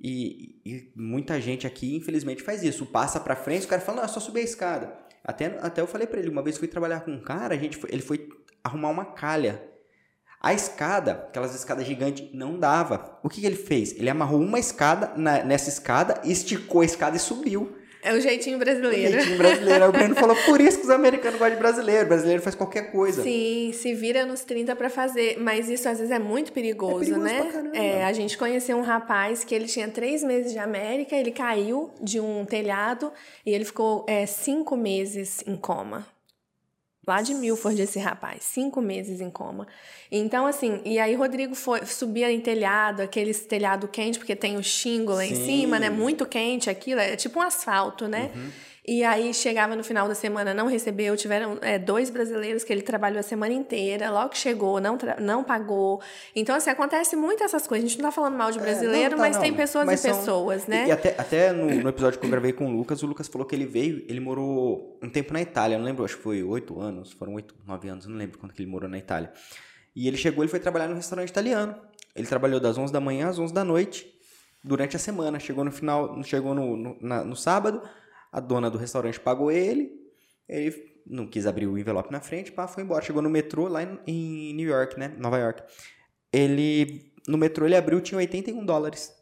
E, 0.00 0.60
e 0.66 0.92
muita 0.96 1.40
gente 1.40 1.64
aqui, 1.64 1.94
infelizmente, 1.94 2.42
faz 2.42 2.64
isso. 2.64 2.84
Passa 2.84 3.20
pra 3.20 3.36
frente, 3.36 3.66
o 3.66 3.68
cara 3.68 3.80
fala, 3.80 3.98
não, 3.98 4.04
é 4.04 4.08
só 4.08 4.18
subir 4.18 4.40
a 4.40 4.42
escada. 4.42 4.92
Até, 5.22 5.46
até 5.62 5.80
eu 5.80 5.86
falei 5.86 6.08
pra 6.08 6.18
ele, 6.18 6.28
uma 6.28 6.42
vez 6.42 6.56
eu 6.56 6.58
fui 6.58 6.66
trabalhar 6.66 7.02
com 7.04 7.12
um 7.12 7.20
cara, 7.22 7.54
a 7.54 7.56
gente 7.56 7.76
foi- 7.76 7.88
ele 7.92 8.02
foi 8.02 8.28
arrumar 8.64 8.88
uma 8.88 9.04
calha. 9.04 9.62
A 10.40 10.52
escada, 10.52 11.12
aquelas 11.12 11.54
escadas 11.54 11.86
gigantes, 11.86 12.28
não 12.34 12.58
dava. 12.58 13.16
O 13.22 13.28
que, 13.28 13.40
que 13.40 13.46
ele 13.46 13.54
fez? 13.54 13.92
Ele 13.92 14.10
amarrou 14.10 14.40
uma 14.40 14.58
escada 14.58 15.12
na- 15.16 15.44
nessa 15.44 15.68
escada, 15.68 16.20
esticou 16.24 16.80
a 16.80 16.84
escada 16.84 17.16
e 17.16 17.20
subiu. 17.20 17.76
É 18.02 18.14
o 18.14 18.20
jeitinho 18.20 18.56
O 18.56 18.58
brasileiro. 18.58 19.12
jeitinho 19.12 19.36
brasileiro. 19.38 19.84
Aí 19.84 19.88
o 19.90 19.92
Breno 19.92 20.14
falou, 20.14 20.36
por 20.46 20.60
isso 20.60 20.78
que 20.78 20.84
os 20.84 20.90
americanos 20.90 21.38
gostam 21.38 21.56
de 21.56 21.60
brasileiro. 21.60 22.04
O 22.04 22.08
brasileiro 22.08 22.42
faz 22.42 22.54
qualquer 22.54 22.90
coisa. 22.90 23.22
Sim, 23.22 23.72
se 23.74 23.92
vira 23.94 24.24
nos 24.24 24.42
30 24.42 24.74
pra 24.74 24.88
fazer. 24.88 25.36
Mas 25.38 25.68
isso 25.68 25.88
às 25.88 25.98
vezes 25.98 26.10
é 26.12 26.18
muito 26.18 26.52
perigoso, 26.52 27.12
É 27.14 27.18
perigoso 27.18 27.62
né? 27.62 27.70
É, 27.74 28.04
a 28.04 28.12
gente 28.12 28.38
conheceu 28.38 28.76
um 28.76 28.82
rapaz 28.82 29.44
que 29.44 29.54
ele 29.54 29.66
tinha 29.66 29.88
três 29.88 30.22
meses 30.22 30.52
de 30.52 30.58
América, 30.58 31.14
ele 31.14 31.30
caiu 31.30 31.90
de 32.00 32.18
um 32.20 32.44
telhado 32.44 33.12
e 33.44 33.52
ele 33.52 33.64
ficou 33.64 34.04
é, 34.08 34.24
cinco 34.26 34.76
meses 34.76 35.42
em 35.46 35.56
coma. 35.56 36.06
Lá 37.10 37.22
de 37.22 37.34
Milford 37.34 37.82
esse 37.82 37.98
rapaz, 37.98 38.44
cinco 38.44 38.80
meses 38.80 39.20
em 39.20 39.28
coma. 39.28 39.66
Então, 40.12 40.46
assim, 40.46 40.80
e 40.84 40.98
aí 40.98 41.14
Rodrigo 41.14 41.56
foi, 41.56 41.84
subia 41.84 42.30
em 42.30 42.40
telhado, 42.40 43.02
aquele 43.02 43.34
telhado 43.34 43.88
quente, 43.88 44.18
porque 44.18 44.36
tem 44.36 44.56
o 44.56 44.62
xingo 44.62 45.12
lá 45.12 45.24
Sim. 45.24 45.32
em 45.32 45.34
cima, 45.34 45.80
né? 45.80 45.90
Muito 45.90 46.24
quente 46.24 46.70
aquilo, 46.70 47.00
é 47.00 47.16
tipo 47.16 47.40
um 47.40 47.42
asfalto, 47.42 48.06
né? 48.06 48.30
Uhum. 48.34 48.50
E 48.86 49.04
aí 49.04 49.32
chegava 49.34 49.76
no 49.76 49.84
final 49.84 50.08
da 50.08 50.14
semana, 50.14 50.54
não 50.54 50.66
recebeu. 50.66 51.16
Tiveram 51.16 51.58
é, 51.60 51.78
dois 51.78 52.10
brasileiros 52.10 52.64
que 52.64 52.72
ele 52.72 52.82
trabalhou 52.82 53.20
a 53.20 53.22
semana 53.22 53.52
inteira, 53.52 54.10
logo 54.10 54.30
que 54.30 54.38
chegou, 54.38 54.80
não, 54.80 54.98
não 55.20 55.44
pagou. 55.44 56.00
Então, 56.34 56.56
assim, 56.56 56.70
acontece 56.70 57.14
muito 57.14 57.44
essas 57.44 57.66
coisas. 57.66 57.84
A 57.84 57.88
gente 57.88 58.00
não 58.00 58.08
tá 58.08 58.12
falando 58.12 58.36
mal 58.36 58.50
de 58.50 58.58
brasileiro, 58.58 59.14
é, 59.14 59.16
tá, 59.16 59.16
mas 59.16 59.36
não. 59.36 59.42
tem 59.42 59.54
pessoas 59.54 59.86
mas 59.86 60.00
e 60.00 60.08
são... 60.08 60.18
pessoas, 60.18 60.66
né? 60.66 60.86
E, 60.86 60.88
e 60.88 60.92
até, 60.92 61.14
até 61.18 61.52
no, 61.52 61.66
no, 61.82 61.88
episódio 61.88 62.18
que 62.18 62.26
eu 62.26 62.30
gravei 62.30 62.52
com 62.52 62.66
o 62.66 62.70
Lucas, 62.70 63.02
o 63.02 63.06
Lucas 63.06 63.28
falou 63.28 63.46
que 63.46 63.54
ele 63.54 63.66
veio, 63.66 64.04
ele 64.08 64.20
morou 64.20 64.98
um 65.02 65.08
tempo 65.08 65.32
na 65.32 65.42
Itália, 65.42 65.76
não 65.76 65.84
lembro, 65.84 66.04
acho 66.04 66.16
que 66.16 66.22
foi 66.22 66.42
oito 66.42 66.80
anos, 66.80 67.12
foram 67.12 67.34
oito, 67.34 67.54
nove 67.66 67.88
anos, 67.88 68.06
não 68.06 68.16
lembro 68.16 68.38
quando 68.38 68.52
que 68.52 68.62
ele 68.62 68.70
morou 68.70 68.88
na 68.88 68.98
Itália. 68.98 69.32
E 69.94 70.08
ele 70.08 70.16
chegou, 70.16 70.42
ele 70.42 70.50
foi 70.50 70.60
trabalhar 70.60 70.88
no 70.88 70.94
restaurante 70.94 71.28
italiano. 71.28 71.74
Ele 72.14 72.26
trabalhou 72.26 72.60
das 72.60 72.76
11 72.78 72.92
da 72.92 73.00
manhã 73.00 73.28
às 73.28 73.38
11 73.38 73.52
da 73.52 73.64
noite 73.64 74.06
durante 74.62 74.96
a 74.96 74.98
semana. 74.98 75.38
Chegou 75.38 75.64
no 75.64 75.70
final, 75.70 76.22
chegou 76.22 76.54
no, 76.54 76.76
no, 76.76 76.96
na, 77.00 77.24
no 77.24 77.36
sábado, 77.36 77.82
a 78.32 78.40
dona 78.40 78.70
do 78.70 78.78
restaurante 78.78 79.18
pagou 79.18 79.50
ele, 79.50 79.92
ele 80.48 80.90
não 81.06 81.26
quis 81.26 81.46
abrir 81.46 81.66
o 81.66 81.78
envelope 81.78 82.12
na 82.12 82.20
frente, 82.20 82.52
pá, 82.52 82.68
foi 82.68 82.82
embora. 82.82 83.04
Chegou 83.04 83.22
no 83.22 83.30
metrô 83.30 83.68
lá 83.68 83.82
em, 84.06 84.54
New 84.54 84.68
York, 84.68 84.98
né? 84.98 85.08
Nova 85.18 85.38
York. 85.38 85.62
Ele, 86.32 87.12
no 87.26 87.36
metrô 87.36 87.66
ele 87.66 87.76
abriu, 87.76 88.00
tinha 88.00 88.18
81 88.18 88.64
dólares. 88.64 89.12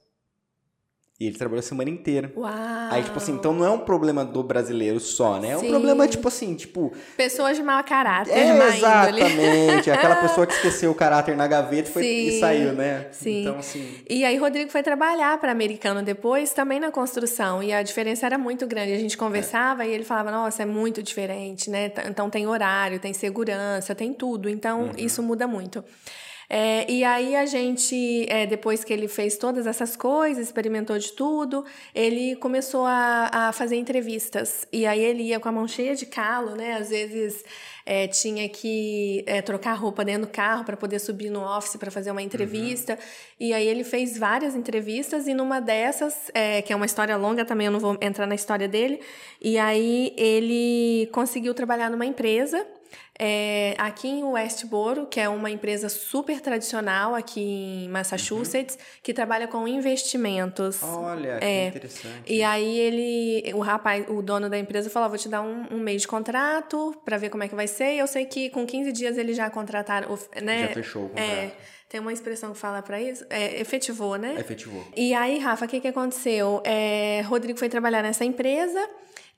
E 1.21 1.27
ele 1.27 1.37
trabalhou 1.37 1.59
a 1.59 1.63
semana 1.63 1.91
inteira. 1.91 2.33
Uau! 2.37 2.49
Aí, 2.93 3.03
tipo 3.03 3.19
assim, 3.19 3.33
então 3.33 3.53
não 3.53 3.65
é 3.65 3.71
um 3.71 3.81
problema 3.81 4.25
do 4.25 4.41
brasileiro 4.41 5.01
só, 5.01 5.41
né? 5.41 5.51
É 5.51 5.57
um 5.57 5.61
Sim. 5.61 5.71
problema, 5.71 6.07
tipo 6.07 6.29
assim, 6.29 6.55
tipo. 6.55 6.93
Pessoas 7.17 7.57
de 7.57 7.63
mau 7.65 7.83
caráter, 7.83 8.33
é, 8.33 8.77
Exatamente. 8.77 9.91
Aquela 9.91 10.15
pessoa 10.23 10.47
que 10.47 10.53
esqueceu 10.53 10.93
o 10.93 10.95
caráter 10.95 11.37
na 11.37 11.49
gaveta 11.49 11.91
foi, 11.91 12.07
e 12.07 12.39
saiu, 12.39 12.73
né? 12.73 13.09
Sim. 13.11 13.41
Então, 13.41 13.59
assim. 13.59 13.97
E 14.09 14.25
aí, 14.25 14.37
Rodrigo 14.37 14.71
foi 14.71 14.81
trabalhar 14.81 15.37
para 15.41 15.51
americano 15.51 16.05
depois, 16.05 16.53
também 16.53 16.79
na 16.79 16.93
construção. 16.93 17.65
E 17.65 17.73
a 17.73 17.83
diferença 17.83 18.25
era 18.25 18.39
muito 18.39 18.65
grande. 18.69 18.93
A 18.93 18.99
gente 18.99 19.19
conversava 19.19 19.85
é. 19.85 19.89
e 19.89 19.95
ele 19.95 20.05
falava, 20.05 20.31
nossa, 20.31 20.63
é 20.63 20.67
muito 20.67 21.03
diferente, 21.03 21.69
né? 21.69 21.91
Então 22.07 22.31
tem 22.31 22.47
horário, 22.47 23.01
tem 23.01 23.13
segurança, 23.13 23.93
tem 23.93 24.13
tudo. 24.13 24.49
Então, 24.49 24.83
uhum. 24.83 24.93
isso 24.97 25.21
muda 25.21 25.49
muito. 25.49 25.83
É, 26.51 26.91
e 26.91 27.05
aí 27.05 27.37
a 27.37 27.45
gente, 27.45 28.27
é, 28.29 28.47
depois 28.47 28.83
que 28.83 28.93
ele 28.93 29.07
fez 29.07 29.37
todas 29.37 29.67
essas 29.67 29.97
coisas, 29.97 30.47
experimentou 30.47 30.99
de 30.99 31.13
tudo, 31.13 31.65
ele 31.95 32.37
começou 32.37 32.87
a, 32.87 33.29
a 33.31 33.53
fazer 33.53 33.77
entrevistas. 33.77 34.67
E 34.73 34.87
aí 34.87 35.01
ele 35.01 35.25
ia 35.25 35.39
com 35.39 35.49
a 35.49 35.53
mão 35.53 35.69
cheia 35.69 35.95
de 35.95 36.07
calo, 36.07 36.55
né? 36.55 36.75
Às 36.75 36.89
vezes 36.89 37.45
é, 37.85 38.07
tinha 38.07 38.49
que 38.49 39.25
é, 39.27 39.43
trocar 39.43 39.75
roupa 39.75 40.05
dentro 40.05 40.23
do 40.23 40.33
carro 40.33 40.65
para 40.65 40.77
poder 40.77 40.99
subir 40.99 41.31
no 41.31 41.43
office 41.43 41.77
para 41.77 41.91
fazer 41.91 42.11
uma 42.11 42.23
entrevista. 42.23 42.95
Uhum. 42.95 42.99
E 43.41 43.53
aí 43.53 43.67
ele 43.67 43.85
fez 43.85 44.17
várias 44.17 44.55
entrevistas 44.55 45.27
e 45.27 45.35
numa 45.35 45.61
dessas, 45.61 46.31
é, 46.33 46.63
que 46.63 46.73
é 46.73 46.77
uma 46.77 46.87
história 46.87 47.17
longa 47.17 47.45
também, 47.45 47.67
eu 47.67 47.73
não 47.73 47.81
vou 47.81 47.97
entrar 48.01 48.27
na 48.27 48.35
história 48.35 48.69
dele, 48.69 49.01
e 49.41 49.59
aí 49.59 50.13
ele 50.17 51.09
conseguiu 51.13 51.55
trabalhar 51.55 51.91
numa 51.91 52.05
empresa 52.05 52.67
é, 53.19 53.75
aqui 53.79 54.07
em 54.07 54.23
Westboro, 54.23 55.07
que 55.07 55.19
é 55.19 55.29
uma 55.29 55.51
empresa 55.51 55.89
super 55.89 56.41
tradicional 56.41 57.17
aqui 57.17 57.41
em 57.41 57.89
Massachusetts, 57.89 58.77
uhum. 58.77 58.83
que 59.03 59.13
trabalha 59.13 59.49
com 59.49 59.67
investimentos. 59.67 60.81
Olha, 60.83 61.39
é, 61.41 61.63
que 61.63 61.79
interessante. 61.79 62.33
E 62.33 62.45
aí 62.45 62.79
ele, 62.79 63.53
o 63.55 63.61
rapaz, 63.61 64.05
o 64.09 64.23
dono 64.23 64.49
da 64.49 64.57
empresa 64.57 64.89
falou: 64.89 65.09
vou 65.09 65.19
te 65.19 65.29
dar 65.29 65.43
um, 65.43 65.67
um 65.73 65.79
mês 65.79 66.03
de 66.03 66.09
contrato 66.09 66.95
para 67.05 67.17
ver 67.17 67.29
como 67.29 67.43
é 67.43 67.49
que 67.49 67.57
vai 67.57 67.67
ser. 67.67 67.95
E 67.95 67.99
eu 67.99 68.07
sei 68.07 68.25
que 68.25 68.51
com 68.51 68.65
15 68.65 68.93
dias 68.93 69.19
ele 69.19 69.35
já 69.35 69.51
contrataram, 69.51 70.17
né? 70.41 70.69
Já 70.69 70.75
fechou 70.75 71.03
o 71.03 71.07
é, 71.07 71.09
contrato. 71.09 71.31
É, 71.31 71.53
tem 71.89 72.01
uma 72.01 72.13
expressão 72.13 72.53
que 72.53 72.59
fala 72.59 72.83
para 72.83 73.01
isso? 73.01 73.25
É, 73.31 73.61
efetivou, 73.61 74.17
né? 74.17 74.37
Efetivou. 74.39 74.87
E 74.95 75.13
aí, 75.13 75.39
Rafa, 75.39 75.65
o 75.65 75.69
que, 75.69 75.81
que 75.81 75.89
aconteceu? 75.89 76.63
É, 76.65 77.23
Rodrigo 77.23 77.59
foi 77.59 77.69
trabalhar 77.69 78.03
nessa 78.03 78.25
empresa. 78.25 78.89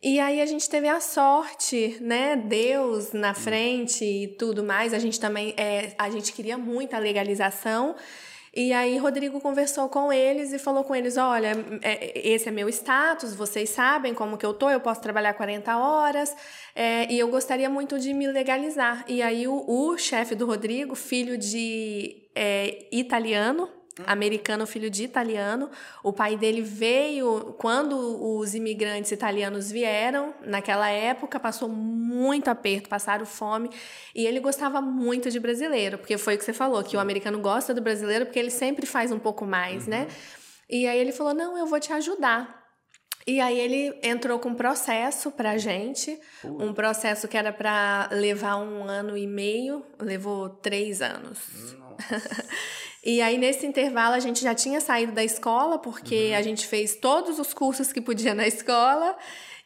E 0.02 0.18
aí 0.18 0.40
a 0.40 0.46
gente 0.46 0.68
teve 0.68 0.88
a 0.88 0.98
sorte, 0.98 1.98
né? 2.00 2.34
Deus 2.34 3.12
na 3.12 3.34
frente 3.34 4.02
e 4.02 4.28
tudo 4.28 4.64
mais. 4.64 4.94
A 4.94 4.98
gente 4.98 5.20
também 5.20 5.52
é, 5.58 5.94
a 5.98 6.08
gente 6.08 6.32
queria 6.32 6.56
muito 6.56 6.94
a 6.94 6.98
legalização. 6.98 7.94
E 8.54 8.72
aí 8.72 8.96
Rodrigo 8.96 9.40
conversou 9.40 9.88
com 9.90 10.10
eles 10.10 10.54
e 10.54 10.58
falou 10.58 10.84
com 10.84 10.96
eles: 10.96 11.18
olha, 11.18 11.52
é, 11.82 12.28
esse 12.28 12.48
é 12.48 12.50
meu 12.50 12.68
status, 12.70 13.34
vocês 13.34 13.68
sabem 13.68 14.14
como 14.14 14.38
que 14.38 14.46
eu 14.46 14.54
tô, 14.54 14.70
eu 14.70 14.80
posso 14.80 15.02
trabalhar 15.02 15.34
40 15.34 15.76
horas 15.76 16.34
é, 16.74 17.12
e 17.12 17.18
eu 17.18 17.28
gostaria 17.28 17.68
muito 17.68 17.98
de 17.98 18.14
me 18.14 18.26
legalizar. 18.26 19.04
E 19.06 19.20
aí 19.20 19.46
o, 19.46 19.64
o 19.68 19.98
chefe 19.98 20.34
do 20.34 20.46
Rodrigo, 20.46 20.94
filho 20.94 21.36
de 21.36 22.26
é, 22.34 22.86
italiano, 22.90 23.68
americano, 24.06 24.66
filho 24.66 24.90
de 24.90 25.04
italiano. 25.04 25.70
O 26.02 26.12
pai 26.12 26.36
dele 26.36 26.62
veio 26.62 27.54
quando 27.58 27.96
os 28.38 28.54
imigrantes 28.54 29.10
italianos 29.10 29.70
vieram, 29.70 30.34
naquela 30.42 30.88
época, 30.88 31.38
passou 31.38 31.68
muito 31.68 32.48
aperto, 32.48 32.88
passaram 32.88 33.26
fome, 33.26 33.70
e 34.14 34.26
ele 34.26 34.40
gostava 34.40 34.80
muito 34.80 35.30
de 35.30 35.38
brasileiro, 35.38 35.98
porque 35.98 36.16
foi 36.16 36.34
o 36.34 36.38
que 36.38 36.44
você 36.44 36.52
falou, 36.52 36.82
que 36.82 36.96
o 36.96 37.00
americano 37.00 37.38
gosta 37.40 37.74
do 37.74 37.80
brasileiro 37.80 38.26
porque 38.26 38.38
ele 38.38 38.50
sempre 38.50 38.86
faz 38.86 39.12
um 39.12 39.18
pouco 39.18 39.44
mais, 39.44 39.86
né? 39.86 40.00
uhum. 40.00 40.04
né? 40.06 40.10
E 40.68 40.86
aí 40.86 40.98
ele 40.98 41.12
falou: 41.12 41.34
"Não, 41.34 41.58
eu 41.58 41.66
vou 41.66 41.80
te 41.80 41.92
ajudar". 41.92 42.60
E 43.26 43.40
aí 43.40 43.58
ele 43.58 43.98
entrou 44.02 44.38
com 44.38 44.48
um 44.48 44.54
processo 44.54 45.30
pra 45.30 45.58
gente, 45.58 46.18
um 46.42 46.72
processo 46.72 47.28
que 47.28 47.36
era 47.36 47.52
para 47.52 48.08
levar 48.12 48.56
um 48.56 48.84
ano 48.84 49.16
e 49.16 49.26
meio, 49.26 49.84
levou 50.00 50.48
três 50.48 51.02
anos. 51.02 51.38
E 53.02 53.22
aí, 53.22 53.38
nesse 53.38 53.66
intervalo, 53.66 54.14
a 54.14 54.20
gente 54.20 54.42
já 54.42 54.54
tinha 54.54 54.80
saído 54.80 55.12
da 55.12 55.24
escola, 55.24 55.78
porque 55.78 56.30
uhum. 56.30 56.36
a 56.36 56.42
gente 56.42 56.66
fez 56.66 56.94
todos 56.96 57.38
os 57.38 57.54
cursos 57.54 57.92
que 57.92 58.00
podia 58.00 58.34
na 58.34 58.46
escola. 58.46 59.16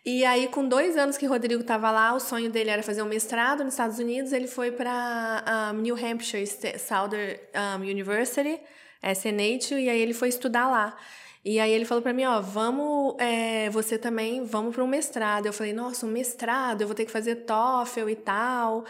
E 0.07 0.25
aí, 0.25 0.49
com 0.49 0.69
dois 0.69 0.97
anos 0.97 1.17
que 1.17 1.27
o 1.27 1.29
Rodrigo 1.31 1.63
estava 1.63 1.91
lá, 1.91 2.15
o 2.15 2.21
sonho 2.21 2.51
dele 2.51 2.71
era 2.71 2.83
fazer 2.83 3.03
um 3.03 3.07
mestrado 3.07 3.65
nos 3.65 3.73
Estados 3.73 3.99
Unidos. 3.99 4.33
Ele 4.33 4.47
foi 4.47 4.71
para 4.71 5.73
um, 5.75 5.79
New 5.81 5.97
Hampshire 5.97 6.47
Southern 6.79 7.39
um, 7.79 7.81
University, 7.81 8.61
SNH, 9.03 9.81
e 9.81 9.89
aí 9.89 10.01
ele 10.01 10.13
foi 10.13 10.29
estudar 10.29 10.69
lá. 10.69 10.97
E 11.45 11.59
aí 11.59 11.73
ele 11.73 11.85
falou 11.85 12.03
para 12.03 12.13
mim, 12.13 12.25
ó, 12.25 12.41
vamos, 12.41 13.17
é, 13.19 13.69
você 13.71 13.99
também, 13.99 14.45
vamos 14.45 14.75
para 14.75 14.85
um 14.85 14.87
mestrado. 14.87 15.47
Eu 15.47 15.53
falei, 15.53 15.73
nossa, 15.73 16.07
um 16.07 16.11
mestrado, 16.11 16.83
eu 16.83 16.87
vou 16.87 16.95
ter 16.95 17.05
que 17.05 17.11
fazer 17.11 17.37
TOEFL 17.37 18.09
e 18.11 18.17
tal. 18.17 18.85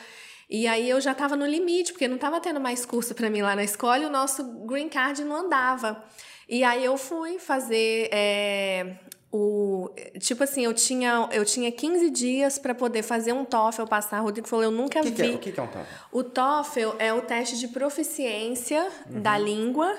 E 0.48 0.66
aí 0.66 0.88
eu 0.88 1.00
já 1.00 1.12
estava 1.12 1.37
no 1.37 1.46
limite, 1.46 1.92
porque 1.92 2.09
não 2.09 2.16
estava 2.16 2.40
tendo 2.40 2.61
mais 2.61 2.85
curso 2.85 3.14
para 3.14 3.30
mim 3.30 3.42
lá 3.42 3.57
na 3.57 3.64
escola 3.64 3.98
e 3.98 4.07
o 4.07 4.11
nosso 4.11 4.44
green 4.66 4.88
card 4.88 5.24
não 5.24 5.37
andava. 5.37 6.02
E 6.48 6.62
aí 6.62 6.85
eu 6.85 6.96
fui 6.96 7.38
fazer 7.38 8.09
é, 8.12 8.96
o 9.33 9.90
tipo 10.20 10.44
assim, 10.44 10.64
eu 10.64 10.72
tinha 10.72 11.28
eu 11.33 11.44
tinha 11.44 11.72
15 11.72 12.11
dias 12.11 12.59
para 12.59 12.74
poder 12.74 13.02
fazer 13.02 13.33
um 13.33 13.44
TOEFL 13.44 13.85
passar. 13.85 14.20
O 14.20 14.24
Rodrigo 14.24 14.46
falou, 14.46 14.64
eu 14.64 14.70
nunca 14.70 15.00
que 15.00 15.11
vi. 15.11 15.14
Que 15.14 15.22
é? 15.22 15.35
O 15.35 15.38
que 15.38 15.61
é 15.61 15.62
um 15.62 15.66
TOEFL? 15.66 15.88
O 16.12 16.22
TOEFL 16.22 16.96
é 16.98 17.12
o 17.12 17.22
teste 17.22 17.59
de 17.59 17.68
proficiência 17.68 18.87
uhum. 19.11 19.22
da 19.22 19.38
língua 19.38 19.96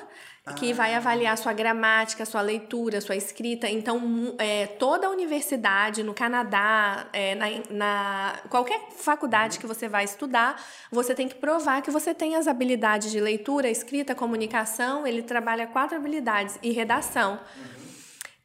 que 0.54 0.74
vai 0.74 0.94
avaliar 0.94 1.36
sua 1.38 1.54
gramática, 1.54 2.24
sua 2.24 2.42
leitura, 2.42 3.02
sua 3.02 3.16
escrita. 3.16 3.68
Então, 3.68 4.36
é, 4.38 4.68
toda 4.68 5.08
a 5.08 5.10
universidade 5.10 6.04
no 6.04 6.14
Canadá, 6.14 7.08
é, 7.12 7.34
na, 7.34 7.46
na, 7.72 8.40
qualquer 8.48 8.80
faculdade 8.96 9.58
que 9.58 9.66
você 9.66 9.88
vai 9.88 10.04
estudar, 10.04 10.64
você 10.92 11.16
tem 11.16 11.28
que 11.28 11.36
provar 11.36 11.82
que 11.82 11.90
você 11.90 12.14
tem 12.14 12.36
as 12.36 12.48
habilidades 12.48 13.12
de 13.12 13.20
leitura, 13.20 13.70
escrita, 13.70 14.14
comunicação. 14.14 15.08
Ele 15.08 15.24
trabalha 15.24 15.66
quatro 15.66 15.98
habilidades 15.98 16.60
e 16.62 16.72
redação. 16.72 17.40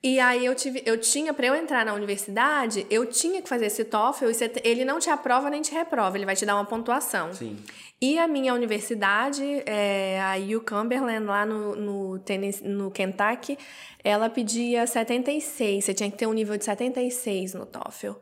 E 0.03 0.19
aí 0.19 0.47
eu 0.47 0.55
tive, 0.55 0.83
eu 0.87 0.97
tinha 0.99 1.35
para 1.35 1.47
eu 1.47 1.55
entrar 1.55 1.85
na 1.85 1.93
universidade, 1.93 2.87
eu 2.89 3.05
tinha 3.05 3.43
que 3.43 3.49
fazer 3.49 3.67
esse 3.67 3.85
TOEFL, 3.85 4.31
ele 4.65 4.83
não 4.83 4.99
te 4.99 5.11
aprova 5.11 5.51
nem 5.51 5.61
te 5.61 5.73
reprova, 5.73 6.17
ele 6.17 6.25
vai 6.25 6.35
te 6.35 6.47
dar 6.47 6.55
uma 6.55 6.65
pontuação. 6.65 7.35
Sim. 7.35 7.59
E 8.03 8.19
a 8.19 8.27
minha 8.27 8.55
universidade, 8.55 9.45
é, 9.67 10.19
a 10.23 10.37
U 10.57 10.63
Cumberland, 10.63 11.27
lá 11.27 11.45
no, 11.45 11.77
no, 11.77 12.19
Tennessee, 12.21 12.67
no 12.67 12.91
Kentucky, 12.91 13.59
ela 14.03 14.31
pedia 14.31 14.87
76. 14.87 15.85
Você 15.85 15.93
tinha 15.93 16.11
que 16.11 16.17
ter 16.17 16.27
um 16.27 16.33
nível 16.33 16.57
de 16.57 16.65
76 16.65 17.53
no 17.53 17.67
TOEFL. 17.67 18.13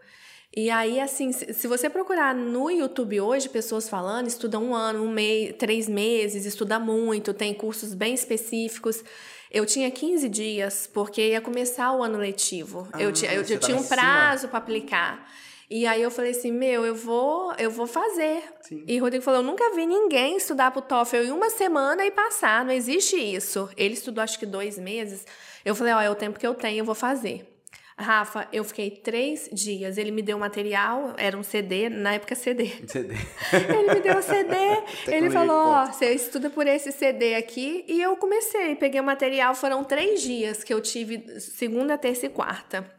E 0.56 0.68
aí, 0.70 0.98
assim, 0.98 1.30
se 1.30 1.68
você 1.68 1.88
procurar 1.88 2.34
no 2.34 2.68
YouTube 2.68 3.20
hoje, 3.20 3.48
pessoas 3.48 3.88
falando, 3.88 4.26
estuda 4.26 4.58
um 4.58 4.74
ano, 4.74 5.04
um 5.04 5.12
mês, 5.12 5.54
três 5.56 5.88
meses, 5.88 6.44
estuda 6.44 6.80
muito, 6.80 7.32
tem 7.32 7.54
cursos 7.54 7.94
bem 7.94 8.14
específicos. 8.14 9.04
Eu 9.48 9.64
tinha 9.64 9.88
15 9.88 10.28
dias, 10.28 10.90
porque 10.92 11.28
ia 11.28 11.40
começar 11.40 11.92
o 11.92 12.02
ano 12.02 12.18
letivo. 12.18 12.88
Ah, 12.92 13.00
eu, 13.00 13.10
eu, 13.10 13.42
eu 13.42 13.60
tinha 13.60 13.76
um 13.76 13.84
prazo 13.84 14.48
para 14.48 14.58
aplicar. 14.58 15.30
E 15.70 15.86
aí 15.86 16.02
eu 16.02 16.10
falei 16.10 16.30
assim, 16.30 16.50
meu, 16.50 16.86
eu 16.86 16.94
vou, 16.94 17.52
eu 17.58 17.70
vou 17.70 17.86
fazer. 17.86 18.42
Sim. 18.62 18.84
E 18.86 18.98
o 18.98 19.04
Rodrigo 19.04 19.22
falou, 19.22 19.40
eu 19.40 19.46
nunca 19.46 19.74
vi 19.74 19.84
ninguém 19.84 20.36
estudar 20.38 20.70
pro 20.70 20.80
TOEFL 20.80 21.16
em 21.16 21.30
uma 21.30 21.50
semana 21.50 22.06
e 22.06 22.10
passar, 22.10 22.64
não 22.64 22.72
existe 22.72 23.16
isso. 23.16 23.68
Ele 23.76 23.92
estudou 23.94 24.24
acho 24.24 24.38
que 24.38 24.46
dois 24.46 24.78
meses. 24.78 25.26
Eu 25.64 25.74
falei, 25.74 25.92
ó, 25.92 26.00
é 26.00 26.08
o 26.08 26.14
tempo 26.14 26.38
que 26.38 26.46
eu 26.46 26.54
tenho, 26.54 26.78
eu 26.78 26.84
vou 26.86 26.94
fazer. 26.94 27.46
Rafa, 27.98 28.46
eu 28.52 28.62
fiquei 28.62 28.90
três 28.90 29.50
dias. 29.52 29.98
Ele 29.98 30.12
me 30.12 30.22
deu 30.22 30.38
material, 30.38 31.14
era 31.18 31.36
um 31.36 31.42
CD, 31.42 31.88
na 31.88 32.14
época 32.14 32.34
CD. 32.36 32.70
CD. 32.86 33.14
ele 33.52 33.94
me 33.94 34.00
deu 34.00 34.18
um 34.18 34.22
CD, 34.22 34.56
ele 35.08 35.28
falou: 35.30 35.66
Ó, 35.66 35.86
você 35.86 36.12
estuda 36.12 36.48
por 36.48 36.66
esse 36.68 36.92
CD 36.92 37.34
aqui. 37.34 37.84
E 37.88 38.00
eu 38.00 38.16
comecei, 38.16 38.76
peguei 38.76 39.00
o 39.00 39.04
material. 39.04 39.52
Foram 39.52 39.82
três 39.82 40.22
dias 40.22 40.62
que 40.62 40.72
eu 40.72 40.80
tive, 40.80 41.40
segunda, 41.40 41.98
terça 41.98 42.26
e 42.26 42.28
quarta. 42.28 42.97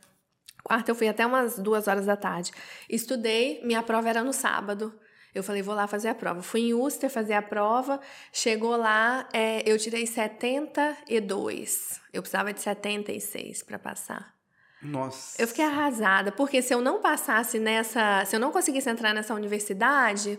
Quarta 0.70 0.92
eu 0.92 0.96
fui 0.96 1.08
até 1.08 1.26
umas 1.26 1.58
duas 1.58 1.88
horas 1.88 2.06
da 2.06 2.16
tarde. 2.16 2.52
Estudei, 2.88 3.60
minha 3.64 3.82
prova 3.82 4.08
era 4.08 4.24
no 4.24 4.32
sábado. 4.32 4.94
Eu 5.34 5.42
falei, 5.42 5.64
vou 5.64 5.74
lá 5.74 5.88
fazer 5.88 6.10
a 6.10 6.14
prova. 6.14 6.44
Fui 6.44 6.62
em 6.62 6.76
Uster 6.76 7.10
fazer 7.10 7.34
a 7.34 7.42
prova. 7.42 8.00
Chegou 8.32 8.78
lá, 8.78 9.28
é, 9.34 9.64
eu 9.66 9.80
tirei 9.80 10.06
72. 10.06 12.00
Eu 12.14 12.22
precisava 12.22 12.54
de 12.54 12.62
76 12.62 13.64
para 13.64 13.80
passar. 13.80 14.36
Nossa. 14.80 15.42
Eu 15.42 15.48
fiquei 15.48 15.66
arrasada, 15.66 16.32
porque 16.32 16.62
se 16.62 16.72
eu 16.72 16.82
não 16.82 17.02
passasse 17.02 17.58
nessa, 17.58 18.24
se 18.26 18.36
eu 18.36 18.40
não 18.40 18.52
conseguisse 18.52 18.92
entrar 18.92 19.12
nessa 19.12 19.34
universidade, 19.34 20.38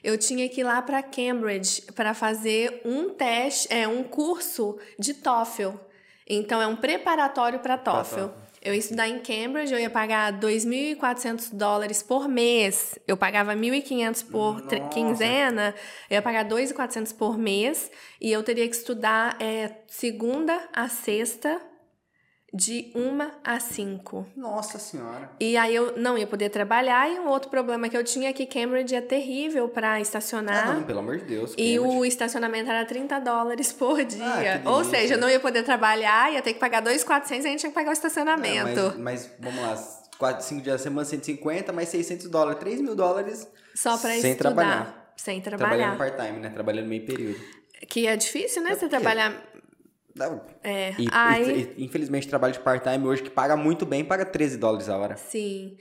eu 0.00 0.16
tinha 0.16 0.48
que 0.48 0.60
ir 0.60 0.64
lá 0.64 0.80
para 0.80 1.02
Cambridge 1.02 1.82
para 1.96 2.14
fazer 2.14 2.82
um 2.84 3.10
teste, 3.10 3.66
é 3.68 3.88
um 3.88 4.04
curso 4.04 4.78
de 4.96 5.12
TOEFL. 5.12 5.72
Então 6.24 6.62
é 6.62 6.68
um 6.68 6.76
preparatório 6.76 7.58
para 7.58 7.76
TOEFL. 7.76 8.51
Eu 8.64 8.72
ia 8.72 8.78
estudar 8.78 9.08
em 9.08 9.18
Cambridge, 9.18 9.72
eu 9.72 9.80
ia 9.80 9.90
pagar 9.90 10.38
2.400 10.38 11.52
dólares 11.52 12.00
por 12.00 12.28
mês. 12.28 12.96
Eu 13.08 13.16
pagava 13.16 13.56
1.500 13.56 14.30
por 14.30 14.62
Nossa. 14.62 14.80
quinzena, 14.88 15.74
eu 16.08 16.14
ia 16.14 16.22
pagar 16.22 16.44
2.400 16.44 17.12
por 17.16 17.36
mês. 17.36 17.90
E 18.20 18.30
eu 18.30 18.40
teria 18.44 18.68
que 18.68 18.76
estudar 18.76 19.36
é, 19.40 19.78
segunda 19.88 20.68
a 20.72 20.88
sexta, 20.88 21.60
de 22.54 22.92
uma 22.94 23.32
a 23.42 23.58
cinco. 23.58 24.26
Nossa 24.36 24.78
senhora. 24.78 25.30
E 25.40 25.56
aí 25.56 25.74
eu 25.74 25.96
não 25.96 26.18
ia 26.18 26.26
poder 26.26 26.50
trabalhar. 26.50 27.08
E 27.10 27.18
um 27.18 27.28
outro 27.28 27.48
problema 27.48 27.88
que 27.88 27.96
eu 27.96 28.04
tinha 28.04 28.28
é 28.28 28.32
que 28.32 28.44
Cambridge 28.44 28.94
é 28.94 29.00
terrível 29.00 29.68
para 29.68 30.00
estacionar. 30.00 30.68
Ah, 30.68 30.74
não, 30.74 30.82
pelo 30.82 30.98
amor 30.98 31.16
de 31.18 31.24
Deus. 31.24 31.54
E 31.56 31.76
Cambridge. 31.76 31.96
o 31.98 32.04
estacionamento 32.04 32.68
era 32.70 32.84
30 32.84 33.18
dólares 33.20 33.72
por 33.72 34.04
dia. 34.04 34.60
Ah, 34.64 34.70
Ou 34.70 34.84
seja, 34.84 35.14
eu 35.14 35.18
não 35.18 35.30
ia 35.30 35.40
poder 35.40 35.62
trabalhar, 35.62 36.30
ia 36.32 36.42
ter 36.42 36.52
que 36.52 36.60
pagar 36.60 36.80
2,400 36.80 37.44
e 37.44 37.48
a 37.48 37.50
gente 37.52 37.60
tinha 37.60 37.70
que 37.70 37.74
pagar 37.74 37.88
o 37.88 37.92
É, 37.92 37.94
estacionamento. 37.94 38.94
mas, 38.98 38.98
mas 38.98 39.30
vamos 39.40 39.60
lá, 39.62 39.76
4, 40.18 40.44
5 40.44 40.60
dias 40.60 40.76
da 40.76 40.82
semana, 40.82 41.04
150, 41.06 41.72
mais 41.72 41.88
600 41.88 42.28
dólares, 42.28 42.58
3 42.60 42.80
mil 42.82 42.94
dólares 42.94 43.48
Só 43.74 43.96
para 43.96 44.10
sem 44.10 44.32
estudar. 44.32 44.36
trabalhar. 44.36 45.12
Sem 45.16 45.40
Trabalhando 45.40 45.96
trabalhar. 45.96 45.98
part-time, 46.16 46.38
né? 46.40 46.50
Trabalhando 46.50 46.86
meio 46.88 47.04
período. 47.06 47.38
Que 47.88 48.06
é 48.06 48.16
difícil, 48.16 48.62
né? 48.62 48.72
É 48.72 48.74
Você 48.76 48.88
trabalhar. 48.88 49.51
É. 50.62 50.94
E, 50.98 51.08
Aí. 51.10 51.74
e- 51.76 51.80
e, 51.82 51.84
infelizmente, 51.84 52.28
trabalho 52.28 52.52
de 52.52 52.60
part-time 52.60 53.06
hoje 53.06 53.22
que 53.22 53.30
paga 53.30 53.56
muito 53.56 53.86
bem, 53.86 54.04
paga 54.04 54.24
13 54.24 54.56
dólares 54.56 54.88
a 54.88 54.96
hora. 54.96 55.16
Sim. 55.16 55.76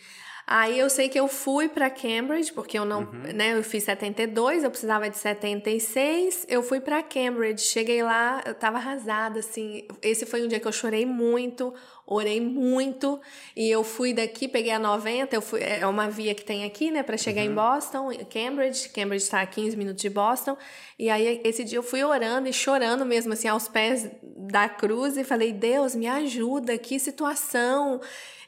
Aí 0.47 0.77
eu 0.77 0.89
sei 0.89 1.07
que 1.07 1.17
eu 1.19 1.27
fui 1.29 1.69
para 1.69 1.89
Cambridge, 1.89 2.51
porque 2.51 2.77
eu 2.77 2.83
não, 2.83 3.01
Uhum. 3.03 3.21
né, 3.33 3.57
eu 3.57 3.63
fiz 3.63 3.83
72, 3.83 4.63
eu 4.63 4.69
precisava 4.71 5.09
de 5.09 5.17
76, 5.17 6.45
eu 6.49 6.61
fui 6.63 6.81
para 6.81 7.01
Cambridge, 7.03 7.63
cheguei 7.63 8.03
lá, 8.03 8.41
eu 8.45 8.53
tava 8.53 8.77
arrasada 8.77 9.39
assim. 9.39 9.87
Esse 10.01 10.25
foi 10.25 10.43
um 10.43 10.47
dia 10.47 10.59
que 10.59 10.67
eu 10.67 10.71
chorei 10.71 11.05
muito, 11.05 11.73
orei 12.13 12.41
muito, 12.41 13.19
e 13.55 13.69
eu 13.69 13.83
fui 13.83 14.13
daqui, 14.13 14.47
peguei 14.47 14.71
a 14.71 14.79
90, 14.79 15.35
eu 15.35 15.41
fui, 15.41 15.61
é 15.61 15.85
uma 15.87 16.09
via 16.09 16.35
que 16.35 16.43
tem 16.43 16.63
aqui, 16.65 16.91
né, 16.91 17.03
para 17.03 17.17
chegar 17.17 17.41
Uhum. 17.43 17.51
em 17.51 17.55
Boston, 17.55 18.09
Cambridge, 18.29 18.89
Cambridge 18.89 19.23
está 19.23 19.41
a 19.41 19.45
15 19.45 19.77
minutos 19.77 20.01
de 20.01 20.09
Boston, 20.09 20.57
e 20.99 21.09
aí 21.09 21.41
esse 21.43 21.63
dia 21.63 21.77
eu 21.77 21.83
fui 21.83 22.03
orando 22.03 22.47
e 22.47 22.53
chorando 22.53 23.05
mesmo 23.05 23.33
assim 23.33 23.47
aos 23.47 23.67
pés 23.67 24.09
da 24.23 24.67
cruz 24.67 25.15
e 25.17 25.23
falei: 25.23 25.51
"Deus, 25.53 25.95
me 25.95 26.07
ajuda, 26.07 26.77
que 26.77 26.99
situação". 26.99 28.01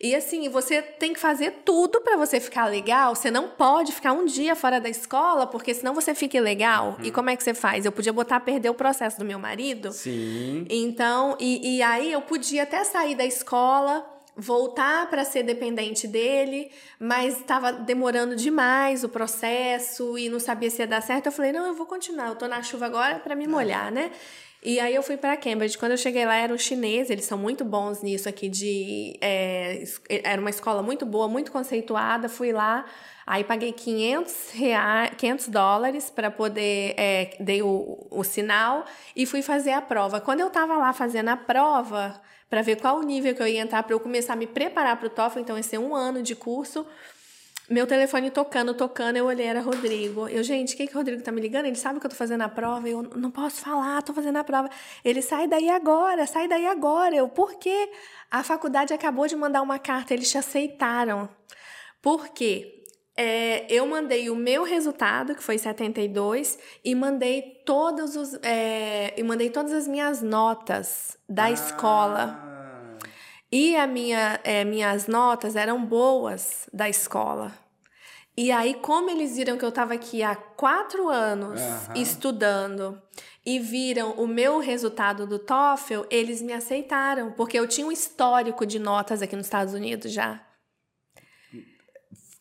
E 0.04 0.14
assim, 0.14 0.49
você 0.49 0.82
tem 0.82 1.14
que 1.14 1.20
fazer 1.20 1.62
tudo 1.64 2.01
para 2.01 2.18
você 2.18 2.38
ficar 2.38 2.66
legal. 2.66 3.16
Você 3.16 3.32
não 3.32 3.47
pode 3.47 3.93
ficar 3.93 4.12
um 4.12 4.26
dia 4.26 4.54
fora 4.54 4.78
da 4.82 4.89
escola, 4.89 5.47
porque 5.47 5.74
senão 5.74 5.93
você 5.93 6.14
fica 6.14 6.36
ilegal. 6.36 6.97
E 7.01 7.10
como 7.10 7.30
é 7.30 7.38
que 7.38 7.43
você 7.43 7.54
faz? 7.54 7.86
Eu 7.86 7.91
podia 7.91 8.12
botar 8.12 8.36
a 8.36 8.39
perder 8.41 8.70
o 8.70 8.74
processo 8.74 9.18
do 9.18 9.24
meu 9.24 9.39
marido. 9.39 9.93
Sim. 9.93 10.68
Então, 10.70 11.38
e, 11.39 11.78
e 11.78 11.82
aí 11.82 12.12
eu 12.12 12.22
podia 12.22 12.64
até 12.64 12.84
sair 12.84 13.16
da 13.16 13.26
escola, 13.26 14.06
voltar 14.36 15.10
para 15.10 15.24
ser 15.24 15.43
dependente 15.43 16.06
dele, 16.06 16.70
mas 16.99 17.38
estava 17.38 17.72
demorando 17.72 18.36
demais 18.36 19.06
o 19.06 19.10
processo 19.10 20.18
e 20.18 20.28
não 20.28 20.39
sabia 20.39 20.70
se 20.70 20.82
ia 20.82 20.88
dar 20.88 21.01
certo. 21.01 21.28
Eu 21.28 21.32
falei: 21.32 21.54
não, 21.54 21.66
eu 21.66 21.74
vou 21.74 21.86
continuar. 21.86 22.28
Eu 22.28 22.36
tô 22.36 22.45
na 22.45 22.62
chuva 22.62 22.88
agora 22.88 23.20
para 23.20 23.38
me 23.38 23.47
molhar, 23.47 23.89
né? 23.89 24.12
E 24.66 24.80
aí 24.80 24.95
eu 24.95 25.03
fui 25.03 25.18
para 25.18 25.36
Cambridge. 25.36 25.78
Quando 25.78 25.91
eu 25.91 25.97
cheguei 25.97 26.26
lá, 26.26 26.36
era 26.36 26.53
um 26.53 26.57
chinês, 26.57 27.09
eles 27.09 27.26
são 27.26 27.38
muito 27.38 27.66
bons 27.66 28.01
nisso 28.01 28.30
aqui 28.30 28.47
de. 28.47 29.18
é, 29.20 29.84
era 30.24 30.39
uma 30.39 30.49
escola 30.49 30.82
muito 30.82 31.05
boa, 31.05 31.28
muito 31.28 31.51
conceituada. 31.51 32.30
Fui 32.30 32.53
lá, 32.53 32.86
aí 33.28 33.43
paguei 33.43 33.74
500, 33.74 34.51
reais, 34.53 35.11
500 35.18 35.47
dólares 35.49 36.09
para 36.09 36.32
poder. 36.32 36.93
É, 36.97 37.36
dei 37.39 37.61
o, 37.61 38.07
o 38.09 38.24
sinal 38.24 38.86
e 39.16 39.26
fui 39.26 39.41
fazer 39.41 39.72
a 39.72 39.82
prova. 39.82 40.22
Quando 40.22 40.39
eu 40.39 40.49
tava 40.49 40.78
lá 40.78 40.93
fazendo 40.93 41.30
a 41.30 41.38
prova, 41.38 42.22
para 42.49 42.61
ver 42.61 42.78
qual 42.78 42.99
o 42.99 43.03
nível 43.03 43.34
que 43.34 43.41
eu 43.41 43.47
ia 43.47 43.61
entrar, 43.61 43.84
para 43.84 43.93
eu 43.93 43.99
começar 43.99 44.34
a 44.34 44.36
me 44.36 44.47
preparar 44.47 44.95
para 44.97 45.07
o 45.07 45.09
TOEFL, 45.09 45.39
então 45.39 45.57
ia 45.57 45.64
ser 45.64 45.80
um 45.80 45.95
ano 45.95 46.22
de 46.22 46.36
curso. 46.36 46.86
Meu 47.70 47.88
telefone 47.88 48.30
tocando, 48.30 48.74
tocando, 48.74 49.16
eu 49.16 49.26
olhei, 49.26 49.45
era 49.45 49.61
Rodrigo. 49.61 50.28
Eu, 50.28 50.43
gente, 50.43 50.76
quem 50.76 50.86
que 50.86 50.93
o 50.93 50.97
Rodrigo 50.97 51.24
tá 51.24 51.32
me 51.32 51.39
ligando? 51.39 51.66
Ele 51.66 51.76
sabe 51.76 51.99
que 51.99 52.05
eu 52.05 52.09
tô 52.09 52.16
fazendo 52.16 52.41
a 52.41 52.49
prova. 52.49 52.89
Eu 52.89 53.03
não 53.16 53.32
posso 53.32 53.61
falar, 53.61 54.01
tô 54.01 54.14
fazendo 54.14 54.38
a 54.38 54.43
prova. 54.43 54.70
Ele 55.03 55.22
sai 55.22 55.47
daí 55.47 55.70
agora, 55.70 56.28
sai 56.28 56.47
daí 56.47 56.68
agora. 56.68 57.16
Eu, 57.16 57.30
por 57.30 57.55
quê? 57.55 57.89
A 58.30 58.43
faculdade 58.43 58.93
acabou 58.93 59.28
de 59.28 59.36
mandar 59.36 59.61
uma 59.61 59.80
carta, 59.80 60.14
eles 60.14 60.30
te 60.30 60.38
aceitaram. 60.38 61.30
Por 62.01 62.30
quê? 62.30 62.84
É, 63.16 63.72
eu 63.72 63.86
mandei 63.88 64.30
o 64.30 64.36
meu 64.36 64.64
resultado, 64.64 65.36
que 65.36 65.43
foi 65.43 65.57
72, 65.57 66.57
e 66.84 66.93
mandei 66.95 67.61
todos 67.66 68.16
os. 68.18 68.34
é, 68.43 69.14
e 69.16 69.24
mandei 69.24 69.49
todas 69.49 69.72
as 69.72 69.88
minhas 69.88 70.22
notas 70.22 71.18
da 71.30 71.49
escola. 71.49 72.43
E 73.56 73.76
a 73.76 73.86
minha, 73.86 74.39
é, 74.43 74.66
minhas 74.66 75.06
notas 75.06 75.56
eram 75.56 75.86
boas 75.86 76.68
da 76.74 76.89
escola. 76.89 77.51
E 78.36 78.51
aí, 78.51 78.74
como 78.74 79.12
eles 79.12 79.36
viram 79.36 79.60
que 79.60 79.64
eu 79.64 79.70
estava 79.70 79.93
aqui 79.93 80.24
há 80.24 80.36
quatro 80.36 81.08
anos 81.08 81.62
Aham. 81.62 81.93
estudando 81.95 82.99
e 83.45 83.60
viram 83.60 84.14
o 84.14 84.26
meu 84.26 84.58
resultado 84.58 85.28
do 85.28 85.38
TOEFL, 85.38 86.01
eles 86.10 86.41
me 86.41 86.51
aceitaram, 86.51 87.32
porque 87.34 87.60
eu 87.60 87.68
tinha 87.68 87.86
um 87.86 87.91
histórico 87.91 88.66
de 88.66 88.80
notas 88.80 89.22
aqui 89.22 89.36
nos 89.36 89.45
Estados 89.45 89.76
Unidos 89.76 90.12
já. 90.12 90.41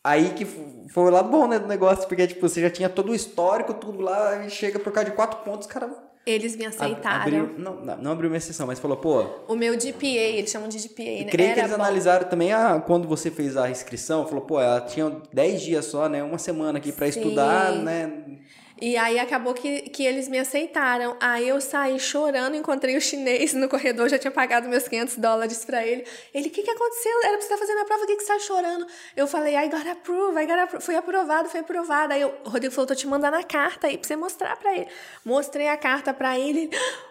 Aí 0.03 0.31
que 0.31 0.47
foi 0.47 1.11
lado 1.11 1.29
bom, 1.29 1.47
né, 1.47 1.59
do 1.59 1.69
negócio, 1.69 2.09
porque, 2.09 2.27
tipo, 2.27 2.49
você 2.49 2.63
já 2.63 2.71
tinha 2.71 2.89
todo 2.89 3.13
o 3.13 3.15
histórico, 3.15 3.75
tudo 3.75 4.01
lá, 4.01 4.47
e 4.47 4.49
chega 4.49 4.79
por 4.79 4.91
causa 4.91 5.11
de 5.11 5.15
quatro 5.15 5.41
pontos, 5.41 5.67
cara... 5.67 6.11
Eles 6.25 6.55
me 6.55 6.65
aceitaram. 6.65 7.23
Abriu, 7.23 7.55
não, 7.59 7.97
não 7.97 8.13
abriu 8.13 8.31
uma 8.31 8.37
exceção, 8.37 8.67
mas 8.67 8.79
falou, 8.79 8.97
pô... 8.97 9.23
O 9.49 9.57
meu 9.57 9.75
GPA, 9.77 10.07
eles 10.07 10.51
chamam 10.51 10.69
de 10.69 10.79
GPA, 10.79 11.03
né? 11.03 11.25
creio 11.25 11.53
que 11.53 11.59
Era 11.59 11.61
eles 11.63 11.71
bom. 11.71 11.83
analisaram 11.83 12.29
também 12.29 12.53
a, 12.53 12.81
quando 12.81 13.09
você 13.09 13.29
fez 13.31 13.57
a 13.57 13.69
inscrição, 13.69 14.25
falou, 14.27 14.43
pô, 14.45 14.61
ela 14.61 14.81
tinha 14.81 15.11
10 15.33 15.63
dias 15.63 15.85
só, 15.87 16.09
né? 16.09 16.23
Uma 16.23 16.39
semana 16.39 16.79
aqui 16.79 16.93
pra 16.93 17.11
Sim. 17.11 17.21
estudar, 17.21 17.73
né? 17.73 18.39
E 18.83 18.97
aí 18.97 19.17
acabou 19.21 19.55
que, 19.55 19.83
que 19.83 20.05
eles 20.05 20.27
me 20.27 20.41
aceitaram. 20.41 21.17
Aí 21.21 21.49
eu 21.49 21.61
saí 21.61 22.01
chorando, 22.01 22.57
encontrei 22.57 22.97
o 22.97 23.01
chinês 23.01 23.55
no 23.55 23.69
corredor, 23.69 24.09
já 24.09 24.19
tinha 24.19 24.33
pagado 24.33 24.69
meus 24.69 24.89
500 24.89 25.19
dólares 25.19 25.65
pra 25.65 25.87
ele. 25.87 26.05
Ele, 26.35 26.49
o 26.49 26.51
que, 26.51 26.65
que 26.65 26.71
aconteceu? 26.71 27.17
Era 27.23 27.39
pra 27.39 27.43
você 27.43 27.45
estar 27.45 27.59
fazendo 27.59 27.81
a 27.81 27.85
prova, 27.85 28.03
o 28.03 28.07
que, 28.09 28.17
que 28.17 28.25
você 28.25 28.33
tá 28.33 28.41
chorando? 28.41 28.85
Eu 29.17 29.29
falei, 29.29 29.55
I 29.55 29.69
got 29.69 29.87
approved, 29.87 30.43
I 30.43 30.47
got 30.47 30.59
approved. 30.59 30.85
Fui 30.85 30.97
aprovado, 30.97 31.49
fui 31.49 31.61
aprovado. 31.61 32.13
Aí 32.13 32.25
o 32.25 32.35
Rodrigo 32.45 32.75
falou, 32.75 32.89
tô 32.89 32.97
te 32.97 33.07
mandando 33.07 33.37
a 33.37 33.45
carta 33.45 33.87
aí 33.87 33.97
pra 33.97 34.09
você 34.09 34.17
mostrar 34.17 34.57
pra 34.57 34.75
ele. 34.75 34.89
Mostrei 35.25 35.69
a 35.69 35.77
carta 35.77 36.13
pra 36.13 36.37
ele. 36.37 36.69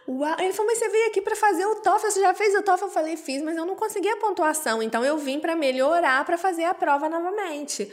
Uau. 0.09 0.35
Ele 0.39 0.51
falou, 0.51 0.69
mas 0.69 0.77
você 0.77 0.89
veio 0.89 1.07
aqui 1.07 1.21
pra 1.21 1.37
fazer 1.37 1.65
o 1.65 1.75
TOEFL, 1.75 2.11
você 2.11 2.19
já 2.19 2.33
fez 2.33 2.53
o 2.53 2.63
TOEFL? 2.63 2.83
Eu 2.83 2.91
falei, 2.91 3.15
fiz, 3.15 3.41
mas 3.41 3.55
eu 3.55 3.65
não 3.65 3.77
consegui 3.77 4.09
a 4.09 4.17
pontuação. 4.17 4.83
Então 4.83 5.05
eu 5.05 5.17
vim 5.17 5.39
pra 5.39 5.55
melhorar, 5.55 6.25
pra 6.25 6.37
fazer 6.37 6.65
a 6.65 6.73
prova 6.73 7.07
novamente. 7.07 7.89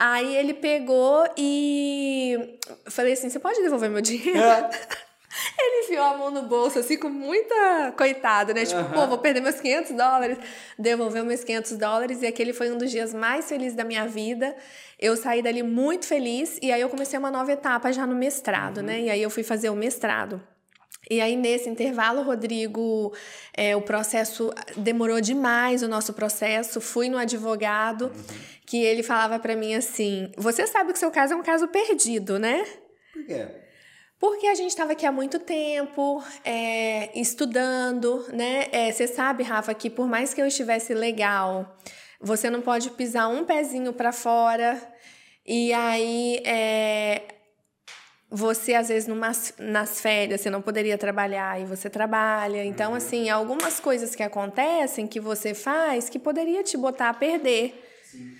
Aí 0.00 0.34
ele 0.34 0.54
pegou 0.54 1.28
e 1.36 2.58
falei 2.86 3.12
assim: 3.12 3.28
você 3.28 3.38
pode 3.38 3.60
devolver 3.60 3.90
meu 3.90 4.00
dinheiro? 4.00 4.40
Ele 5.56 5.84
enfiou 5.84 6.02
a 6.02 6.16
mão 6.16 6.30
no 6.32 6.42
bolso, 6.42 6.80
assim, 6.80 6.96
com 6.96 7.08
muita. 7.08 7.94
Coitado, 7.96 8.52
né? 8.52 8.64
Tipo, 8.66 8.80
Aham. 8.80 8.92
pô, 8.92 9.06
vou 9.06 9.18
perder 9.18 9.40
meus 9.40 9.60
500 9.60 9.92
dólares. 9.92 10.38
Devolveu 10.76 11.24
meus 11.24 11.44
500 11.44 11.78
dólares 11.78 12.22
e 12.22 12.26
aquele 12.26 12.52
foi 12.52 12.72
um 12.72 12.76
dos 12.76 12.90
dias 12.90 13.14
mais 13.14 13.48
felizes 13.48 13.76
da 13.76 13.84
minha 13.84 14.08
vida. 14.08 14.56
Eu 14.98 15.16
saí 15.16 15.40
dali 15.40 15.62
muito 15.62 16.04
feliz 16.04 16.58
e 16.60 16.72
aí 16.72 16.80
eu 16.80 16.88
comecei 16.88 17.16
uma 17.16 17.30
nova 17.30 17.52
etapa 17.52 17.92
já 17.92 18.06
no 18.08 18.14
mestrado, 18.16 18.82
né? 18.82 19.02
E 19.02 19.10
aí 19.10 19.22
eu 19.22 19.30
fui 19.30 19.44
fazer 19.44 19.70
o 19.70 19.76
mestrado. 19.76 20.42
E 21.10 21.20
aí, 21.20 21.34
nesse 21.34 21.68
intervalo, 21.68 22.22
Rodrigo, 22.22 23.12
é, 23.56 23.74
o 23.74 23.82
processo 23.82 24.52
demorou 24.76 25.20
demais 25.20 25.82
o 25.82 25.88
nosso 25.88 26.12
processo. 26.12 26.80
Fui 26.80 27.08
no 27.08 27.18
advogado, 27.18 28.12
que 28.66 28.82
ele 28.82 29.02
falava 29.02 29.38
pra 29.38 29.56
mim 29.56 29.74
assim: 29.74 30.30
Você 30.36 30.66
sabe 30.66 30.92
que 30.92 30.98
seu 30.98 31.10
caso 31.10 31.32
é 31.34 31.36
um 31.36 31.42
caso 31.42 31.66
perdido, 31.68 32.38
né? 32.38 32.64
Por 33.12 33.24
quê? 33.26 33.46
Porque 34.20 34.46
a 34.46 34.54
gente 34.54 34.68
estava 34.68 34.92
aqui 34.92 35.06
há 35.06 35.10
muito 35.10 35.38
tempo, 35.38 36.22
é, 36.44 37.18
estudando, 37.18 38.26
né? 38.30 38.66
É, 38.70 38.92
você 38.92 39.06
sabe, 39.06 39.42
Rafa, 39.42 39.72
que 39.72 39.88
por 39.88 40.06
mais 40.06 40.34
que 40.34 40.42
eu 40.42 40.46
estivesse 40.46 40.92
legal, 40.92 41.78
você 42.20 42.50
não 42.50 42.60
pode 42.60 42.90
pisar 42.90 43.28
um 43.28 43.44
pezinho 43.46 43.94
para 43.94 44.12
fora. 44.12 44.78
E 45.46 45.72
aí, 45.72 46.36
é, 46.44 47.22
você 48.30 48.74
às 48.74 48.88
vezes 48.88 49.08
nas 49.58 50.00
férias 50.00 50.40
você 50.40 50.50
não 50.50 50.62
poderia 50.62 50.96
trabalhar 50.96 51.60
e 51.60 51.64
você 51.64 51.90
trabalha. 51.90 52.64
Então, 52.64 52.92
uhum. 52.92 52.96
assim, 52.96 53.28
algumas 53.28 53.80
coisas 53.80 54.14
que 54.14 54.22
acontecem 54.22 55.06
que 55.06 55.18
você 55.18 55.52
faz 55.52 56.08
que 56.08 56.18
poderia 56.18 56.62
te 56.62 56.76
botar 56.76 57.08
a 57.08 57.14
perder. 57.14 57.74
Sim. 58.04 58.36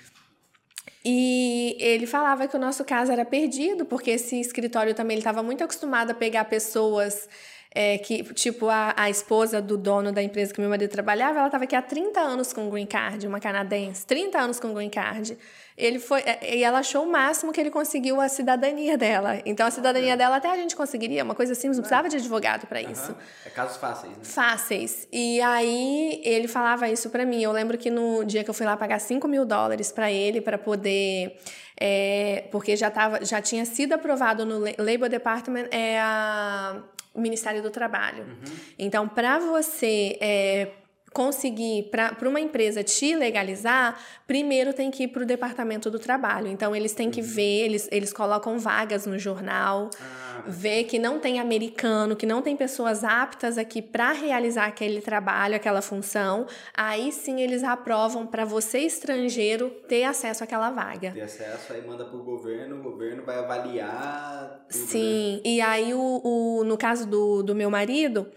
E 1.04 1.76
ele 1.80 2.06
falava 2.06 2.46
que 2.46 2.56
o 2.56 2.60
nosso 2.60 2.84
caso 2.84 3.10
era 3.10 3.24
perdido, 3.24 3.84
porque 3.86 4.12
esse 4.12 4.38
escritório 4.38 4.94
também 4.94 5.14
ele 5.14 5.20
estava 5.20 5.42
muito 5.42 5.64
acostumado 5.64 6.10
a 6.10 6.14
pegar 6.14 6.44
pessoas 6.44 7.26
é, 7.72 7.98
que, 7.98 8.24
tipo, 8.34 8.68
a, 8.68 8.92
a 8.96 9.08
esposa 9.08 9.62
do 9.62 9.76
dono 9.76 10.10
da 10.10 10.20
empresa 10.20 10.52
que 10.52 10.60
meu 10.60 10.68
marido 10.68 10.90
trabalhava, 10.90 11.38
ela 11.38 11.46
estava 11.46 11.64
aqui 11.64 11.76
há 11.76 11.82
30 11.82 12.18
anos 12.18 12.52
com 12.52 12.68
green 12.68 12.86
card, 12.86 13.24
uma 13.26 13.38
canadense, 13.38 14.04
30 14.06 14.38
anos 14.38 14.58
com 14.58 14.74
green 14.74 14.90
card. 14.90 15.38
Ele 15.78 16.00
foi, 16.00 16.20
é, 16.22 16.56
e 16.56 16.64
ela 16.64 16.80
achou 16.80 17.04
o 17.04 17.10
máximo 17.10 17.52
que 17.52 17.60
ele 17.60 17.70
conseguiu 17.70 18.20
a 18.20 18.28
cidadania 18.28 18.98
dela. 18.98 19.40
Então, 19.46 19.66
a 19.66 19.70
cidadania 19.70 20.16
dela 20.16 20.36
até 20.36 20.50
a 20.50 20.56
gente 20.56 20.74
conseguiria, 20.74 21.22
uma 21.22 21.34
coisa 21.34 21.54
simples, 21.54 21.78
não 21.78 21.82
precisava 21.82 22.08
de 22.08 22.16
advogado 22.16 22.66
para 22.66 22.82
isso. 22.82 23.12
Uhum. 23.12 23.18
É 23.46 23.50
casos 23.50 23.76
fáceis, 23.76 24.12
né? 24.12 24.24
Fáceis. 24.24 25.08
E 25.12 25.40
aí, 25.40 26.20
ele 26.24 26.48
falava 26.48 26.88
isso 26.88 27.08
para 27.08 27.24
mim. 27.24 27.40
Eu 27.40 27.52
lembro 27.52 27.78
que 27.78 27.88
no 27.88 28.24
dia 28.24 28.42
que 28.42 28.50
eu 28.50 28.54
fui 28.54 28.66
lá 28.66 28.76
pagar 28.76 28.98
5 28.98 29.28
mil 29.28 29.46
dólares 29.46 29.92
para 29.92 30.10
ele, 30.10 30.40
para 30.40 30.58
poder. 30.58 31.38
É, 31.82 32.44
porque 32.50 32.76
já, 32.76 32.90
tava, 32.90 33.24
já 33.24 33.40
tinha 33.40 33.64
sido 33.64 33.94
aprovado 33.94 34.44
no 34.44 34.58
Labor 34.58 35.08
Department 35.08 35.66
é 35.70 35.98
a 35.98 36.76
o 37.14 37.20
Ministério 37.20 37.62
do 37.62 37.70
Trabalho. 37.70 38.24
Uhum. 38.24 38.56
Então, 38.78 39.08
para 39.08 39.38
você 39.38 40.16
é, 40.20 40.68
conseguir 41.12 41.90
para 41.90 42.28
uma 42.28 42.40
empresa 42.40 42.84
te 42.84 43.16
legalizar, 43.16 43.98
primeiro 44.26 44.72
tem 44.72 44.90
que 44.90 45.04
ir 45.04 45.08
para 45.08 45.22
o 45.22 45.26
departamento 45.26 45.90
do 45.90 45.98
trabalho. 45.98 46.46
Então 46.46 46.74
eles 46.74 46.92
têm 46.92 47.10
que 47.10 47.20
uhum. 47.20 47.26
ver, 47.26 47.64
eles, 47.64 47.88
eles 47.90 48.12
colocam 48.12 48.58
vagas 48.58 49.06
no 49.06 49.18
jornal, 49.18 49.90
ah. 50.00 50.44
ver 50.46 50.84
que 50.84 50.98
não 50.98 51.18
tem 51.18 51.40
americano, 51.40 52.14
que 52.14 52.26
não 52.26 52.40
tem 52.40 52.56
pessoas 52.56 53.02
aptas 53.02 53.58
aqui 53.58 53.82
para 53.82 54.12
realizar 54.12 54.66
aquele 54.66 55.00
trabalho, 55.00 55.56
aquela 55.56 55.82
função. 55.82 56.46
Aí 56.74 57.10
sim 57.10 57.40
eles 57.40 57.64
aprovam 57.64 58.24
para 58.26 58.44
você 58.44 58.78
estrangeiro 58.78 59.70
ter 59.88 60.04
acesso 60.04 60.44
àquela 60.44 60.70
vaga. 60.70 61.10
Ter 61.10 61.22
acesso, 61.22 61.72
aí 61.72 61.84
manda 61.84 62.04
para 62.04 62.16
o 62.16 62.22
governo, 62.22 62.76
o 62.78 62.82
governo 62.82 63.24
vai 63.24 63.36
avaliar. 63.36 64.64
Tudo, 64.70 64.86
sim, 64.86 65.36
né? 65.36 65.40
e 65.44 65.60
aí 65.60 65.92
o, 65.92 66.20
o, 66.22 66.64
no 66.64 66.78
caso 66.78 67.04
do, 67.04 67.42
do 67.42 67.54
meu 67.54 67.68
marido 67.68 68.28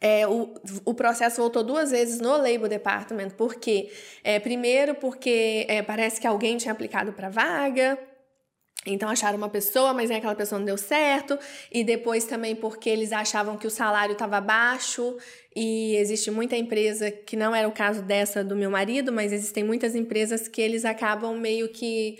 é, 0.00 0.26
o, 0.26 0.54
o 0.84 0.94
processo 0.94 1.40
voltou 1.40 1.62
duas 1.62 1.90
vezes 1.90 2.20
no 2.20 2.36
Labor 2.36 2.68
Department. 2.68 3.30
Por 3.30 3.54
quê? 3.54 3.90
É, 4.22 4.38
primeiro, 4.38 4.94
porque 4.94 5.64
é, 5.68 5.82
parece 5.82 6.20
que 6.20 6.26
alguém 6.26 6.56
tinha 6.56 6.72
aplicado 6.72 7.12
para 7.12 7.28
vaga. 7.28 7.98
Então 8.86 9.08
acharam 9.08 9.36
uma 9.36 9.48
pessoa, 9.48 9.92
mas 9.92 10.10
aquela 10.10 10.34
pessoa 10.34 10.58
não 10.60 10.66
deu 10.66 10.78
certo. 10.78 11.36
E 11.72 11.82
depois 11.82 12.24
também 12.24 12.54
porque 12.54 12.88
eles 12.88 13.12
achavam 13.12 13.56
que 13.56 13.66
o 13.66 13.70
salário 13.70 14.12
estava 14.12 14.40
baixo. 14.40 15.16
E 15.54 15.96
existe 15.96 16.30
muita 16.30 16.56
empresa, 16.56 17.10
que 17.10 17.34
não 17.34 17.54
era 17.54 17.66
o 17.66 17.72
caso 17.72 18.02
dessa 18.02 18.44
do 18.44 18.54
meu 18.54 18.70
marido, 18.70 19.10
mas 19.10 19.32
existem 19.32 19.64
muitas 19.64 19.94
empresas 19.94 20.46
que 20.46 20.60
eles 20.60 20.84
acabam 20.84 21.36
meio 21.36 21.68
que 21.68 22.16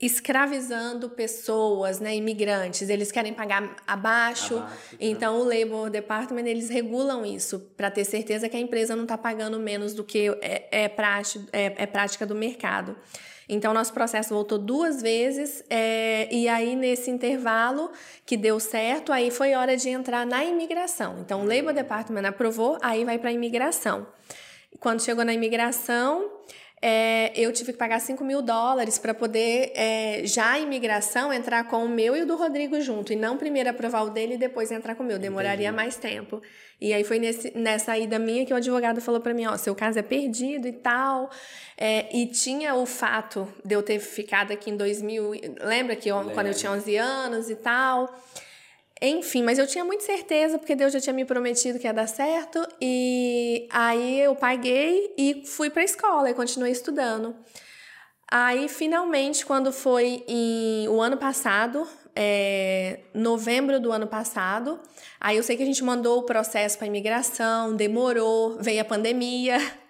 escravizando 0.00 1.08
pessoas, 1.08 2.00
né, 2.00 2.14
imigrantes. 2.14 2.88
Eles 2.88 3.10
querem 3.10 3.32
pagar 3.32 3.76
abaixo. 3.86 4.58
abaixo 4.58 4.96
então, 5.00 5.40
o 5.40 5.44
Labor 5.44 5.88
Department, 5.88 6.46
eles 6.46 6.68
regulam 6.68 7.24
isso 7.24 7.60
para 7.76 7.90
ter 7.90 8.04
certeza 8.04 8.48
que 8.48 8.56
a 8.56 8.60
empresa 8.60 8.94
não 8.94 9.04
está 9.04 9.16
pagando 9.16 9.58
menos 9.58 9.94
do 9.94 10.04
que 10.04 10.28
é, 10.42 10.68
é, 10.70 10.88
prática, 10.88 11.44
é, 11.52 11.74
é 11.78 11.86
prática 11.86 12.26
do 12.26 12.34
mercado. 12.34 12.94
Então, 13.48 13.72
nosso 13.72 13.92
processo 13.92 14.34
voltou 14.34 14.58
duas 14.58 15.00
vezes, 15.00 15.62
é, 15.70 16.28
e 16.34 16.48
aí 16.48 16.74
nesse 16.74 17.10
intervalo 17.10 17.92
que 18.26 18.36
deu 18.36 18.58
certo, 18.58 19.12
aí 19.12 19.30
foi 19.30 19.54
hora 19.54 19.76
de 19.76 19.88
entrar 19.88 20.26
na 20.26 20.44
imigração. 20.44 21.18
Então, 21.20 21.42
o 21.42 21.46
Labor 21.46 21.72
Department 21.72 22.26
aprovou, 22.26 22.76
aí 22.82 23.04
vai 23.04 23.18
para 23.18 23.30
a 23.30 23.32
imigração. 23.32 24.06
Quando 24.80 25.00
chegou 25.00 25.24
na 25.24 25.32
imigração, 25.32 26.28
é, 26.82 27.32
eu 27.34 27.50
tive 27.52 27.72
que 27.72 27.78
pagar 27.78 28.00
5 28.00 28.22
mil 28.22 28.42
dólares 28.42 28.98
para 28.98 29.14
poder, 29.14 29.72
é, 29.74 30.22
já 30.24 30.52
a 30.52 30.58
imigração, 30.58 31.32
entrar 31.32 31.64
com 31.64 31.84
o 31.84 31.88
meu 31.88 32.14
e 32.14 32.22
o 32.22 32.26
do 32.26 32.36
Rodrigo 32.36 32.80
junto, 32.80 33.12
e 33.12 33.16
não 33.16 33.38
primeiro 33.38 33.70
aprovar 33.70 34.04
o 34.04 34.10
dele 34.10 34.34
e 34.34 34.38
depois 34.38 34.70
entrar 34.70 34.94
com 34.94 35.02
o 35.02 35.06
meu. 35.06 35.18
Demoraria 35.18 35.68
Entendi. 35.68 35.76
mais 35.76 35.96
tempo. 35.96 36.42
E 36.78 36.92
aí 36.92 37.02
foi 37.02 37.18
nesse, 37.18 37.56
nessa 37.56 37.96
ida 37.96 38.18
minha 38.18 38.44
que 38.44 38.52
o 38.52 38.56
advogado 38.56 39.00
falou 39.00 39.20
para 39.20 39.32
mim: 39.32 39.46
ó, 39.46 39.56
seu 39.56 39.74
caso 39.74 39.98
é 39.98 40.02
perdido 40.02 40.68
e 40.68 40.72
tal. 40.72 41.30
É, 41.78 42.14
e 42.14 42.26
tinha 42.26 42.74
o 42.74 42.84
fato 42.84 43.48
de 43.64 43.74
eu 43.74 43.82
ter 43.82 43.98
ficado 43.98 44.52
aqui 44.52 44.70
em 44.70 44.76
2000. 44.76 45.32
Lembra 45.62 45.96
que 45.96 46.08
eu, 46.10 46.30
quando 46.34 46.48
eu 46.48 46.54
tinha 46.54 46.72
11 46.72 46.96
anos 46.96 47.48
e 47.48 47.56
tal. 47.56 48.14
Enfim, 49.00 49.42
mas 49.42 49.58
eu 49.58 49.66
tinha 49.66 49.84
muita 49.84 50.04
certeza, 50.04 50.58
porque 50.58 50.74
Deus 50.74 50.92
já 50.92 51.00
tinha 51.00 51.12
me 51.12 51.24
prometido 51.24 51.78
que 51.78 51.86
ia 51.86 51.92
dar 51.92 52.06
certo. 52.06 52.66
E 52.80 53.68
aí 53.70 54.20
eu 54.20 54.34
paguei 54.34 55.12
e 55.18 55.42
fui 55.46 55.68
para 55.68 55.82
a 55.82 55.84
escola 55.84 56.30
e 56.30 56.34
continuei 56.34 56.72
estudando. 56.72 57.36
Aí, 58.30 58.68
finalmente, 58.68 59.44
quando 59.46 59.72
foi 59.72 60.24
em, 60.26 60.88
o 60.88 61.00
ano 61.00 61.16
passado, 61.16 61.86
é, 62.14 63.00
novembro 63.14 63.78
do 63.78 63.92
ano 63.92 64.06
passado, 64.06 64.80
aí 65.20 65.36
eu 65.36 65.42
sei 65.42 65.56
que 65.56 65.62
a 65.62 65.66
gente 65.66 65.84
mandou 65.84 66.18
o 66.18 66.22
processo 66.24 66.78
para 66.78 66.86
imigração, 66.86 67.76
demorou, 67.76 68.56
veio 68.60 68.80
a 68.80 68.84
pandemia. 68.84 69.58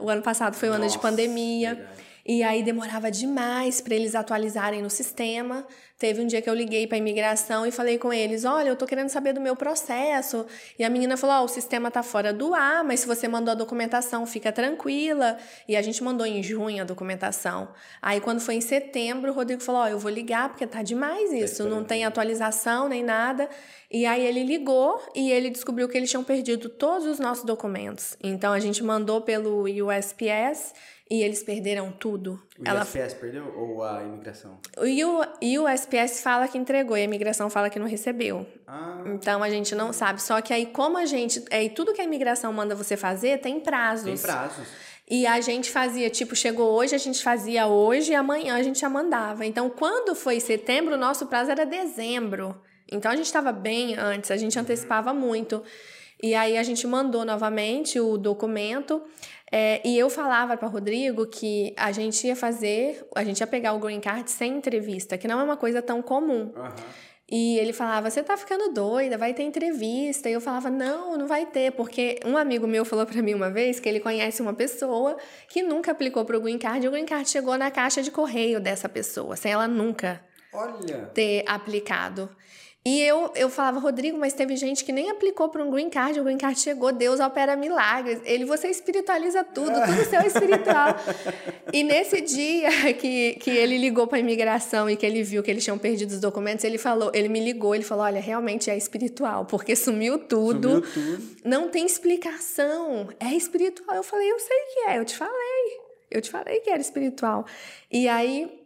O 0.00 0.10
ano 0.10 0.20
passado 0.20 0.56
foi 0.56 0.68
o 0.68 0.72
ano 0.72 0.88
de 0.88 0.98
pandemia. 0.98 1.76
Verdade. 1.76 1.99
E 2.32 2.44
aí 2.44 2.62
demorava 2.62 3.10
demais 3.10 3.80
para 3.80 3.92
eles 3.92 4.14
atualizarem 4.14 4.80
no 4.80 4.88
sistema. 4.88 5.66
Teve 5.98 6.22
um 6.22 6.28
dia 6.28 6.40
que 6.40 6.48
eu 6.48 6.54
liguei 6.54 6.86
para 6.86 6.96
a 6.96 7.00
imigração 7.00 7.66
e 7.66 7.72
falei 7.72 7.98
com 7.98 8.12
eles: 8.12 8.44
"Olha, 8.44 8.68
eu 8.68 8.76
tô 8.76 8.86
querendo 8.86 9.08
saber 9.08 9.32
do 9.32 9.40
meu 9.40 9.56
processo". 9.56 10.46
E 10.78 10.84
a 10.84 10.88
menina 10.88 11.16
falou: 11.16 11.34
"Ó, 11.34 11.40
oh, 11.40 11.44
o 11.46 11.48
sistema 11.48 11.90
tá 11.90 12.04
fora 12.04 12.32
do 12.32 12.54
ar, 12.54 12.84
mas 12.84 13.00
se 13.00 13.06
você 13.08 13.26
mandou 13.26 13.50
a 13.50 13.56
documentação, 13.56 14.24
fica 14.26 14.52
tranquila". 14.52 15.38
E 15.66 15.76
a 15.76 15.82
gente 15.82 16.04
mandou 16.04 16.24
em 16.24 16.40
junho 16.40 16.80
a 16.80 16.84
documentação. 16.84 17.70
Aí 18.00 18.20
quando 18.20 18.38
foi 18.38 18.54
em 18.54 18.60
setembro, 18.60 19.32
o 19.32 19.34
Rodrigo 19.34 19.60
falou: 19.60 19.80
"Ó, 19.80 19.84
oh, 19.86 19.88
eu 19.88 19.98
vou 19.98 20.12
ligar 20.12 20.50
porque 20.50 20.64
tá 20.68 20.84
demais 20.84 21.32
isso, 21.32 21.68
não 21.68 21.82
tem 21.82 22.04
atualização 22.04 22.88
nem 22.88 23.02
nada". 23.02 23.50
E 23.90 24.06
aí 24.06 24.24
ele 24.24 24.44
ligou 24.44 25.02
e 25.16 25.32
ele 25.32 25.50
descobriu 25.50 25.88
que 25.88 25.98
eles 25.98 26.08
tinham 26.08 26.22
perdido 26.22 26.68
todos 26.68 27.08
os 27.08 27.18
nossos 27.18 27.44
documentos. 27.44 28.16
Então 28.22 28.52
a 28.52 28.60
gente 28.60 28.84
mandou 28.84 29.20
pelo 29.20 29.64
USPS 29.64 30.72
e 31.10 31.22
eles 31.22 31.42
perderam 31.42 31.90
tudo. 31.90 32.40
O 32.58 32.62
Ela... 32.64 32.82
USPS 32.82 33.14
perdeu 33.14 33.52
ou 33.56 33.82
a 33.82 34.02
imigração? 34.02 34.60
O 34.76 35.64
USPS 35.64 36.22
fala 36.22 36.46
que 36.46 36.56
entregou 36.56 36.96
e 36.96 37.00
a 37.00 37.04
imigração 37.04 37.50
fala 37.50 37.68
que 37.68 37.78
não 37.78 37.86
recebeu. 37.86 38.46
Ah. 38.66 39.02
Então 39.06 39.42
a 39.42 39.50
gente 39.50 39.74
não 39.74 39.92
sabe. 39.92 40.22
Só 40.22 40.40
que 40.40 40.52
aí, 40.52 40.66
como 40.66 40.96
a 40.96 41.04
gente. 41.04 41.44
É, 41.50 41.68
tudo 41.68 41.92
que 41.92 42.00
a 42.00 42.04
imigração 42.04 42.52
manda 42.52 42.74
você 42.76 42.96
fazer 42.96 43.40
tem 43.40 43.58
prazos. 43.58 44.04
Tem 44.04 44.18
prazos. 44.18 44.68
E 45.08 45.26
a 45.26 45.40
gente 45.40 45.72
fazia, 45.72 46.08
tipo, 46.08 46.36
chegou 46.36 46.70
hoje, 46.70 46.94
a 46.94 46.98
gente 46.98 47.20
fazia 47.20 47.66
hoje 47.66 48.12
e 48.12 48.14
amanhã 48.14 48.54
a 48.54 48.62
gente 48.62 48.78
já 48.78 48.88
mandava. 48.88 49.44
Então, 49.44 49.68
quando 49.68 50.14
foi 50.14 50.38
setembro, 50.38 50.94
o 50.94 50.98
nosso 50.98 51.26
prazo 51.26 51.50
era 51.50 51.66
dezembro. 51.66 52.54
Então 52.90 53.10
a 53.10 53.16
gente 53.16 53.26
estava 53.26 53.52
bem 53.52 53.96
antes, 53.96 54.30
a 54.30 54.36
gente 54.36 54.58
antecipava 54.58 55.14
muito. 55.14 55.62
E 56.22 56.34
aí 56.34 56.56
a 56.56 56.62
gente 56.62 56.86
mandou 56.86 57.24
novamente 57.24 57.98
o 57.98 58.16
documento. 58.16 59.02
É, 59.52 59.80
e 59.84 59.98
eu 59.98 60.08
falava 60.08 60.56
para 60.56 60.68
Rodrigo 60.68 61.26
que 61.26 61.74
a 61.76 61.90
gente 61.90 62.24
ia 62.26 62.36
fazer, 62.36 63.04
a 63.16 63.24
gente 63.24 63.40
ia 63.40 63.46
pegar 63.46 63.72
o 63.72 63.80
green 63.80 64.00
card 64.00 64.30
sem 64.30 64.56
entrevista, 64.56 65.18
que 65.18 65.26
não 65.26 65.40
é 65.40 65.42
uma 65.42 65.56
coisa 65.56 65.82
tão 65.82 66.00
comum. 66.00 66.52
Uhum. 66.54 66.70
E 67.30 67.58
ele 67.58 67.72
falava: 67.72 68.10
Você 68.10 68.22
tá 68.22 68.36
ficando 68.36 68.72
doida, 68.72 69.16
vai 69.16 69.32
ter 69.32 69.44
entrevista. 69.44 70.28
E 70.28 70.32
eu 70.32 70.40
falava: 70.40 70.68
Não, 70.68 71.16
não 71.16 71.28
vai 71.28 71.46
ter, 71.46 71.70
porque 71.72 72.18
um 72.24 72.36
amigo 72.36 72.66
meu 72.66 72.84
falou 72.84 73.06
para 73.06 73.22
mim 73.22 73.34
uma 73.34 73.50
vez 73.50 73.78
que 73.78 73.88
ele 73.88 74.00
conhece 74.00 74.42
uma 74.42 74.52
pessoa 74.52 75.16
que 75.48 75.62
nunca 75.62 75.92
aplicou 75.92 76.24
pro 76.24 76.40
green 76.40 76.58
card 76.58 76.84
e 76.84 76.88
o 76.88 76.90
green 76.92 77.06
card 77.06 77.28
chegou 77.28 77.56
na 77.56 77.70
caixa 77.70 78.02
de 78.02 78.10
correio 78.10 78.60
dessa 78.60 78.88
pessoa, 78.88 79.36
sem 79.36 79.52
ela 79.52 79.68
nunca 79.68 80.20
Olha. 80.52 81.10
ter 81.14 81.44
aplicado. 81.46 82.28
E 82.82 83.02
eu, 83.02 83.30
eu 83.34 83.50
falava, 83.50 83.78
Rodrigo, 83.78 84.16
mas 84.16 84.32
teve 84.32 84.56
gente 84.56 84.86
que 84.86 84.90
nem 84.90 85.10
aplicou 85.10 85.50
para 85.50 85.62
um 85.62 85.70
green 85.70 85.90
card, 85.90 86.18
o 86.18 86.24
green 86.24 86.38
card 86.38 86.58
chegou, 86.58 86.90
Deus 86.90 87.20
opera 87.20 87.54
milagres. 87.54 88.22
Ele, 88.24 88.46
você 88.46 88.68
espiritualiza 88.68 89.44
tudo, 89.44 89.70
tudo 89.84 90.04
seu 90.08 90.20
é 90.20 90.26
espiritual. 90.26 90.96
e 91.74 91.82
nesse 91.82 92.22
dia 92.22 92.70
que, 92.94 93.34
que 93.34 93.50
ele 93.50 93.76
ligou 93.76 94.06
para 94.06 94.16
a 94.16 94.20
imigração 94.20 94.88
e 94.88 94.96
que 94.96 95.04
ele 95.04 95.22
viu 95.22 95.42
que 95.42 95.50
eles 95.50 95.62
tinham 95.62 95.76
perdido 95.76 96.12
os 96.12 96.20
documentos, 96.20 96.64
ele 96.64 96.78
falou, 96.78 97.10
ele 97.12 97.28
me 97.28 97.40
ligou, 97.40 97.74
ele 97.74 97.84
falou, 97.84 98.04
olha, 98.04 98.20
realmente 98.20 98.70
é 98.70 98.76
espiritual, 98.78 99.44
porque 99.44 99.76
sumiu 99.76 100.18
tudo. 100.18 100.82
Sumiu 100.82 101.16
tudo. 101.16 101.36
Não 101.44 101.68
tem 101.68 101.84
explicação, 101.84 103.10
é 103.20 103.34
espiritual. 103.34 103.94
Eu 103.94 104.02
falei, 104.02 104.32
eu 104.32 104.38
sei 104.38 104.58
que 104.72 104.80
é, 104.88 104.98
eu 104.98 105.04
te 105.04 105.18
falei. 105.18 105.80
Eu 106.10 106.22
te 106.22 106.30
falei 106.30 106.60
que 106.60 106.70
era 106.70 106.80
espiritual. 106.80 107.44
E 107.90 108.08
aí 108.08 108.59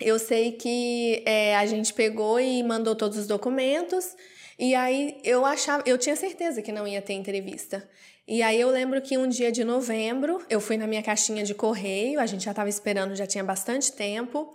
eu 0.00 0.18
sei 0.18 0.52
que 0.52 1.22
é, 1.26 1.56
a 1.56 1.66
gente 1.66 1.92
pegou 1.92 2.38
e 2.40 2.62
mandou 2.62 2.94
todos 2.94 3.18
os 3.18 3.26
documentos. 3.26 4.16
E 4.58 4.74
aí 4.74 5.20
eu 5.24 5.44
achava, 5.44 5.82
eu 5.86 5.96
tinha 5.96 6.16
certeza 6.16 6.62
que 6.62 6.72
não 6.72 6.86
ia 6.86 7.00
ter 7.00 7.14
entrevista. 7.14 7.88
E 8.26 8.42
aí 8.42 8.60
eu 8.60 8.70
lembro 8.70 9.00
que 9.00 9.16
um 9.16 9.26
dia 9.26 9.50
de 9.50 9.64
novembro, 9.64 10.44
eu 10.50 10.60
fui 10.60 10.76
na 10.76 10.86
minha 10.86 11.02
caixinha 11.02 11.42
de 11.42 11.54
correio, 11.54 12.20
a 12.20 12.26
gente 12.26 12.44
já 12.44 12.50
estava 12.50 12.68
esperando, 12.68 13.16
já 13.16 13.26
tinha 13.26 13.42
bastante 13.42 13.92
tempo. 13.92 14.54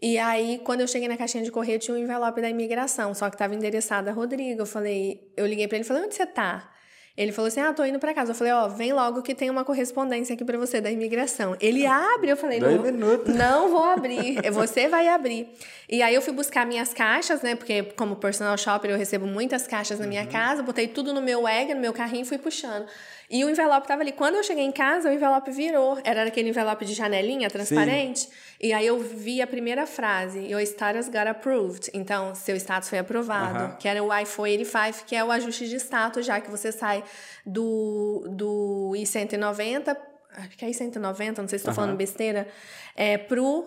E 0.00 0.16
aí, 0.16 0.58
quando 0.64 0.80
eu 0.80 0.88
cheguei 0.88 1.06
na 1.06 1.16
caixinha 1.16 1.44
de 1.44 1.50
correio, 1.50 1.78
tinha 1.78 1.94
um 1.94 1.98
envelope 1.98 2.40
da 2.40 2.48
imigração, 2.48 3.12
só 3.12 3.28
que 3.28 3.34
estava 3.34 3.54
endereçado 3.54 4.08
a 4.08 4.12
Rodrigo. 4.12 4.62
Eu 4.62 4.66
falei, 4.66 5.30
eu 5.36 5.46
liguei 5.46 5.68
para 5.68 5.76
ele 5.76 5.84
e 5.84 5.86
falei, 5.86 6.04
onde 6.04 6.14
você 6.14 6.24
tá? 6.24 6.72
Ele 7.16 7.32
falou 7.32 7.48
assim: 7.48 7.60
Ah, 7.60 7.72
tô 7.72 7.84
indo 7.84 7.98
para 7.98 8.14
casa. 8.14 8.30
Eu 8.32 8.34
falei: 8.34 8.52
Ó, 8.52 8.66
oh, 8.66 8.68
vem 8.68 8.92
logo 8.92 9.22
que 9.22 9.34
tem 9.34 9.50
uma 9.50 9.64
correspondência 9.64 10.34
aqui 10.34 10.44
para 10.44 10.56
você 10.56 10.80
da 10.80 10.90
imigração. 10.90 11.56
Ele 11.60 11.86
abre. 11.86 12.30
Eu 12.30 12.36
falei: 12.36 12.60
Dois 12.60 12.76
não, 12.76 12.82
minutos. 12.82 13.34
não 13.34 13.70
vou 13.70 13.84
abrir. 13.84 14.40
Você 14.50 14.88
vai 14.88 15.08
abrir. 15.08 15.48
E 15.88 16.02
aí 16.02 16.14
eu 16.14 16.22
fui 16.22 16.32
buscar 16.32 16.66
minhas 16.66 16.94
caixas, 16.94 17.42
né? 17.42 17.54
Porque 17.54 17.82
como 17.96 18.16
personal 18.16 18.56
shopper 18.56 18.90
eu 18.90 18.96
recebo 18.96 19.26
muitas 19.26 19.66
caixas 19.66 19.98
na 19.98 20.06
minha 20.06 20.22
uhum. 20.22 20.28
casa. 20.28 20.62
Botei 20.62 20.88
tudo 20.88 21.12
no 21.12 21.20
meu 21.20 21.46
egg, 21.46 21.74
no 21.74 21.80
meu 21.80 21.92
carrinho 21.92 22.22
e 22.22 22.26
fui 22.26 22.38
puxando. 22.38 22.86
E 23.30 23.44
o 23.44 23.48
envelope 23.48 23.82
estava 23.82 24.02
ali. 24.02 24.10
Quando 24.10 24.34
eu 24.34 24.42
cheguei 24.42 24.64
em 24.64 24.72
casa, 24.72 25.08
o 25.08 25.12
envelope 25.12 25.52
virou. 25.52 25.96
Era 26.02 26.24
aquele 26.24 26.48
envelope 26.48 26.84
de 26.84 26.94
janelinha 26.94 27.48
transparente. 27.48 28.22
Sim. 28.22 28.30
E 28.60 28.72
aí 28.72 28.84
eu 28.84 28.98
vi 28.98 29.40
a 29.40 29.46
primeira 29.46 29.86
frase: 29.86 30.40
Your 30.40 30.60
status 30.62 31.08
got 31.08 31.28
approved. 31.28 31.90
Então, 31.94 32.34
seu 32.34 32.56
status 32.56 32.88
foi 32.88 32.98
aprovado. 32.98 33.58
Uh 33.58 33.68
-huh. 33.68 33.76
Que 33.78 33.86
era 33.86 34.02
o 34.02 34.12
I-485, 34.12 35.04
que 35.06 35.14
é 35.14 35.22
o 35.22 35.30
ajuste 35.30 35.68
de 35.68 35.76
status, 35.76 36.26
já 36.26 36.40
que 36.40 36.50
você 36.50 36.72
sai 36.72 37.04
do, 37.46 38.26
do 38.28 38.94
I-190, 38.96 39.96
acho 40.36 40.56
que 40.58 40.64
é 40.64 40.68
I-190, 40.68 41.38
não 41.38 41.48
sei 41.48 41.50
se 41.50 41.56
estou 41.56 41.70
uh 41.70 41.72
-huh. 41.72 41.74
falando 41.76 41.96
besteira, 41.96 42.48
é, 42.96 43.16
pro 43.16 43.64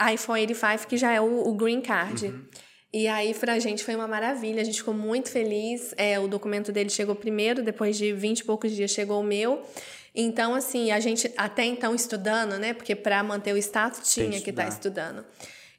I-485, 0.00 0.86
que 0.86 0.96
já 0.96 1.10
é 1.10 1.20
o, 1.20 1.48
o 1.48 1.52
green 1.54 1.80
card. 1.80 2.26
Uh 2.26 2.30
uhum. 2.30 2.38
-huh. 2.38 2.73
E 2.94 3.08
aí, 3.08 3.34
pra 3.34 3.58
gente 3.58 3.82
foi 3.82 3.96
uma 3.96 4.06
maravilha, 4.06 4.62
a 4.62 4.64
gente 4.64 4.78
ficou 4.78 4.94
muito 4.94 5.28
feliz. 5.28 5.92
É, 5.96 6.16
o 6.20 6.28
documento 6.28 6.70
dele 6.70 6.88
chegou 6.88 7.16
primeiro, 7.16 7.60
depois 7.60 7.98
de 7.98 8.12
20 8.12 8.38
e 8.38 8.44
poucos 8.44 8.70
dias 8.70 8.92
chegou 8.92 9.20
o 9.20 9.24
meu. 9.24 9.66
Então, 10.14 10.54
assim, 10.54 10.92
a 10.92 11.00
gente 11.00 11.28
até 11.36 11.64
então 11.64 11.92
estudando, 11.92 12.56
né? 12.56 12.72
Porque 12.72 12.94
para 12.94 13.20
manter 13.24 13.52
o 13.52 13.56
status 13.56 14.14
tinha 14.14 14.40
que 14.40 14.50
estar 14.50 14.62
tá 14.62 14.68
estudando. 14.68 15.24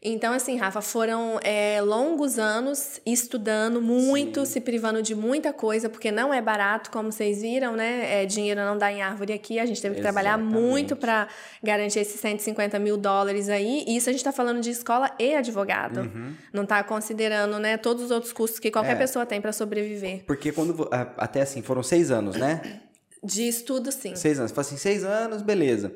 Então, 0.08 0.34
assim, 0.34 0.56
Rafa, 0.56 0.82
foram 0.82 1.40
é, 1.44 1.82
longos 1.82 2.38
anos 2.38 3.02
estudando 3.04 3.82
muito, 3.82 4.46
Sim. 4.46 4.52
se 4.54 4.62
privando 4.62 5.02
de 5.02 5.16
muita 5.16 5.52
coisa, 5.52 5.90
porque 5.90 6.12
não 6.12 6.32
é 6.32 6.40
barato, 6.40 6.92
como 6.92 7.12
vocês 7.12 7.42
viram, 7.42 7.76
né? 7.76 8.22
É, 8.22 8.26
dinheiro 8.28 8.62
não 8.62 8.78
dá 8.78 8.92
em 8.92 9.02
árvore 9.02 9.34
aqui. 9.34 9.58
A 9.58 9.66
gente 9.66 9.82
teve 9.82 9.96
que 9.96 10.02
Exatamente. 10.02 10.24
trabalhar 10.24 10.38
muito 10.38 10.96
para 10.96 11.28
garantir 11.64 12.00
esses 12.00 12.20
150 12.22 12.78
mil 12.78 12.98
dólares 12.98 13.50
aí. 13.50 13.84
E 13.88 13.98
isso 13.98 14.08
a 14.08 14.12
gente 14.12 14.20
está 14.20 14.32
falando 14.32 14.62
de 14.62 14.70
escola 14.70 15.10
e 15.18 15.34
advogado. 15.34 16.02
Uhum. 16.02 16.36
Não 16.54 16.64
está 16.64 16.84
considerando, 16.84 17.58
né, 17.58 17.76
todos 17.76 18.04
os 18.04 18.12
outros 18.12 18.32
custos 18.32 18.60
que 18.60 18.70
qualquer 18.70 18.94
é. 18.94 18.96
pessoa 18.96 19.26
tem 19.26 19.42
para 19.42 19.52
sobreviver. 19.52 20.24
Porque 20.28 20.52
quando. 20.52 20.88
Até 21.18 21.42
assim, 21.42 21.64
foram 21.64 21.82
seis 21.82 22.12
anos, 22.12 22.36
né? 22.36 22.82
De 23.24 23.48
estudo, 23.48 23.92
sim. 23.92 24.16
Seis 24.16 24.38
anos. 24.38 24.52
Fala 24.52 24.62
assim, 24.62 24.78
seis 24.78 25.04
anos, 25.04 25.42
beleza 25.42 25.92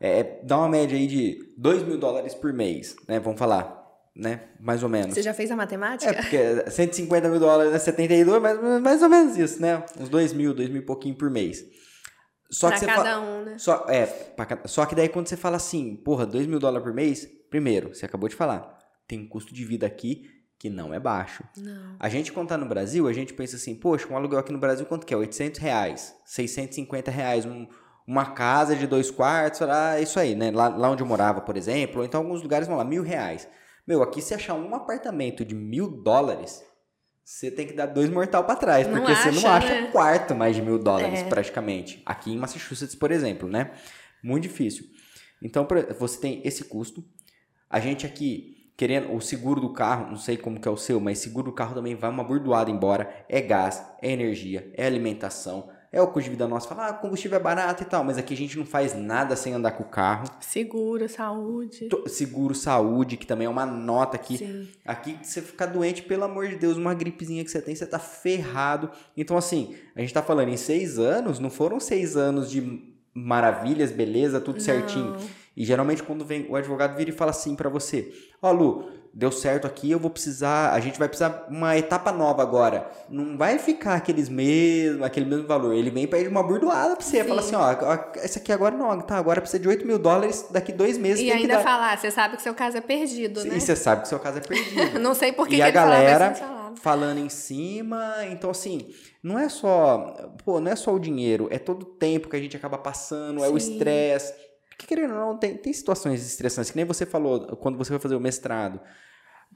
é, 0.00 0.40
dá 0.42 0.58
uma 0.58 0.68
média 0.68 0.96
aí 0.96 1.06
de 1.06 1.52
2 1.56 1.82
mil 1.82 1.98
dólares 1.98 2.34
por 2.34 2.52
mês, 2.52 2.94
né? 3.06 3.18
Vamos 3.18 3.38
falar, 3.38 3.84
né? 4.14 4.42
Mais 4.60 4.82
ou 4.82 4.88
menos. 4.88 5.14
Você 5.14 5.22
já 5.22 5.34
fez 5.34 5.50
a 5.50 5.56
matemática? 5.56 6.10
É, 6.10 6.14
porque 6.14 6.70
150 6.70 7.28
mil 7.28 7.40
dólares, 7.40 7.72
né? 7.72 7.78
72, 7.78 8.40
mais, 8.40 8.60
mais 8.80 9.02
ou 9.02 9.08
menos 9.08 9.36
isso, 9.36 9.60
né? 9.60 9.84
Uns 9.98 10.08
2 10.08 10.32
mil, 10.32 10.54
2 10.54 10.68
mil 10.68 10.82
e 10.82 10.84
pouquinho 10.84 11.14
por 11.14 11.30
mês. 11.30 11.64
Só 12.50 12.68
pra 12.68 12.78
que 12.78 12.86
cada 12.86 13.02
fala, 13.02 13.20
um, 13.20 13.44
né? 13.44 13.58
Só, 13.58 13.84
é, 13.88 14.06
pra, 14.06 14.60
só 14.66 14.86
que 14.86 14.94
daí 14.94 15.08
quando 15.08 15.28
você 15.28 15.36
fala 15.36 15.56
assim, 15.56 15.96
porra, 15.96 16.24
2 16.24 16.46
mil 16.46 16.58
dólares 16.58 16.84
por 16.84 16.94
mês, 16.94 17.28
primeiro, 17.50 17.94
você 17.94 18.06
acabou 18.06 18.28
de 18.28 18.34
falar, 18.34 18.78
tem 19.06 19.20
um 19.20 19.28
custo 19.28 19.52
de 19.52 19.64
vida 19.64 19.86
aqui 19.86 20.30
que 20.58 20.68
não 20.68 20.92
é 20.92 20.98
baixo. 20.98 21.44
Não. 21.56 21.96
A 22.00 22.08
gente, 22.08 22.32
quando 22.32 22.48
tá 22.48 22.56
no 22.56 22.66
Brasil, 22.66 23.06
a 23.06 23.12
gente 23.12 23.32
pensa 23.32 23.56
assim, 23.56 23.74
poxa, 23.74 24.08
um 24.10 24.16
aluguel 24.16 24.40
aqui 24.40 24.52
no 24.52 24.58
Brasil 24.58 24.86
quanto 24.86 25.06
que 25.06 25.14
é? 25.14 25.16
800 25.16 25.60
reais, 25.60 26.14
650 26.24 27.10
reais, 27.10 27.44
um 27.46 27.66
uma 28.08 28.24
casa 28.24 28.74
de 28.74 28.86
dois 28.86 29.10
quartos, 29.10 29.60
era 29.60 30.00
isso 30.00 30.18
aí, 30.18 30.34
né? 30.34 30.50
Lá, 30.50 30.68
lá 30.68 30.90
onde 30.90 31.02
eu 31.02 31.06
morava, 31.06 31.42
por 31.42 31.58
exemplo, 31.58 31.98
ou 31.98 32.06
então 32.06 32.22
alguns 32.22 32.42
lugares 32.42 32.66
vão 32.66 32.78
lá, 32.78 32.82
mil 32.82 33.02
reais. 33.02 33.46
Meu, 33.86 34.02
aqui 34.02 34.22
se 34.22 34.32
achar 34.32 34.54
um 34.54 34.74
apartamento 34.74 35.44
de 35.44 35.54
mil 35.54 35.90
dólares, 35.90 36.64
você 37.22 37.50
tem 37.50 37.66
que 37.66 37.74
dar 37.74 37.84
dois 37.84 38.08
mortal 38.08 38.44
para 38.44 38.56
trás, 38.56 38.86
não 38.86 38.94
porque 38.94 39.12
acha, 39.12 39.30
você 39.30 39.40
não 39.42 39.50
acha 39.50 39.74
né? 39.74 39.82
um 39.82 39.92
quarto 39.92 40.34
mais 40.34 40.56
de 40.56 40.62
mil 40.62 40.78
dólares, 40.78 41.20
é. 41.20 41.24
praticamente. 41.24 42.02
Aqui 42.06 42.32
em 42.32 42.38
Massachusetts, 42.38 42.94
por 42.94 43.10
exemplo, 43.10 43.46
né? 43.46 43.72
Muito 44.22 44.44
difícil. 44.44 44.86
Então, 45.42 45.68
você 45.98 46.18
tem 46.18 46.40
esse 46.46 46.64
custo. 46.64 47.04
A 47.68 47.78
gente 47.78 48.06
aqui, 48.06 48.72
querendo 48.74 49.14
o 49.14 49.20
seguro 49.20 49.60
do 49.60 49.74
carro, 49.74 50.08
não 50.08 50.16
sei 50.16 50.38
como 50.38 50.58
que 50.58 50.66
é 50.66 50.70
o 50.70 50.78
seu, 50.78 50.98
mas 50.98 51.18
seguro 51.18 51.50
do 51.50 51.54
carro 51.54 51.74
também 51.74 51.94
vai 51.94 52.08
uma 52.08 52.24
burdoada 52.24 52.70
embora. 52.70 53.26
É 53.28 53.42
gás, 53.42 53.84
é 54.00 54.10
energia, 54.10 54.72
é 54.74 54.86
alimentação, 54.86 55.68
é 55.92 56.00
o 56.00 56.06
custo 56.06 56.24
de 56.24 56.30
vida 56.30 56.46
nosso. 56.46 56.68
Fala, 56.68 56.88
ah, 56.88 56.92
combustível 56.92 57.38
é 57.38 57.42
barato 57.42 57.82
e 57.82 57.86
tal, 57.86 58.04
mas 58.04 58.18
aqui 58.18 58.34
a 58.34 58.36
gente 58.36 58.58
não 58.58 58.66
faz 58.66 58.94
nada 58.94 59.34
sem 59.34 59.54
andar 59.54 59.72
com 59.72 59.82
o 59.82 59.88
carro. 59.88 60.28
Seguro, 60.40 61.08
saúde. 61.08 61.88
Seguro, 62.06 62.54
saúde, 62.54 63.16
que 63.16 63.26
também 63.26 63.46
é 63.46 63.50
uma 63.50 63.64
nota 63.64 64.16
aqui. 64.16 64.38
Sim. 64.38 64.68
Aqui, 64.84 65.18
você 65.22 65.40
ficar 65.40 65.66
doente, 65.66 66.02
pelo 66.02 66.24
amor 66.24 66.48
de 66.48 66.56
Deus, 66.56 66.76
uma 66.76 66.94
gripezinha 66.94 67.44
que 67.44 67.50
você 67.50 67.62
tem, 67.62 67.74
você 67.74 67.86
tá 67.86 67.98
ferrado. 67.98 68.90
Então, 69.16 69.36
assim, 69.36 69.74
a 69.96 70.00
gente 70.00 70.12
tá 70.12 70.22
falando 70.22 70.50
em 70.50 70.56
seis 70.56 70.98
anos, 70.98 71.38
não 71.38 71.50
foram 71.50 71.80
seis 71.80 72.16
anos 72.16 72.50
de 72.50 72.94
maravilhas, 73.14 73.90
beleza, 73.90 74.40
tudo 74.40 74.56
não. 74.56 74.64
certinho. 74.64 75.16
E 75.58 75.64
geralmente 75.64 76.04
quando 76.04 76.24
vem 76.24 76.46
o 76.48 76.54
advogado 76.54 76.96
vira 76.96 77.10
e 77.10 77.12
fala 77.12 77.32
assim 77.32 77.56
para 77.56 77.68
você: 77.68 78.12
Ó, 78.40 78.48
oh, 78.48 78.52
Lu, 78.52 78.90
deu 79.18 79.32
certo 79.32 79.66
aqui, 79.66 79.90
eu 79.90 79.98
vou 79.98 80.12
precisar, 80.12 80.72
a 80.72 80.78
gente 80.78 80.96
vai 80.96 81.08
precisar 81.08 81.44
uma 81.50 81.76
etapa 81.76 82.12
nova 82.12 82.40
agora. 82.40 82.88
Não 83.08 83.36
vai 83.36 83.58
ficar 83.58 83.94
aqueles 83.94 84.28
mesmos, 84.28 85.02
aquele 85.02 85.26
mesmo 85.26 85.44
valor. 85.44 85.74
Ele 85.74 85.90
vem 85.90 86.06
para 86.06 86.20
uma 86.28 86.40
burdoada 86.40 86.94
pra 86.94 87.04
você. 87.04 87.22
Sim. 87.22 87.28
Fala 87.28 87.40
assim, 87.40 87.56
ó, 87.56 87.72
esse 88.22 88.38
aqui 88.38 88.52
agora 88.52 88.76
não, 88.76 89.00
tá, 89.00 89.16
agora 89.16 89.40
precisa 89.40 89.60
de 89.60 89.66
8 89.66 89.84
mil 89.84 89.98
dólares 89.98 90.46
daqui 90.52 90.72
dois 90.72 90.96
meses. 90.96 91.20
E 91.20 91.32
ainda 91.32 91.58
falar, 91.58 91.98
você 91.98 92.12
sabe 92.12 92.36
que 92.36 92.42
seu 92.42 92.54
caso 92.54 92.76
é 92.76 92.80
perdido, 92.80 93.44
né? 93.44 93.56
E 93.56 93.60
você 93.60 93.74
sabe 93.74 94.02
que 94.02 94.08
seu 94.08 94.20
caso 94.20 94.38
é 94.38 94.40
perdido. 94.40 94.98
não 95.02 95.14
sei 95.14 95.32
por 95.32 95.48
que 95.48 95.54
E 95.54 95.56
que 95.56 95.62
a 95.62 95.70
galera 95.72 96.34
falando 96.76 97.18
em 97.18 97.28
cima, 97.28 98.14
então 98.30 98.50
assim, 98.50 98.94
não 99.20 99.36
é 99.36 99.48
só, 99.48 100.30
pô, 100.44 100.60
não 100.60 100.70
é 100.70 100.76
só 100.76 100.94
o 100.94 100.98
dinheiro, 101.00 101.48
é 101.50 101.58
todo 101.58 101.82
o 101.82 101.86
tempo 101.86 102.28
que 102.28 102.36
a 102.36 102.38
gente 102.40 102.56
acaba 102.56 102.78
passando, 102.78 103.40
Sim. 103.40 103.46
é 103.46 103.48
o 103.48 103.56
estresse 103.56 104.32
porque, 104.78 104.86
querendo 104.86 105.14
ou 105.14 105.18
não, 105.18 105.36
tem, 105.36 105.56
tem 105.56 105.72
situações 105.72 106.24
estressantes, 106.24 106.70
que 106.70 106.76
nem 106.76 106.86
você 106.86 107.04
falou 107.04 107.56
quando 107.56 107.76
você 107.76 107.90
vai 107.90 107.98
fazer 107.98 108.14
o 108.14 108.20
mestrado. 108.20 108.80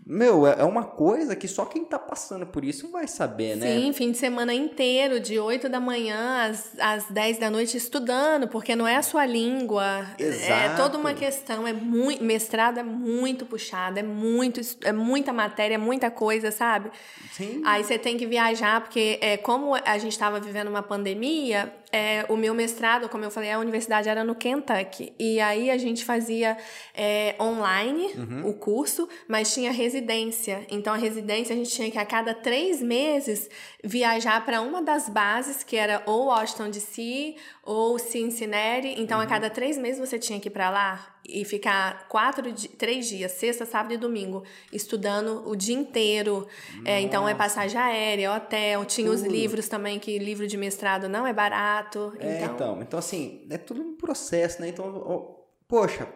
Meu, 0.04 0.46
é, 0.46 0.56
é 0.58 0.64
uma 0.64 0.82
coisa 0.82 1.36
que 1.36 1.46
só 1.46 1.64
quem 1.64 1.84
tá 1.84 1.98
passando 1.98 2.44
por 2.44 2.64
isso 2.64 2.90
vai 2.90 3.06
saber, 3.06 3.56
né? 3.56 3.66
Sim, 3.66 3.92
fim 3.92 4.10
de 4.10 4.18
semana 4.18 4.52
inteiro, 4.52 5.20
de 5.20 5.38
8 5.38 5.68
da 5.68 5.78
manhã 5.78 6.48
às, 6.50 6.72
às 6.78 7.04
10 7.06 7.38
da 7.38 7.48
noite 7.48 7.76
estudando, 7.76 8.48
porque 8.48 8.74
não 8.74 8.86
é 8.86 8.96
a 8.96 9.02
sua 9.02 9.24
língua. 9.24 10.04
Exato. 10.18 10.52
É 10.52 10.74
toda 10.76 10.98
uma 10.98 11.14
questão, 11.14 11.66
é 11.66 11.72
muito. 11.72 12.22
Mestrado 12.24 12.78
é 12.78 12.82
muito 12.82 13.46
puxado, 13.46 13.98
é 13.98 14.02
muito, 14.02 14.60
é 14.82 14.92
muita 14.92 15.32
matéria, 15.32 15.76
é 15.76 15.78
muita 15.78 16.10
coisa, 16.10 16.50
sabe? 16.50 16.90
Sim. 17.30 17.62
Aí 17.64 17.84
você 17.84 17.96
tem 17.96 18.16
que 18.16 18.26
viajar, 18.26 18.80
porque 18.80 19.18
é, 19.20 19.36
como 19.36 19.74
a 19.74 19.98
gente 19.98 20.12
estava 20.12 20.40
vivendo 20.40 20.68
uma 20.68 20.82
pandemia, 20.82 21.72
é, 21.92 22.24
o 22.28 22.36
meu 22.36 22.54
mestrado, 22.54 23.08
como 23.08 23.22
eu 23.22 23.30
falei, 23.30 23.50
a 23.50 23.58
universidade 23.58 24.08
era 24.08 24.24
no 24.24 24.34
Kentucky. 24.34 25.12
E 25.18 25.38
aí 25.40 25.70
a 25.70 25.76
gente 25.76 26.04
fazia 26.04 26.56
é, 26.94 27.36
online 27.38 28.12
uhum. 28.16 28.48
o 28.48 28.54
curso, 28.54 29.06
mas 29.28 29.52
tinha 29.52 29.70
residência. 29.70 30.66
Então 30.70 30.94
a 30.94 30.96
residência 30.96 31.54
a 31.54 31.56
gente 31.56 31.70
tinha 31.70 31.90
que 31.90 31.98
a 31.98 32.06
cada 32.06 32.32
três 32.32 32.80
meses 32.80 33.50
viajar 33.84 34.42
para 34.44 34.62
uma 34.62 34.80
das 34.80 35.08
bases, 35.08 35.62
que 35.62 35.76
era 35.76 36.02
ou 36.06 36.26
Washington 36.26 36.70
DC 36.70 37.36
ou 37.62 37.98
Cincinnati. 37.98 38.94
Então 38.96 39.18
uhum. 39.18 39.24
a 39.24 39.26
cada 39.26 39.50
três 39.50 39.76
meses 39.76 40.00
você 40.00 40.18
tinha 40.18 40.40
que 40.40 40.48
ir 40.48 40.52
para 40.52 40.70
lá 40.70 41.11
e 41.24 41.44
ficar 41.44 42.08
quatro, 42.08 42.52
três 42.76 43.08
dias, 43.08 43.32
sexta, 43.32 43.64
sábado 43.64 43.94
e 43.94 43.96
domingo, 43.96 44.42
estudando 44.72 45.48
o 45.48 45.54
dia 45.54 45.74
inteiro. 45.74 46.46
É, 46.84 47.00
então 47.00 47.28
é 47.28 47.34
passagem 47.34 47.78
aérea, 47.78 48.32
hotel, 48.34 48.84
tinha 48.84 49.08
tudo. 49.08 49.16
os 49.16 49.22
livros 49.22 49.68
também, 49.68 49.98
que 49.98 50.18
livro 50.18 50.46
de 50.46 50.56
mestrado 50.56 51.08
não 51.08 51.26
é 51.26 51.32
barato. 51.32 52.12
É, 52.18 52.42
então, 52.42 52.54
então, 52.54 52.82
então 52.82 52.98
assim, 52.98 53.46
é 53.50 53.56
tudo 53.56 53.82
um 53.82 53.96
processo, 53.96 54.60
né? 54.60 54.68
Então, 54.68 54.84
oh, 55.06 55.46
poxa, 55.68 56.08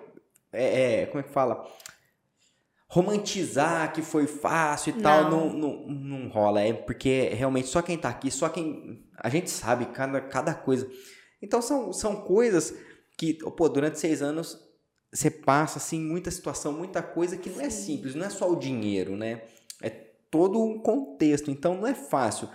é, 0.52 1.02
é, 1.02 1.06
como 1.06 1.20
é 1.20 1.22
que 1.22 1.32
fala? 1.32 1.64
Romantizar 2.88 3.92
que 3.92 4.02
foi 4.02 4.26
fácil 4.26 4.90
e 4.90 4.94
não. 4.94 5.02
tal, 5.02 5.30
não, 5.30 5.52
não, 5.52 5.86
não 5.86 6.28
rola. 6.28 6.60
É 6.60 6.72
porque 6.72 7.30
realmente 7.32 7.68
só 7.68 7.80
quem 7.80 7.96
tá 7.96 8.08
aqui, 8.08 8.30
só 8.30 8.48
quem. 8.48 9.04
A 9.18 9.28
gente 9.28 9.50
sabe 9.50 9.86
cada, 9.86 10.20
cada 10.20 10.54
coisa. 10.54 10.88
Então 11.40 11.62
são, 11.62 11.92
são 11.92 12.16
coisas 12.16 12.74
que, 13.16 13.34
pô, 13.34 13.68
durante 13.68 13.98
seis 13.98 14.22
anos 14.22 14.65
você 15.16 15.30
passa 15.30 15.78
assim 15.78 16.00
muita 16.00 16.30
situação, 16.30 16.72
muita 16.72 17.02
coisa 17.02 17.36
que 17.36 17.50
não 17.50 17.60
é 17.60 17.70
simples, 17.70 18.14
não 18.14 18.26
é 18.26 18.30
só 18.30 18.50
o 18.50 18.56
dinheiro, 18.56 19.16
né? 19.16 19.42
É 19.82 19.90
todo 20.30 20.62
um 20.62 20.78
contexto, 20.78 21.50
então 21.50 21.76
não 21.76 21.86
é 21.86 21.94
fácil. 21.94 22.48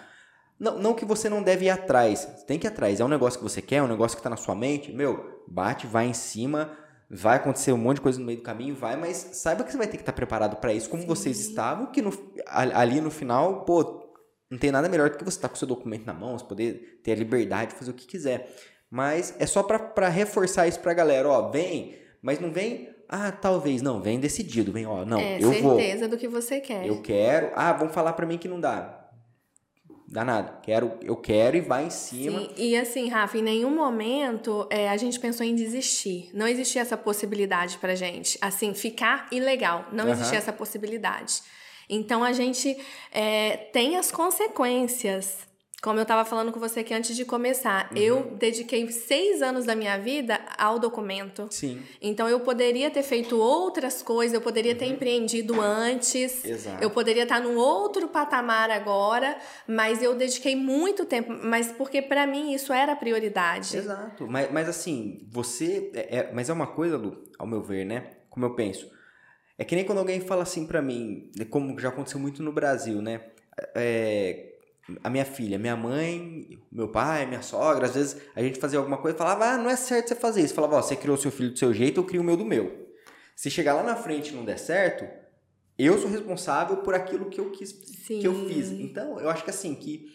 Não, 0.59 0.77
não 0.77 0.93
que 0.93 1.03
você 1.03 1.27
não 1.27 1.41
deve 1.41 1.65
ir 1.65 1.69
atrás, 1.69 2.43
tem 2.45 2.59
que 2.59 2.67
ir 2.67 2.69
atrás. 2.69 2.99
É 2.99 3.05
um 3.05 3.07
negócio 3.07 3.39
que 3.39 3.43
você 3.43 3.61
quer, 3.61 3.77
é 3.77 3.83
um 3.83 3.87
negócio 3.87 4.15
que 4.15 4.19
está 4.19 4.29
na 4.29 4.37
sua 4.37 4.53
mente, 4.53 4.91
meu, 4.91 5.43
bate, 5.47 5.87
vai 5.87 6.05
em 6.05 6.13
cima, 6.13 6.77
Vai 7.13 7.35
acontecer 7.35 7.73
um 7.73 7.77
monte 7.77 7.97
de 7.97 8.03
coisa 8.03 8.17
no 8.17 8.25
meio 8.25 8.37
do 8.37 8.43
caminho, 8.43 8.73
vai, 8.73 8.95
mas 8.95 9.17
saiba 9.33 9.65
que 9.65 9.71
você 9.71 9.77
vai 9.77 9.85
ter 9.85 9.97
que 9.97 10.01
estar 10.01 10.13
preparado 10.13 10.55
para 10.55 10.73
isso, 10.73 10.89
como 10.89 11.01
Sim. 11.01 11.09
vocês 11.09 11.41
estavam, 11.41 11.87
que 11.87 12.01
no, 12.01 12.09
ali 12.47 13.01
no 13.01 13.11
final, 13.11 13.65
pô, 13.65 14.09
não 14.49 14.57
tem 14.57 14.71
nada 14.71 14.87
melhor 14.87 15.09
do 15.09 15.17
que 15.17 15.23
você 15.25 15.35
estar 15.35 15.49
com 15.49 15.55
o 15.55 15.57
seu 15.57 15.67
documento 15.67 16.05
na 16.05 16.13
mão, 16.13 16.39
você 16.39 16.45
poder 16.45 17.01
ter 17.03 17.11
a 17.11 17.15
liberdade 17.15 17.71
de 17.71 17.77
fazer 17.77 17.91
o 17.91 17.93
que 17.93 18.07
quiser. 18.07 18.55
Mas 18.89 19.35
é 19.39 19.45
só 19.45 19.61
para 19.61 20.07
reforçar 20.07 20.69
isso 20.69 20.79
pra 20.79 20.93
galera, 20.93 21.27
ó, 21.27 21.49
vem, 21.49 21.97
mas 22.21 22.39
não 22.39 22.51
vem, 22.51 22.89
ah, 23.09 23.31
talvez, 23.31 23.81
não, 23.81 24.01
vem 24.01 24.19
decidido, 24.19 24.71
vem, 24.71 24.85
ó, 24.85 25.03
não, 25.03 25.19
é, 25.19 25.37
eu 25.41 25.51
vou. 25.61 25.75
certeza 25.75 26.07
do 26.07 26.17
que 26.17 26.27
você 26.27 26.61
quer. 26.61 26.85
Eu 26.85 27.01
quero. 27.01 27.51
Ah, 27.55 27.73
vão 27.73 27.89
falar 27.89 28.13
pra 28.13 28.25
mim 28.25 28.37
que 28.37 28.47
não 28.47 28.59
dá. 28.59 29.01
Dá 30.11 30.25
nada. 30.25 30.59
Quero, 30.61 30.97
eu 31.01 31.15
quero 31.15 31.55
e 31.55 31.61
vai 31.61 31.85
em 31.85 31.89
cima. 31.89 32.41
Sim, 32.41 32.49
e 32.57 32.75
assim, 32.75 33.07
Rafa, 33.07 33.37
em 33.37 33.41
nenhum 33.41 33.73
momento 33.73 34.67
é, 34.69 34.89
a 34.89 34.97
gente 34.97 35.17
pensou 35.17 35.45
em 35.45 35.55
desistir. 35.55 36.29
Não 36.33 36.45
existia 36.45 36.81
essa 36.81 36.97
possibilidade 36.97 37.77
pra 37.77 37.95
gente. 37.95 38.37
Assim, 38.41 38.73
ficar 38.73 39.27
ilegal. 39.31 39.87
Não 39.93 40.03
Aham. 40.03 40.13
existia 40.13 40.37
essa 40.37 40.51
possibilidade. 40.51 41.41
Então 41.89 42.25
a 42.25 42.33
gente 42.33 42.77
é, 43.09 43.55
tem 43.71 43.95
as 43.95 44.11
consequências. 44.11 45.49
Como 45.81 45.97
eu 45.97 46.03
estava 46.03 46.23
falando 46.23 46.51
com 46.51 46.59
você 46.59 46.81
aqui 46.81 46.93
antes 46.93 47.15
de 47.15 47.25
começar, 47.25 47.89
Uhum. 47.91 47.97
eu 47.97 48.21
dediquei 48.37 48.87
seis 48.91 49.41
anos 49.41 49.65
da 49.65 49.73
minha 49.75 49.97
vida 49.97 50.39
ao 50.55 50.77
documento. 50.77 51.47
Sim. 51.49 51.81
Então 51.99 52.29
eu 52.29 52.39
poderia 52.41 52.91
ter 52.91 53.01
feito 53.01 53.35
outras 53.39 54.03
coisas, 54.03 54.35
eu 54.35 54.41
poderia 54.41 54.75
ter 54.75 54.85
empreendido 54.85 55.59
antes. 55.59 56.43
Uhum. 56.43 56.51
Exato. 56.51 56.83
Eu 56.83 56.91
poderia 56.91 57.23
estar 57.23 57.39
num 57.41 57.57
outro 57.57 58.07
patamar 58.07 58.69
agora, 58.69 59.35
mas 59.67 60.03
eu 60.03 60.13
dediquei 60.13 60.55
muito 60.55 61.03
tempo, 61.03 61.33
mas 61.43 61.71
porque 61.71 61.99
pra 61.99 62.27
mim 62.27 62.53
isso 62.53 62.71
era 62.71 62.95
prioridade. 62.95 63.75
Exato. 63.75 64.27
Mas, 64.27 64.51
mas 64.51 64.69
assim, 64.69 65.25
você. 65.31 65.89
É, 65.95 66.17
é- 66.17 66.31
mas 66.31 66.47
é 66.47 66.53
uma 66.53 66.67
coisa, 66.67 66.95
Lu, 66.95 67.23
ao 67.39 67.47
meu 67.47 67.63
ver, 67.63 67.85
né? 67.85 68.17
Como 68.29 68.45
eu 68.45 68.53
penso. 68.53 68.87
É 69.57 69.63
que 69.65 69.75
nem 69.75 69.83
quando 69.83 69.97
alguém 69.97 70.21
fala 70.21 70.43
assim 70.43 70.67
pra 70.67 70.79
mim, 70.79 71.31
como 71.49 71.79
já 71.79 71.89
aconteceu 71.89 72.19
muito 72.19 72.43
no 72.43 72.51
Brasil, 72.51 73.01
né? 73.01 73.21
É, 73.75 74.50
a 75.03 75.09
minha 75.09 75.25
filha, 75.25 75.57
minha 75.57 75.75
mãe, 75.75 76.59
meu 76.71 76.87
pai, 76.89 77.25
minha 77.25 77.41
sogra, 77.41 77.85
às 77.85 77.95
vezes 77.95 78.17
a 78.35 78.41
gente 78.41 78.59
fazia 78.59 78.79
alguma 78.79 78.97
coisa 78.97 79.15
e 79.15 79.17
falava, 79.17 79.45
ah, 79.45 79.57
não 79.57 79.69
é 79.69 79.75
certo 79.75 80.09
você 80.09 80.15
fazer 80.15 80.41
isso. 80.41 80.53
Falava, 80.53 80.77
ó, 80.77 80.81
você 80.81 80.95
criou 80.95 81.17
seu 81.17 81.31
filho 81.31 81.51
do 81.51 81.59
seu 81.59 81.73
jeito, 81.73 81.99
eu 81.99 82.03
crio 82.03 82.21
o 82.21 82.23
meu 82.23 82.37
do 82.37 82.45
meu. 82.45 82.89
Se 83.35 83.49
chegar 83.49 83.73
lá 83.73 83.83
na 83.83 83.95
frente 83.95 84.31
e 84.31 84.35
não 84.35 84.45
der 84.45 84.57
certo, 84.57 85.07
eu 85.77 85.97
sou 85.97 86.09
responsável 86.09 86.77
por 86.77 86.93
aquilo 86.93 87.29
que 87.29 87.39
eu 87.39 87.49
quis 87.51 87.71
que 87.71 88.23
eu 88.23 88.47
fiz. 88.47 88.67
Sim. 88.67 88.83
Então, 88.83 89.19
eu 89.19 89.29
acho 89.29 89.43
que 89.43 89.49
assim, 89.49 89.73
que 89.73 90.11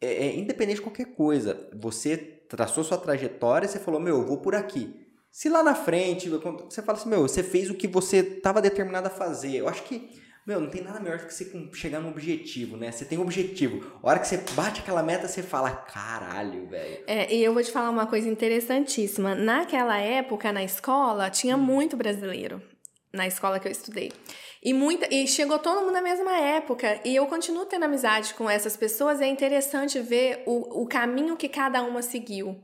é, 0.00 0.26
é, 0.26 0.36
independente 0.36 0.76
de 0.76 0.82
qualquer 0.82 1.14
coisa, 1.14 1.70
você 1.74 2.16
traçou 2.16 2.84
sua 2.84 2.98
trajetória 2.98 3.66
e 3.66 3.68
você 3.68 3.78
falou, 3.78 3.98
meu, 4.00 4.18
eu 4.18 4.26
vou 4.26 4.38
por 4.38 4.54
aqui. 4.54 4.94
Se 5.32 5.48
lá 5.48 5.62
na 5.62 5.74
frente 5.74 6.28
você 6.28 6.82
fala 6.82 6.98
assim, 6.98 7.08
meu, 7.08 7.22
você 7.22 7.42
fez 7.42 7.70
o 7.70 7.74
que 7.74 7.88
você 7.88 8.18
estava 8.18 8.60
determinado 8.60 9.06
a 9.06 9.10
fazer. 9.10 9.56
Eu 9.56 9.68
acho 9.68 9.82
que, 9.84 10.22
meu, 10.46 10.60
não 10.60 10.68
tem 10.68 10.82
nada 10.82 11.00
melhor 11.00 11.18
do 11.18 11.26
que 11.26 11.34
você 11.34 11.50
chegar 11.72 12.00
num 12.00 12.10
objetivo, 12.10 12.76
né? 12.76 12.90
Você 12.92 13.04
tem 13.04 13.18
um 13.18 13.22
objetivo. 13.22 13.98
A 14.02 14.08
hora 14.10 14.18
que 14.18 14.28
você 14.28 14.36
bate 14.52 14.80
aquela 14.80 15.02
meta, 15.02 15.26
você 15.26 15.42
fala, 15.42 15.70
caralho, 15.70 16.66
velho. 16.66 17.04
É, 17.06 17.34
e 17.34 17.42
eu 17.42 17.54
vou 17.54 17.62
te 17.62 17.70
falar 17.72 17.90
uma 17.90 18.06
coisa 18.06 18.28
interessantíssima. 18.28 19.34
Naquela 19.34 19.98
época, 19.98 20.52
na 20.52 20.62
escola, 20.62 21.30
tinha 21.30 21.56
muito 21.56 21.96
brasileiro. 21.96 22.60
Na 23.12 23.26
escola 23.26 23.60
que 23.60 23.68
eu 23.68 23.72
estudei. 23.72 24.10
E, 24.62 24.72
muita, 24.72 25.06
e 25.14 25.26
chegou 25.28 25.58
todo 25.58 25.80
mundo 25.82 25.92
na 25.92 26.02
mesma 26.02 26.36
época. 26.36 27.00
E 27.04 27.14
eu 27.14 27.26
continuo 27.26 27.64
tendo 27.64 27.84
amizade 27.84 28.34
com 28.34 28.50
essas 28.50 28.76
pessoas. 28.76 29.20
É 29.20 29.26
interessante 29.28 30.00
ver 30.00 30.42
o, 30.46 30.82
o 30.82 30.86
caminho 30.86 31.36
que 31.36 31.48
cada 31.48 31.82
uma 31.82 32.02
seguiu. 32.02 32.58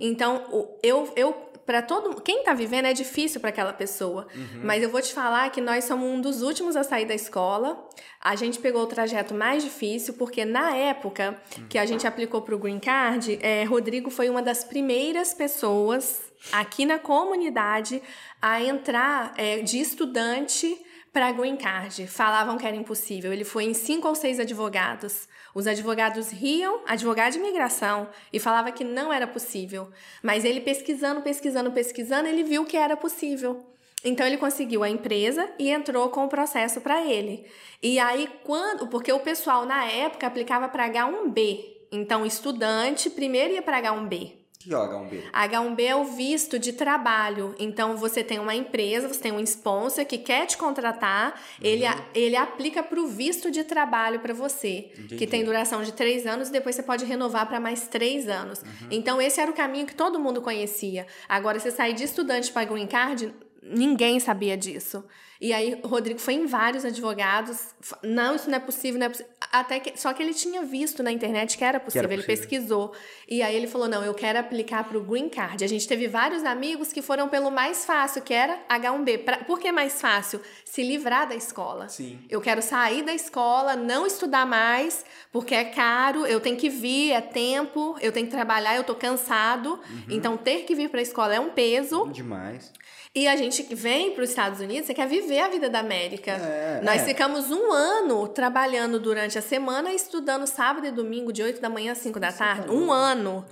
Então, 0.00 0.44
o- 0.50 0.78
eu, 0.82 1.12
eu 1.14 1.51
para 1.64 1.82
todo 1.82 2.20
quem 2.20 2.42
tá 2.42 2.54
vivendo 2.54 2.86
é 2.86 2.92
difícil 2.92 3.40
para 3.40 3.50
aquela 3.50 3.72
pessoa, 3.72 4.26
mas 4.62 4.82
eu 4.82 4.90
vou 4.90 5.00
te 5.00 5.12
falar 5.12 5.50
que 5.50 5.60
nós 5.60 5.84
somos 5.84 6.08
um 6.08 6.20
dos 6.20 6.42
últimos 6.42 6.76
a 6.76 6.82
sair 6.82 7.06
da 7.06 7.14
escola. 7.14 7.88
A 8.20 8.34
gente 8.36 8.58
pegou 8.58 8.82
o 8.82 8.86
trajeto 8.86 9.34
mais 9.34 9.62
difícil 9.62 10.14
porque 10.14 10.44
na 10.44 10.74
época 10.76 11.40
que 11.68 11.78
a 11.78 11.86
gente 11.86 12.06
aplicou 12.06 12.42
para 12.42 12.54
o 12.54 12.58
Green 12.58 12.80
Card, 12.80 13.38
é, 13.42 13.64
Rodrigo 13.64 14.10
foi 14.10 14.28
uma 14.28 14.42
das 14.42 14.64
primeiras 14.64 15.34
pessoas 15.34 16.20
aqui 16.50 16.84
na 16.84 16.98
comunidade 16.98 18.02
a 18.40 18.62
entrar 18.62 19.32
é, 19.36 19.60
de 19.60 19.78
estudante 19.78 20.80
para 21.12 21.30
Green 21.30 21.56
Card. 21.56 22.06
Falavam 22.06 22.56
que 22.56 22.66
era 22.66 22.74
impossível. 22.74 23.32
Ele 23.32 23.44
foi 23.44 23.64
em 23.64 23.74
cinco 23.74 24.08
ou 24.08 24.14
seis 24.14 24.40
advogados. 24.40 25.28
Os 25.54 25.66
advogados 25.66 26.30
riam, 26.30 26.80
advogado 26.86 27.32
de 27.32 27.38
imigração, 27.38 28.08
e 28.32 28.38
falava 28.38 28.72
que 28.72 28.84
não 28.84 29.12
era 29.12 29.26
possível. 29.26 29.90
Mas 30.22 30.44
ele 30.44 30.60
pesquisando, 30.60 31.20
pesquisando, 31.20 31.70
pesquisando, 31.72 32.28
ele 32.28 32.42
viu 32.42 32.64
que 32.64 32.76
era 32.76 32.96
possível. 32.96 33.64
Então 34.04 34.26
ele 34.26 34.36
conseguiu 34.36 34.82
a 34.82 34.90
empresa 34.90 35.48
e 35.58 35.70
entrou 35.70 36.08
com 36.08 36.24
o 36.24 36.28
processo 36.28 36.80
para 36.80 37.04
ele. 37.04 37.46
E 37.82 37.98
aí 37.98 38.28
quando, 38.42 38.88
porque 38.88 39.12
o 39.12 39.20
pessoal 39.20 39.64
na 39.64 39.84
época 39.84 40.26
aplicava 40.26 40.68
para 40.68 40.88
H1B. 40.90 41.64
Então 41.92 42.26
estudante 42.26 43.08
primeiro 43.10 43.54
ia 43.54 43.62
para 43.62 43.80
H1B. 43.80 44.41
Que 44.62 44.70
joga 44.70 44.96
um 44.96 45.08
B. 45.08 45.22
H1B 45.32 45.80
é 45.82 45.96
o 45.96 46.04
visto 46.04 46.58
de 46.58 46.72
trabalho. 46.72 47.54
Então, 47.58 47.96
você 47.96 48.22
tem 48.22 48.38
uma 48.38 48.54
empresa, 48.54 49.08
você 49.08 49.20
tem 49.20 49.32
um 49.32 49.40
sponsor 49.40 50.04
que 50.04 50.18
quer 50.18 50.46
te 50.46 50.56
contratar, 50.56 51.40
ele, 51.60 51.84
a- 51.84 51.98
ele 52.14 52.36
aplica 52.36 52.82
para 52.82 53.00
o 53.00 53.06
visto 53.08 53.50
de 53.50 53.64
trabalho 53.64 54.20
para 54.20 54.32
você, 54.32 54.90
Entendi. 54.94 55.16
que 55.16 55.26
tem 55.26 55.44
duração 55.44 55.82
de 55.82 55.92
três 55.92 56.26
anos 56.26 56.48
e 56.48 56.52
depois 56.52 56.76
você 56.76 56.82
pode 56.82 57.04
renovar 57.04 57.46
para 57.46 57.58
mais 57.58 57.88
três 57.88 58.28
anos. 58.28 58.62
Então, 58.90 59.20
esse 59.20 59.40
era 59.40 59.50
o 59.50 59.54
caminho 59.54 59.86
que 59.86 59.94
todo 59.94 60.18
mundo 60.20 60.40
conhecia. 60.40 61.06
Agora, 61.28 61.58
você 61.58 61.70
sair 61.70 61.94
de 61.94 62.04
estudante 62.04 62.52
para 62.52 62.64
Green 62.64 62.86
Card, 62.86 63.34
ninguém 63.62 64.18
sabia 64.18 64.56
disso. 64.56 65.04
E 65.42 65.52
aí, 65.52 65.76
o 65.82 65.88
Rodrigo 65.88 66.20
foi 66.20 66.34
em 66.34 66.46
vários 66.46 66.84
advogados. 66.84 67.74
Não, 68.00 68.36
isso 68.36 68.48
não 68.48 68.56
é 68.58 68.60
possível, 68.60 69.00
não 69.00 69.06
é 69.06 69.08
possível. 69.08 69.32
Até 69.50 69.80
que, 69.80 70.00
só 70.00 70.12
que 70.12 70.22
ele 70.22 70.32
tinha 70.32 70.62
visto 70.62 71.02
na 71.02 71.10
internet 71.10 71.58
que 71.58 71.64
era 71.64 71.80
possível, 71.80 72.08
ele 72.08 72.22
possível. 72.22 72.48
pesquisou. 72.48 72.92
E 73.28 73.42
aí 73.42 73.56
ele 73.56 73.66
falou: 73.66 73.88
não, 73.88 74.04
eu 74.04 74.14
quero 74.14 74.38
aplicar 74.38 74.84
para 74.84 74.96
o 74.96 75.00
Green 75.02 75.28
Card. 75.28 75.64
A 75.64 75.66
gente 75.66 75.88
teve 75.88 76.06
vários 76.06 76.44
amigos 76.44 76.92
que 76.92 77.02
foram 77.02 77.28
pelo 77.28 77.50
mais 77.50 77.84
fácil, 77.84 78.22
que 78.22 78.32
era 78.32 78.56
H1B. 78.70 79.24
Pra, 79.24 79.38
por 79.38 79.58
que 79.58 79.72
mais 79.72 80.00
fácil? 80.00 80.40
Se 80.64 80.80
livrar 80.84 81.28
da 81.28 81.34
escola. 81.34 81.88
Sim. 81.88 82.20
Eu 82.30 82.40
quero 82.40 82.62
sair 82.62 83.02
da 83.02 83.12
escola, 83.12 83.74
não 83.74 84.06
estudar 84.06 84.46
mais, 84.46 85.04
porque 85.32 85.56
é 85.56 85.64
caro, 85.64 86.24
eu 86.24 86.38
tenho 86.38 86.56
que 86.56 86.68
vir, 86.70 87.10
é 87.10 87.20
tempo, 87.20 87.96
eu 88.00 88.12
tenho 88.12 88.26
que 88.26 88.32
trabalhar, 88.32 88.76
eu 88.76 88.84
tô 88.84 88.94
cansado. 88.94 89.70
Uhum. 89.70 90.04
Então, 90.08 90.36
ter 90.36 90.62
que 90.66 90.74
vir 90.76 90.88
para 90.88 91.00
a 91.00 91.02
escola 91.02 91.34
é 91.34 91.40
um 91.40 91.50
peso. 91.50 92.08
Demais. 92.12 92.72
E 93.14 93.28
a 93.28 93.36
gente 93.36 93.62
que 93.64 93.74
vem 93.74 94.12
para 94.12 94.24
os 94.24 94.30
Estados 94.30 94.60
Unidos, 94.60 94.86
você 94.86 94.94
quer 94.94 95.06
viver 95.06 95.40
a 95.40 95.48
vida 95.48 95.68
da 95.68 95.80
América. 95.80 96.32
É, 96.32 96.80
Nós 96.82 97.02
é. 97.02 97.04
ficamos 97.04 97.50
um 97.50 97.70
ano 97.70 98.26
trabalhando 98.28 98.98
durante 98.98 99.38
a 99.38 99.42
semana, 99.42 99.92
estudando 99.92 100.46
sábado 100.46 100.86
e 100.86 100.90
domingo, 100.90 101.30
de 101.30 101.42
8 101.42 101.60
da 101.60 101.68
manhã 101.68 101.92
às 101.92 101.98
5 101.98 102.18
da 102.18 102.32
tarde. 102.32 102.68
tá 102.68 102.72
Um 102.72 102.90
ano. 102.90 103.44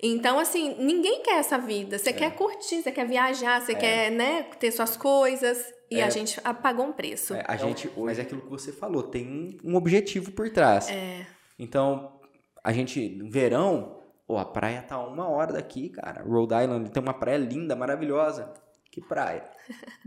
Então, 0.00 0.38
assim, 0.38 0.76
ninguém 0.78 1.22
quer 1.22 1.38
essa 1.38 1.56
vida. 1.56 1.96
É. 1.96 1.98
Você 1.98 2.12
quer 2.12 2.34
curtir, 2.34 2.82
você 2.82 2.92
quer 2.92 3.06
viajar, 3.06 3.62
você 3.62 3.74
quer, 3.74 4.10
né, 4.10 4.42
ter 4.60 4.70
suas 4.70 4.96
coisas. 4.96 5.64
E 5.90 6.00
É. 6.00 6.04
a 6.04 6.10
gente 6.10 6.38
pagou 6.62 6.84
um 6.84 6.92
preço. 6.92 7.32
É, 7.32 7.42
a 7.48 7.56
gente, 7.56 7.90
mas 7.96 8.18
é 8.18 8.22
aquilo 8.22 8.42
que 8.42 8.50
você 8.50 8.72
falou, 8.72 9.02
tem 9.02 9.58
um, 9.64 9.74
objetivo 9.74 10.32
por 10.32 10.50
trás. 10.50 10.90
É. 10.90 11.26
Então, 11.58 12.20
a 12.62 12.72
gente, 12.74 13.08
no 13.08 13.30
verão, 13.30 13.98
pô, 14.26 14.36
a 14.36 14.44
praia 14.44 14.82
tá 14.82 14.96
a 14.96 15.06
uma 15.06 15.26
hora 15.28 15.54
daqui, 15.54 15.88
cara. 15.88 16.22
Rhode 16.22 16.54
Island 16.54 16.90
tem 16.90 17.02
uma 17.02 17.14
praia 17.14 17.38
linda, 17.38 17.74
maravilhosa. 17.74 18.52
Que 18.90 19.00
praia? 19.00 19.44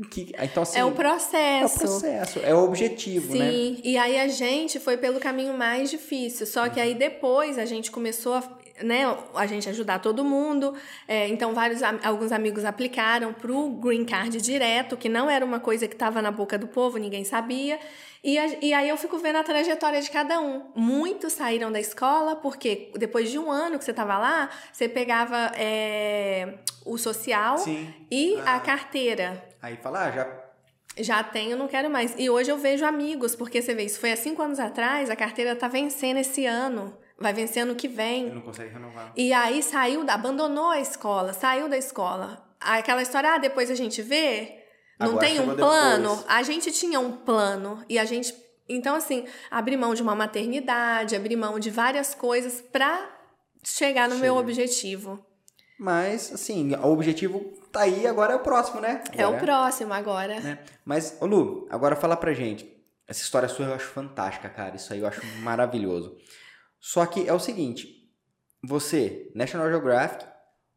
Que, 0.09 0.33
então, 0.41 0.63
assim, 0.63 0.79
é 0.79 0.83
o 0.83 0.87
é 0.87 0.91
o 0.91 0.95
processo. 0.95 1.79
processo, 1.79 2.39
é 2.39 2.53
o 2.53 2.63
objetivo, 2.63 3.35
né? 3.35 3.51
Sim, 3.51 3.81
e 3.83 3.95
aí 3.95 4.19
a 4.19 4.27
gente 4.27 4.79
foi 4.79 4.97
pelo 4.97 5.19
caminho 5.19 5.55
mais 5.55 5.91
difícil. 5.91 6.47
Só 6.47 6.67
que 6.67 6.79
aí 6.79 6.95
depois 6.95 7.59
a 7.59 7.65
gente 7.65 7.91
começou 7.91 8.33
a, 8.33 8.59
né, 8.83 9.03
a 9.35 9.45
gente 9.45 9.67
ajudar 9.69 9.99
todo 9.99 10.23
mundo. 10.23 10.73
É, 11.07 11.27
então, 11.27 11.53
vários, 11.53 11.81
alguns 11.83 12.31
amigos 12.31 12.65
aplicaram 12.65 13.33
pro 13.33 13.69
Green 13.69 14.05
Card 14.05 14.39
direto, 14.41 14.95
que 14.97 15.09
não 15.09 15.29
era 15.29 15.43
uma 15.45 15.59
coisa 15.59 15.87
que 15.87 15.95
estava 15.95 16.21
na 16.21 16.31
boca 16.31 16.57
do 16.57 16.67
povo, 16.67 16.97
ninguém 16.97 17.23
sabia. 17.23 17.79
E, 18.23 18.37
a- 18.37 18.57
e 18.61 18.73
aí 18.73 18.87
eu 18.87 18.97
fico 18.97 19.17
vendo 19.17 19.37
a 19.37 19.43
trajetória 19.43 19.99
de 20.01 20.09
cada 20.11 20.39
um. 20.39 20.71
Muitos 20.75 21.33
saíram 21.33 21.71
da 21.71 21.79
escola, 21.79 22.35
porque 22.35 22.91
depois 22.95 23.31
de 23.31 23.39
um 23.39 23.49
ano 23.51 23.79
que 23.79 23.85
você 23.85 23.91
estava 23.91 24.17
lá, 24.17 24.49
você 24.71 24.87
pegava 24.87 25.51
é, 25.57 26.55
o 26.85 26.97
social 26.97 27.57
Sim. 27.57 27.91
e 28.11 28.35
Ah. 28.45 28.55
a 28.55 28.59
carteira. 28.59 29.43
Aí 29.61 29.75
fala, 29.77 30.05
ah, 30.05 30.11
já. 30.11 30.27
Já 30.97 31.23
tenho, 31.23 31.55
não 31.55 31.69
quero 31.69 31.89
mais. 31.89 32.13
E 32.17 32.29
hoje 32.29 32.51
eu 32.51 32.57
vejo 32.57 32.85
amigos, 32.85 33.33
porque 33.35 33.61
você 33.61 33.73
vê, 33.73 33.83
isso 33.85 33.97
foi 33.99 34.11
há 34.11 34.15
cinco 34.17 34.41
anos 34.41 34.59
atrás, 34.59 35.09
a 35.09 35.15
carteira 35.15 35.55
tá 35.55 35.67
vencendo 35.69 36.17
esse 36.17 36.45
ano. 36.45 36.93
Vai 37.21 37.33
vencer 37.33 37.63
ano 37.63 37.75
que 37.75 37.87
vem. 37.87 38.29
Não 38.31 38.41
consegue 38.41 38.73
renovar. 38.73 39.13
E 39.15 39.31
aí 39.31 39.61
saiu, 39.61 40.03
da- 40.03 40.15
abandonou 40.15 40.71
a 40.71 40.79
escola, 40.79 41.33
saiu 41.33 41.69
da 41.69 41.77
escola. 41.77 42.43
Aquela 42.59 43.01
história, 43.01 43.33
ah, 43.33 43.37
depois 43.37 43.69
a 43.71 43.75
gente 43.75 44.01
vê. 44.01 44.57
Não 44.99 45.09
Agora 45.11 45.25
tem 45.27 45.39
um 45.39 45.55
plano. 45.55 46.09
depois. 46.15 46.25
A 46.27 46.43
gente 46.43 46.71
tinha 46.71 46.99
um 46.99 47.11
plano 47.17 47.83
e 47.89 47.97
a 47.97 48.05
gente. 48.05 48.33
Então, 48.69 48.95
assim, 48.95 49.25
abrir 49.49 49.75
mão 49.77 49.93
de 49.93 50.01
uma 50.01 50.15
maternidade, 50.15 51.15
abrir 51.15 51.35
mão 51.35 51.59
de 51.59 51.69
várias 51.69 52.13
coisas 52.15 52.61
pra 52.61 53.09
chegar 53.63 54.07
no 54.09 54.17
meu 54.17 54.37
objetivo. 54.37 55.25
Mas, 55.79 56.31
assim, 56.31 56.75
o 56.75 56.87
objetivo 56.91 57.39
tá 57.71 57.81
aí, 57.81 58.05
agora 58.05 58.33
é 58.33 58.35
o 58.35 58.39
próximo, 58.39 58.79
né? 58.79 59.03
É 59.13 59.23
Agora 59.23 59.37
o 59.37 59.39
próximo 59.45 59.93
agora. 59.93 60.39
né? 60.39 60.59
Mas, 60.85 61.17
ô 61.19 61.25
Lu, 61.25 61.67
agora 61.71 61.95
fala 61.95 62.15
pra 62.15 62.33
gente. 62.33 62.71
Essa 63.07 63.23
história 63.23 63.49
sua 63.49 63.65
eu 63.65 63.73
acho 63.73 63.87
fantástica, 63.87 64.47
cara. 64.47 64.75
Isso 64.75 64.93
aí 64.93 64.99
eu 64.99 65.07
acho 65.07 65.25
maravilhoso. 65.41 66.15
Só 66.81 67.05
que 67.05 67.27
é 67.29 67.33
o 67.33 67.39
seguinte: 67.39 67.87
você, 68.63 69.31
National 69.35 69.69
Geographic, 69.69 70.25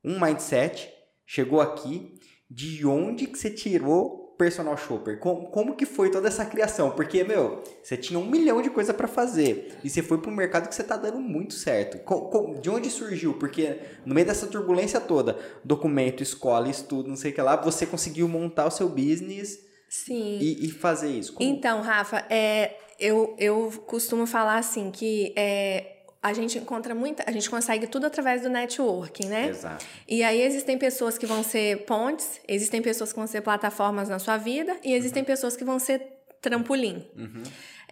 um 0.05 0.21
mindset, 0.21 0.89
chegou 1.27 1.61
aqui. 1.61 2.15
De 2.51 2.87
onde 2.87 3.27
que 3.27 3.37
você 3.39 3.51
tirou 3.51 4.35
personal 4.39 4.77
shopper? 4.77 5.19
Como, 5.19 5.49
como 5.49 5.75
que 5.75 5.87
foi 5.87 6.11
toda 6.11 6.29
essa 6.29 6.45
criação? 6.45 6.91
Porque, 6.91 7.25
meu, 7.25 7.63
você 7.83 7.97
tinha 7.97 8.19
um 8.19 8.27
milhão 8.27 8.61
de 8.61 8.69
coisa 8.71 8.93
pra 8.93 9.09
fazer. 9.09 9.79
E 9.83 9.89
você 9.89 10.03
foi 10.03 10.19
pro 10.19 10.31
mercado 10.31 10.69
que 10.69 10.75
você 10.75 10.85
tá 10.85 10.97
dando 10.97 11.19
muito 11.19 11.55
certo. 11.55 11.99
Co- 12.05 12.29
co- 12.29 12.55
de 12.61 12.69
onde 12.71 12.91
surgiu? 12.91 13.35
Porque 13.39 13.81
no 14.05 14.15
meio 14.15 14.27
dessa 14.27 14.47
turbulência 14.47 15.01
toda, 15.01 15.39
documento, 15.65 16.23
escola, 16.23 16.69
estudo, 16.69 17.09
não 17.09 17.17
sei 17.17 17.33
o 17.33 17.35
que 17.35 17.41
lá, 17.43 17.57
você 17.57 17.87
conseguiu 17.87 18.29
montar 18.29 18.67
o 18.67 18.71
seu 18.71 18.89
business 18.89 19.59
Sim. 19.89 20.39
e, 20.39 20.67
e 20.67 20.71
fazer 20.71 21.09
isso. 21.11 21.33
Como- 21.33 21.49
Então, 21.49 21.81
Rafa, 21.81 22.19
é, 22.31 22.77
eu, 23.01 23.35
eu 23.39 23.73
costumo 23.87 24.27
falar 24.27 24.59
assim 24.59 24.91
que 24.93 25.33
é, 25.37 25.93
a 26.25 26.33
gente 26.33 26.57
encontra 26.57 26.95
muita. 26.95 27.22
A 27.27 27.31
gente 27.31 27.51
consegue 27.51 27.87
tudo 27.87 28.07
através 28.07 28.41
do 28.41 28.49
networking, 28.49 29.27
né? 29.27 29.49
Exato. 29.49 29.85
E 30.09 30.22
aí 30.22 30.41
existem 30.41 30.79
pessoas 30.79 31.18
que 31.18 31.27
vão 31.27 31.43
ser 31.43 31.85
pontes, 31.85 32.41
existem 32.49 32.81
pessoas 32.81 33.12
que 33.12 33.18
vão 33.18 33.27
ser 33.27 33.43
plataformas 33.43 34.09
na 34.09 34.18
sua 34.18 34.39
vida 34.39 34.75
e 34.83 34.95
existem 34.95 35.22
pessoas 35.22 35.55
que 35.55 35.62
vão 35.64 35.79
ser 35.79 36.01
trampolim. 36.41 37.07
Uhum. 37.14 37.43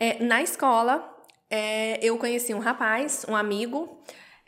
É, 0.00 0.24
na 0.24 0.42
escola, 0.42 1.14
é, 1.50 1.98
eu 2.02 2.16
conheci 2.16 2.54
um 2.54 2.58
rapaz, 2.58 3.26
um 3.28 3.36
amigo 3.36 4.00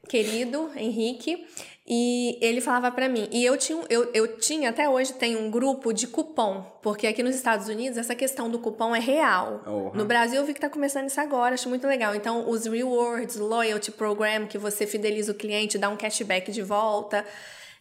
querido, 0.08 0.70
Henrique, 0.74 1.46
e 1.86 2.38
ele 2.40 2.62
falava 2.62 2.90
pra 2.90 3.08
mim. 3.08 3.28
E 3.30 3.44
eu 3.44 3.58
tinha, 3.58 3.84
eu, 3.90 4.10
eu 4.14 4.38
tinha, 4.38 4.70
até 4.70 4.88
hoje, 4.88 5.12
tem 5.12 5.36
um 5.36 5.50
grupo 5.50 5.92
de 5.92 6.06
cupom, 6.06 6.64
porque 6.82 7.06
aqui 7.06 7.22
nos 7.22 7.34
Estados 7.34 7.68
Unidos 7.68 7.98
essa 7.98 8.14
questão 8.14 8.48
do 8.48 8.58
cupom 8.58 8.96
é 8.96 9.00
real. 9.00 9.62
Uhum. 9.66 9.90
No 9.92 10.04
Brasil 10.06 10.40
eu 10.40 10.46
vi 10.46 10.54
que 10.54 10.60
tá 10.60 10.70
começando 10.70 11.08
isso 11.08 11.20
agora, 11.20 11.54
acho 11.54 11.68
muito 11.68 11.86
legal. 11.86 12.14
Então, 12.14 12.48
os 12.48 12.64
rewards, 12.64 13.36
loyalty 13.36 13.90
program, 13.90 14.46
que 14.46 14.56
você 14.56 14.86
fideliza 14.86 15.32
o 15.32 15.34
cliente, 15.34 15.76
dá 15.76 15.90
um 15.90 15.96
cashback 15.96 16.50
de 16.50 16.62
volta. 16.62 17.24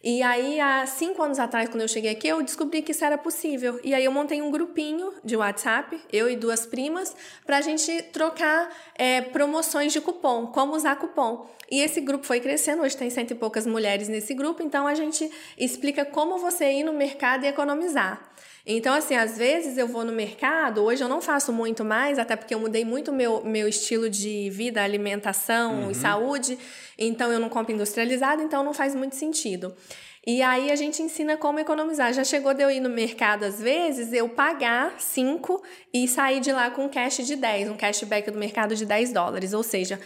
E 0.03 0.21
aí, 0.21 0.59
há 0.59 0.85
cinco 0.85 1.23
anos 1.23 1.39
atrás, 1.39 1.69
quando 1.69 1.79
eu 1.79 1.87
cheguei 1.87 2.11
aqui, 2.11 2.27
eu 2.27 2.43
descobri 2.43 2.81
que 2.81 2.91
isso 2.91 3.05
era 3.05 3.17
possível. 3.17 3.79
E 3.85 3.93
aí 3.93 4.03
eu 4.03 4.11
montei 4.11 4.41
um 4.41 4.51
grupinho 4.51 5.13
de 5.23 5.37
WhatsApp, 5.37 5.97
eu 6.11 6.29
e 6.29 6.35
duas 6.35 6.65
primas, 6.65 7.15
pra 7.45 7.61
gente 7.61 8.01
trocar 8.11 8.69
é, 8.95 9.21
promoções 9.21 9.93
de 9.93 10.01
cupom, 10.01 10.47
como 10.47 10.75
usar 10.75 10.97
cupom. 10.97 11.47
E 11.71 11.79
esse 11.79 12.01
grupo 12.01 12.25
foi 12.25 12.41
crescendo, 12.41 12.81
hoje 12.81 12.97
tem 12.97 13.09
cento 13.09 13.31
e 13.31 13.35
poucas 13.35 13.65
mulheres 13.65 14.09
nesse 14.09 14.33
grupo, 14.33 14.61
então 14.61 14.85
a 14.85 14.93
gente 14.93 15.31
explica 15.57 16.03
como 16.03 16.37
você 16.37 16.69
ir 16.71 16.83
no 16.83 16.91
mercado 16.91 17.45
e 17.45 17.47
economizar. 17.47 18.32
Então, 18.65 18.93
assim, 18.93 19.15
às 19.15 19.37
vezes 19.37 19.77
eu 19.77 19.87
vou 19.87 20.05
no 20.05 20.13
mercado, 20.13 20.83
hoje 20.83 21.03
eu 21.03 21.09
não 21.09 21.21
faço 21.21 21.51
muito 21.51 21.83
mais, 21.83 22.17
até 22.17 22.35
porque 22.35 22.55
eu 22.55 22.59
mudei 22.59 22.85
muito 22.85 23.11
meu, 23.11 23.43
meu 23.43 23.67
estilo 23.67 24.09
de 24.09 24.49
vida, 24.49 24.81
alimentação 24.81 25.91
e 25.91 25.95
saúde, 25.95 26.57
então 26.97 27.29
eu 27.29 27.39
não 27.39 27.49
compro 27.49 27.73
industrializado, 27.73 28.41
então 28.41 28.63
não 28.63 28.73
faz 28.73 28.95
muito 28.95 29.15
sentido. 29.15 29.75
E 30.25 30.41
aí 30.41 30.71
a 30.71 30.75
gente 30.77 31.01
ensina 31.01 31.35
como 31.35 31.59
economizar. 31.59 32.13
Já 32.13 32.23
chegou 32.23 32.53
de 32.53 32.63
eu 32.63 32.71
ir 32.71 32.79
no 32.79 32.89
mercado, 32.89 33.43
às 33.43 33.59
vezes, 33.59 34.13
eu 34.13 34.29
pagar 34.29 34.95
5 34.97 35.61
e 35.93 36.07
sair 36.07 36.39
de 36.39 36.53
lá 36.53 36.71
com 36.71 36.85
um 36.85 36.89
cash 36.89 37.17
de 37.17 37.35
10, 37.35 37.69
um 37.69 37.75
cashback 37.75 38.31
do 38.31 38.39
mercado 38.39 38.73
de 38.73 38.85
10 38.85 39.11
dólares. 39.11 39.51
Ou 39.51 39.63
seja, 39.63 39.99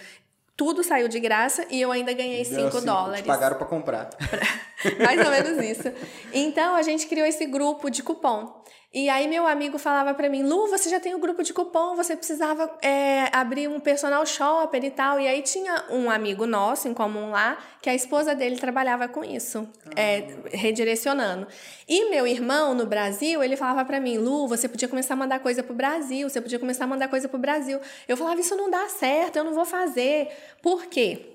tudo 0.57 0.83
saiu 0.83 1.07
de 1.07 1.19
graça 1.19 1.65
e 1.69 1.79
eu 1.79 1.91
ainda 1.91 2.11
ganhei 2.11 2.43
5 2.43 2.57
Deu, 2.57 2.67
assim, 2.67 2.85
dólares. 2.85 3.21
Te 3.21 3.27
pagaram 3.27 3.57
pra 3.57 3.67
comprar. 3.67 4.09
Mais 5.05 5.23
ou 5.23 5.31
menos 5.31 5.63
isso. 5.63 5.93
Então 6.33 6.75
a 6.75 6.81
gente 6.81 7.05
criou 7.05 7.27
esse 7.27 7.45
grupo 7.45 7.91
de 7.91 8.01
cupom. 8.01 8.63
E 8.93 9.09
aí 9.09 9.27
meu 9.27 9.45
amigo 9.45 9.77
falava 9.77 10.13
pra 10.13 10.29
mim, 10.29 10.43
Lu, 10.43 10.67
você 10.67 10.89
já 10.89 10.97
tem 10.97 11.13
o 11.13 11.19
grupo 11.19 11.43
de 11.43 11.53
cupom, 11.53 11.93
você 11.93 12.15
precisava 12.15 12.71
é, 12.81 13.29
abrir 13.33 13.67
um 13.67 13.81
personal 13.81 14.25
shopper 14.25 14.83
e 14.83 14.89
tal. 14.89 15.19
E 15.19 15.27
aí 15.27 15.41
tinha 15.41 15.83
um 15.89 16.09
amigo 16.09 16.47
nosso 16.47 16.87
em 16.87 16.93
comum 16.93 17.29
lá, 17.29 17.57
que 17.81 17.89
a 17.89 17.93
esposa 17.93 18.33
dele 18.33 18.55
trabalhava 18.55 19.07
com 19.09 19.25
isso, 19.25 19.67
é, 19.93 20.37
redirecionando. 20.51 21.47
E 21.87 22.09
meu 22.09 22.25
irmão 22.25 22.73
no 22.73 22.85
Brasil, 22.85 23.43
ele 23.43 23.57
falava 23.57 23.83
pra 23.83 23.99
mim, 23.99 24.17
Lu, 24.17 24.47
você 24.47 24.69
podia 24.69 24.87
começar 24.87 25.15
a 25.15 25.17
mandar 25.17 25.39
coisa 25.39 25.61
pro 25.61 25.75
Brasil, 25.75 26.29
você 26.29 26.39
podia 26.39 26.57
começar 26.57 26.85
a 26.85 26.87
mandar 26.87 27.09
coisa 27.09 27.27
pro 27.27 27.37
Brasil. 27.37 27.81
Eu 28.07 28.15
falava, 28.15 28.39
isso 28.39 28.55
não 28.55 28.69
dá 28.69 28.87
certo, 28.87 29.35
eu 29.35 29.43
não 29.43 29.53
vou 29.53 29.65
fazer. 29.65 30.29
Por 30.63 30.85
quê? 30.85 31.33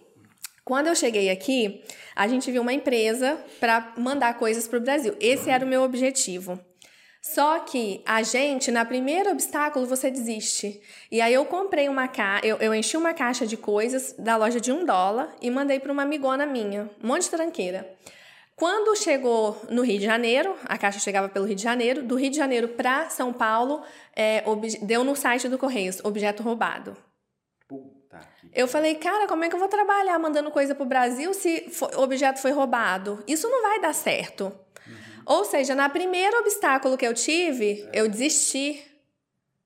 Quando 0.64 0.86
eu 0.86 0.94
cheguei 0.94 1.28
aqui, 1.28 1.84
a 2.16 2.26
gente 2.26 2.50
viu 2.50 2.62
uma 2.62 2.72
empresa 2.72 3.38
para 3.60 3.92
mandar 3.98 4.38
coisas 4.38 4.66
para 4.66 4.78
o 4.78 4.80
Brasil. 4.82 5.14
Esse 5.20 5.50
era 5.50 5.64
o 5.64 5.68
meu 5.68 5.82
objetivo. 5.82 6.58
Só 7.22 7.60
que 7.60 8.02
a 8.04 8.20
gente, 8.24 8.72
na 8.72 8.84
primeiro 8.84 9.30
obstáculo, 9.30 9.86
você 9.86 10.10
desiste. 10.10 10.82
E 11.08 11.20
aí 11.20 11.32
eu 11.32 11.46
comprei 11.46 11.88
uma 11.88 12.08
caixa, 12.08 12.44
eu, 12.44 12.56
eu 12.56 12.74
enchi 12.74 12.96
uma 12.96 13.14
caixa 13.14 13.46
de 13.46 13.56
coisas 13.56 14.12
da 14.18 14.36
loja 14.36 14.60
de 14.60 14.72
um 14.72 14.84
dólar 14.84 15.32
e 15.40 15.48
mandei 15.48 15.78
para 15.78 15.92
uma 15.92 16.02
amigona 16.02 16.44
minha, 16.44 16.90
um 17.02 17.06
monte 17.06 17.22
de 17.22 17.30
tranqueira. 17.30 17.88
Quando 18.56 18.96
chegou 18.96 19.60
no 19.70 19.82
Rio 19.82 20.00
de 20.00 20.04
Janeiro, 20.04 20.56
a 20.64 20.76
caixa 20.76 20.98
chegava 20.98 21.28
pelo 21.28 21.46
Rio 21.46 21.54
de 21.54 21.62
Janeiro, 21.62 22.02
do 22.02 22.16
Rio 22.16 22.30
de 22.30 22.36
Janeiro 22.36 22.68
para 22.68 23.08
São 23.08 23.32
Paulo, 23.32 23.82
é, 24.16 24.42
deu 24.82 25.04
no 25.04 25.14
site 25.14 25.48
do 25.48 25.56
Correios, 25.56 26.00
objeto 26.04 26.42
roubado. 26.42 26.96
Eu 28.52 28.66
falei, 28.66 28.96
cara, 28.96 29.28
como 29.28 29.44
é 29.44 29.48
que 29.48 29.54
eu 29.54 29.60
vou 29.60 29.68
trabalhar 29.68 30.18
mandando 30.18 30.50
coisa 30.50 30.74
pro 30.74 30.84
Brasil 30.84 31.32
se 31.32 31.70
o 31.96 32.00
objeto 32.02 32.40
foi 32.40 32.50
roubado? 32.50 33.22
Isso 33.26 33.48
não 33.48 33.62
vai 33.62 33.80
dar 33.80 33.94
certo. 33.94 34.52
Ou 35.24 35.44
seja, 35.44 35.74
na 35.74 35.88
primeiro 35.88 36.38
obstáculo 36.38 36.96
que 36.96 37.06
eu 37.06 37.14
tive, 37.14 37.88
eu 37.92 38.08
desisti. 38.08 38.82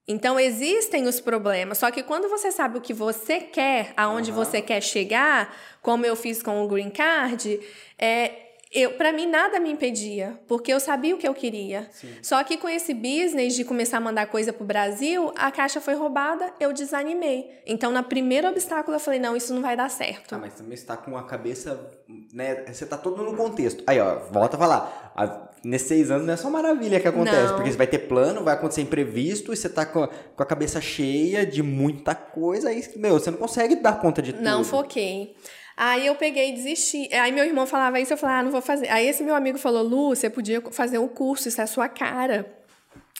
Então 0.08 0.38
existem 0.38 1.06
os 1.06 1.18
problemas, 1.18 1.78
só 1.78 1.90
que 1.90 2.00
quando 2.00 2.28
você 2.28 2.52
sabe 2.52 2.78
o 2.78 2.80
que 2.80 2.94
você 2.94 3.40
quer, 3.40 3.92
aonde 3.96 4.30
Aham. 4.30 4.44
você 4.44 4.62
quer 4.62 4.80
chegar, 4.80 5.52
como 5.82 6.06
eu 6.06 6.14
fiz 6.14 6.40
com 6.40 6.62
o 6.62 6.68
Green 6.68 6.90
Card, 6.90 7.58
é, 7.98 8.45
eu, 8.78 8.92
para 8.92 9.12
mim 9.12 9.26
nada 9.26 9.58
me 9.58 9.70
impedia, 9.70 10.38
porque 10.46 10.72
eu 10.72 10.78
sabia 10.78 11.14
o 11.14 11.18
que 11.18 11.26
eu 11.26 11.34
queria. 11.34 11.88
Sim. 11.92 12.08
Só 12.22 12.42
que 12.44 12.56
com 12.56 12.68
esse 12.68 12.92
business 12.92 13.54
de 13.54 13.64
começar 13.64 13.96
a 13.96 14.00
mandar 14.00 14.26
coisa 14.26 14.52
pro 14.52 14.64
Brasil, 14.64 15.32
a 15.36 15.50
caixa 15.50 15.80
foi 15.80 15.94
roubada, 15.94 16.52
eu 16.60 16.72
desanimei. 16.72 17.50
Então, 17.66 17.90
na 17.90 18.02
primeiro 18.02 18.48
obstáculo, 18.48 18.96
eu 18.96 19.00
falei: 19.00 19.18
não, 19.20 19.36
isso 19.36 19.54
não 19.54 19.62
vai 19.62 19.76
dar 19.76 19.88
certo. 19.90 20.34
Ah, 20.34 20.38
mas 20.38 20.54
também 20.54 20.76
você 20.76 20.84
tá 20.84 20.96
com 20.96 21.16
a 21.16 21.22
cabeça, 21.24 21.90
né? 22.32 22.64
Você 22.72 22.84
tá 22.86 22.96
todo 22.96 23.22
no 23.22 23.36
contexto. 23.36 23.82
Aí, 23.86 23.98
ó, 24.00 24.18
volta 24.30 24.56
a 24.56 24.58
falar. 24.58 25.12
A- 25.16 25.46
nesses 25.64 25.88
seis 25.88 26.10
anos 26.12 26.26
não 26.26 26.34
é 26.34 26.36
só 26.36 26.48
maravilha 26.48 27.00
que 27.00 27.08
acontece, 27.08 27.48
Não. 27.48 27.54
porque 27.56 27.70
você 27.72 27.76
vai 27.76 27.86
ter 27.88 28.00
plano, 28.00 28.44
vai 28.44 28.54
acontecer 28.54 28.82
imprevisto, 28.82 29.52
e 29.52 29.56
você 29.56 29.68
tá 29.68 29.84
com 29.84 30.04
a, 30.04 30.08
com 30.08 30.42
a 30.42 30.46
cabeça 30.46 30.80
cheia 30.80 31.44
de 31.44 31.60
muita 31.62 32.14
coisa, 32.14 32.68
aí, 32.68 32.84
meu, 32.96 33.14
você 33.18 33.30
não 33.32 33.38
consegue 33.38 33.74
dar 33.76 33.98
conta 34.00 34.22
de 34.22 34.32
tudo. 34.32 34.44
Não 34.44 34.62
foquei. 34.62 35.34
Aí 35.76 36.06
eu 36.06 36.14
peguei 36.14 36.50
e 36.50 36.52
desisti. 36.52 37.12
Aí 37.14 37.30
meu 37.32 37.44
irmão 37.44 37.66
falava 37.66 38.00
isso, 38.00 38.12
eu 38.12 38.16
falava, 38.16 38.40
ah, 38.40 38.42
não 38.44 38.50
vou 38.50 38.62
fazer. 38.62 38.88
Aí 38.88 39.06
esse 39.06 39.22
meu 39.22 39.34
amigo 39.34 39.58
falou, 39.58 39.82
Lu, 39.82 40.08
você 40.08 40.30
podia 40.30 40.62
fazer 40.70 40.98
o 40.98 41.08
curso, 41.08 41.48
isso 41.48 41.60
é 41.60 41.64
a 41.64 41.66
sua 41.66 41.88
cara. 41.88 42.55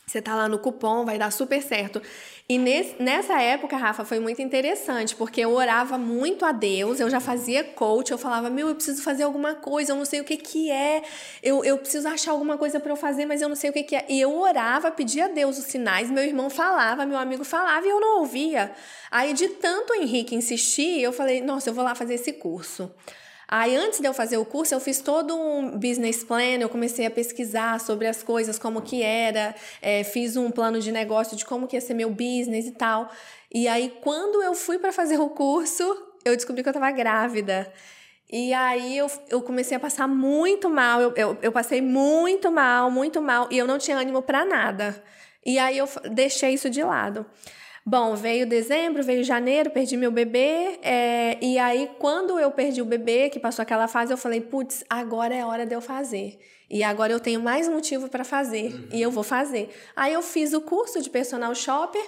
Você 0.09 0.23
tá 0.23 0.37
lá 0.37 0.49
no 0.49 0.61
cupom, 0.61 1.05
vai 1.05 1.19
dar 1.19 1.33
super 1.33 1.61
certo. 1.61 2.01
E 2.49 2.59
nesse, 2.59 2.95
nessa 3.03 3.43
época, 3.43 3.77
Rafa, 3.77 4.05
foi 4.05 4.21
muito 4.21 4.41
interessante, 4.41 5.17
porque 5.17 5.41
eu 5.41 5.51
orava 5.53 5.99
muito 5.99 6.45
a 6.45 6.53
Deus, 6.53 7.01
eu 7.01 7.11
já 7.11 7.19
fazia 7.19 7.65
coach, 7.65 8.13
eu 8.13 8.17
falava, 8.17 8.49
meu, 8.49 8.69
eu 8.69 8.77
preciso 8.77 9.03
fazer 9.03 9.25
alguma 9.25 9.57
coisa, 9.57 9.91
eu 9.91 9.97
não 9.97 10.05
sei 10.05 10.21
o 10.21 10.25
que 10.25 10.37
que 10.37 10.71
é, 10.71 11.03
eu, 11.43 11.65
eu 11.65 11.77
preciso 11.79 12.07
achar 12.07 12.31
alguma 12.31 12.57
coisa 12.57 12.79
para 12.79 12.93
eu 12.93 12.97
fazer, 12.97 13.27
mas 13.27 13.43
eu 13.43 13.49
não 13.49 13.57
sei 13.57 13.71
o 13.71 13.73
que 13.73 13.83
que 13.83 13.97
é. 13.97 14.07
E 14.09 14.21
eu 14.21 14.33
orava, 14.39 14.93
pedia 14.93 15.25
a 15.25 15.29
Deus 15.29 15.59
os 15.59 15.65
sinais, 15.65 16.09
meu 16.09 16.23
irmão 16.23 16.49
falava, 16.49 17.05
meu 17.05 17.19
amigo 17.19 17.43
falava 17.43 17.85
e 17.85 17.91
eu 17.91 17.99
não 17.99 18.21
ouvia. 18.21 18.71
Aí, 19.11 19.35
de 19.35 19.49
tanto 19.49 19.93
o 19.93 19.97
Henrique 19.97 20.37
insistir, 20.37 21.01
eu 21.03 21.13
falei, 21.13 21.41
nossa, 21.41 21.69
eu 21.69 21.75
vou 21.75 21.83
lá 21.83 21.97
fazer 21.97 22.15
esse 22.15 22.33
curso. 22.33 22.95
Aí, 23.49 23.77
antes 23.77 24.01
de 24.01 24.09
eu 24.09 24.13
fazer 24.13 24.39
o 24.39 24.45
curso, 24.45 24.75
eu 24.75 24.81
fiz 24.81 25.01
todo 25.01 25.37
um 25.37 25.79
business 25.79 26.25
plan, 26.25 26.59
eu 26.59 26.69
comecei 26.69 27.07
a 27.07 27.11
pesquisar 27.11 27.79
sobre 27.79 28.09
as 28.09 28.21
coisas, 28.23 28.59
como 28.59 28.83
que 28.83 29.03
era, 29.03 29.55
é, 29.81 30.03
fiz 30.03 30.37
um 30.37 30.51
plano 30.51 30.81
de 30.81 30.91
negócio 30.91 31.37
de 31.37 31.45
como 31.45 31.69
que 31.69 31.77
ia 31.77 31.81
ser 31.81 31.95
meu 31.95 32.11
business 32.11 32.67
e 32.67 32.73
tal. 32.73 33.09
E 33.53 33.69
aí, 33.69 33.95
quando 34.03 34.43
eu 34.43 34.53
fui 34.53 34.79
para 34.79 34.93
fazer 34.93 35.19
o 35.21 35.29
curso, 35.29 35.85
eu 36.25 36.35
descobri 36.35 36.63
que 36.65 36.69
eu 36.69 36.73
estava 36.73 36.91
grávida. 36.91 37.73
E 38.33 38.53
aí, 38.53 38.99
eu, 38.99 39.07
eu 39.29 39.41
comecei 39.41 39.77
a 39.77 39.81
passar 39.81 40.09
muito 40.09 40.69
mal, 40.69 41.01
eu, 41.01 41.15
eu, 41.15 41.39
eu 41.41 41.53
passei 41.53 41.81
muito 41.81 42.51
mal, 42.51 42.91
muito 42.91 43.23
mal, 43.23 43.47
e 43.53 43.59
eu 43.59 43.67
não 43.67 43.79
tinha 43.79 43.97
ânimo 43.97 44.23
para 44.23 44.45
nada. 44.45 45.01
E 45.45 45.57
aí, 45.61 45.79
eu 45.79 45.89
deixei 46.11 46.55
isso 46.55 46.69
de 46.69 46.83
lado. 46.83 47.25
Bom, 47.89 48.17
veio 48.17 48.49
dezembro, 48.49 49.01
veio 49.05 49.23
janeiro, 49.23 49.71
perdi 49.71 49.97
meu 49.97 50.11
bebê. 50.11 50.81
é, 50.83 51.39
e 51.41 51.57
aí, 51.57 51.89
quando 52.01 52.37
eu 52.37 52.51
perdi 52.51 52.83
o 52.83 52.85
bebê, 52.85 53.31
que 53.31 53.39
passou 53.39 53.63
aquela 53.63 53.87
fase, 53.87 54.13
eu 54.13 54.19
falei: 54.19 54.41
putz, 54.41 54.83
agora 54.91 55.33
é 55.33 55.45
hora 55.45 55.65
de 55.65 55.73
eu 55.73 55.81
fazer. 55.81 56.37
E 56.69 56.83
agora 56.83 57.13
eu 57.13 57.21
tenho 57.21 57.41
mais 57.41 57.69
motivo 57.69 58.09
para 58.09 58.25
fazer. 58.25 58.89
E 58.93 59.01
eu 59.01 59.09
vou 59.09 59.23
fazer. 59.23 59.71
Aí 59.95 60.13
eu 60.13 60.21
fiz 60.21 60.53
o 60.53 60.61
curso 60.61 61.01
de 61.01 61.09
personal 61.09 61.55
shopper 61.55 62.03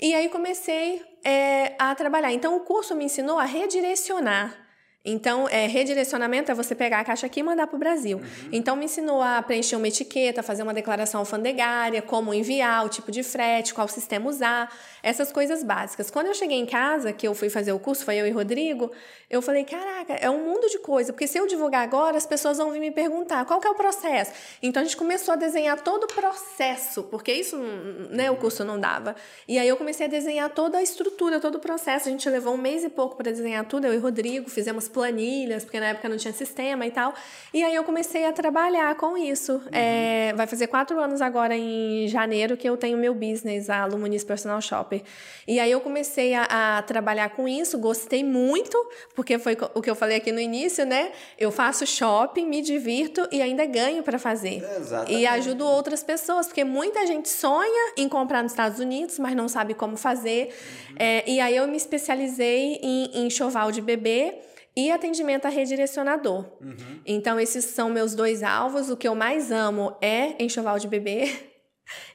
e 0.00 0.14
aí 0.14 0.30
comecei 0.30 1.02
é, 1.22 1.74
a 1.78 1.94
trabalhar. 1.94 2.32
Então, 2.32 2.56
o 2.56 2.60
curso 2.60 2.94
me 2.94 3.04
ensinou 3.04 3.38
a 3.38 3.44
redirecionar. 3.44 4.66
Então, 5.04 5.48
é, 5.48 5.66
redirecionamento 5.66 6.50
é 6.50 6.54
você 6.54 6.74
pegar 6.74 7.00
a 7.00 7.04
caixa 7.04 7.24
aqui 7.24 7.40
e 7.40 7.42
mandar 7.42 7.66
para 7.66 7.76
o 7.76 7.78
Brasil. 7.78 8.18
Uhum. 8.18 8.48
Então, 8.52 8.76
me 8.76 8.84
ensinou 8.84 9.22
a 9.22 9.40
preencher 9.40 9.76
uma 9.76 9.88
etiqueta, 9.88 10.42
fazer 10.42 10.62
uma 10.62 10.74
declaração 10.74 11.20
alfandegária, 11.20 12.02
como 12.02 12.34
enviar, 12.34 12.84
o 12.84 12.88
tipo 12.88 13.10
de 13.10 13.22
frete, 13.22 13.72
qual 13.72 13.88
sistema 13.88 14.28
usar, 14.28 14.70
essas 15.02 15.32
coisas 15.32 15.62
básicas. 15.62 16.10
Quando 16.10 16.26
eu 16.26 16.34
cheguei 16.34 16.58
em 16.58 16.66
casa, 16.66 17.12
que 17.12 17.26
eu 17.26 17.34
fui 17.34 17.48
fazer 17.48 17.72
o 17.72 17.78
curso, 17.78 18.04
foi 18.04 18.16
eu 18.16 18.26
e 18.26 18.30
Rodrigo, 18.30 18.90
eu 19.30 19.42
falei, 19.42 19.64
caraca, 19.64 20.14
é 20.14 20.30
um 20.30 20.42
mundo 20.44 20.68
de 20.68 20.78
coisa, 20.78 21.12
porque 21.12 21.26
se 21.26 21.38
eu 21.38 21.46
divulgar 21.46 21.82
agora, 21.82 22.16
as 22.16 22.26
pessoas 22.26 22.58
vão 22.58 22.70
vir 22.70 22.80
me 22.80 22.90
perguntar 22.90 23.44
qual 23.44 23.60
que 23.60 23.66
é 23.66 23.70
o 23.70 23.74
processo. 23.74 24.32
Então, 24.62 24.82
a 24.82 24.84
gente 24.84 24.96
começou 24.96 25.34
a 25.34 25.36
desenhar 25.36 25.80
todo 25.80 26.04
o 26.04 26.06
processo, 26.06 27.02
porque 27.04 27.32
isso, 27.32 27.56
né, 28.10 28.30
o 28.30 28.36
curso 28.36 28.64
não 28.64 28.80
dava. 28.80 29.14
E 29.46 29.58
aí 29.58 29.68
eu 29.68 29.76
comecei 29.76 30.06
a 30.06 30.08
desenhar 30.08 30.48
toda 30.50 30.78
a 30.78 30.82
estrutura, 30.82 31.40
todo 31.40 31.56
o 31.56 31.60
processo. 31.60 32.08
A 32.08 32.10
gente 32.10 32.28
levou 32.28 32.54
um 32.54 32.58
mês 32.58 32.84
e 32.84 32.88
pouco 32.88 33.16
para 33.16 33.30
desenhar 33.30 33.64
tudo, 33.66 33.86
eu 33.86 33.94
e 33.94 33.98
Rodrigo, 33.98 34.48
fizemos 34.48 34.88
planilhas, 34.88 35.64
porque 35.64 35.78
na 35.78 35.88
época 35.88 36.08
não 36.08 36.16
tinha 36.16 36.32
sistema 36.32 36.86
e 36.86 36.90
tal. 36.90 37.14
E 37.52 37.62
aí 37.62 37.74
eu 37.74 37.84
comecei 37.84 38.24
a 38.24 38.32
trabalhar 38.32 38.94
com 38.96 39.16
isso. 39.16 39.52
Uhum. 39.54 39.60
É, 39.72 40.32
vai 40.34 40.46
fazer 40.46 40.66
quatro 40.68 40.98
anos 40.98 41.20
agora, 41.20 41.56
em 41.56 42.08
janeiro, 42.08 42.56
que 42.56 42.68
eu 42.68 42.76
tenho 42.76 42.96
meu 42.96 43.14
business, 43.14 43.68
a 43.68 43.84
Luminis 43.84 44.24
Personal 44.24 44.60
Shopper. 44.60 44.97
E 45.46 45.58
aí 45.58 45.70
eu 45.70 45.80
comecei 45.80 46.34
a, 46.34 46.78
a 46.78 46.82
trabalhar 46.82 47.30
com 47.30 47.48
isso, 47.48 47.78
gostei 47.78 48.22
muito, 48.22 48.76
porque 49.14 49.38
foi 49.38 49.56
o 49.74 49.80
que 49.80 49.88
eu 49.88 49.94
falei 49.94 50.18
aqui 50.18 50.30
no 50.30 50.40
início, 50.40 50.84
né? 50.84 51.12
Eu 51.38 51.50
faço 51.50 51.86
shopping, 51.86 52.46
me 52.46 52.60
divirto 52.60 53.26
e 53.32 53.40
ainda 53.40 53.64
ganho 53.64 54.02
para 54.02 54.18
fazer. 54.18 54.62
Exatamente. 54.76 55.20
E 55.20 55.26
ajudo 55.26 55.64
outras 55.64 56.02
pessoas, 56.02 56.46
porque 56.46 56.64
muita 56.64 57.06
gente 57.06 57.28
sonha 57.28 57.92
em 57.96 58.08
comprar 58.08 58.42
nos 58.42 58.52
Estados 58.52 58.78
Unidos, 58.78 59.18
mas 59.18 59.34
não 59.34 59.48
sabe 59.48 59.74
como 59.74 59.96
fazer. 59.96 60.54
Uhum. 60.90 60.96
É, 60.98 61.30
e 61.30 61.40
aí 61.40 61.56
eu 61.56 61.66
me 61.66 61.76
especializei 61.76 62.78
em, 62.82 63.10
em 63.14 63.26
enxoval 63.26 63.72
de 63.72 63.80
bebê 63.80 64.38
e 64.76 64.92
atendimento 64.92 65.46
a 65.46 65.48
redirecionador. 65.48 66.44
Uhum. 66.60 67.00
Então, 67.04 67.40
esses 67.40 67.64
são 67.64 67.90
meus 67.90 68.14
dois 68.14 68.42
alvos. 68.44 68.90
O 68.90 68.96
que 68.96 69.08
eu 69.08 69.14
mais 69.14 69.50
amo 69.50 69.96
é 70.00 70.40
enxoval 70.42 70.78
de 70.78 70.86
bebê. 70.86 71.34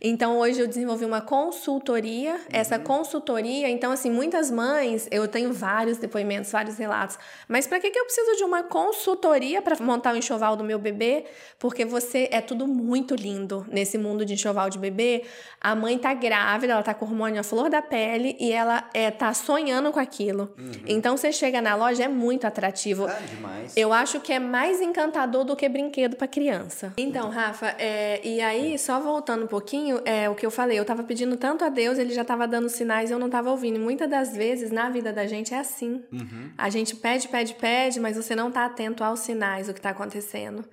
Então, 0.01 0.37
hoje 0.39 0.59
eu 0.59 0.67
desenvolvi 0.67 1.05
uma 1.05 1.21
consultoria. 1.21 2.33
Uhum. 2.33 2.39
Essa 2.51 2.79
consultoria, 2.79 3.69
então, 3.69 3.91
assim, 3.91 4.09
muitas 4.09 4.51
mães, 4.51 5.07
eu 5.11 5.27
tenho 5.27 5.51
vários 5.51 5.97
depoimentos, 5.97 6.51
vários 6.51 6.77
relatos. 6.77 7.17
Mas 7.47 7.67
para 7.67 7.79
que, 7.79 7.89
que 7.89 7.99
eu 7.99 8.05
preciso 8.05 8.37
de 8.37 8.43
uma 8.43 8.63
consultoria 8.63 9.61
para 9.61 9.75
montar 9.83 10.13
o 10.13 10.17
enxoval 10.17 10.55
do 10.55 10.63
meu 10.63 10.77
bebê? 10.77 11.25
Porque 11.57 11.85
você 11.85 12.29
é 12.31 12.41
tudo 12.41 12.67
muito 12.67 13.15
lindo 13.15 13.65
nesse 13.69 13.97
mundo 13.97 14.25
de 14.25 14.33
enxoval 14.33 14.69
de 14.69 14.77
bebê. 14.77 15.23
A 15.59 15.75
mãe 15.75 15.97
tá 15.97 16.13
grávida, 16.13 16.73
ela 16.73 16.83
tá 16.83 16.93
com 16.93 17.05
hormônio 17.05 17.39
à 17.39 17.43
flor 17.43 17.69
da 17.69 17.81
pele 17.81 18.37
e 18.39 18.51
ela 18.51 18.87
é, 18.93 19.09
tá 19.09 19.33
sonhando 19.33 19.91
com 19.91 19.99
aquilo. 19.99 20.53
Uhum. 20.57 20.71
Então, 20.85 21.17
você 21.17 21.31
chega 21.31 21.61
na 21.61 21.75
loja, 21.75 22.03
é 22.03 22.07
muito 22.07 22.45
atrativo. 22.45 23.05
Ah, 23.05 23.19
demais. 23.27 23.75
Eu 23.75 23.91
acho 23.91 24.19
que 24.19 24.31
é 24.31 24.39
mais 24.39 24.81
encantador 24.81 25.43
do 25.43 25.55
que 25.55 25.67
brinquedo 25.67 26.15
para 26.15 26.27
criança. 26.27 26.93
Então, 26.97 27.29
Rafa, 27.29 27.75
é, 27.79 28.19
e 28.23 28.41
aí, 28.41 28.77
só 28.77 28.99
voltando 28.99 29.45
um 29.45 29.47
pouquinho 29.47 29.62
pouquinho, 29.63 30.01
é 30.03 30.29
o 30.29 30.35
que 30.35 30.45
eu 30.45 30.51
falei, 30.51 30.77
eu 30.77 30.83
tava 30.83 31.03
pedindo 31.03 31.37
tanto 31.37 31.63
a 31.63 31.69
Deus, 31.69 31.97
ele 31.97 32.13
já 32.13 32.25
tava 32.25 32.45
dando 32.45 32.67
sinais 32.67 33.09
e 33.09 33.13
eu 33.13 33.19
não 33.19 33.29
tava 33.29 33.49
ouvindo. 33.49 33.77
E 33.77 33.79
muitas 33.79 34.09
das 34.09 34.35
vezes, 34.35 34.71
na 34.71 34.89
vida 34.89 35.13
da 35.13 35.25
gente, 35.25 35.53
é 35.53 35.59
assim. 35.59 36.03
Uhum. 36.11 36.51
A 36.57 36.69
gente 36.69 36.95
pede, 36.97 37.29
pede, 37.29 37.55
pede, 37.55 37.99
mas 37.99 38.17
você 38.17 38.35
não 38.35 38.51
tá 38.51 38.65
atento 38.65 39.03
aos 39.03 39.21
sinais 39.21 39.67
do 39.67 39.73
que 39.73 39.79
tá 39.79 39.91
acontecendo. 39.91 40.65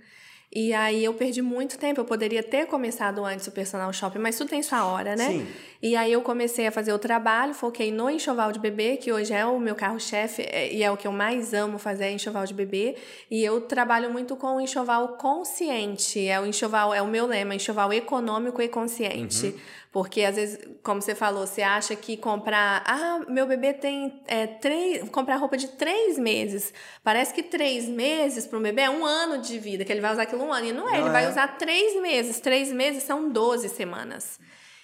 E 0.52 0.72
aí 0.74 1.04
eu 1.04 1.14
perdi 1.14 1.40
muito 1.40 1.78
tempo. 1.78 2.00
Eu 2.00 2.04
poderia 2.04 2.42
ter 2.42 2.66
começado 2.66 3.24
antes 3.24 3.46
o 3.46 3.52
personal 3.52 3.92
shopping, 3.92 4.18
mas 4.18 4.36
tudo 4.36 4.50
tem 4.50 4.62
sua 4.62 4.84
hora, 4.84 5.14
né? 5.14 5.28
Sim. 5.28 5.46
E 5.82 5.96
aí 5.96 6.12
eu 6.12 6.20
comecei 6.20 6.66
a 6.66 6.70
fazer 6.70 6.92
o 6.92 6.98
trabalho, 6.98 7.54
foquei 7.54 7.90
no 7.90 8.10
enxoval 8.10 8.52
de 8.52 8.58
bebê, 8.58 8.98
que 8.98 9.10
hoje 9.10 9.32
é 9.32 9.46
o 9.46 9.58
meu 9.58 9.74
carro-chefe 9.74 10.42
é, 10.42 10.70
e 10.70 10.82
é 10.82 10.90
o 10.90 10.96
que 10.96 11.06
eu 11.06 11.12
mais 11.12 11.54
amo 11.54 11.78
fazer, 11.78 12.04
é 12.04 12.12
enxoval 12.12 12.44
de 12.44 12.52
bebê. 12.52 12.96
E 13.30 13.42
eu 13.42 13.62
trabalho 13.62 14.10
muito 14.10 14.36
com 14.36 14.56
o 14.56 14.60
enxoval 14.60 15.16
consciente. 15.16 16.26
É 16.26 16.38
o 16.38 16.44
enxoval, 16.44 16.92
é 16.92 17.00
o 17.00 17.06
meu 17.06 17.26
lema, 17.26 17.54
enxoval 17.54 17.92
econômico 17.94 18.60
e 18.60 18.68
consciente. 18.68 19.46
Uhum. 19.46 19.58
Porque 19.90 20.22
às 20.22 20.36
vezes, 20.36 20.68
como 20.82 21.00
você 21.00 21.14
falou, 21.14 21.46
você 21.46 21.62
acha 21.62 21.96
que 21.96 22.16
comprar. 22.16 22.84
Ah, 22.86 23.20
meu 23.26 23.46
bebê 23.46 23.72
tem 23.72 24.22
é, 24.26 24.46
três. 24.46 25.08
Comprar 25.08 25.36
roupa 25.36 25.56
de 25.56 25.66
três 25.68 26.18
meses. 26.18 26.74
Parece 27.02 27.32
que 27.32 27.42
três 27.42 27.88
meses 27.88 28.46
para 28.46 28.58
um 28.58 28.62
bebê 28.62 28.82
é 28.82 28.90
um 28.90 29.04
ano 29.04 29.38
de 29.38 29.58
vida, 29.58 29.84
que 29.84 29.90
ele 29.90 30.02
vai 30.02 30.12
usar 30.12 30.22
aquilo 30.22 30.44
um 30.44 30.52
ano. 30.52 30.66
E 30.66 30.72
não 30.72 30.88
é, 30.88 30.92
não 30.92 30.98
ele 30.98 31.08
é. 31.08 31.12
vai 31.12 31.28
usar 31.28 31.56
três 31.56 32.00
meses. 32.00 32.38
Três 32.38 32.70
meses 32.70 33.02
são 33.02 33.30
12 33.30 33.68
semanas. 33.70 34.38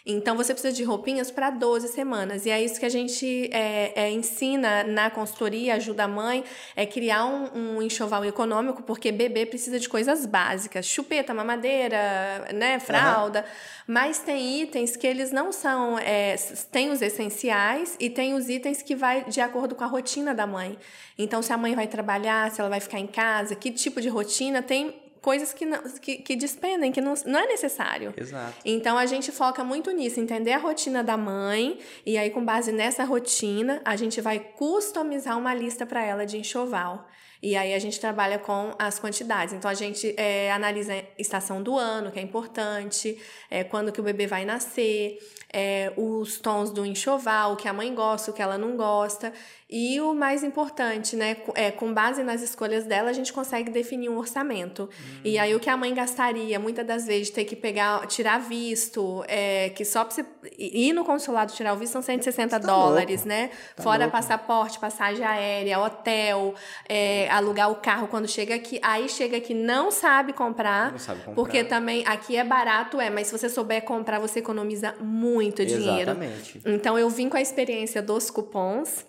Então, 0.09 0.37
você 0.37 0.55
precisa 0.55 0.73
de 0.73 0.85
roupinhas 0.85 1.33
para 1.33 1.51
12 1.51 1.89
semanas. 1.89 2.47
E 2.47 2.51
é 2.51 2.63
isso 2.63 2.79
que 2.79 2.87
a 2.87 2.89
gente 2.89 3.51
é, 3.53 3.93
é, 4.05 4.11
ensina 4.13 4.85
na 4.85 5.11
consultoria, 5.11 5.75
ajuda 5.75 6.05
a 6.05 6.09
mãe, 6.09 6.45
é 6.77 6.87
criar 6.87 7.27
um, 7.27 7.79
um, 7.79 7.83
enxoval 7.83 8.25
econômico, 8.25 8.85
porque 8.85 9.11
bebê 9.11 9.45
precisa 9.45 9.81
de 9.81 9.89
coisas 9.89 10.25
básicas. 10.25 10.87
Chupeta, 10.87 11.35
mamadeira, 11.35 12.47
né, 12.55 12.79
fralda. 12.79 13.41
Uhum. 13.41 13.95
Mas 13.95 14.21
tem 14.21 14.63
itens 14.63 14.97
que 14.97 15.09
eles 15.09 15.33
não 15.33 15.51
são... 15.51 15.99
É, 15.99 16.37
tem 16.71 16.91
os 16.91 17.03
essenciais 17.03 17.97
e 17.99 18.09
tem 18.09 18.35
os 18.35 18.49
itens 18.49 18.83
que 18.83 18.95
vai 18.95 19.25
de 19.25 19.41
acordo 19.41 19.75
com 19.75 19.83
a 19.83 19.89
rotina 19.89 20.33
da 20.33 20.47
mãe. 20.47 20.79
Então, 21.19 21.43
se 21.43 21.53
a 21.53 21.59
mãe 21.59 21.75
vai 21.75 21.89
trabalhar, 21.89 22.49
se 22.53 22.61
ela 22.61 22.71
vai 22.71 22.79
ficar 22.79 23.01
em 23.01 23.09
casa, 23.09 23.57
que 23.57 23.73
tipo 23.73 24.01
de 24.01 24.09
rotina, 24.09 24.63
tem 24.63 25.06
coisas 25.27 25.53
que, 25.53 25.67
não, 25.67 25.83
que, 26.01 26.19
que 26.19 26.37
despendem, 26.37 26.93
que 26.93 27.01
não, 27.01 27.15
não 27.27 27.41
é 27.41 27.47
necessário. 27.49 28.15
Exato. 28.17 28.55
Então 28.65 28.97
a 28.97 29.07
gente 29.07 29.33
foca 29.33 29.65
muito 29.65 29.91
nisso, 29.91 30.21
entender 30.21 30.53
a 30.53 30.59
rotina 30.59 31.03
da 31.03 31.17
mãe, 31.17 31.81
e 32.07 32.17
aí, 32.17 32.31
com 32.31 32.45
base 32.45 32.71
nessa 32.71 33.03
rotina, 33.03 33.83
a 33.85 33.97
gente 33.97 34.21
vai 34.21 34.39
customizar 34.39 35.37
uma 35.37 35.53
lista 35.53 35.85
para 35.85 36.01
ela 36.01 36.25
de 36.25 36.39
enxoval. 36.39 37.09
E 37.43 37.57
aí 37.57 37.75
a 37.75 37.79
gente 37.79 37.99
trabalha 37.99 38.39
com 38.39 38.73
as 38.79 39.01
quantidades. 39.01 39.53
Então 39.53 39.69
a 39.69 39.75
gente 39.75 40.15
é, 40.17 40.53
analisa 40.53 40.95
a 40.95 41.03
estação 41.19 41.61
do 41.61 41.77
ano, 41.77 42.13
que 42.13 42.21
é 42.21 42.23
importante, 42.23 43.21
é, 43.51 43.65
quando 43.65 43.91
que 43.91 44.01
o 44.01 44.05
bebê 44.05 44.29
vai 44.29 44.45
nascer, 44.45 45.19
é, 45.53 45.93
os 45.97 46.39
tons 46.39 46.71
do 46.71 46.87
enxoval, 46.87 47.53
o 47.53 47.57
que 47.57 47.69
a 47.69 47.73
mãe 47.73 47.95
gosta, 47.95 48.31
o 48.31 48.35
que 48.35 48.43
ela 48.43 48.57
não 48.57 48.77
gosta. 48.77 49.33
E 49.69 50.01
o 50.01 50.15
mais 50.15 50.45
importante, 50.45 51.17
né? 51.17 51.39
É, 51.57 51.73
com 51.73 51.93
base 51.93 52.23
nas 52.23 52.41
escolhas 52.41 52.85
dela, 52.85 53.11
a 53.11 53.13
gente 53.13 53.33
consegue 53.33 53.69
definir 53.69 54.09
um 54.09 54.17
orçamento. 54.17 54.85
Hum. 54.85 55.21
E 55.25 55.39
aí 55.39 55.57
o 55.57 55.59
que 55.59 55.69
a 55.69 55.77
mãe 55.77 55.93
gastaria, 55.93 56.57
muitas 56.61 56.87
das 56.87 57.05
vezes, 57.05 57.31
ter 57.31 57.45
que 57.45 57.57
pegar, 57.57 58.07
tirar 58.07 58.39
visto, 58.39 59.25
é, 59.27 59.71
que 59.71 59.85
só 59.85 60.05
pra 60.05 60.15
você 60.15 60.25
ir 60.57 60.93
no 60.93 61.05
consulado 61.05 61.53
tirar 61.53 61.73
o 61.75 61.77
visto 61.77 61.95
são 61.95 62.03
160 62.03 62.61
tá 62.61 62.65
dólares, 62.65 63.23
louco. 63.23 63.29
né? 63.29 63.51
Tá 63.75 63.83
Fora 63.83 64.05
louco. 64.05 64.13
passaporte, 64.13 64.79
passagem 64.79 65.25
aérea, 65.25 65.81
hotel, 65.81 66.55
é, 66.89 67.29
alugar 67.31 67.69
o 67.69 67.75
carro 67.75 68.07
quando 68.07 68.29
chega 68.29 68.55
aqui. 68.55 68.79
Aí 68.83 69.09
chega 69.09 69.37
aqui, 69.37 69.53
não 69.53 69.91
sabe 69.91 70.33
comprar. 70.33 70.93
Não 70.93 70.99
sabe 71.01 71.19
comprar. 71.23 71.35
Porque 71.35 71.65
também 71.65 72.07
aqui 72.07 72.37
é 72.37 72.45
barato, 72.45 73.01
é, 73.01 73.11
mas 73.11 73.27
se 73.27 73.37
você 73.37 73.49
souber 73.49 73.83
comprar, 73.83 74.21
você 74.21 74.39
economiza 74.39 74.95
muito 75.01 75.67
dinheiro. 75.67 76.13
Exatamente. 76.13 76.61
Então 76.65 76.97
eu 76.97 77.11
vim 77.11 77.29
com 77.29 77.37
a 77.37 77.43
experiência 77.43 78.01
dos 78.01 78.31
cupons 78.31 79.05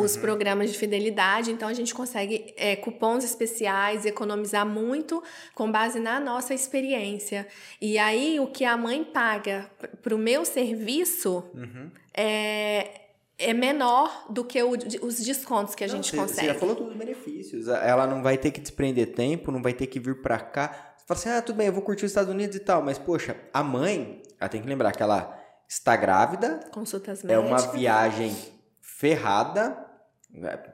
os 0.00 0.14
uhum. 0.14 0.20
programas 0.20 0.72
de 0.72 0.78
fidelidade, 0.78 1.50
então 1.50 1.68
a 1.68 1.72
gente 1.72 1.94
consegue 1.94 2.54
é, 2.56 2.76
cupons 2.76 3.24
especiais, 3.24 4.04
economizar 4.04 4.66
muito 4.66 5.22
com 5.54 5.70
base 5.70 6.00
na 6.00 6.20
nossa 6.20 6.54
experiência. 6.54 7.46
E 7.80 7.98
aí 7.98 8.38
o 8.40 8.46
que 8.46 8.64
a 8.64 8.76
mãe 8.76 9.04
paga 9.04 9.70
para 10.02 10.14
o 10.14 10.18
meu 10.18 10.44
serviço 10.44 11.44
uhum. 11.54 11.90
é, 12.14 13.06
é 13.38 13.52
menor 13.52 14.26
do 14.30 14.44
que 14.44 14.62
o, 14.62 14.70
os 15.02 15.20
descontos 15.20 15.74
que 15.74 15.84
a 15.84 15.86
não, 15.86 15.96
gente 15.96 16.10
você, 16.10 16.16
consegue. 16.16 16.46
Você 16.48 16.54
já 16.54 16.58
falou 16.58 16.74
dos 16.74 16.96
benefícios. 16.96 17.68
Ela 17.68 18.06
não 18.06 18.22
vai 18.22 18.38
ter 18.38 18.50
que 18.50 18.60
desprender 18.60 19.14
tempo, 19.14 19.52
não 19.52 19.62
vai 19.62 19.72
ter 19.72 19.86
que 19.86 20.00
vir 20.00 20.22
para 20.22 20.38
cá. 20.38 20.94
Você 20.96 21.04
fala 21.06 21.20
assim, 21.20 21.28
ah, 21.30 21.42
tudo 21.42 21.56
bem, 21.56 21.66
eu 21.66 21.72
vou 21.72 21.82
curtir 21.82 22.04
os 22.04 22.10
Estados 22.10 22.32
Unidos 22.32 22.56
e 22.56 22.60
tal. 22.60 22.82
Mas, 22.82 22.98
poxa, 22.98 23.36
a 23.52 23.62
mãe, 23.62 24.22
ela 24.40 24.48
tem 24.48 24.60
que 24.60 24.68
lembrar 24.68 24.92
que 24.92 25.02
ela 25.02 25.38
está 25.68 25.96
grávida. 25.96 26.60
Consultas 26.72 27.22
médicas. 27.22 27.30
É 27.32 27.38
uma 27.38 27.72
viagem 27.72 28.34
ferrada? 28.80 29.85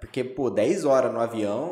Porque, 0.00 0.24
pô, 0.24 0.50
10 0.50 0.84
horas 0.84 1.12
no 1.12 1.20
avião 1.20 1.70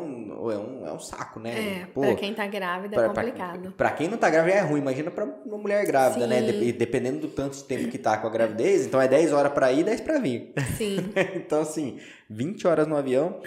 é 0.49 0.57
um, 0.57 0.87
é 0.87 0.91
um 0.93 0.99
saco, 0.99 1.39
né? 1.39 1.81
É, 1.81 1.85
pô, 1.87 2.01
pra 2.01 2.15
quem 2.15 2.33
tá 2.33 2.47
grávida 2.47 2.95
pra, 2.95 3.05
é 3.05 3.07
complicado. 3.09 3.61
Pra, 3.61 3.89
pra, 3.89 3.91
quem 3.91 4.07
não 4.07 4.17
tá 4.17 4.29
grávida 4.29 4.57
é 4.57 4.61
ruim, 4.61 4.79
imagina 4.79 5.11
pra 5.11 5.25
uma 5.25 5.57
mulher 5.57 5.85
grávida, 5.85 6.25
né? 6.25 6.39
Sim. 6.39 6.45
né? 6.45 6.51
De, 6.51 6.71
dependendo 6.71 7.19
do 7.19 7.27
tanto 7.27 7.57
de 7.57 7.63
tempo 7.65 7.89
que 7.89 7.97
tá 7.97 8.17
com 8.17 8.27
a 8.27 8.29
gravidez, 8.29 8.85
então 8.85 9.01
é 9.01 9.07
10 9.07 9.33
horas 9.33 9.51
pra 9.51 9.71
ir 9.71 9.81
e 9.81 9.83
10 9.83 10.01
pra 10.01 10.19
vir. 10.19 10.53
Sim. 10.77 11.11
então, 11.35 11.61
assim, 11.61 11.99
20 12.29 12.65
horas 12.67 12.87
no 12.87 12.95
avião. 12.95 13.41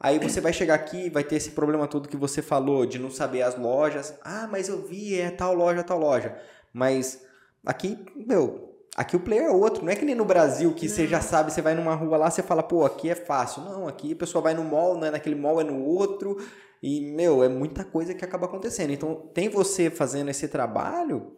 Aí 0.00 0.20
você 0.20 0.40
vai 0.40 0.52
chegar 0.52 0.74
aqui 0.74 1.10
vai 1.10 1.24
ter 1.24 1.36
esse 1.36 1.50
problema 1.50 1.88
todo 1.88 2.08
que 2.08 2.16
você 2.16 2.40
falou, 2.40 2.86
de 2.86 2.98
não 3.00 3.10
saber 3.10 3.42
as 3.42 3.58
lojas. 3.58 4.16
Ah, 4.22 4.48
mas 4.48 4.68
eu 4.68 4.86
vi, 4.86 5.18
é 5.18 5.30
tal 5.30 5.54
loja, 5.54 5.82
tal 5.82 5.98
loja. 5.98 6.36
Mas 6.72 7.26
aqui, 7.66 7.98
meu, 8.14 8.67
Aqui 8.98 9.14
o 9.14 9.20
player 9.20 9.44
é 9.44 9.50
outro, 9.50 9.84
não 9.84 9.92
é 9.92 9.94
que 9.94 10.04
nem 10.04 10.16
no 10.16 10.24
Brasil 10.24 10.74
que 10.74 10.88
não. 10.88 10.92
você 10.92 11.06
já 11.06 11.20
sabe, 11.20 11.52
você 11.52 11.62
vai 11.62 11.72
numa 11.72 11.94
rua 11.94 12.16
lá, 12.16 12.28
você 12.28 12.42
fala, 12.42 12.64
pô, 12.64 12.84
aqui 12.84 13.08
é 13.08 13.14
fácil. 13.14 13.62
Não, 13.62 13.86
aqui 13.86 14.12
a 14.12 14.16
pessoa 14.16 14.42
vai 14.42 14.54
no 14.54 14.64
mall, 14.64 14.96
não 14.98 15.06
é 15.06 15.10
naquele 15.12 15.36
mall, 15.36 15.60
é 15.60 15.64
no 15.64 15.84
outro. 15.84 16.36
E, 16.82 17.00
meu, 17.12 17.44
é 17.44 17.48
muita 17.48 17.84
coisa 17.84 18.12
que 18.12 18.24
acaba 18.24 18.46
acontecendo. 18.46 18.90
Então, 18.90 19.14
tem 19.32 19.48
você 19.48 19.88
fazendo 19.88 20.30
esse 20.30 20.48
trabalho, 20.48 21.36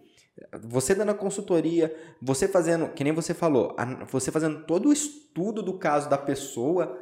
você 0.63 0.95
dando 0.95 1.11
a 1.11 1.15
consultoria, 1.15 1.95
você 2.23 2.49
fazendo, 2.49 2.89
que 2.95 3.05
nem 3.05 3.13
você 3.13 3.35
falou, 3.35 3.77
você 4.11 4.31
fazendo 4.31 4.65
todo 4.65 4.89
o 4.89 4.93
estudo 4.93 5.63
do 5.63 5.75
caso 5.75 6.09
da 6.09 6.17
pessoa, 6.17 6.99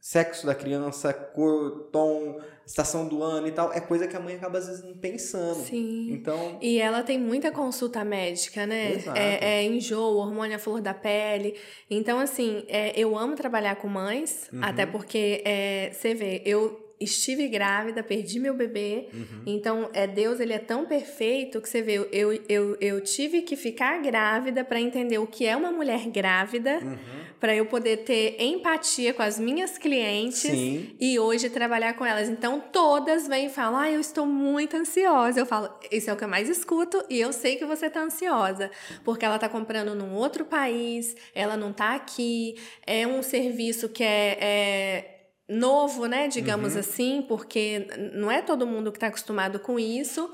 sexo 0.00 0.44
da 0.44 0.56
criança, 0.56 1.12
cor, 1.12 1.88
tom, 1.92 2.40
estação 2.68 3.08
do 3.08 3.22
ano 3.22 3.46
e 3.48 3.52
tal, 3.52 3.72
é 3.72 3.80
coisa 3.80 4.06
que 4.06 4.14
a 4.14 4.20
mãe 4.20 4.34
acaba 4.34 4.58
às 4.58 4.66
vezes 4.66 4.84
não 4.84 4.94
pensando. 4.94 5.64
Sim. 5.64 6.10
Então, 6.12 6.58
E 6.60 6.78
ela 6.78 7.02
tem 7.02 7.18
muita 7.18 7.50
consulta 7.50 8.04
médica, 8.04 8.66
né? 8.66 8.92
Exato. 8.92 9.18
É, 9.18 9.38
é 9.60 9.64
enjoo, 9.64 10.16
hormônio 10.18 10.54
à 10.54 10.58
flor 10.58 10.80
da 10.82 10.92
pele. 10.92 11.54
Então, 11.90 12.18
assim, 12.18 12.64
é, 12.68 12.92
eu 12.94 13.16
amo 13.16 13.34
trabalhar 13.34 13.76
com 13.76 13.88
mães, 13.88 14.48
Uhum. 14.52 14.62
até 14.62 14.84
porque, 14.84 15.42
é, 15.46 15.90
você 15.92 16.14
vê, 16.14 16.42
eu 16.44 16.87
estive 17.00 17.48
grávida, 17.48 18.02
perdi 18.02 18.40
meu 18.40 18.54
bebê. 18.54 19.08
Uhum. 19.12 19.42
Então, 19.46 19.90
é 19.92 20.06
Deus, 20.06 20.40
ele 20.40 20.52
é 20.52 20.58
tão 20.58 20.86
perfeito 20.86 21.60
que 21.60 21.68
você 21.68 21.80
vê, 21.80 22.08
eu, 22.12 22.32
eu, 22.48 22.76
eu 22.80 23.00
tive 23.00 23.42
que 23.42 23.56
ficar 23.56 24.00
grávida 24.02 24.64
para 24.64 24.80
entender 24.80 25.18
o 25.18 25.26
que 25.26 25.46
é 25.46 25.56
uma 25.56 25.70
mulher 25.70 26.08
grávida, 26.08 26.78
Uhum. 26.82 26.96
para 27.38 27.54
eu 27.54 27.66
poder 27.66 27.98
ter 27.98 28.36
empatia 28.40 29.14
com 29.14 29.22
as 29.22 29.38
minhas 29.38 29.78
clientes 29.78 30.40
sim. 30.50 30.96
e 31.00 31.18
hoje 31.18 31.48
trabalhar 31.48 31.94
com 31.94 32.04
elas. 32.04 32.28
Então, 32.28 32.60
todas 32.72 33.28
vêm 33.28 33.46
e 33.46 33.50
falam: 33.50 33.78
Ah, 33.78 33.90
eu 33.90 34.00
estou 34.00 34.26
muito 34.26 34.76
ansiosa. 34.76 35.38
Eu 35.38 35.46
falo: 35.46 35.68
Isso 35.90 36.10
é 36.10 36.12
o 36.12 36.16
que 36.16 36.24
eu 36.24 36.28
mais 36.28 36.48
escuto 36.48 37.02
e 37.08 37.20
eu 37.20 37.32
sei 37.32 37.56
que 37.56 37.64
você 37.64 37.86
está 37.86 38.02
ansiosa, 38.02 38.70
porque 39.04 39.24
ela 39.24 39.36
está 39.36 39.48
comprando 39.48 39.94
num 39.94 40.14
outro 40.14 40.44
país, 40.44 41.14
ela 41.34 41.56
não 41.56 41.70
está 41.70 41.94
aqui, 41.94 42.56
é 42.86 43.06
um 43.06 43.22
serviço 43.22 43.88
que 43.88 44.02
é. 44.02 44.38
é 44.40 45.14
novo, 45.48 46.06
né, 46.06 46.28
digamos 46.28 46.74
Uhum. 46.74 46.80
assim, 46.80 47.24
porque 47.26 47.86
não 48.12 48.30
é 48.30 48.42
todo 48.42 48.66
mundo 48.66 48.92
que 48.92 48.98
está 48.98 49.06
acostumado 49.06 49.58
com 49.58 49.78
isso. 49.78 50.30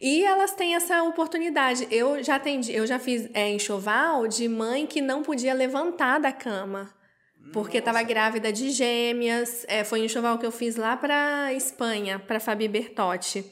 E 0.00 0.24
elas 0.24 0.52
têm 0.52 0.74
essa 0.74 1.02
oportunidade. 1.04 1.86
Eu 1.90 2.22
já 2.22 2.34
atendi, 2.34 2.74
eu 2.74 2.86
já 2.86 2.98
fiz 2.98 3.28
é, 3.32 3.48
enxoval 3.50 4.26
de 4.26 4.48
mãe 4.48 4.84
que 4.86 5.00
não 5.00 5.22
podia 5.22 5.54
levantar 5.54 6.18
da 6.18 6.32
cama. 6.32 6.92
Porque 7.52 7.78
estava 7.78 8.02
grávida 8.02 8.52
de 8.52 8.70
gêmeas. 8.70 9.64
É, 9.68 9.84
foi 9.84 10.00
um 10.00 10.04
enxoval 10.04 10.38
que 10.38 10.46
eu 10.46 10.52
fiz 10.52 10.76
lá 10.76 10.96
para 10.96 11.52
Espanha, 11.54 12.18
para 12.18 12.40
Fabi 12.40 12.66
Bertotti. 12.68 13.44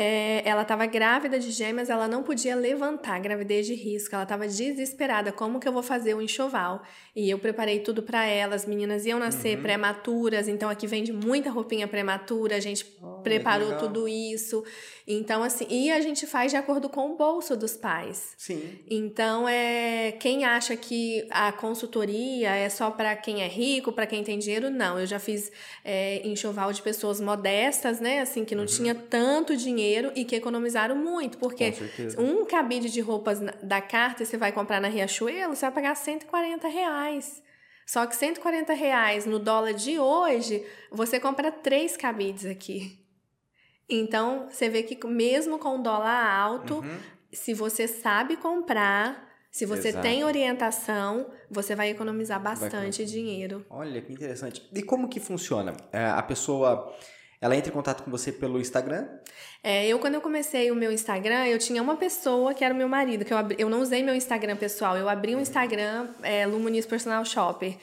É, 0.00 0.42
ela 0.48 0.62
estava 0.62 0.86
grávida 0.86 1.40
de 1.40 1.50
gêmeas, 1.50 1.90
ela 1.90 2.06
não 2.06 2.22
podia 2.22 2.54
levantar, 2.54 3.18
gravidez 3.18 3.66
de 3.66 3.74
risco. 3.74 4.14
Ela 4.14 4.22
estava 4.22 4.46
desesperada. 4.46 5.32
Como 5.32 5.58
que 5.58 5.66
eu 5.66 5.72
vou 5.72 5.82
fazer 5.82 6.14
o 6.14 6.22
enxoval? 6.22 6.84
E 7.16 7.28
eu 7.28 7.36
preparei 7.36 7.80
tudo 7.80 8.00
para 8.00 8.24
ela. 8.24 8.54
As 8.54 8.64
meninas 8.64 9.04
iam 9.04 9.18
nascer 9.18 9.56
Uhum. 9.56 9.62
prematuras, 9.62 10.46
então 10.46 10.70
aqui 10.70 10.86
vende 10.86 11.12
muita 11.12 11.50
roupinha 11.50 11.88
prematura. 11.88 12.54
A 12.54 12.60
gente 12.60 12.86
Olha, 13.02 13.22
preparou 13.24 13.76
tudo 13.76 14.06
isso. 14.06 14.62
Então, 15.04 15.42
assim, 15.42 15.66
e 15.68 15.90
a 15.90 16.00
gente 16.00 16.28
faz 16.28 16.52
de 16.52 16.56
acordo 16.56 16.88
com 16.88 17.10
o 17.10 17.16
bolso 17.16 17.56
dos 17.56 17.76
pais. 17.76 18.34
Sim. 18.36 18.78
Então, 18.88 19.48
é 19.48 20.12
quem 20.20 20.44
acha 20.44 20.76
que 20.76 21.26
a 21.28 21.50
consultoria 21.50 22.50
é 22.54 22.68
só 22.68 22.88
para 22.92 23.16
quem 23.16 23.42
é 23.42 23.48
rico, 23.48 23.90
para 23.90 24.06
quem 24.06 24.22
tem 24.22 24.38
dinheiro, 24.38 24.70
não. 24.70 24.96
Eu 25.00 25.06
já 25.06 25.18
fiz 25.18 25.50
é, 25.84 26.20
enxoval 26.24 26.72
de 26.72 26.82
pessoas 26.82 27.20
modestas, 27.20 27.98
né? 27.98 28.20
Assim, 28.20 28.44
que 28.44 28.54
não 28.54 28.64
tinha 28.64 28.94
tanto 28.94 29.56
dinheiro 29.56 29.87
e 30.14 30.24
que 30.24 30.36
economizaram 30.36 30.94
muito. 30.96 31.38
Porque 31.38 31.72
um 32.18 32.44
cabide 32.44 32.90
de 32.90 33.00
roupas 33.00 33.40
da 33.62 33.80
Carta, 33.80 34.24
você 34.24 34.36
vai 34.36 34.52
comprar 34.52 34.80
na 34.80 34.88
Riachuelo, 34.88 35.54
você 35.54 35.66
vai 35.66 35.74
pagar 35.74 35.94
140 35.94 36.68
reais. 36.68 37.42
Só 37.86 38.04
que 38.06 38.14
140 38.14 38.72
reais 38.74 39.24
no 39.24 39.38
dólar 39.38 39.72
de 39.72 39.98
hoje, 39.98 40.62
você 40.90 41.18
compra 41.18 41.50
três 41.50 41.96
cabides 41.96 42.44
aqui. 42.44 42.98
Então, 43.88 44.48
você 44.50 44.68
vê 44.68 44.82
que 44.82 45.06
mesmo 45.06 45.58
com 45.58 45.78
o 45.78 45.82
dólar 45.82 46.26
alto, 46.26 46.76
Uhum. 46.80 46.98
se 47.32 47.54
você 47.54 47.88
sabe 47.88 48.36
comprar, 48.36 49.26
se 49.50 49.64
você 49.64 49.88
Exato. 49.88 50.02
tem 50.02 50.22
orientação, 50.24 51.26
você 51.50 51.74
vai 51.74 51.88
economizar 51.88 52.38
bastante 52.42 52.74
economizar. 52.76 53.06
dinheiro. 53.06 53.64
Olha 53.70 54.02
que 54.02 54.12
interessante. 54.12 54.68
E 54.74 54.82
como 54.82 55.08
que 55.08 55.18
funciona? 55.18 55.72
É, 55.90 56.04
a 56.04 56.22
pessoa, 56.22 56.94
ela 57.40 57.56
entra 57.56 57.70
em 57.70 57.72
contato 57.72 58.02
com 58.02 58.10
você 58.10 58.32
pelo 58.32 58.60
Instagram? 58.60 59.06
É, 59.62 59.86
eu, 59.86 59.98
quando 59.98 60.14
eu 60.14 60.20
comecei 60.20 60.70
o 60.70 60.74
meu 60.74 60.90
Instagram, 60.90 61.46
eu 61.46 61.58
tinha 61.58 61.82
uma 61.82 61.96
pessoa 61.96 62.54
que 62.54 62.64
era 62.64 62.72
o 62.72 62.76
meu 62.76 62.88
marido, 62.88 63.24
que 63.24 63.32
eu, 63.32 63.38
abri, 63.38 63.56
eu 63.58 63.68
não 63.68 63.80
usei 63.80 64.02
meu 64.02 64.14
Instagram 64.14 64.56
pessoal, 64.56 64.96
eu 64.96 65.08
abri 65.08 65.34
um 65.34 65.40
Instagram, 65.40 66.08
é, 66.22 66.46
Lumuniz 66.46 66.86
Personal 66.86 67.24
Shopper. 67.24 67.76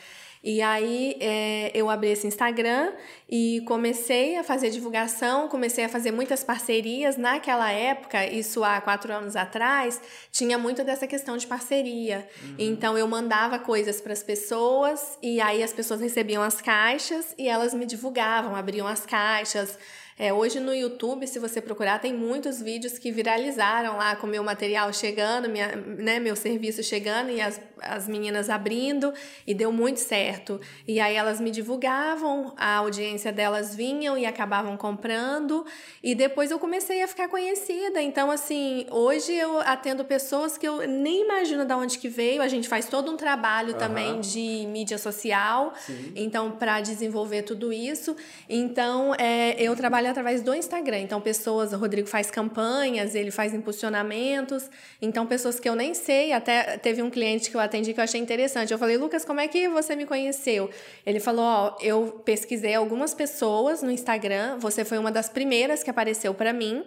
E 0.45 0.61
aí 0.61 1.17
é, 1.19 1.71
eu 1.73 1.89
abri 1.89 2.11
esse 2.11 2.27
Instagram 2.27 2.93
e 3.27 3.63
comecei 3.65 4.37
a 4.37 4.43
fazer 4.43 4.69
divulgação, 4.69 5.47
comecei 5.47 5.83
a 5.83 5.89
fazer 5.89 6.11
muitas 6.11 6.43
parcerias. 6.43 7.17
Naquela 7.17 7.71
época, 7.71 8.23
isso 8.27 8.63
há 8.63 8.79
quatro 8.79 9.11
anos 9.11 9.35
atrás, 9.35 9.99
tinha 10.31 10.55
muito 10.55 10.83
dessa 10.83 11.07
questão 11.07 11.35
de 11.35 11.47
parceria. 11.47 12.29
Então 12.59 12.95
eu 12.95 13.07
mandava 13.07 13.57
coisas 13.57 13.99
para 13.99 14.13
as 14.13 14.21
pessoas 14.21 15.17
e 15.19 15.41
aí 15.41 15.63
as 15.63 15.73
pessoas 15.73 15.99
recebiam 15.99 16.43
as 16.43 16.61
caixas 16.61 17.33
e 17.39 17.49
elas 17.49 17.73
me 17.73 17.87
divulgavam, 17.87 18.55
abriam 18.55 18.85
as 18.85 19.03
caixas. 19.03 19.79
É, 20.17 20.31
hoje 20.31 20.61
no 20.61 20.73
YouTube, 20.73 21.27
se 21.27 21.37
você 21.39 21.59
procurar, 21.59 21.99
tem 21.99 22.13
muitos 22.13 22.61
vídeos 22.61 22.97
que 22.97 23.11
viralizaram 23.11 23.97
lá 23.97 24.15
com 24.15 24.25
meu 24.25 24.41
material 24.45 24.93
chegando, 24.93 25.49
minha, 25.49 25.75
né, 25.75 26.19
meu 26.21 26.37
serviço 26.37 26.81
chegando 26.81 27.31
e 27.31 27.41
as, 27.41 27.59
as 27.81 28.07
meninas 28.07 28.49
abrindo, 28.49 29.13
e 29.45 29.53
deu 29.53 29.73
muito 29.73 29.99
certo. 29.99 30.61
E 30.87 31.01
aí 31.01 31.17
elas 31.17 31.41
me 31.41 31.51
divulgavam, 31.51 32.53
a 32.55 32.75
audiência 32.77 33.29
delas 33.29 33.75
vinham 33.75 34.17
e 34.17 34.25
acabavam 34.25 34.77
comprando, 34.77 35.65
e 36.01 36.15
depois 36.15 36.49
eu 36.49 36.59
comecei 36.59 37.03
a 37.03 37.09
ficar 37.09 37.27
conhecida. 37.27 38.01
Então, 38.01 38.31
assim, 38.31 38.87
hoje 38.91 39.33
eu 39.33 39.59
atendo 39.59 40.05
pessoas 40.05 40.57
que 40.57 40.65
eu 40.65 40.87
nem 40.87 41.23
imagino 41.25 41.65
de 41.65 41.73
onde 41.73 41.97
que 41.97 42.07
veio, 42.07 42.41
a 42.41 42.47
gente 42.47 42.69
faz 42.69 42.87
todo 42.87 43.11
um 43.11 43.17
trabalho 43.17 43.71
Aham. 43.71 43.79
também 43.79 44.21
de 44.21 44.65
mídia 44.67 44.97
social, 44.97 45.73
Sim. 45.75 46.13
então, 46.15 46.51
para 46.51 46.79
desenvolver 46.79 47.41
tudo 47.41 47.73
isso. 47.73 48.15
Então, 48.47 49.13
é, 49.15 49.61
eu 49.61 49.75
trabalho 49.75 50.04
através 50.09 50.41
do 50.41 50.53
Instagram. 50.53 50.99
Então, 50.99 51.19
pessoas, 51.21 51.73
o 51.73 51.77
Rodrigo 51.77 52.07
faz 52.07 52.31
campanhas, 52.31 53.15
ele 53.15 53.31
faz 53.31 53.53
impulsionamentos. 53.53 54.69
Então, 55.01 55.25
pessoas 55.25 55.59
que 55.59 55.67
eu 55.67 55.75
nem 55.75 55.93
sei, 55.93 56.31
até 56.31 56.77
teve 56.77 57.01
um 57.01 57.09
cliente 57.09 57.49
que 57.49 57.57
eu 57.57 57.61
atendi 57.61 57.93
que 57.93 57.99
eu 57.99 58.03
achei 58.03 58.19
interessante. 58.19 58.71
Eu 58.71 58.79
falei, 58.79 58.97
Lucas, 58.97 59.25
como 59.25 59.39
é 59.39 59.47
que 59.47 59.67
você 59.69 59.95
me 59.95 60.05
conheceu? 60.05 60.69
Ele 61.05 61.19
falou, 61.19 61.45
ó, 61.45 61.77
eu 61.81 62.21
pesquisei 62.23 62.73
algumas 62.75 63.13
pessoas 63.13 63.81
no 63.81 63.91
Instagram, 63.91 64.57
você 64.59 64.85
foi 64.85 64.97
uma 64.97 65.11
das 65.11 65.29
primeiras 65.29 65.83
que 65.83 65.89
apareceu 65.89 66.33
para 66.33 66.53
mim. 66.53 66.83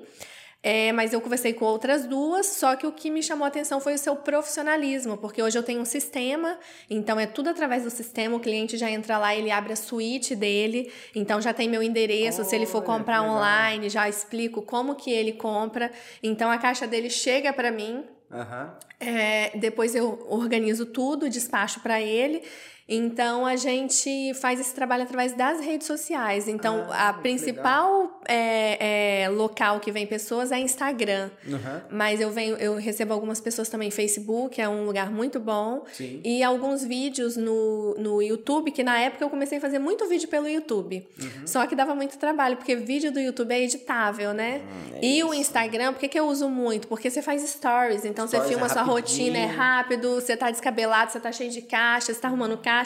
É, 0.60 0.90
mas 0.90 1.12
eu 1.12 1.20
conversei 1.20 1.52
com 1.52 1.64
outras 1.64 2.04
duas, 2.04 2.46
só 2.46 2.74
que 2.74 2.84
o 2.84 2.90
que 2.90 3.10
me 3.10 3.22
chamou 3.22 3.44
a 3.44 3.48
atenção 3.48 3.80
foi 3.80 3.94
o 3.94 3.98
seu 3.98 4.16
profissionalismo, 4.16 5.16
porque 5.16 5.40
hoje 5.40 5.56
eu 5.56 5.62
tenho 5.62 5.80
um 5.80 5.84
sistema, 5.84 6.58
então 6.90 7.18
é 7.18 7.26
tudo 7.26 7.48
através 7.48 7.84
do 7.84 7.90
sistema, 7.90 8.36
o 8.36 8.40
cliente 8.40 8.76
já 8.76 8.90
entra 8.90 9.18
lá, 9.18 9.32
ele 9.34 9.52
abre 9.52 9.72
a 9.72 9.76
suíte 9.76 10.34
dele, 10.34 10.92
então 11.14 11.40
já 11.40 11.54
tem 11.54 11.68
meu 11.68 11.80
endereço, 11.80 12.44
se 12.44 12.56
ele 12.56 12.66
for 12.66 12.82
comprar 12.82 13.22
online, 13.22 13.88
já 13.88 14.08
explico 14.08 14.60
como 14.60 14.96
que 14.96 15.12
ele 15.12 15.32
compra, 15.32 15.92
então 16.24 16.50
a 16.50 16.58
caixa 16.58 16.88
dele 16.88 17.08
chega 17.08 17.52
para 17.52 17.70
mim, 17.70 18.04
Aham. 18.28 18.76
é, 18.98 19.56
depois 19.56 19.94
eu 19.94 20.26
organizo 20.28 20.86
tudo, 20.86 21.30
despacho 21.30 21.80
para 21.80 22.00
ele. 22.00 22.42
Então 22.88 23.44
a 23.44 23.56
gente 23.56 24.32
faz 24.34 24.58
esse 24.58 24.74
trabalho 24.74 25.02
através 25.02 25.34
das 25.34 25.60
redes 25.60 25.86
sociais. 25.86 26.48
Então 26.48 26.86
Ah, 26.90 27.10
a 27.10 27.12
principal 27.12 28.20
é, 28.26 29.24
é, 29.24 29.28
local 29.28 29.80
que 29.80 29.92
vem 29.92 30.06
pessoas 30.06 30.50
é 30.50 30.58
Instagram. 30.58 31.30
Aham. 31.46 31.82
Mas 31.90 32.20
eu 32.20 32.30
venho, 32.30 32.56
eu 32.56 32.76
recebo 32.76 33.12
algumas 33.12 33.40
pessoas 33.40 33.68
também 33.68 33.90
Facebook, 33.90 34.60
é 34.60 34.68
um 34.68 34.86
lugar 34.86 35.10
muito 35.10 35.38
bom. 35.38 35.84
Sim. 35.92 36.20
E 36.24 36.42
alguns 36.42 36.84
vídeos 36.84 37.36
no, 37.36 37.94
no 37.98 38.22
YouTube, 38.22 38.70
que 38.70 38.82
na 38.82 38.98
época 38.98 39.24
eu 39.24 39.30
comecei 39.30 39.58
a 39.58 39.60
fazer 39.60 39.78
muito 39.78 40.06
vídeo 40.08 40.28
pelo 40.28 40.48
YouTube. 40.48 41.06
Uhum. 41.20 41.46
Só 41.46 41.66
que 41.66 41.74
dava 41.74 41.94
muito 41.94 42.18
trabalho, 42.18 42.56
porque 42.56 42.74
vídeo 42.76 43.12
do 43.12 43.20
YouTube 43.20 43.52
é 43.52 43.62
editável, 43.62 44.32
né? 44.32 44.62
Hum, 44.62 44.96
é 44.96 45.04
e 45.04 45.22
o 45.22 45.28
isso. 45.28 45.40
Instagram, 45.42 45.92
por 45.92 46.00
que, 46.00 46.08
que 46.08 46.18
eu 46.18 46.26
uso 46.26 46.48
muito? 46.48 46.88
Porque 46.88 47.10
você 47.10 47.20
faz 47.20 47.42
stories, 47.48 48.04
então 48.04 48.26
Stories 48.26 48.46
você 48.46 48.52
filma 48.52 48.66
é 48.66 48.68
sua 48.70 48.82
rotina, 48.82 49.38
é 49.38 49.46
rápido, 49.46 50.14
você 50.14 50.36
tá 50.36 50.50
descabelado, 50.50 51.12
você 51.12 51.20
tá 51.20 51.32
cheio 51.32 51.50
de 51.50 51.62
caixa, 51.62 52.12
você 52.12 52.20
tá 52.20 52.28
arrumando 52.28 52.56
caixa, 52.56 52.77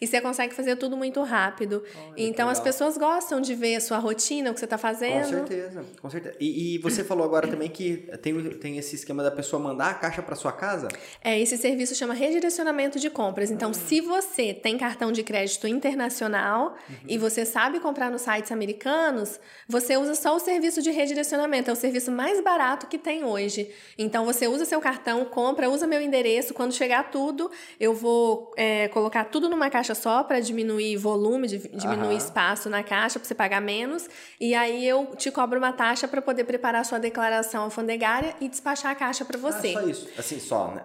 e 0.00 0.06
você 0.06 0.20
consegue 0.20 0.54
fazer 0.54 0.76
tudo 0.76 0.96
muito 0.96 1.22
rápido. 1.22 1.82
que 2.14 2.22
então 2.22 2.48
as 2.48 2.60
pessoas 2.60 2.96
gostam 2.96 3.40
de 3.40 3.54
ver 3.54 3.76
a 3.76 3.80
sua 3.80 3.98
rotina, 3.98 4.50
o 4.50 4.54
que 4.54 4.60
você 4.60 4.66
tá 4.66 4.76
Com 4.76 4.82
fazendo. 4.82 5.28
certeza, 5.28 5.84
com 6.00 6.10
certeza. 6.10 6.36
E, 6.40 6.74
e 6.74 6.78
você 6.78 7.02
falou 7.04 7.24
agora 7.24 7.46
também 7.48 7.68
que 7.68 8.08
tem, 8.22 8.50
tem 8.58 8.78
esse 8.78 8.96
esquema 8.96 9.22
da 9.22 9.30
pessoa 9.30 9.60
mandar 9.60 9.90
a 9.90 9.94
caixa 9.94 10.22
para 10.22 10.34
sua 10.36 10.52
casa? 10.52 10.88
É, 11.22 11.38
esse 11.40 11.56
serviço 11.56 11.94
chama 11.94 12.14
redirecionamento 12.14 12.98
de 12.98 13.10
compras. 13.10 13.50
Então, 13.50 13.72
se 13.72 14.00
você 14.00 14.52
tem 14.52 14.76
cartão 14.78 15.12
de 15.12 15.22
crédito 15.22 15.66
internacional 15.66 16.76
e 17.08 17.16
você 17.18 17.44
sabe 17.44 17.80
comprar 17.80 18.10
nos 18.10 18.22
sites 18.22 18.50
americanos, 18.52 19.40
você 19.68 19.96
usa 19.96 20.14
só 20.14 20.36
o 20.36 20.38
serviço 20.38 20.82
de 20.82 20.90
redirecionamento. 20.90 21.70
É 21.70 21.72
o 21.72 21.76
serviço 21.76 22.10
mais 22.10 22.40
barato 22.42 22.86
que 22.86 22.98
tem 22.98 23.24
hoje. 23.24 23.70
Então, 23.96 24.24
você 24.24 24.46
usa 24.48 24.64
seu 24.64 24.80
cartão, 24.80 25.24
compra, 25.24 25.68
usa 25.70 25.86
meu 25.86 26.00
endereço. 26.00 26.54
Quando 26.54 26.72
chegar 26.72 27.10
tudo, 27.10 27.50
eu 27.78 27.94
vou 27.94 28.52
é, 28.56 28.88
colocar 28.88 29.24
tudo 29.34 29.48
numa 29.48 29.68
caixa 29.68 29.96
só 29.96 30.22
para 30.22 30.38
diminuir 30.38 30.96
volume, 30.96 31.48
di- 31.48 31.68
diminuir 31.74 32.06
Aham. 32.10 32.16
espaço 32.16 32.70
na 32.70 32.84
caixa 32.84 33.18
para 33.18 33.26
você 33.26 33.34
pagar 33.34 33.60
menos. 33.60 34.08
E 34.40 34.54
aí 34.54 34.86
eu 34.86 35.06
te 35.16 35.28
cobro 35.32 35.58
uma 35.58 35.72
taxa 35.72 36.06
para 36.06 36.22
poder 36.22 36.44
preparar 36.44 36.82
a 36.82 36.84
sua 36.84 37.00
declaração 37.00 37.64
alfandegária 37.64 38.36
e 38.40 38.48
despachar 38.48 38.92
a 38.92 38.94
caixa 38.94 39.24
para 39.24 39.36
você. 39.36 39.74
Ah, 39.76 39.80
só 39.80 39.88
isso. 39.88 40.08
Assim, 40.16 40.38
só, 40.38 40.68
né? 40.72 40.84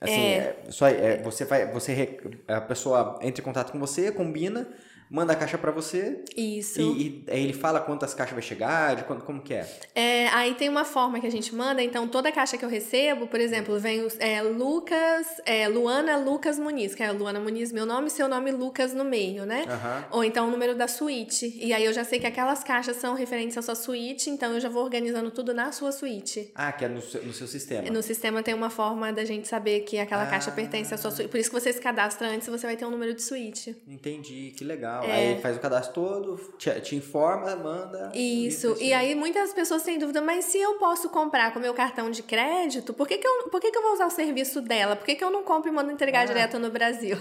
Assim, 0.00 0.20
é. 0.22 0.56
é 0.66 0.70
só, 0.70 0.86
é, 0.88 1.20
você 1.22 1.44
vai, 1.44 1.70
você 1.70 2.18
a 2.48 2.62
pessoa 2.62 3.18
entra 3.20 3.42
em 3.42 3.44
contato 3.44 3.72
com 3.72 3.78
você, 3.78 4.10
combina, 4.10 4.66
manda 5.12 5.34
a 5.34 5.36
caixa 5.36 5.58
para 5.58 5.70
você. 5.70 6.24
Isso. 6.34 6.80
E, 6.80 6.84
e, 6.84 7.24
aí 7.30 7.44
ele 7.44 7.52
fala 7.52 7.80
quantas 7.80 8.14
caixas 8.14 8.32
vai 8.32 8.42
chegar, 8.42 8.96
de 8.96 9.04
quando, 9.04 9.22
como 9.22 9.42
que 9.42 9.52
é? 9.52 9.68
é? 9.94 10.28
Aí 10.28 10.54
tem 10.54 10.70
uma 10.70 10.86
forma 10.86 11.20
que 11.20 11.26
a 11.26 11.30
gente 11.30 11.54
manda, 11.54 11.82
então 11.82 12.08
toda 12.08 12.32
caixa 12.32 12.56
que 12.56 12.64
eu 12.64 12.68
recebo, 12.68 13.26
por 13.26 13.38
exemplo, 13.38 13.78
vem 13.78 14.06
é, 14.18 14.40
Lucas, 14.40 15.26
é, 15.44 15.68
Luana 15.68 16.16
Lucas 16.16 16.58
Muniz, 16.58 16.94
que 16.94 17.02
é 17.02 17.12
Luana 17.12 17.38
Muniz, 17.38 17.70
meu 17.70 17.84
nome, 17.84 18.08
seu 18.08 18.26
nome 18.26 18.50
Lucas 18.50 18.94
no 18.94 19.04
meio, 19.04 19.44
né? 19.44 19.64
Uhum. 19.66 20.18
Ou 20.18 20.24
então 20.24 20.48
o 20.48 20.50
número 20.50 20.74
da 20.74 20.88
suíte. 20.88 21.58
E 21.60 21.74
aí 21.74 21.84
eu 21.84 21.92
já 21.92 22.04
sei 22.04 22.18
que 22.18 22.26
aquelas 22.26 22.64
caixas 22.64 22.96
são 22.96 23.14
referentes 23.14 23.58
à 23.58 23.62
sua 23.62 23.74
suíte, 23.74 24.30
então 24.30 24.54
eu 24.54 24.60
já 24.60 24.70
vou 24.70 24.82
organizando 24.82 25.30
tudo 25.30 25.52
na 25.52 25.72
sua 25.72 25.92
suíte. 25.92 26.50
Ah, 26.54 26.72
que 26.72 26.86
é 26.86 26.88
no 26.88 27.02
seu, 27.02 27.22
no 27.22 27.34
seu 27.34 27.46
sistema. 27.46 27.90
No 27.90 28.02
sistema 28.02 28.42
tem 28.42 28.54
uma 28.54 28.70
forma 28.70 29.12
da 29.12 29.26
gente 29.26 29.46
saber 29.46 29.80
que 29.80 29.98
aquela 29.98 30.22
ah. 30.22 30.30
caixa 30.30 30.50
pertence 30.50 30.94
à 30.94 30.96
sua 30.96 31.10
suíte. 31.10 31.28
Por 31.28 31.38
isso 31.38 31.50
que 31.50 31.60
você 31.60 31.70
se 31.70 31.80
cadastra 31.80 32.28
antes, 32.28 32.48
você 32.48 32.66
vai 32.66 32.78
ter 32.78 32.86
um 32.86 32.90
número 32.90 33.12
de 33.12 33.22
suíte. 33.22 33.76
Entendi, 33.86 34.54
que 34.56 34.64
legal. 34.64 35.01
É. 35.04 35.12
Aí 35.12 35.40
faz 35.40 35.56
o 35.56 35.60
cadastro 35.60 35.94
todo, 35.94 36.36
te, 36.58 36.70
te 36.80 36.96
informa, 36.96 37.54
manda. 37.56 38.12
Isso. 38.14 38.76
E 38.80 38.92
aí 38.92 39.14
muitas 39.14 39.52
pessoas 39.52 39.82
têm 39.82 39.98
dúvida, 39.98 40.20
mas 40.20 40.46
se 40.46 40.58
eu 40.58 40.74
posso 40.74 41.08
comprar 41.08 41.52
com 41.52 41.60
meu 41.60 41.74
cartão 41.74 42.10
de 42.10 42.22
crédito, 42.22 42.92
por 42.92 43.06
que, 43.06 43.18
que, 43.18 43.26
eu, 43.26 43.48
por 43.50 43.60
que, 43.60 43.70
que 43.70 43.78
eu 43.78 43.82
vou 43.82 43.92
usar 43.92 44.06
o 44.06 44.10
serviço 44.10 44.60
dela? 44.60 44.96
Por 44.96 45.04
que, 45.04 45.14
que 45.14 45.24
eu 45.24 45.30
não 45.30 45.42
compro 45.42 45.70
e 45.70 45.74
mando 45.74 45.90
entregar 45.90 46.22
ah. 46.22 46.24
direto 46.26 46.58
no 46.58 46.70
Brasil? 46.70 47.16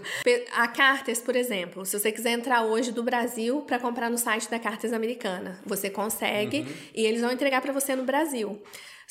A 0.53 0.67
Cartes, 0.67 1.19
por 1.19 1.35
exemplo, 1.35 1.85
se 1.85 1.99
você 1.99 2.11
quiser 2.11 2.31
entrar 2.31 2.63
hoje 2.63 2.91
do 2.91 3.03
Brasil 3.03 3.61
para 3.61 3.79
comprar 3.79 4.09
no 4.09 4.17
site 4.17 4.49
da 4.49 4.59
Cartes 4.59 4.93
Americana, 4.93 5.59
você 5.65 5.89
consegue 5.89 6.61
uhum. 6.61 6.73
e 6.95 7.05
eles 7.05 7.21
vão 7.21 7.31
entregar 7.31 7.61
para 7.61 7.73
você 7.73 7.95
no 7.95 8.03
Brasil. 8.03 8.61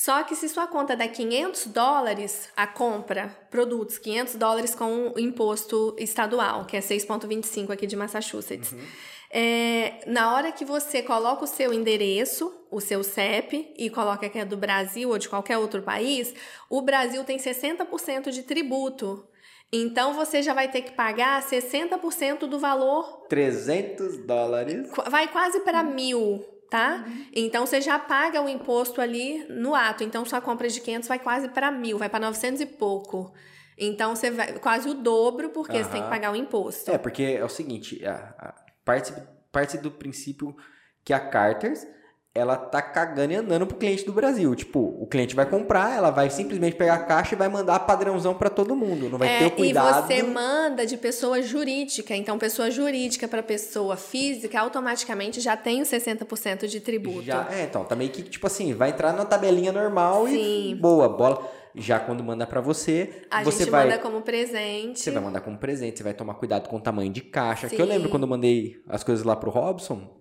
Só 0.03 0.23
que 0.23 0.35
se 0.35 0.49
sua 0.49 0.67
conta 0.67 0.97
dá 0.97 1.07
500 1.07 1.67
dólares, 1.67 2.49
a 2.57 2.67
compra, 2.67 3.37
produtos, 3.51 3.99
500 3.99 4.35
dólares 4.37 4.75
com 4.75 5.13
o 5.15 5.21
imposto 5.21 5.95
estadual, 5.99 6.65
que 6.65 6.75
é 6.75 6.81
6,25 6.81 7.71
aqui 7.71 7.87
de 7.87 7.97
Massachusetts. 7.97 8.73
Uhum. 8.73 8.79
É, 9.31 10.01
na 10.07 10.35
hora 10.35 10.53
que 10.53 10.65
você 10.65 11.03
coloca 11.03 11.45
o 11.45 11.47
seu 11.47 11.71
endereço, 11.71 12.51
o 12.71 12.81
seu 12.81 13.05
CEP, 13.05 13.75
e 13.77 13.91
coloca 13.91 14.27
que 14.31 14.39
é 14.39 14.45
do 14.47 14.57
Brasil 14.57 15.11
ou 15.11 15.19
de 15.19 15.29
qualquer 15.29 15.59
outro 15.59 15.83
país, 15.83 16.33
o 16.71 16.81
Brasil 16.81 17.23
tem 17.23 17.37
60% 17.37 18.31
de 18.31 18.43
tributo. 18.43 19.29
Então 19.71 20.15
você 20.15 20.43
já 20.43 20.55
vai 20.55 20.71
ter 20.71 20.81
que 20.81 20.93
pagar 20.93 21.43
60% 21.43 22.47
do 22.47 22.59
valor. 22.59 23.27
300 23.29 24.17
dólares. 24.25 24.91
Vai 25.11 25.29
quase 25.29 25.61
para 25.61 25.83
mil 25.83 26.43
tá? 26.71 27.05
Uhum. 27.05 27.27
Então 27.35 27.67
você 27.67 27.81
já 27.81 27.99
paga 27.99 28.41
o 28.41 28.49
imposto 28.49 29.01
ali 29.01 29.45
no 29.49 29.75
ato. 29.75 30.05
Então 30.05 30.25
sua 30.25 30.41
compra 30.41 30.69
de 30.69 30.81
500 30.81 31.09
vai 31.09 31.19
quase 31.19 31.49
para 31.49 31.71
mil, 31.71 31.99
vai 31.99 32.09
para 32.09 32.21
900 32.21 32.61
e 32.61 32.67
pouco. 32.67 33.35
Então 33.77 34.15
você 34.15 34.31
vai 34.31 34.53
quase 34.55 34.89
o 34.89 34.95
dobro 34.95 35.51
porque 35.51 35.77
uhum. 35.77 35.85
você 35.85 35.91
tem 35.91 36.03
que 36.03 36.09
pagar 36.09 36.33
o 36.33 36.37
imposto. 36.37 36.91
É, 36.91 36.97
porque 36.97 37.23
é 37.23 37.45
o 37.45 37.49
seguinte, 37.49 38.05
a, 38.07 38.35
a 38.39 38.55
parte, 38.85 39.13
parte 39.51 39.77
do 39.77 39.91
princípio 39.91 40.57
que 41.05 41.13
a 41.13 41.19
Carters 41.19 41.87
ela 42.33 42.57
tá 42.57 42.81
cagando 42.81 43.33
e 43.33 43.37
andando 43.37 43.67
pro 43.67 43.77
cliente 43.77 44.05
do 44.05 44.13
Brasil. 44.13 44.55
Tipo, 44.55 44.79
o 45.01 45.07
cliente 45.07 45.35
vai 45.35 45.47
comprar, 45.47 45.97
ela 45.97 46.11
vai 46.11 46.31
simplesmente 46.31 46.77
pegar 46.77 46.95
a 46.95 46.99
caixa 47.05 47.35
e 47.35 47.39
vai 47.39 47.49
mandar 47.49 47.81
padrãozão 47.81 48.35
para 48.35 48.49
todo 48.49 48.77
mundo. 48.77 49.09
Não 49.09 49.19
vai 49.19 49.29
é, 49.29 49.39
ter 49.41 49.47
o 49.47 49.51
cuidado. 49.51 50.11
E 50.11 50.17
você 50.17 50.23
manda 50.23 50.87
de 50.87 50.97
pessoa 50.97 51.43
jurídica. 51.43 52.15
Então, 52.15 52.39
pessoa 52.39 52.71
jurídica 52.71 53.27
para 53.27 53.43
pessoa 53.43 53.97
física 53.97 54.61
automaticamente 54.61 55.41
já 55.41 55.57
tem 55.57 55.83
os 55.83 55.89
60% 55.89 56.69
de 56.69 56.81
tributo. 56.81 57.23
Já, 57.23 57.49
é, 57.51 57.65
então, 57.65 57.85
também 57.85 58.09
tá 58.09 58.15
que, 58.15 58.23
tipo 58.23 58.47
assim, 58.47 58.75
vai 58.75 58.91
entrar 58.91 59.13
na 59.13 59.25
tabelinha 59.25 59.73
normal 59.73 60.29
Sim. 60.29 60.71
e 60.71 60.75
boa, 60.77 61.09
bola. 61.09 61.51
Já 61.75 62.01
quando 62.01 62.23
manda 62.23 62.47
para 62.47 62.61
você, 62.61 63.23
a 63.31 63.45
você 63.45 63.65
gente 63.65 63.71
vai 63.71 63.87
manda 63.87 63.99
como 63.99 64.23
presente. 64.23 64.99
Você 64.99 65.11
vai 65.11 65.23
mandar 65.23 65.41
como 65.41 65.57
presente, 65.57 65.99
você 65.99 66.05
vai 66.05 66.15
tomar 66.15 66.35
cuidado 66.35 66.69
com 66.69 66.77
o 66.77 66.81
tamanho 66.81 67.13
de 67.13 67.21
caixa. 67.21 67.69
Sim. 67.69 67.77
Que 67.77 67.83
eu 67.83 67.87
lembro 67.87 68.09
quando 68.09 68.25
eu 68.25 68.29
mandei 68.29 68.83
as 68.89 69.05
coisas 69.05 69.25
lá 69.25 69.37
pro 69.37 69.51
Robson, 69.51 70.20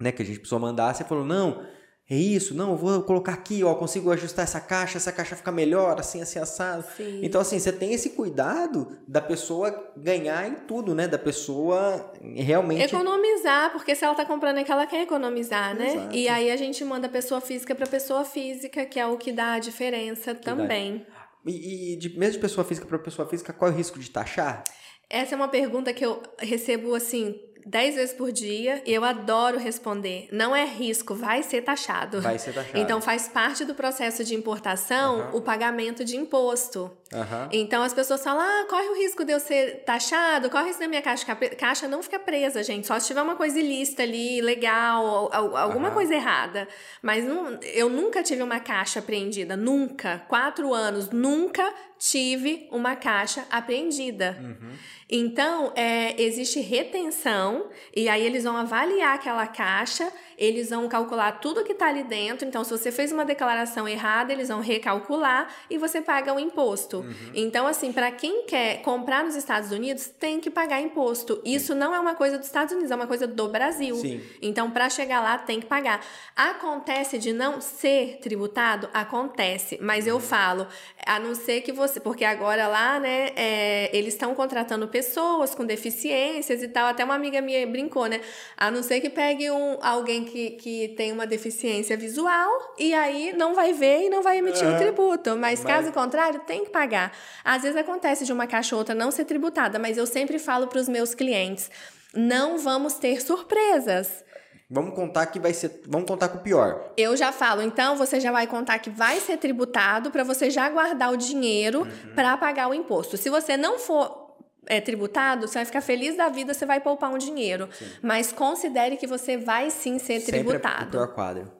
né, 0.00 0.10
que 0.10 0.22
a 0.22 0.24
gente 0.24 0.38
precisou 0.38 0.58
mandar, 0.58 0.94
você 0.94 1.04
falou, 1.04 1.24
não, 1.24 1.62
é 2.10 2.16
isso, 2.16 2.56
não, 2.56 2.70
eu 2.70 2.76
vou 2.76 3.02
colocar 3.04 3.32
aqui, 3.32 3.62
ó, 3.62 3.72
consigo 3.76 4.10
ajustar 4.10 4.42
essa 4.42 4.60
caixa, 4.60 4.98
essa 4.98 5.12
caixa 5.12 5.36
fica 5.36 5.52
melhor, 5.52 6.00
assim, 6.00 6.20
assim, 6.20 6.40
assado. 6.40 6.84
Sim. 6.96 7.20
Então, 7.22 7.40
assim, 7.40 7.56
você 7.56 7.70
tem 7.70 7.92
esse 7.92 8.10
cuidado 8.10 8.98
da 9.06 9.20
pessoa 9.20 9.92
ganhar 9.96 10.48
em 10.48 10.56
tudo, 10.66 10.92
né? 10.92 11.06
Da 11.06 11.18
pessoa 11.18 12.12
realmente... 12.20 12.82
Economizar, 12.82 13.70
porque 13.70 13.94
se 13.94 14.04
ela 14.04 14.16
tá 14.16 14.24
comprando 14.24 14.58
é 14.58 14.64
que 14.64 14.72
ela 14.72 14.86
quer 14.86 15.02
economizar, 15.02 15.72
né? 15.76 15.94
Exato. 15.94 16.16
E 16.16 16.28
aí 16.28 16.50
a 16.50 16.56
gente 16.56 16.84
manda 16.84 17.08
pessoa 17.08 17.40
física 17.40 17.76
para 17.76 17.86
pessoa 17.86 18.24
física, 18.24 18.84
que 18.84 18.98
é 18.98 19.06
o 19.06 19.16
que 19.16 19.30
dá 19.30 19.52
a 19.52 19.58
diferença 19.60 20.34
que 20.34 20.42
também. 20.42 21.06
E, 21.46 21.92
e 21.92 21.96
de, 21.96 22.18
mesmo 22.18 22.32
de 22.32 22.38
pessoa 22.40 22.64
física 22.64 22.88
para 22.88 22.98
pessoa 22.98 23.28
física, 23.28 23.52
qual 23.52 23.70
é 23.70 23.74
o 23.74 23.76
risco 23.76 24.00
de 24.00 24.10
taxar? 24.10 24.64
Essa 25.08 25.34
é 25.34 25.36
uma 25.36 25.48
pergunta 25.48 25.92
que 25.92 26.04
eu 26.04 26.20
recebo, 26.38 26.92
assim, 26.92 27.40
dez 27.64 27.94
vezes 27.94 28.14
por 28.14 28.32
dia 28.32 28.82
e 28.86 28.92
eu 28.92 29.04
adoro 29.04 29.58
responder. 29.58 30.28
Não 30.32 30.54
é 30.54 30.64
risco, 30.64 31.14
vai 31.14 31.42
ser 31.42 31.62
taxado. 31.62 32.20
Vai 32.20 32.38
ser 32.38 32.52
taxado. 32.52 32.78
Então 32.78 33.00
faz 33.00 33.28
parte 33.28 33.64
do 33.64 33.74
processo 33.74 34.24
de 34.24 34.34
importação 34.34 35.30
uhum. 35.30 35.36
o 35.38 35.40
pagamento 35.40 36.04
de 36.04 36.16
imposto. 36.16 36.90
Uhum. 37.12 37.48
Então 37.50 37.82
as 37.82 37.92
pessoas 37.92 38.22
falam: 38.22 38.40
ah, 38.40 38.66
corre 38.68 38.88
o 38.88 38.96
risco 38.96 39.24
de 39.24 39.32
eu 39.32 39.40
ser 39.40 39.82
taxado, 39.84 40.48
corre 40.48 40.64
o 40.64 40.66
risco 40.66 40.80
da 40.80 40.88
minha 40.88 41.02
caixa. 41.02 41.26
Caixa 41.34 41.88
não 41.88 42.02
fica 42.02 42.18
presa, 42.18 42.62
gente. 42.62 42.86
Só 42.86 42.98
se 43.00 43.08
tiver 43.08 43.22
uma 43.22 43.34
coisa 43.34 43.58
ilícita 43.58 44.04
ali, 44.04 44.40
legal, 44.40 45.28
alguma 45.32 45.88
uhum. 45.88 45.94
coisa 45.94 46.14
errada. 46.14 46.68
Mas 47.02 47.24
não, 47.24 47.58
eu 47.62 47.88
nunca 47.88 48.22
tive 48.22 48.42
uma 48.42 48.60
caixa 48.60 49.00
apreendida. 49.00 49.56
Nunca. 49.56 50.24
Quatro 50.28 50.72
anos, 50.72 51.10
nunca 51.10 51.74
tive 51.98 52.68
uma 52.70 52.96
caixa 52.96 53.44
apreendida. 53.50 54.38
Uhum. 54.40 54.72
Então, 55.10 55.72
é, 55.74 56.20
existe 56.22 56.60
retenção, 56.60 57.68
e 57.94 58.08
aí 58.08 58.24
eles 58.24 58.44
vão 58.44 58.56
avaliar 58.56 59.16
aquela 59.16 59.46
caixa 59.46 60.10
eles 60.40 60.70
vão 60.70 60.88
calcular 60.88 61.32
tudo 61.32 61.62
que 61.62 61.72
está 61.72 61.88
ali 61.88 62.02
dentro. 62.02 62.48
Então, 62.48 62.64
se 62.64 62.70
você 62.70 62.90
fez 62.90 63.12
uma 63.12 63.26
declaração 63.26 63.86
errada, 63.86 64.32
eles 64.32 64.48
vão 64.48 64.60
recalcular 64.60 65.54
e 65.68 65.76
você 65.76 66.00
paga 66.00 66.32
o 66.32 66.40
imposto. 66.40 67.00
Uhum. 67.00 67.14
Então, 67.34 67.66
assim, 67.66 67.92
para 67.92 68.10
quem 68.10 68.46
quer 68.46 68.80
comprar 68.80 69.22
nos 69.22 69.36
Estados 69.36 69.70
Unidos, 69.70 70.06
tem 70.08 70.40
que 70.40 70.50
pagar 70.50 70.80
imposto. 70.80 71.42
Isso 71.44 71.74
Sim. 71.74 71.78
não 71.78 71.94
é 71.94 72.00
uma 72.00 72.14
coisa 72.14 72.38
dos 72.38 72.46
Estados 72.46 72.72
Unidos, 72.72 72.90
é 72.90 72.94
uma 72.94 73.06
coisa 73.06 73.26
do 73.26 73.48
Brasil. 73.48 73.94
Sim. 73.96 74.22
Então, 74.40 74.70
para 74.70 74.88
chegar 74.88 75.20
lá, 75.20 75.36
tem 75.36 75.60
que 75.60 75.66
pagar. 75.66 76.00
Acontece 76.34 77.18
de 77.18 77.34
não 77.34 77.60
ser 77.60 78.18
tributado? 78.22 78.88
Acontece. 78.94 79.78
Mas 79.82 80.06
uhum. 80.06 80.12
eu 80.12 80.20
falo, 80.20 80.66
a 81.04 81.18
não 81.18 81.34
ser 81.34 81.60
que 81.60 81.70
você. 81.70 82.00
Porque 82.00 82.24
agora 82.24 82.66
lá, 82.66 82.98
né, 82.98 83.32
é, 83.36 83.90
eles 83.92 84.14
estão 84.14 84.34
contratando 84.34 84.88
pessoas 84.88 85.54
com 85.54 85.66
deficiências 85.66 86.62
e 86.62 86.68
tal. 86.68 86.86
Até 86.86 87.04
uma 87.04 87.14
amiga 87.14 87.42
minha 87.42 87.66
brincou, 87.66 88.06
né? 88.06 88.22
A 88.56 88.70
não 88.70 88.82
ser 88.82 89.02
que 89.02 89.10
pegue 89.10 89.50
um, 89.50 89.76
alguém 89.82 90.29
que, 90.30 90.50
que 90.52 90.88
tem 90.96 91.12
uma 91.12 91.26
deficiência 91.26 91.96
visual 91.96 92.74
e 92.78 92.94
aí 92.94 93.32
não 93.32 93.54
vai 93.54 93.72
ver 93.72 94.06
e 94.06 94.10
não 94.10 94.22
vai 94.22 94.38
emitir 94.38 94.66
o 94.66 94.76
tributo. 94.76 95.30
Mas, 95.30 95.60
mas, 95.60 95.64
caso 95.64 95.92
contrário, 95.92 96.40
tem 96.40 96.64
que 96.64 96.70
pagar. 96.70 97.12
Às 97.44 97.62
vezes 97.62 97.76
acontece 97.76 98.24
de 98.24 98.32
uma 98.32 98.46
caixa 98.46 98.74
ou 98.74 98.78
outra 98.78 98.94
não 98.94 99.10
ser 99.10 99.24
tributada, 99.24 99.78
mas 99.78 99.98
eu 99.98 100.06
sempre 100.06 100.38
falo 100.38 100.66
para 100.66 100.78
os 100.78 100.88
meus 100.88 101.14
clientes: 101.14 101.70
não 102.14 102.58
vamos 102.58 102.94
ter 102.94 103.20
surpresas. 103.20 104.24
Vamos 104.72 104.94
contar 104.94 105.26
que 105.26 105.40
vai 105.40 105.52
ser. 105.52 105.82
Vamos 105.88 106.08
contar 106.08 106.28
com 106.28 106.38
o 106.38 106.40
pior. 106.40 106.92
Eu 106.96 107.16
já 107.16 107.32
falo, 107.32 107.60
então 107.60 107.96
você 107.96 108.20
já 108.20 108.30
vai 108.30 108.46
contar 108.46 108.78
que 108.78 108.88
vai 108.88 109.18
ser 109.18 109.36
tributado 109.36 110.12
para 110.12 110.22
você 110.22 110.48
já 110.48 110.68
guardar 110.68 111.12
o 111.12 111.16
dinheiro 111.16 111.80
uhum. 111.80 112.14
para 112.14 112.36
pagar 112.36 112.68
o 112.68 112.74
imposto. 112.74 113.16
Se 113.16 113.28
você 113.28 113.56
não 113.56 113.80
for 113.80 114.19
é, 114.66 114.80
tributado, 114.80 115.48
você 115.48 115.54
vai 115.54 115.64
ficar 115.64 115.80
feliz 115.80 116.16
da 116.16 116.28
vida, 116.28 116.54
você 116.54 116.66
vai 116.66 116.80
poupar 116.80 117.12
um 117.12 117.18
dinheiro. 117.18 117.68
Sim. 117.72 117.86
Mas 118.02 118.32
considere 118.32 118.96
que 118.96 119.06
você 119.06 119.36
vai 119.36 119.70
sim 119.70 119.98
ser 119.98 120.20
Sempre 120.20 120.40
tributado. 120.40 120.84
Sempre 120.84 120.84
é 120.84 120.88
o 120.88 120.90
pior 120.90 121.14
quadro. 121.14 121.52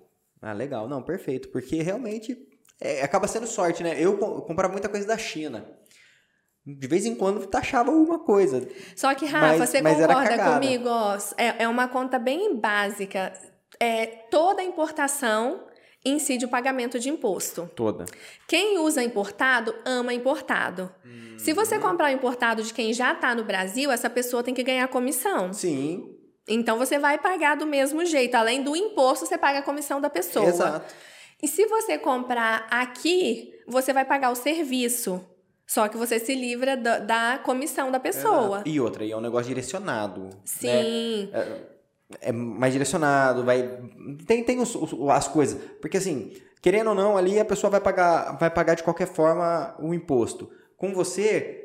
Ah, 0.42 0.52
legal. 0.52 0.88
Não, 0.88 1.02
perfeito. 1.02 1.48
Porque 1.48 1.82
realmente 1.82 2.36
é, 2.80 3.02
acaba 3.02 3.28
sendo 3.28 3.46
sorte, 3.46 3.82
né? 3.82 3.94
Eu, 3.94 4.18
eu 4.18 4.42
comprava 4.42 4.72
muita 4.72 4.88
coisa 4.88 5.06
da 5.06 5.18
China. 5.18 5.66
De 6.64 6.86
vez 6.86 7.06
em 7.06 7.14
quando 7.14 7.46
taxava 7.46 7.90
alguma 7.90 8.18
coisa. 8.18 8.66
Só 8.94 9.14
que, 9.14 9.26
Rafa, 9.26 9.58
mas, 9.58 9.70
você 9.70 9.82
mas 9.82 9.98
concorda 9.98 10.52
comigo? 10.54 10.88
Ó, 10.88 11.16
é, 11.36 11.64
é 11.64 11.68
uma 11.68 11.88
conta 11.88 12.18
bem 12.18 12.56
básica. 12.56 13.32
É, 13.78 14.06
toda 14.06 14.62
importação 14.62 15.64
incide 16.04 16.44
o 16.44 16.48
pagamento 16.48 16.98
de 16.98 17.08
imposto. 17.10 17.70
Toda. 17.74 18.04
Quem 18.48 18.78
usa 18.78 19.02
importado, 19.02 19.74
ama 19.84 20.14
importado. 20.14 20.90
Hum. 21.04 21.38
Se 21.38 21.52
você 21.52 21.78
comprar 21.78 22.10
o 22.10 22.14
importado 22.14 22.62
de 22.62 22.72
quem 22.72 22.92
já 22.92 23.12
está 23.12 23.34
no 23.34 23.44
Brasil, 23.44 23.90
essa 23.90 24.08
pessoa 24.08 24.42
tem 24.42 24.54
que 24.54 24.62
ganhar 24.62 24.86
comissão. 24.88 25.52
Sim. 25.52 26.16
Então 26.48 26.78
você 26.78 26.98
vai 26.98 27.18
pagar 27.18 27.56
do 27.56 27.66
mesmo 27.66 28.04
jeito. 28.04 28.34
Além 28.34 28.62
do 28.62 28.74
imposto, 28.74 29.26
você 29.26 29.38
paga 29.38 29.60
a 29.60 29.62
comissão 29.62 30.00
da 30.00 30.10
pessoa. 30.10 30.46
Exato. 30.46 30.94
E 31.42 31.48
se 31.48 31.66
você 31.66 31.96
comprar 31.96 32.66
aqui, 32.70 33.54
você 33.66 33.92
vai 33.92 34.04
pagar 34.04 34.30
o 34.30 34.34
serviço. 34.34 35.24
Só 35.66 35.86
que 35.88 35.96
você 35.96 36.18
se 36.18 36.34
livra 36.34 36.76
da, 36.76 36.98
da 36.98 37.40
comissão 37.44 37.90
da 37.90 38.00
pessoa. 38.00 38.56
Exato. 38.56 38.68
E 38.68 38.80
outra, 38.80 39.04
e 39.04 39.12
é 39.12 39.16
um 39.16 39.20
negócio 39.20 39.48
direcionado. 39.48 40.22
Né? 40.22 40.30
Sim. 40.44 41.30
Né? 41.32 41.40
É 41.40 41.79
é 42.20 42.32
mais 42.32 42.72
direcionado, 42.72 43.44
vai 43.44 43.78
tem, 44.26 44.42
tem 44.42 44.60
os, 44.60 44.74
os, 44.74 44.94
as 45.10 45.28
coisas, 45.28 45.60
porque 45.80 45.96
assim, 45.96 46.32
querendo 46.60 46.90
ou 46.90 46.94
não, 46.94 47.16
ali 47.16 47.38
a 47.38 47.44
pessoa 47.44 47.70
vai 47.70 47.80
pagar 47.80 48.36
vai 48.38 48.50
pagar 48.50 48.74
de 48.74 48.82
qualquer 48.82 49.06
forma 49.06 49.74
o 49.78 49.94
imposto. 49.94 50.50
Com 50.76 50.94
você, 50.94 51.59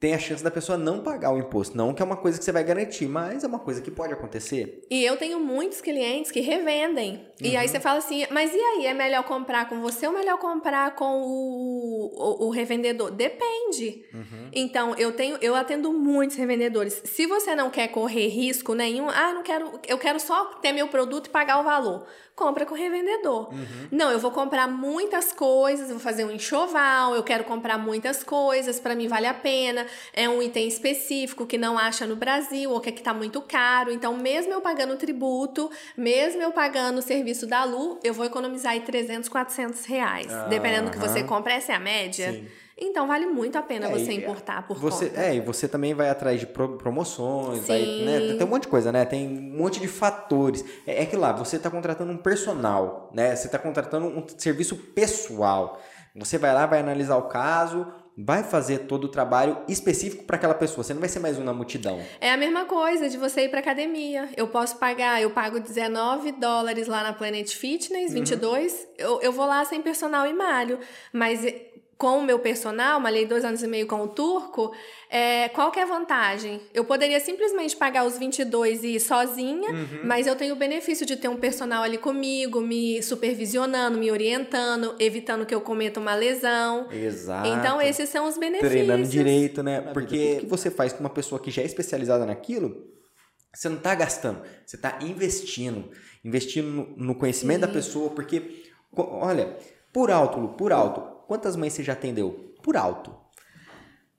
tem 0.00 0.14
a 0.14 0.18
chance 0.18 0.42
da 0.42 0.50
pessoa 0.50 0.78
não 0.78 1.02
pagar 1.02 1.30
o 1.30 1.38
imposto. 1.38 1.76
Não 1.76 1.92
que 1.92 2.00
é 2.00 2.04
uma 2.04 2.16
coisa 2.16 2.38
que 2.38 2.44
você 2.44 2.50
vai 2.50 2.64
garantir, 2.64 3.06
mas 3.06 3.44
é 3.44 3.46
uma 3.46 3.58
coisa 3.58 3.82
que 3.82 3.90
pode 3.90 4.14
acontecer. 4.14 4.82
E 4.90 5.04
eu 5.04 5.18
tenho 5.18 5.38
muitos 5.38 5.82
clientes 5.82 6.30
que 6.30 6.40
revendem. 6.40 7.16
Uhum. 7.16 7.22
E 7.38 7.54
aí 7.54 7.66
uhum. 7.66 7.70
você 7.70 7.78
fala 7.78 7.98
assim, 7.98 8.26
mas 8.30 8.50
e 8.54 8.58
aí? 8.58 8.86
É 8.86 8.94
melhor 8.94 9.22
comprar 9.24 9.68
com 9.68 9.78
você 9.82 10.06
ou 10.06 10.14
melhor 10.14 10.38
comprar 10.38 10.94
com 10.94 11.20
o, 11.20 12.06
o, 12.14 12.46
o 12.46 12.50
revendedor? 12.50 13.10
Depende. 13.10 14.02
Uhum. 14.14 14.48
Então, 14.54 14.94
eu 14.96 15.12
tenho, 15.12 15.36
eu 15.42 15.54
atendo 15.54 15.92
muitos 15.92 16.34
revendedores. 16.34 17.02
Se 17.04 17.26
você 17.26 17.54
não 17.54 17.68
quer 17.68 17.88
correr 17.88 18.28
risco 18.28 18.72
nenhum, 18.72 19.10
ah, 19.10 19.34
não 19.34 19.42
quero, 19.42 19.78
eu 19.86 19.98
quero 19.98 20.18
só 20.18 20.46
ter 20.62 20.72
meu 20.72 20.88
produto 20.88 21.26
e 21.26 21.30
pagar 21.30 21.60
o 21.60 21.62
valor 21.62 22.06
compra 22.40 22.64
com 22.64 22.74
o 22.74 22.76
revendedor. 22.76 23.52
Uhum. 23.52 23.88
Não, 23.92 24.10
eu 24.10 24.18
vou 24.18 24.30
comprar 24.30 24.66
muitas 24.66 25.30
coisas, 25.30 25.90
vou 25.90 25.98
fazer 25.98 26.24
um 26.24 26.30
enxoval, 26.30 27.14
eu 27.14 27.22
quero 27.22 27.44
comprar 27.44 27.76
muitas 27.76 28.24
coisas, 28.24 28.80
para 28.80 28.94
mim 28.94 29.06
vale 29.06 29.26
a 29.26 29.34
pena. 29.34 29.86
É 30.14 30.26
um 30.26 30.42
item 30.42 30.66
específico 30.66 31.44
que 31.44 31.58
não 31.58 31.78
acha 31.78 32.06
no 32.06 32.16
Brasil 32.16 32.70
ou 32.70 32.80
que 32.80 32.88
está 32.88 33.12
muito 33.12 33.42
caro. 33.42 33.92
Então, 33.92 34.16
mesmo 34.16 34.54
eu 34.54 34.62
pagando 34.62 34.96
tributo, 34.96 35.70
mesmo 35.94 36.40
eu 36.40 36.50
pagando 36.50 37.00
o 37.00 37.02
serviço 37.02 37.46
da 37.46 37.62
Lu, 37.62 38.00
eu 38.02 38.14
vou 38.14 38.24
economizar 38.24 38.72
aí 38.72 38.80
300, 38.80 39.28
400 39.28 39.84
reais. 39.84 40.32
Ah, 40.32 40.46
Dependendo 40.48 40.86
do 40.86 40.92
que 40.92 40.98
você 40.98 41.22
compra, 41.22 41.52
essa 41.52 41.72
é 41.72 41.74
a 41.74 41.80
média. 41.80 42.32
Sim. 42.32 42.46
Então 42.80 43.06
vale 43.06 43.26
muito 43.26 43.56
a 43.56 43.62
pena 43.62 43.86
é, 43.86 43.90
você 43.90 44.12
importar 44.12 44.66
por 44.66 44.76
você, 44.78 45.10
conta. 45.10 45.20
É, 45.20 45.34
e 45.34 45.40
você 45.40 45.68
também 45.68 45.92
vai 45.92 46.08
atrás 46.08 46.40
de 46.40 46.46
promoções, 46.46 47.66
vai, 47.66 47.82
né? 47.82 48.34
Tem 48.38 48.46
um 48.46 48.50
monte 48.50 48.62
de 48.62 48.68
coisa, 48.68 48.90
né? 48.90 49.04
Tem 49.04 49.28
um 49.28 49.58
monte 49.58 49.78
de 49.78 49.88
fatores. 49.88 50.64
É, 50.86 51.02
é 51.02 51.06
que 51.06 51.16
lá, 51.16 51.32
você 51.32 51.56
está 51.56 51.70
contratando 51.70 52.10
um 52.10 52.16
personal, 52.16 53.10
né? 53.12 53.36
Você 53.36 53.46
está 53.46 53.58
contratando 53.58 54.06
um 54.06 54.24
serviço 54.38 54.76
pessoal. 54.76 55.80
Você 56.16 56.38
vai 56.38 56.52
lá, 56.52 56.66
vai 56.66 56.80
analisar 56.80 57.16
o 57.16 57.28
caso, 57.28 57.86
vai 58.16 58.42
fazer 58.42 58.80
todo 58.80 59.04
o 59.04 59.08
trabalho 59.08 59.58
específico 59.68 60.24
para 60.24 60.36
aquela 60.36 60.54
pessoa. 60.54 60.82
Você 60.84 60.92
não 60.92 61.00
vai 61.00 61.08
ser 61.08 61.20
mais 61.20 61.38
um 61.38 61.44
na 61.44 61.52
multidão. 61.52 62.00
É 62.20 62.32
a 62.32 62.36
mesma 62.36 62.64
coisa 62.64 63.08
de 63.08 63.16
você 63.16 63.44
ir 63.44 63.48
para 63.48 63.60
academia. 63.60 64.28
Eu 64.36 64.48
posso 64.48 64.76
pagar, 64.76 65.22
eu 65.22 65.30
pago 65.30 65.60
19 65.60 66.32
dólares 66.32 66.88
lá 66.88 67.02
na 67.02 67.12
Planet 67.12 67.48
Fitness, 67.54 68.12
22. 68.12 68.72
Uhum. 68.72 68.78
Eu, 68.98 69.20
eu 69.22 69.32
vou 69.32 69.46
lá 69.46 69.64
sem 69.64 69.80
personal 69.80 70.26
e 70.26 70.32
malho. 70.32 70.78
Mas 71.12 71.44
com 72.00 72.16
o 72.16 72.24
meu 72.24 72.38
personal, 72.38 72.98
malhei 72.98 73.26
dois 73.26 73.44
anos 73.44 73.62
e 73.62 73.66
meio 73.66 73.86
com 73.86 74.00
o 74.00 74.08
turco, 74.08 74.72
é, 75.10 75.50
qual 75.50 75.70
que 75.70 75.78
é 75.78 75.82
a 75.82 75.86
vantagem? 75.86 76.58
Eu 76.72 76.82
poderia 76.82 77.20
simplesmente 77.20 77.76
pagar 77.76 78.06
os 78.06 78.16
22 78.16 78.82
e 78.82 78.94
ir 78.94 79.00
sozinha, 79.00 79.70
uhum. 79.70 80.00
mas 80.02 80.26
eu 80.26 80.34
tenho 80.34 80.54
o 80.54 80.56
benefício 80.56 81.04
de 81.04 81.14
ter 81.14 81.28
um 81.28 81.36
personal 81.36 81.82
ali 81.82 81.98
comigo, 81.98 82.62
me 82.62 83.02
supervisionando, 83.02 83.98
me 83.98 84.10
orientando, 84.10 84.94
evitando 84.98 85.44
que 85.44 85.54
eu 85.54 85.60
cometa 85.60 86.00
uma 86.00 86.14
lesão. 86.14 86.90
Exato. 86.90 87.46
Então, 87.46 87.82
esses 87.82 88.08
são 88.08 88.26
os 88.26 88.38
benefícios. 88.38 88.72
Treinando 88.72 89.06
direito, 89.06 89.62
né? 89.62 89.82
Porque 89.92 90.38
o 90.38 90.40
que 90.40 90.46
você 90.46 90.70
faz 90.70 90.94
com 90.94 91.00
uma 91.00 91.10
pessoa 91.10 91.38
que 91.38 91.50
já 91.50 91.60
é 91.60 91.66
especializada 91.66 92.24
naquilo, 92.24 92.82
você 93.54 93.68
não 93.68 93.76
está 93.76 93.94
gastando, 93.94 94.40
você 94.64 94.76
está 94.76 95.00
investindo. 95.02 95.90
Investindo 96.24 96.94
no 96.96 97.14
conhecimento 97.14 97.60
Sim. 97.60 97.66
da 97.66 97.68
pessoa, 97.68 98.08
porque, 98.08 98.64
olha, 98.96 99.54
por 99.92 100.10
alto, 100.10 100.48
por 100.56 100.72
alto, 100.72 101.09
Quantas 101.30 101.54
mães 101.54 101.74
você 101.74 101.84
já 101.84 101.92
atendeu? 101.92 102.56
Por 102.60 102.76
alto. 102.76 103.14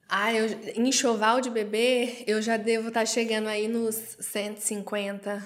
Ah, 0.07 0.33
eu, 0.33 0.47
enxoval 0.77 1.41
de 1.41 1.49
bebê, 1.49 2.23
eu 2.25 2.41
já 2.41 2.55
devo 2.55 2.88
estar 2.88 3.01
tá 3.01 3.05
chegando 3.05 3.47
aí 3.47 3.67
nos 3.67 3.95
150. 4.21 5.45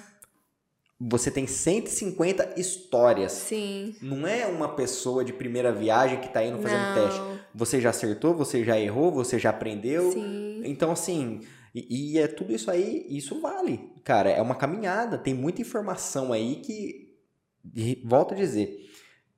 Você 1.00 1.28
tem 1.28 1.44
150 1.44 2.54
histórias. 2.56 3.32
Sim. 3.32 3.96
Não 4.00 4.28
é 4.28 4.46
uma 4.46 4.76
pessoa 4.76 5.24
de 5.24 5.32
primeira 5.32 5.72
viagem 5.72 6.20
que 6.20 6.28
está 6.28 6.44
indo 6.44 6.62
fazendo 6.62 6.82
Não. 6.82 6.94
teste. 6.94 7.20
Você 7.52 7.80
já 7.80 7.90
acertou, 7.90 8.32
você 8.32 8.62
já 8.62 8.78
errou, 8.78 9.10
você 9.10 9.36
já 9.36 9.50
aprendeu. 9.50 10.12
Sim. 10.12 10.62
Então, 10.64 10.92
assim, 10.92 11.40
e, 11.74 12.12
e 12.12 12.18
é 12.20 12.28
tudo 12.28 12.52
isso 12.52 12.70
aí, 12.70 13.04
isso 13.10 13.40
vale. 13.40 13.90
Cara, 14.04 14.30
é 14.30 14.40
uma 14.40 14.54
caminhada. 14.54 15.18
Tem 15.18 15.34
muita 15.34 15.62
informação 15.62 16.32
aí 16.32 16.60
que, 16.60 17.12
volto 18.04 18.34
a 18.34 18.36
dizer, 18.36 18.88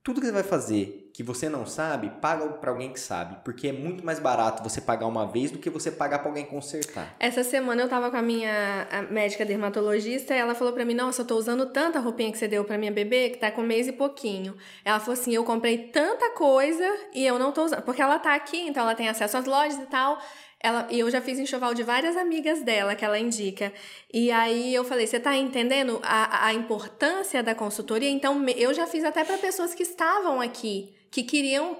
tudo 0.03 0.21
que 0.21 0.27
você 0.27 0.33
vai 0.33 0.43
fazer 0.43 1.08
que 1.19 1.23
você 1.25 1.49
não 1.49 1.67
sabe, 1.67 2.13
paga 2.21 2.47
para 2.47 2.71
alguém 2.71 2.93
que 2.93 3.01
sabe, 3.01 3.39
porque 3.45 3.67
é 3.67 3.73
muito 3.73 4.07
mais 4.07 4.21
barato 4.21 4.63
você 4.63 4.81
pagar 4.81 5.09
uma 5.09 5.27
vez 5.27 5.51
do 5.51 5.59
que 5.59 5.69
você 5.69 5.91
pagar 5.91 6.21
para 6.21 6.29
alguém 6.29 6.45
consertar. 6.45 7.13
Essa 7.19 7.43
semana 7.43 7.83
eu 7.83 7.89
tava 7.89 8.09
com 8.09 8.17
a 8.17 8.23
minha 8.23 8.87
médica 9.11 9.45
dermatologista 9.45 10.33
e 10.33 10.39
ela 10.39 10.55
falou 10.55 10.73
para 10.73 10.85
mim: 10.85 10.95
"Nossa, 10.95 11.23
eu 11.23 11.27
tô 11.27 11.35
usando 11.35 11.67
tanta 11.73 11.99
roupinha 11.99 12.31
que 12.31 12.39
você 12.39 12.47
deu 12.47 12.63
para 12.63 12.79
minha 12.79 12.93
bebê 12.93 13.31
que 13.31 13.39
tá 13.39 13.51
com 13.51 13.63
um 13.63 13.67
mês 13.67 13.89
e 13.89 13.93
pouquinho". 13.93 14.57
Ela 14.85 15.01
falou 15.01 15.15
assim: 15.15 15.35
"Eu 15.35 15.43
comprei 15.43 15.89
tanta 15.89 16.31
coisa 16.37 16.89
e 17.13 17.27
eu 17.27 17.37
não 17.37 17.51
tô 17.51 17.65
usando, 17.65 17.83
porque 17.83 18.01
ela 18.01 18.21
tá 18.21 18.37
aqui, 18.37 18.69
então 18.69 18.85
ela 18.85 18.95
tem 18.95 19.09
acesso 19.09 19.39
às 19.39 19.45
lojas 19.45 19.77
e 19.77 19.87
tal". 19.87 20.23
Ela, 20.61 20.87
e 20.89 21.01
eu 21.01 21.11
já 21.11 21.21
fiz 21.21 21.37
enxoval 21.37 21.75
de 21.75 21.83
várias 21.83 22.17
amigas 22.17 22.63
dela 22.63 22.95
que 22.95 23.05
ela 23.05 23.19
indica. 23.19 23.73
E 24.15 24.31
aí 24.31 24.73
eu 24.73 24.85
falei: 24.85 25.05
você 25.05 25.19
tá 25.19 25.37
entendendo 25.37 25.99
a, 26.01 26.47
a 26.47 26.55
importância 26.55 27.43
da 27.43 27.57
consultoria? 27.57 28.09
Então 28.09 28.49
eu 28.51 28.73
já 28.73 28.87
fiz 28.87 29.03
até 29.03 29.25
para 29.25 29.37
pessoas 29.37 29.75
que 29.75 29.83
estavam 29.83 30.41
aqui 30.41 30.97
que 31.11 31.23
queriam. 31.23 31.77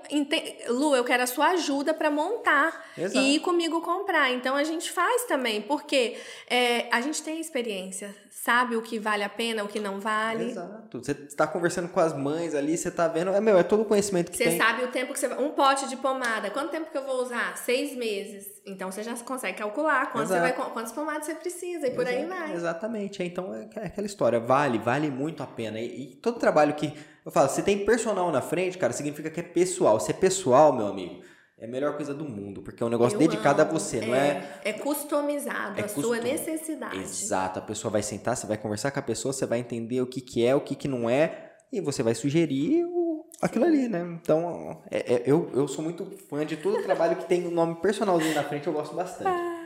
Lu, 0.69 0.95
eu 0.95 1.05
quero 1.05 1.23
a 1.23 1.27
sua 1.27 1.49
ajuda 1.49 1.93
para 1.93 2.11
montar 2.11 2.87
Exato. 2.97 3.19
e 3.19 3.37
ir 3.37 3.41
comigo 3.41 3.81
comprar. 3.81 4.31
Então 4.33 4.57
a 4.57 4.65
gente 4.65 4.91
faz 4.91 5.25
também, 5.25 5.61
porque 5.63 6.17
é, 6.49 6.89
a 6.91 7.01
gente 7.01 7.23
tem 7.23 7.39
experiência, 7.41 8.15
sabe 8.31 8.77
o 8.77 8.83
que 8.83 8.99
vale 8.99 9.23
a 9.23 9.29
pena, 9.29 9.65
o 9.65 9.69
que 9.69 9.79
não 9.79 10.01
vale. 10.01 10.51
Exato. 10.51 10.99
Você 10.99 11.13
está 11.13 11.47
conversando 11.47 11.89
com 11.89 12.01
as 12.01 12.17
mães 12.17 12.55
ali, 12.55 12.77
você 12.77 12.89
está 12.89 13.07
vendo. 13.09 13.31
É 13.31 13.41
meu, 13.41 13.59
é 13.59 13.63
todo 13.63 13.83
o 13.83 13.85
conhecimento 13.85 14.31
que 14.31 14.37
você 14.37 14.45
tem. 14.45 14.53
Você 14.53 14.65
sabe 14.65 14.85
o 14.85 14.89
tempo 14.89 15.13
que 15.13 15.19
você 15.19 15.29
vai. 15.29 15.39
Um 15.39 15.51
pote 15.51 15.89
de 15.89 15.97
pomada, 15.97 16.51
quanto 16.51 16.71
tempo 16.71 16.91
que 16.91 16.97
eu 16.97 17.05
vou 17.05 17.23
usar? 17.23 17.57
Seis 17.59 17.95
meses. 17.97 18.47
Então 18.67 18.91
você 18.91 19.03
já 19.03 19.15
consegue 19.17 19.59
calcular 19.59 20.13
quanto 20.13 20.29
você 20.29 20.41
vai, 20.41 20.53
quantas 20.53 20.93
pomadas 20.93 21.25
você 21.25 21.35
precisa 21.35 21.87
e 21.87 21.91
por 21.91 22.07
Exato. 22.07 22.19
aí 22.19 22.27
vai. 22.27 22.53
Exatamente. 22.55 23.23
Então 23.23 23.55
é, 23.55 23.69
é 23.77 23.87
aquela 23.87 24.07
história. 24.07 24.41
Vale, 24.41 24.79
vale 24.79 25.11
muito 25.11 25.43
a 25.43 25.47
pena. 25.47 25.79
E, 25.81 26.03
e 26.03 26.07
todo 26.17 26.39
trabalho 26.39 26.75
que 26.75 26.93
eu 27.29 27.33
falo, 27.33 27.47
se 27.51 27.63
tem 27.63 27.85
personal 27.85 28.33
na 28.33 28.41
frente, 28.41 28.79
cara, 28.79 28.91
significa 28.91 29.29
que 29.29 29.39
é 29.39 29.43
pessoal. 29.43 30.01
Se 30.01 30.11
é 30.11 30.15
pessoal, 30.15 30.73
meu 30.73 30.87
amigo, 30.87 31.21
é 31.59 31.67
a 31.67 31.69
melhor 31.69 31.95
coisa 31.95 32.15
do 32.15 32.25
mundo, 32.25 32.63
porque 32.63 32.83
é 32.83 32.87
um 32.87 32.89
negócio 32.89 33.17
eu 33.17 33.19
dedicado 33.19 33.61
amo. 33.61 33.71
a 33.71 33.75
você, 33.75 34.01
não 34.01 34.15
é? 34.15 34.61
É, 34.65 34.71
é 34.71 34.73
customizado, 34.73 35.79
é 35.79 35.85
a 35.85 35.89
sua 35.89 36.21
necessidade. 36.21 36.99
Exato, 36.99 37.59
a 37.59 37.63
pessoa 37.63 37.93
vai 37.93 38.03
sentar, 38.03 38.35
você 38.35 38.47
vai 38.47 38.57
conversar 38.57 38.91
com 38.93 38.99
a 38.99 39.03
pessoa, 39.03 39.35
você 39.35 39.45
vai 39.45 39.59
entender 39.59 40.01
o 40.01 40.07
que, 40.07 40.23
que 40.23 40.43
é, 40.43 40.55
o 40.55 40.61
que, 40.63 40.75
que 40.75 40.89
não 40.89 41.11
é, 41.11 41.53
e 41.71 41.83
você 41.83 42.03
vai 42.03 42.15
sugerir 42.15 42.87
o, 42.87 43.27
aquilo 43.43 43.67
ali, 43.67 43.89
né? 43.89 44.01
Então, 44.23 44.81
é, 44.91 45.17
é, 45.17 45.23
eu, 45.27 45.51
eu 45.53 45.69
sou 45.69 45.85
muito 45.85 46.11
fã 46.31 46.47
de 46.47 46.57
todo 46.57 46.79
o 46.79 46.83
trabalho 46.83 47.17
que 47.17 47.27
tem 47.27 47.47
o 47.47 47.51
nome 47.51 47.75
personalzinho 47.75 48.35
na 48.35 48.43
frente, 48.43 48.67
eu 48.67 48.73
gosto 48.73 48.97
bastante. 48.97 49.58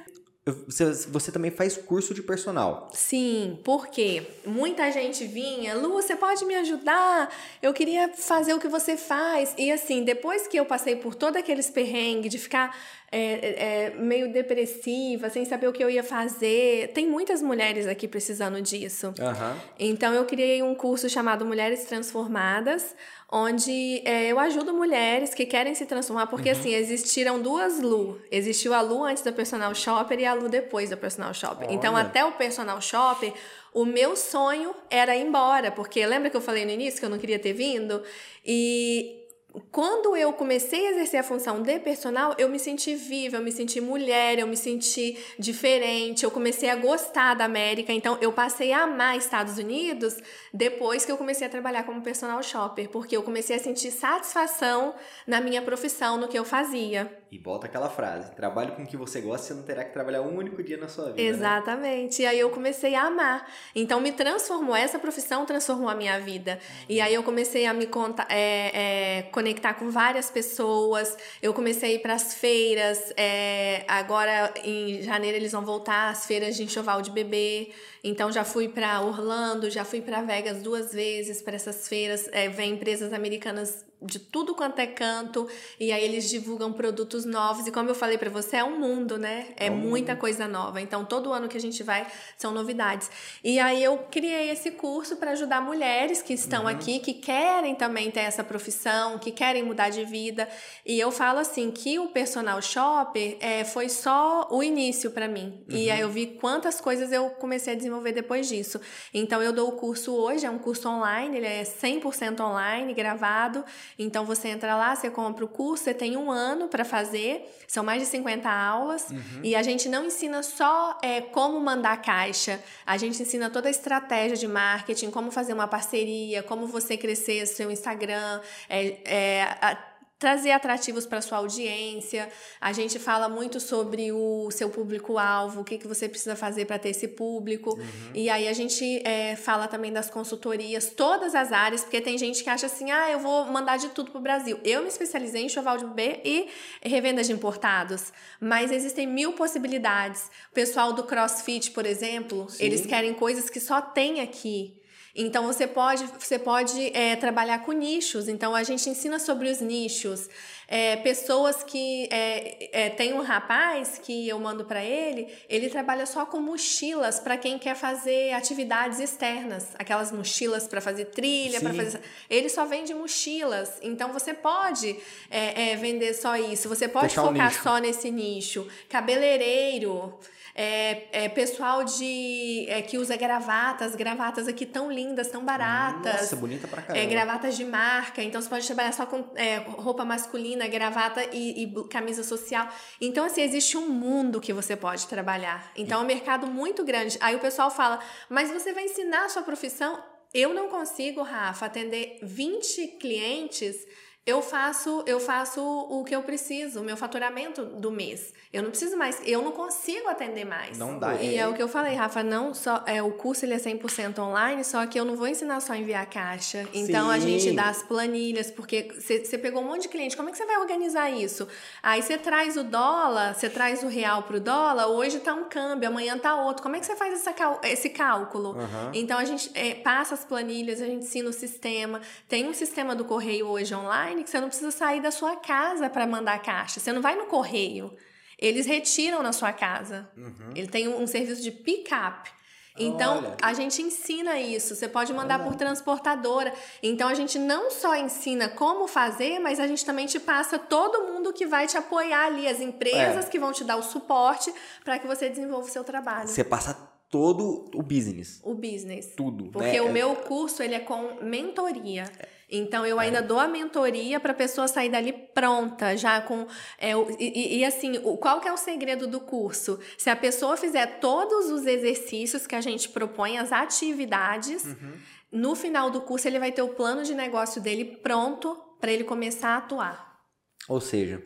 Você, 0.44 0.85
você 1.06 1.31
também 1.31 1.52
faz 1.52 1.77
curso 1.77 2.12
de 2.12 2.20
personal. 2.20 2.90
Sim, 2.93 3.60
porque 3.62 4.27
muita 4.44 4.90
gente 4.90 5.24
vinha, 5.24 5.77
Lu, 5.77 5.93
você 5.93 6.16
pode 6.16 6.44
me 6.44 6.56
ajudar? 6.56 7.32
Eu 7.62 7.73
queria 7.73 8.09
fazer 8.09 8.52
o 8.52 8.59
que 8.59 8.66
você 8.66 8.97
faz. 8.97 9.55
E 9.56 9.70
assim, 9.70 10.02
depois 10.02 10.48
que 10.48 10.59
eu 10.59 10.64
passei 10.66 10.97
por 10.97 11.14
todo 11.14 11.36
aqueles 11.36 11.70
perrengues 11.70 12.28
de 12.28 12.39
ficar 12.39 12.77
é, 13.12 13.20
é, 13.20 13.90
meio 13.90 14.32
depressiva, 14.32 15.31
sem 15.31 15.44
saber 15.44 15.69
o 15.69 15.73
que 15.73 15.85
eu 15.85 15.89
ia 15.89 16.02
fazer. 16.02 16.90
Tem 16.93 17.06
muitas 17.06 17.40
mulheres 17.40 17.86
aqui 17.86 18.09
precisando 18.09 18.60
disso. 18.60 19.09
Uhum. 19.09 19.60
Então 19.78 20.12
eu 20.12 20.24
criei 20.24 20.60
um 20.60 20.74
curso 20.74 21.09
chamado 21.09 21.44
Mulheres 21.44 21.85
Transformadas, 21.85 22.97
onde 23.34 24.02
é, 24.04 24.26
eu 24.30 24.38
ajudo 24.38 24.74
mulheres 24.74 25.32
que 25.32 25.46
querem 25.46 25.74
se 25.74 25.86
transformar, 25.86 26.26
porque 26.26 26.50
uhum. 26.50 26.59
assim, 26.59 26.74
existiram 26.74 27.40
duas 27.40 27.80
Lu. 27.80 28.20
Existiu 28.30 28.74
a 28.74 28.82
Lu 28.82 29.02
antes 29.02 29.22
da 29.22 29.32
personal 29.32 29.74
shopper 29.74 30.20
e 30.20 30.26
a 30.26 30.34
Lu 30.34 30.50
depois 30.50 30.90
da 30.90 30.98
personal 30.98 31.32
shopper. 31.32 31.66
Então, 31.70 31.96
até 31.96 32.22
o 32.22 32.32
personal 32.32 32.78
shopper, 32.82 33.32
o 33.72 33.86
meu 33.86 34.14
sonho 34.16 34.74
era 34.90 35.16
ir 35.16 35.26
embora, 35.26 35.70
porque 35.70 36.04
lembra 36.04 36.28
que 36.28 36.36
eu 36.36 36.42
falei 36.42 36.66
no 36.66 36.72
início 36.72 37.00
que 37.00 37.06
eu 37.06 37.10
não 37.10 37.18
queria 37.18 37.38
ter 37.38 37.54
vindo? 37.54 38.02
E 38.44 39.22
quando 39.70 40.16
eu 40.16 40.33
comecei 40.33 40.87
a 40.87 40.91
exercer 40.93 41.20
a 41.20 41.23
função 41.23 41.61
de 41.62 41.79
personal, 41.79 42.35
eu 42.39 42.49
me 42.49 42.59
senti 42.59 42.95
viva, 42.95 43.37
eu 43.37 43.43
me 43.43 43.53
senti 43.53 43.81
mulher, 43.81 44.39
eu 44.39 44.47
me 44.47 44.57
senti 44.57 45.19
diferente, 45.39 46.24
eu 46.24 46.31
comecei 46.31 46.70
a 46.70 46.77
gostar 46.77 47.35
da 47.35 47.45
América, 47.45 47.93
então 47.93 48.16
eu 48.20 48.33
passei 48.33 48.73
a 48.73 48.85
amar 48.85 49.16
Estados 49.16 49.59
Unidos 49.59 50.16
depois 50.55 51.05
que 51.05 51.12
eu 51.12 51.19
comecei 51.19 51.47
a 51.47 51.51
trabalhar 51.51 51.83
como 51.85 52.01
personal 52.01 52.43
shopper, 52.43 52.89
porque 52.89 53.16
eu 53.16 53.23
comecei 53.23 53.57
a 53.57 53.59
sentir 53.59 53.91
satisfação 53.91 54.95
na 55.27 55.41
minha 55.41 55.61
profissão, 55.61 56.16
no 56.16 56.29
que 56.29 56.39
eu 56.39 56.45
fazia. 56.45 57.23
E 57.33 57.39
volta 57.39 57.66
aquela 57.66 57.89
frase: 57.89 58.31
trabalhe 58.37 58.73
com 58.73 58.83
o 58.83 58.87
que 58.87 58.95
você 58.95 59.19
gosta, 59.19 59.47
você 59.47 59.55
não 59.55 59.62
terá 59.62 59.83
que 59.83 59.91
trabalhar 59.91 60.20
um 60.20 60.37
único 60.37 60.62
dia 60.62 60.77
na 60.77 60.87
sua 60.87 61.07
vida. 61.07 61.16
Né? 61.16 61.29
Exatamente. 61.29 62.20
Né? 62.20 62.24
E 62.24 62.27
aí 62.27 62.39
eu 62.39 62.51
comecei 62.51 62.95
a 62.95 63.05
amar. 63.05 63.51
Então 63.74 64.03
me 64.03 64.12
transformou, 64.12 64.77
essa 64.77 64.99
profissão 64.99 65.47
transformou 65.47 65.89
a 65.89 65.95
minha 65.95 66.20
vida. 66.20 66.59
E 66.87 67.01
aí 67.01 67.15
eu 67.15 67.23
comecei 67.23 67.65
a 67.65 67.73
me 67.73 67.87
contar, 67.87 68.27
é, 68.29 69.20
é, 69.20 69.23
conectar 69.43 69.74
com 69.74 69.90
várias 69.90 70.31
pessoas. 70.31 71.16
Eu 71.43 71.52
comecei 71.52 71.90
a 71.90 71.94
ir 71.94 71.98
para 71.98 72.14
as 72.14 72.35
feiras. 72.35 73.12
É, 73.16 73.85
agora 73.89 74.55
em 74.64 75.02
janeiro 75.02 75.36
eles 75.36 75.51
vão 75.51 75.64
voltar 75.64 76.10
às 76.10 76.27
feiras 76.27 76.56
de 76.56 76.62
enxoval 76.62 77.02
de 77.02 77.10
bebê. 77.10 77.70
Então 78.05 78.31
já 78.31 78.44
fui 78.44 78.69
para 78.69 79.01
Orlando, 79.02 79.69
já 79.69 79.85
fui 79.85 80.01
para 80.01 80.23
Vegas 80.23 80.62
duas 80.62 80.93
vezes 80.93 81.43
para 81.43 81.56
essas 81.56 81.89
feiras. 81.89 82.28
É, 82.32 82.48
vem 82.48 82.74
empresas 82.74 83.12
americanas 83.12 83.85
de 84.05 84.19
tudo 84.19 84.55
quanto 84.55 84.79
é 84.79 84.87
canto, 84.87 85.49
e 85.79 85.93
aí 85.93 86.05
eles 86.05 86.29
divulgam 86.29 86.73
produtos 86.73 87.24
novos, 87.24 87.66
e 87.66 87.73
como 87.73 87.89
eu 87.89 87.95
falei 87.95 88.19
para 88.19 88.31
você, 88.31 88.57
é 88.57 88.65
um 88.65 88.79
mundo, 88.79 89.19
né? 89.19 89.49
É, 89.57 89.66
é 89.66 89.70
um 89.70 89.77
muita 89.77 90.12
mundo. 90.12 90.20
coisa 90.20 90.49
nova. 90.49 90.81
Então, 90.81 91.05
todo 91.05 91.33
ano 91.33 91.49
que 91.49 91.57
a 91.57 91.61
gente 91.61 91.83
vai, 91.83 92.07
são 92.37 92.53
novidades. 92.53 93.11
E 93.43 93.59
aí 93.59 93.83
eu 93.83 93.99
criei 94.11 94.51
esse 94.51 94.73
curso 94.73 95.16
para 95.16 95.33
ajudar 95.33 95.61
mulheres 95.61 96.23
que 96.23 96.33
estão 96.33 96.62
uhum. 96.62 96.69
aqui, 96.69 96.99
que 96.99 97.15
querem 97.15 97.74
também 97.74 98.11
ter 98.11 98.20
essa 98.20 98.43
profissão, 98.43 99.19
que 99.19 99.31
querem 99.31 99.62
mudar 99.62 99.91
de 99.91 100.05
vida. 100.05 100.49
E 100.85 100.99
eu 100.99 101.11
falo 101.11 101.39
assim, 101.39 101.70
que 101.70 101.99
o 101.99 102.09
personal 102.09 102.61
shopper 102.61 103.37
é, 103.41 103.65
foi 103.65 103.89
só 103.89 104.49
o 104.51 104.62
início 104.62 105.11
para 105.11 105.29
mim. 105.29 105.65
Uhum. 105.69 105.77
E 105.77 105.91
aí 105.91 106.01
eu 106.01 106.09
vi 106.09 106.27
quantas 106.27 106.81
coisas 106.81 107.12
eu 107.12 107.31
comecei 107.31 107.73
a 107.74 107.77
desenvolver 107.77 108.12
depois 108.12 108.49
disso. 108.49 108.81
Então, 109.12 109.43
eu 109.43 109.53
dou 109.53 109.69
o 109.69 109.73
curso 109.73 110.15
hoje, 110.15 110.47
é 110.47 110.51
um 110.51 110.59
curso 110.59 110.89
online, 110.89 111.37
ele 111.37 111.47
é 111.47 111.62
100% 111.62 112.41
online, 112.41 112.95
gravado, 112.95 113.65
então 113.98 114.24
você 114.24 114.48
entra 114.48 114.74
lá, 114.74 114.94
você 114.94 115.10
compra 115.10 115.44
o 115.44 115.48
curso, 115.48 115.85
você 115.85 115.94
tem 115.94 116.16
um 116.16 116.31
ano 116.31 116.69
para 116.69 116.85
fazer, 116.85 117.48
são 117.66 117.85
mais 117.85 118.02
de 118.02 118.09
50 118.09 118.48
aulas, 118.51 119.10
uhum. 119.10 119.40
e 119.43 119.55
a 119.55 119.62
gente 119.62 119.89
não 119.89 120.06
ensina 120.06 120.43
só 120.43 120.98
é, 121.02 121.20
como 121.20 121.60
mandar 121.60 122.01
caixa, 122.02 122.60
a 122.86 122.97
gente 122.97 123.20
ensina 123.23 123.51
toda 123.51 123.69
a 123.69 123.70
estratégia 123.70 124.36
de 124.36 124.48
marketing, 124.48 125.10
como 125.10 125.31
fazer 125.31 125.52
uma 125.52 125.69
parceria, 125.69 126.43
como 126.43 126.66
você 126.66 126.97
crescer 126.97 127.47
seu 127.47 127.70
Instagram, 127.70 128.40
é, 128.69 128.98
é, 129.05 129.43
a, 129.60 129.91
trazer 130.23 130.53
atrativos 130.53 131.05
para 131.05 131.20
sua 131.20 131.39
audiência. 131.39 132.28
A 132.61 132.73
gente 132.73 132.97
fala 133.01 133.28
muito 133.28 133.59
sobre 133.59 134.12
o 134.12 134.53
seu 134.53 134.70
público-alvo, 134.70 135.62
o 135.62 135.65
que, 135.65 135.77
que 135.77 135.89
você 135.89 136.09
precisa 136.09 136.36
fazer 136.36 136.65
para 136.65 136.78
ter 136.78 136.90
esse 136.90 137.09
público. 137.09 137.70
Uhum. 137.70 138.11
E 138.15 138.31
aí 138.31 138.47
a 138.47 138.53
gente 138.53 139.03
é, 139.05 139.35
fala 139.35 139.66
também 139.66 139.93
das 139.93 140.09
consultorias, 140.09 140.93
todas 140.97 141.35
as 141.35 141.51
áreas, 141.51 141.81
porque 141.81 142.01
tem 142.01 142.16
gente 142.16 142.44
que 142.44 142.49
acha 142.49 142.66
assim, 142.66 142.93
ah, 142.93 143.11
eu 143.11 143.19
vou 143.19 143.47
mandar 143.47 143.78
de 143.78 143.89
tudo 143.89 144.12
para 144.12 144.20
o 144.20 144.23
Brasil. 144.23 144.61
Eu 144.62 144.82
me 144.82 144.89
especializei 144.89 145.43
em 145.43 145.49
choval 145.49 145.77
de 145.77 145.86
bebê 145.86 146.20
e 146.24 146.49
revenda 146.85 147.24
de 147.24 147.32
importados, 147.32 148.12
mas 148.40 148.70
existem 148.70 149.09
mil 149.09 149.32
possibilidades. 149.32 150.31
O 150.53 150.55
pessoal 150.55 150.93
do 150.93 151.03
CrossFit, 151.03 151.73
por 151.73 151.85
exemplo, 151.85 152.49
Sim. 152.49 152.62
eles 152.62 152.86
querem 152.86 153.12
coisas 153.12 153.51
que 153.51 153.59
só 153.59 153.81
tem 153.81 154.20
aqui. 154.20 154.81
Então 155.14 155.47
você 155.47 155.66
pode, 155.66 156.05
você 156.18 156.39
pode 156.39 156.97
é, 156.97 157.16
trabalhar 157.16 157.59
com 157.60 157.72
nichos. 157.72 158.28
Então 158.28 158.55
a 158.55 158.62
gente 158.62 158.89
ensina 158.89 159.18
sobre 159.18 159.51
os 159.51 159.60
nichos. 159.60 160.28
É, 160.66 160.97
pessoas 160.97 161.62
que 161.62 162.09
é, 162.10 162.84
é, 162.86 162.89
tem 162.89 163.12
um 163.12 163.20
rapaz 163.20 164.01
que 164.02 164.26
eu 164.26 164.39
mando 164.39 164.64
para 164.64 164.82
ele, 164.82 165.28
ele 165.47 165.68
trabalha 165.68 166.06
só 166.06 166.24
com 166.24 166.40
mochilas 166.40 167.20
para 167.20 167.36
quem 167.36 167.59
quer 167.59 167.76
fazer 167.76 168.32
atividades 168.32 168.98
externas, 168.98 169.74
aquelas 169.78 170.10
mochilas 170.10 170.66
para 170.66 170.80
fazer 170.80 171.06
trilha, 171.06 171.60
para 171.60 171.74
fazer. 171.74 172.01
Ele 172.30 172.48
só 172.48 172.64
vende 172.64 172.94
mochilas. 172.94 173.70
Então 173.82 174.14
você 174.14 174.32
pode 174.32 174.97
é, 175.30 175.72
é, 175.72 175.76
vender 175.76 176.14
só 176.14 176.36
isso. 176.36 176.70
Você 176.70 176.89
pode 176.89 177.09
Deixar 177.09 177.22
focar 177.22 177.62
só 177.62 177.76
nesse 177.76 178.10
nicho. 178.10 178.66
Cabeleireiro 178.89 180.18
é, 180.55 181.24
é, 181.24 181.29
pessoal 181.29 181.83
de 181.83 182.66
é, 182.69 182.83
que 182.83 182.99
usa 182.99 183.16
gravatas, 183.16 183.95
gravatas 183.95 184.47
aqui 184.47 184.66
tão 184.66 184.91
lindas, 184.91 185.29
tão 185.29 185.45
baratas. 185.45 186.20
Nossa, 186.20 186.37
bonita 186.37 186.69
pra 186.69 186.83
caramba. 186.83 187.05
É, 187.05 187.09
gravatas 187.09 187.57
de 187.57 187.65
marca, 187.65 188.23
então 188.23 188.41
você 188.41 188.49
pode 188.49 188.66
trabalhar 188.66 188.93
só 188.93 189.07
com 189.07 189.24
é, 189.35 189.59
roupa 189.59 190.05
masculina, 190.05 190.66
gravata 190.69 191.24
e, 191.33 191.65
e, 191.65 191.89
camisa 191.89 192.23
social. 192.23 192.69
Então, 193.01 193.24
assim, 193.24 193.43
existe 193.43 193.79
um 193.79 193.89
mundo 193.89 194.41
que 194.41 194.53
você 194.53 194.77
pode 194.77 195.07
trabalhar. 195.07 195.73
Então, 195.77 196.01
é 196.01 196.05
um 196.05 196.07
mercado 196.07 196.47
muito 196.47 196.85
grande. 196.85 197.16
Aí 197.20 197.35
o 197.35 197.41
pessoal 197.41 197.70
fala, 197.70 197.99
mas 198.29 198.51
você 198.51 198.73
vai 198.73 198.85
ensinar 198.85 199.24
a 199.24 199.29
sua 199.29 199.43
profissão? 199.43 200.03
Eu 200.35 200.55
não 200.55 200.69
consigo, 200.69 201.23
Rafa, 201.23 201.66
atender 201.66 202.19
20 202.23 202.89
clientes 202.99 203.77
eu 204.24 204.40
faço 204.40 205.03
eu 205.05 205.19
faço 205.19 205.61
o 205.61 206.05
que 206.05 206.15
eu 206.15 206.23
preciso, 206.23 206.81
o 206.81 206.85
meu 206.85 206.97
faturamento 206.97 207.65
do 207.65 207.90
mês. 207.90 208.32
Eu 208.53 208.62
não 208.62 208.70
preciso 208.70 208.97
mais, 208.97 209.20
eu 209.27 209.43
não 209.43 209.51
consigo 209.51 210.09
atender 210.09 210.44
mais. 210.44 210.78
Não 210.78 210.97
dá. 210.97 211.15
E 211.16 211.35
é, 211.35 211.39
é 211.39 211.49
o 211.49 211.55
que 211.55 211.62
eu 211.62 211.66
falei, 211.66 211.94
Rafa, 211.94 212.23
não 212.23 212.55
só 212.55 212.85
é 212.86 213.03
o 213.03 213.11
curso 213.12 213.44
ele 213.44 213.55
é 213.55 213.57
100% 213.57 214.19
online, 214.20 214.62
só 214.62 214.86
que 214.86 214.99
eu 214.99 215.05
não 215.05 215.16
vou 215.16 215.27
ensinar 215.27 215.59
só 215.61 215.73
a 215.73 215.78
enviar 215.78 216.07
caixa. 216.07 216.69
Então 216.73 217.09
Sim. 217.09 217.15
a 217.15 217.19
gente 217.19 217.51
dá 217.53 217.69
as 217.69 217.82
planilhas, 217.82 218.49
porque 218.49 218.93
você 218.94 219.36
pegou 219.36 219.61
um 219.61 219.66
monte 219.66 219.82
de 219.82 219.89
cliente, 219.89 220.16
como 220.16 220.28
é 220.28 220.32
que 220.32 220.39
você 220.39 220.47
vai 220.47 220.59
organizar 220.59 221.11
isso? 221.11 221.49
Aí 221.82 222.01
você 222.01 222.16
traz 222.16 222.57
o 222.57 222.62
dólar, 222.62 223.35
você 223.35 223.51
traz 223.51 223.82
o 223.82 223.89
real 223.89 224.23
pro 224.23 224.39
dólar, 224.39 224.86
hoje 224.86 225.19
tá 225.19 225.35
um 225.35 225.44
câmbio, 225.44 225.89
amanhã 225.89 226.16
tá 226.16 226.36
outro. 226.36 226.62
Como 226.62 226.77
é 226.77 226.81
que 226.81 226.86
você 226.86 226.94
faz 226.94 227.15
essa, 227.15 227.35
esse 227.65 227.90
cálculo? 227.90 228.51
Uhum. 228.51 228.90
Então 228.93 229.19
a 229.19 229.24
gente 229.24 229.51
é, 229.55 229.74
passa 229.74 230.15
as 230.15 230.24
planilhas, 230.24 230.81
a 230.81 230.86
gente 230.86 231.05
ensina 231.07 231.28
o 231.28 231.32
sistema. 231.32 232.01
Tem 232.28 232.49
um 232.49 232.55
sistema 232.55 232.94
do 232.94 233.05
correio 233.05 233.49
hoje 233.49 233.74
online 233.74 234.11
que 234.22 234.28
você 234.28 234.40
não 234.40 234.48
precisa 234.48 234.70
sair 234.70 235.01
da 235.01 235.10
sua 235.10 235.36
casa 235.36 235.89
para 235.89 236.06
mandar 236.06 236.43
caixa. 236.43 236.80
Você 236.80 236.93
não 236.93 237.01
vai 237.01 237.16
no 237.16 237.26
correio 237.26 237.97
eles 238.43 238.66
retiram 238.66 239.22
na 239.22 239.32
sua 239.32 239.52
casa. 239.52 240.10
Uhum. 240.16 240.51
Ele 240.55 240.66
tem 240.66 240.89
um, 240.89 241.01
um 241.01 241.06
serviço 241.06 241.40
de 241.40 241.52
pick-up. 241.52 242.28
Então, 242.76 243.18
Olha. 243.18 243.36
a 243.40 243.52
gente 243.52 243.80
ensina 243.80 244.40
isso. 244.40 244.74
Você 244.74 244.89
pode 244.89 245.12
mandar 245.12 245.39
Olha. 245.39 245.48
por 245.48 245.56
transportadora. 245.56 246.52
Então, 246.82 247.09
a 247.09 247.14
gente 247.14 247.39
não 247.39 247.70
só 247.70 247.94
ensina 247.94 248.48
como 248.48 248.89
fazer, 248.89 249.39
mas 249.39 249.60
a 249.60 249.66
gente 249.68 249.84
também 249.84 250.06
te 250.06 250.18
passa 250.18 250.59
todo 250.59 251.06
mundo 251.12 251.32
que 251.32 251.47
vai 251.47 251.68
te 251.68 251.76
apoiar 251.76 252.26
ali, 252.26 252.48
as 252.48 252.60
empresas 252.60 253.26
é. 253.26 253.28
que 253.28 253.39
vão 253.39 253.52
te 253.52 253.62
dar 253.62 253.76
o 253.76 253.82
suporte 253.82 254.52
para 254.82 254.98
que 254.98 255.06
você 255.06 255.28
desenvolva 255.28 255.68
o 255.68 255.70
seu 255.70 255.84
trabalho. 255.84 256.26
Você 256.26 256.43
passa 256.43 256.74
todo 257.10 257.70
o 257.74 257.82
business. 257.82 258.40
O 258.43 258.55
business. 258.55 259.12
Tudo. 259.14 259.51
Porque 259.52 259.72
né? 259.72 259.82
o 259.82 259.93
meu 259.93 260.16
curso 260.16 260.62
ele 260.62 260.74
é 260.74 260.80
com 260.80 261.22
mentoria. 261.22 262.10
É. 262.18 262.28
Então 262.55 262.85
eu 262.85 263.01
ainda 263.01 263.23
dou 263.23 263.41
a 263.41 263.49
mentoria 263.49 264.20
para 264.20 264.33
a 264.33 264.35
pessoa 264.35 264.69
sair 264.69 264.91
dali 264.91 265.11
pronta, 265.12 265.97
já 265.97 266.20
com 266.20 266.47
é, 266.79 266.93
e, 267.19 267.59
e, 267.59 267.65
assim, 267.65 267.99
qual 268.20 268.41
que 268.41 268.49
é 268.49 268.53
o 268.53 268.59
segredo 268.59 269.07
do 269.07 269.20
curso? 269.20 269.81
Se 269.97 270.11
a 270.11 270.16
pessoa 270.16 270.55
fizer 270.57 271.01
todos 271.01 271.51
os 271.51 271.65
exercícios 271.65 272.47
que 272.47 272.55
a 272.55 272.61
gente 272.61 272.91
propõe, 272.91 273.39
as 273.39 273.53
atividades, 273.53 274.65
uhum. 274.65 274.93
no 275.33 275.55
final 275.55 275.91
do 275.91 276.03
curso 276.03 276.29
ele 276.29 276.39
vai 276.39 276.53
ter 276.53 276.61
o 276.61 276.74
plano 276.74 277.03
de 277.03 277.15
negócio 277.15 277.61
dele 277.62 277.85
pronto 278.03 278.55
para 278.79 278.93
ele 278.93 279.05
começar 279.05 279.51
a 279.51 279.57
atuar. 279.57 280.20
Ou 280.69 280.81
seja, 280.81 281.23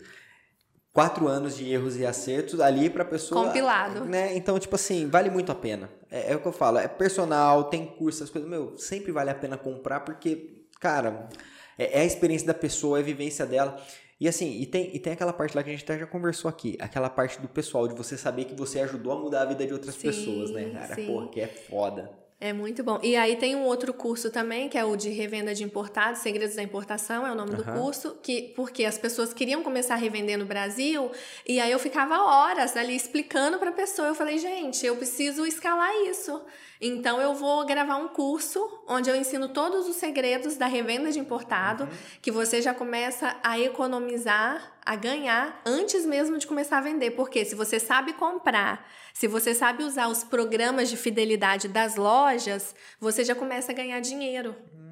quatro 0.92 1.26
anos 1.26 1.56
de 1.56 1.70
erros 1.70 1.96
e 1.96 2.06
acertos 2.06 2.60
ali 2.60 2.88
para 2.88 3.02
a 3.02 3.06
pessoa. 3.06 3.44
Compilado. 3.44 4.04
Né? 4.04 4.36
Então, 4.36 4.58
tipo 4.60 4.76
assim, 4.76 5.08
vale 5.08 5.28
muito 5.28 5.50
a 5.50 5.54
pena. 5.54 5.90
É, 6.08 6.32
é, 6.32 6.36
o 6.36 6.40
que 6.40 6.46
eu 6.46 6.52
falo, 6.52 6.78
é 6.78 6.86
personal, 6.86 7.64
tem 7.64 7.84
curso, 7.84 8.22
as 8.22 8.30
coisas. 8.30 8.48
Meu, 8.48 8.78
sempre 8.78 9.10
vale 9.10 9.30
a 9.30 9.34
pena 9.34 9.58
comprar 9.58 10.00
porque 10.00 10.65
cara, 10.86 11.28
é, 11.76 11.98
é, 11.98 12.02
a 12.02 12.04
experiência 12.04 12.46
da 12.46 12.54
pessoa, 12.54 12.98
é 12.98 13.00
a 13.00 13.04
vivência 13.04 13.44
dela. 13.44 13.76
E 14.20 14.28
assim, 14.28 14.60
e 14.60 14.64
tem, 14.64 14.94
e 14.94 14.98
tem 14.98 15.12
aquela 15.12 15.32
parte 15.32 15.54
lá 15.56 15.62
que 15.62 15.68
a 15.68 15.72
gente 15.72 15.82
até 15.82 15.98
já 15.98 16.06
conversou 16.06 16.48
aqui, 16.48 16.78
aquela 16.80 17.10
parte 17.10 17.40
do 17.40 17.48
pessoal, 17.48 17.88
de 17.88 17.94
você 17.94 18.16
saber 18.16 18.44
que 18.44 18.54
você 18.54 18.80
ajudou 18.80 19.12
a 19.12 19.18
mudar 19.18 19.42
a 19.42 19.44
vida 19.44 19.66
de 19.66 19.72
outras 19.72 19.96
sim, 19.96 20.02
pessoas, 20.02 20.52
né, 20.52 20.70
cara? 20.70 20.94
Sim. 20.94 21.06
Porra, 21.06 21.28
que 21.28 21.40
é 21.40 21.48
foda. 21.48 22.10
É 22.38 22.52
muito 22.52 22.84
bom. 22.84 23.00
E 23.02 23.16
aí 23.16 23.36
tem 23.36 23.56
um 23.56 23.62
outro 23.62 23.94
curso 23.94 24.30
também, 24.30 24.68
que 24.68 24.76
é 24.76 24.84
o 24.84 24.94
de 24.94 25.08
revenda 25.08 25.54
de 25.54 25.64
importados, 25.64 26.20
Segredos 26.20 26.54
da 26.54 26.62
Importação, 26.62 27.26
é 27.26 27.32
o 27.32 27.34
nome 27.34 27.52
uhum. 27.52 27.56
do 27.56 27.64
curso, 27.64 28.18
que 28.22 28.52
porque 28.54 28.84
as 28.84 28.98
pessoas 28.98 29.32
queriam 29.32 29.62
começar 29.62 29.94
a 29.94 29.96
revender 29.96 30.38
no 30.38 30.44
Brasil, 30.44 31.10
e 31.46 31.58
aí 31.58 31.72
eu 31.72 31.78
ficava 31.78 32.20
horas 32.20 32.76
ali 32.76 32.94
explicando 32.94 33.58
para 33.58 33.70
a 33.70 33.72
pessoa. 33.72 34.08
Eu 34.08 34.14
falei, 34.14 34.36
gente, 34.36 34.84
eu 34.84 34.96
preciso 34.96 35.46
escalar 35.46 35.90
isso. 36.10 36.42
Então 36.78 37.18
eu 37.22 37.34
vou 37.34 37.64
gravar 37.64 37.96
um 37.96 38.08
curso 38.08 38.82
onde 38.86 39.08
eu 39.08 39.16
ensino 39.16 39.48
todos 39.48 39.88
os 39.88 39.96
segredos 39.96 40.56
da 40.56 40.66
revenda 40.66 41.10
de 41.10 41.18
importado, 41.18 41.84
uhum. 41.84 41.90
que 42.20 42.30
você 42.30 42.60
já 42.60 42.74
começa 42.74 43.34
a 43.42 43.58
economizar, 43.58 44.75
a 44.86 44.94
ganhar 44.94 45.60
antes 45.66 46.06
mesmo 46.06 46.38
de 46.38 46.46
começar 46.46 46.78
a 46.78 46.80
vender. 46.80 47.10
Porque 47.10 47.44
se 47.44 47.56
você 47.56 47.80
sabe 47.80 48.12
comprar, 48.12 48.88
se 49.12 49.26
você 49.26 49.52
sabe 49.52 49.82
usar 49.82 50.06
os 50.08 50.22
programas 50.22 50.88
de 50.88 50.96
fidelidade 50.96 51.66
das 51.66 51.96
lojas, 51.96 52.74
você 53.00 53.24
já 53.24 53.34
começa 53.34 53.72
a 53.72 53.74
ganhar 53.74 53.98
dinheiro. 53.98 54.54
Hum. 54.72 54.86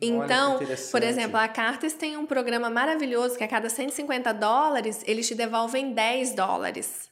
Então, 0.00 0.58
por 0.90 1.02
exemplo, 1.02 1.36
a 1.36 1.48
Cartes 1.48 1.92
tem 1.92 2.16
um 2.16 2.24
programa 2.24 2.70
maravilhoso 2.70 3.36
que 3.36 3.44
a 3.44 3.48
cada 3.48 3.68
150 3.68 4.32
dólares 4.32 5.02
eles 5.06 5.28
te 5.28 5.34
devolvem 5.34 5.92
10 5.92 6.34
dólares. 6.34 7.08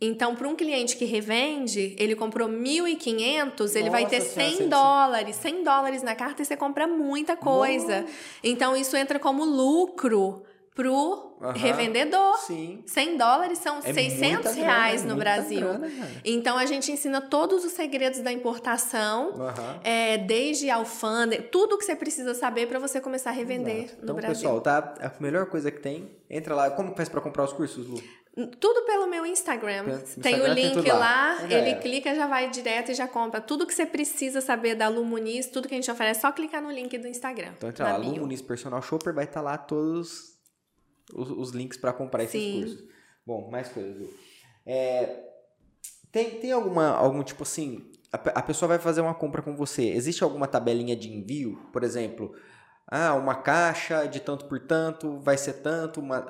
Então, 0.00 0.36
para 0.36 0.46
um 0.46 0.54
cliente 0.54 0.96
que 0.96 1.04
revende, 1.04 1.96
ele 1.98 2.14
comprou 2.14 2.48
1.500, 2.48 3.74
ele 3.74 3.90
vai 3.90 4.06
ter 4.06 4.20
100 4.20 4.68
dólares. 4.68 5.34
100 5.36 5.64
dólares 5.64 6.02
na 6.04 6.14
carta 6.14 6.40
e 6.40 6.44
você 6.44 6.56
compra 6.56 6.86
muita 6.86 7.36
coisa. 7.36 8.02
Nossa. 8.02 8.14
Então, 8.44 8.76
isso 8.76 8.96
entra 8.96 9.18
como 9.18 9.44
lucro 9.44 10.44
pro 10.78 11.34
uhum, 11.40 11.52
revendedor. 11.56 12.38
Sim. 12.38 12.84
100 12.86 13.16
dólares 13.16 13.58
são 13.58 13.78
é 13.78 13.92
600 13.92 14.54
reais 14.54 15.00
grana, 15.00 15.12
no 15.12 15.18
Brasil. 15.18 15.60
Grana, 15.60 15.90
então 16.24 16.56
a 16.56 16.64
gente 16.66 16.92
ensina 16.92 17.20
todos 17.20 17.64
os 17.64 17.72
segredos 17.72 18.20
da 18.20 18.30
importação, 18.30 19.32
uhum. 19.32 19.80
é, 19.82 20.16
desde 20.18 20.70
alfândega, 20.70 21.42
tudo 21.50 21.76
que 21.76 21.84
você 21.84 21.96
precisa 21.96 22.32
saber 22.32 22.68
para 22.68 22.78
você 22.78 23.00
começar 23.00 23.30
a 23.30 23.32
revender 23.32 23.86
Exato. 23.86 23.96
no 23.96 24.04
então, 24.04 24.14
Brasil. 24.14 24.48
Então, 24.48 24.60
pessoal, 24.62 24.82
tá? 24.82 24.94
A 25.04 25.20
melhor 25.20 25.46
coisa 25.46 25.68
que 25.68 25.80
tem, 25.80 26.16
entra 26.30 26.54
lá. 26.54 26.70
Como 26.70 26.94
faz 26.94 27.08
para 27.08 27.20
comprar 27.20 27.42
os 27.42 27.52
cursos, 27.52 27.84
Lu? 27.88 28.00
Tudo 28.60 28.86
pelo 28.86 29.08
meu 29.08 29.26
Instagram. 29.26 29.84
Pelo 29.84 29.98
tem 29.98 30.34
Instagram 30.34 30.52
o 30.52 30.54
tem 30.54 30.64
link 30.64 30.74
tudo 30.74 30.88
lá, 30.90 31.38
lá. 31.40 31.48
Já 31.48 31.58
ele 31.58 31.74
clica, 31.80 32.14
já 32.14 32.28
vai 32.28 32.48
direto 32.50 32.92
e 32.92 32.94
já 32.94 33.08
compra. 33.08 33.40
Tudo 33.40 33.66
que 33.66 33.74
você 33.74 33.84
precisa 33.84 34.40
saber 34.40 34.76
da 34.76 34.86
Lumuniz, 34.86 35.48
tudo 35.48 35.66
que 35.66 35.74
a 35.74 35.76
gente 35.76 35.90
oferece, 35.90 36.20
é 36.20 36.22
só 36.22 36.30
clicar 36.30 36.62
no 36.62 36.70
link 36.70 36.96
do 36.98 37.08
Instagram. 37.08 37.54
Então 37.56 37.68
entra 37.68 37.84
lá. 37.84 37.96
Lu 37.96 38.14
Muniz 38.20 38.40
Personal 38.40 38.80
Shopper, 38.80 39.12
vai 39.12 39.24
estar 39.24 39.40
lá 39.40 39.58
todos 39.58 40.37
os, 41.14 41.30
os 41.30 41.50
links 41.50 41.78
para 41.78 41.92
comprar 41.92 42.24
esses 42.24 42.40
Sim. 42.40 42.60
cursos. 42.60 42.84
Bom, 43.26 43.50
mais 43.50 43.68
coisas, 43.68 43.96
Lu. 43.96 44.08
É, 44.66 45.24
tem, 46.10 46.30
tem 46.40 46.52
alguma, 46.52 46.88
algum 46.88 47.22
tipo 47.22 47.42
assim, 47.42 47.90
a, 48.12 48.16
a 48.16 48.42
pessoa 48.42 48.68
vai 48.68 48.78
fazer 48.78 49.00
uma 49.00 49.14
compra 49.14 49.42
com 49.42 49.54
você, 49.56 49.88
existe 49.90 50.22
alguma 50.24 50.46
tabelinha 50.46 50.96
de 50.96 51.10
envio? 51.10 51.58
Por 51.72 51.82
exemplo, 51.82 52.34
ah, 52.86 53.14
uma 53.14 53.34
caixa 53.34 54.06
de 54.06 54.20
tanto 54.20 54.46
por 54.46 54.60
tanto, 54.60 55.18
vai 55.20 55.36
ser 55.36 55.54
tanto, 55.54 56.00
uma, 56.00 56.26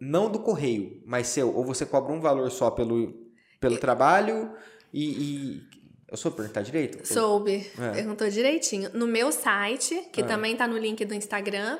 não 0.00 0.30
do 0.30 0.38
correio, 0.38 1.02
mas 1.06 1.28
seu, 1.28 1.54
ou 1.54 1.64
você 1.64 1.84
cobra 1.84 2.12
um 2.12 2.20
valor 2.20 2.50
só 2.50 2.70
pelo, 2.70 3.14
pelo 3.60 3.76
trabalho 3.78 4.52
e, 4.92 5.04
e... 5.04 5.78
Eu 6.10 6.16
sou 6.16 6.32
perguntar 6.32 6.62
direito? 6.62 7.06
Soube, 7.06 7.70
É. 7.78 7.90
perguntou 7.92 8.26
direitinho. 8.30 8.88
No 8.94 9.06
meu 9.06 9.30
site, 9.30 10.08
que 10.10 10.22
É. 10.22 10.24
também 10.24 10.56
tá 10.56 10.66
no 10.66 10.78
link 10.78 11.04
do 11.04 11.12
Instagram, 11.14 11.78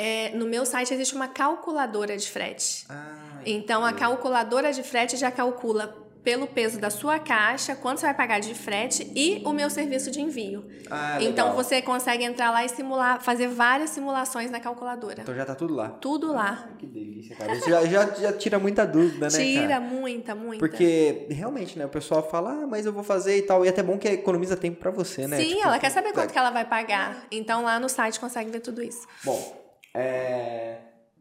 é, 0.00 0.30
no 0.34 0.46
meu 0.46 0.64
site 0.64 0.94
existe 0.94 1.14
uma 1.14 1.28
calculadora 1.28 2.16
de 2.16 2.28
frete. 2.30 2.86
Ah, 2.88 3.42
Então, 3.44 3.84
a 3.84 3.92
calculadora 3.92 4.72
de 4.72 4.82
frete 4.82 5.16
já 5.16 5.30
calcula 5.30 5.84
pelo 6.22 6.46
peso 6.46 6.78
da 6.78 6.90
sua 6.90 7.18
caixa, 7.18 7.74
quanto 7.74 7.98
você 8.00 8.04
vai 8.06 8.14
pagar 8.14 8.40
de 8.40 8.54
frete 8.54 9.10
e 9.16 9.42
o 9.42 9.52
meu 9.54 9.70
serviço 9.70 10.10
de 10.10 10.20
envio. 10.20 10.66
ah, 10.90 11.16
então, 11.20 11.48
legal. 11.48 11.54
você 11.64 11.80
consegue 11.80 12.22
entrar 12.24 12.50
lá 12.50 12.62
e 12.62 12.68
simular, 12.68 13.22
fazer 13.22 13.48
várias 13.48 13.88
simulações 13.90 14.50
na 14.50 14.60
calculadora. 14.60 15.22
Então 15.22 15.34
já 15.34 15.46
tá 15.46 15.54
tudo 15.54 15.74
lá. 15.74 15.88
Tudo 15.88 16.30
lá. 16.30 16.68
Ah, 16.70 16.76
que 16.78 16.86
delícia, 16.86 17.34
cara. 17.36 17.54
Isso 17.54 17.68
já, 17.70 17.84
já, 17.86 18.06
já 18.14 18.32
tira 18.34 18.58
muita 18.58 18.86
dúvida, 18.86 19.28
né, 19.30 19.38
Tira 19.38 19.68
cara? 19.68 19.80
muita, 19.80 20.34
muita. 20.34 20.58
Porque 20.58 21.26
realmente, 21.30 21.78
né, 21.78 21.86
o 21.86 21.88
pessoal 21.88 22.22
fala, 22.30 22.50
ah, 22.52 22.66
mas 22.66 22.84
eu 22.84 22.92
vou 22.92 23.02
fazer 23.02 23.38
e 23.38 23.42
tal. 23.42 23.64
E 23.64 23.68
é 23.68 23.70
até 23.70 23.82
bom 23.82 23.96
que 23.98 24.08
economiza 24.08 24.56
tempo 24.58 24.78
pra 24.78 24.90
você, 24.90 25.26
né? 25.26 25.38
Sim, 25.38 25.48
Tipo, 25.54 25.68
ela 25.68 25.78
quer 25.78 25.90
saber 25.90 26.12
quanto 26.12 26.26
tá- 26.28 26.32
que 26.34 26.38
ela 26.38 26.50
vai 26.50 26.66
pagar. 26.66 27.24
Então, 27.30 27.62
lá 27.64 27.80
no 27.80 27.88
site 27.88 28.20
consegue 28.20 28.50
ver 28.50 28.60
tudo 28.60 28.82
isso. 28.82 29.06
Bom, 29.24 29.59
é... 29.94 30.78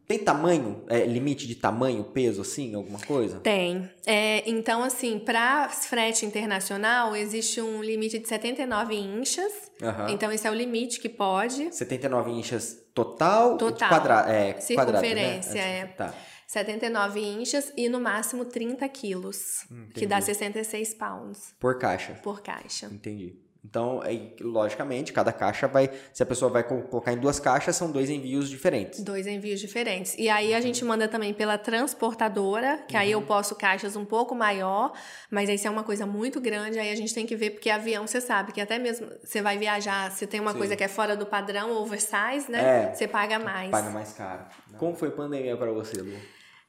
tem 0.07 0.19
tamanho, 0.19 0.83
é, 0.89 1.05
limite 1.05 1.47
de 1.47 1.55
tamanho, 1.55 2.03
peso, 2.03 2.41
assim, 2.41 2.75
alguma 2.75 2.99
coisa? 2.99 3.39
Tem. 3.39 3.89
É, 4.05 4.49
então, 4.49 4.83
assim, 4.83 5.19
para 5.19 5.69
frete 5.69 6.25
internacional, 6.25 7.15
existe 7.15 7.61
um 7.61 7.81
limite 7.81 8.19
de 8.19 8.27
79 8.27 8.95
inchas. 8.95 9.71
Aham. 9.81 10.09
Então, 10.09 10.31
esse 10.31 10.47
é 10.47 10.51
o 10.51 10.53
limite 10.53 10.99
que 10.99 11.09
pode. 11.09 11.73
79 11.73 12.31
inchas 12.31 12.77
total? 12.93 13.57
Total. 13.57 13.89
Quadra... 13.89 14.25
É, 14.31 14.53
quadrado, 14.53 14.91
né? 14.91 15.41
Circunferência, 15.41 15.59
é. 15.59 15.85
Tá. 15.85 16.13
79 16.49 17.19
inchas 17.19 17.71
e 17.77 17.87
no 17.87 17.99
máximo 17.99 18.43
30 18.43 18.89
quilos, 18.89 19.67
que 19.93 20.07
dá 20.07 20.19
66 20.19 20.95
pounds 20.95 21.53
Por 21.59 21.77
caixa. 21.77 22.13
por 22.23 22.41
caixa. 22.41 22.87
Entendi. 22.87 23.37
Então, 23.64 24.02
aí, 24.02 24.36
logicamente, 24.40 25.11
cada 25.11 25.34
caixa 25.34 25.68
vai... 25.68 25.90
Se 26.14 26.23
a 26.23 26.26
pessoa 26.26 26.49
vai 26.49 26.64
co- 26.64 26.81
colocar 26.84 27.11
em 27.11 27.18
duas 27.18 27.40
caixas, 27.40 27.76
são 27.76 27.91
dois 27.91 28.10
envios 28.10 28.49
diferentes. 28.49 29.02
Dois 29.02 29.27
envios 29.27 29.60
diferentes. 29.60 30.15
E 30.18 30.30
aí 30.30 30.53
a 30.53 30.61
gente 30.61 30.84
manda 30.86 31.07
também 31.10 31.34
pela 31.34 31.57
transportadora, 31.57 32.84
que 32.88 32.95
aí 32.95 33.11
eu 33.11 33.22
posso 33.22 33.56
caixas 33.56 33.95
um 33.95 34.06
pouco 34.06 34.34
maior, 34.34 34.94
mas 35.30 35.49
aí 35.49 35.57
se 35.57 35.68
é 35.68 35.69
uma 35.69 35.84
coisa 35.84 36.06
muito 36.06 36.40
grande, 36.40 36.80
aí 36.80 36.90
a 36.90 36.95
gente 36.95 37.14
tem 37.14 37.26
que 37.26 37.36
ver, 37.36 37.52
porque 37.52 37.69
avião 37.69 38.07
você 38.07 38.22
sabe 38.22 38.53
que 38.53 38.61
até 38.61 38.80
mesmo 38.80 39.07
você 39.23 39.41
vai 39.41 39.57
viajar, 39.57 40.10
se 40.11 40.26
tem 40.26 40.40
uma 40.40 40.53
Sim. 40.53 40.57
coisa 40.57 40.76
que 40.76 40.84
é 40.84 40.88
fora 40.88 41.15
do 41.18 41.26
padrão, 41.26 41.72
oversize, 41.72 42.49
né? 42.49 42.90
É. 42.90 42.95
Você 42.95 43.07
paga 43.07 43.38
mais. 43.38 43.69
Paga 43.72 43.90
mais 43.90 44.14
caro. 44.14 44.45
Como 44.77 44.95
foi 44.95 45.10
a 45.10 45.11
pandemia 45.11 45.57
pra 45.57 45.72
você, 45.72 46.02
Lu? 46.02 46.18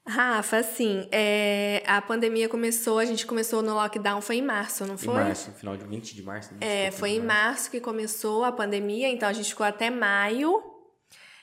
Rafa, 0.06 0.56
assim, 0.59 1.06
é, 1.12 1.82
a 1.86 2.01
pandemia 2.01 2.48
começou, 2.48 2.98
a 2.98 3.05
gente 3.05 3.27
começou 3.27 3.62
no 3.62 3.74
lockdown, 3.74 4.20
foi 4.20 4.36
em 4.36 4.43
março, 4.43 4.85
não 4.86 4.94
Em 4.94 4.98
foi? 4.98 5.14
março, 5.14 5.52
final 5.52 5.77
de 5.77 5.85
20 5.85 6.14
de 6.14 6.22
março. 6.22 6.52
né? 6.55 6.86
É, 6.86 6.90
foi 6.90 7.10
em 7.10 7.20
né? 7.20 7.27
março 7.27 7.70
que 7.70 7.81
começou 7.81 8.44
a 8.44 8.51
pandemia, 8.51 9.09
então 9.09 9.28
a 9.28 9.32
gente 9.32 9.51
ficou 9.51 9.64
até 9.66 9.90
maio 9.90 10.62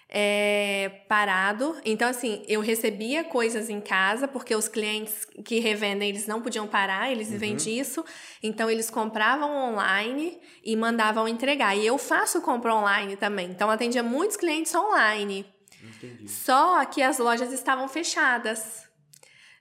é, 0.09 1.03
parado. 1.07 1.75
Então, 1.85 2.09
assim, 2.09 2.43
eu 2.47 2.61
recebia 2.61 3.23
coisas 3.23 3.69
em 3.69 3.79
casa, 3.81 4.27
porque 4.27 4.55
os 4.55 4.67
clientes 4.67 5.25
que 5.45 5.59
revendem, 5.59 6.09
eles 6.09 6.27
não 6.27 6.41
podiam 6.41 6.65
parar, 6.67 7.11
eles 7.11 7.29
vivem 7.29 7.55
disso. 7.55 8.03
Então, 8.41 8.69
eles 8.69 8.89
compravam 8.89 9.73
online 9.73 10.39
e 10.63 10.75
mandavam 10.75 11.27
entregar. 11.27 11.75
E 11.75 11.85
eu 11.85 11.97
faço 11.97 12.41
compra 12.41 12.73
online 12.73 13.15
também. 13.17 13.49
Então, 13.49 13.69
atendia 13.69 14.01
muitos 14.01 14.38
clientes 14.38 14.73
online. 14.73 15.45
Só 16.28 16.84
que 16.86 17.02
as 17.02 17.18
lojas 17.18 17.52
estavam 17.52 17.88
fechadas. 17.88 18.88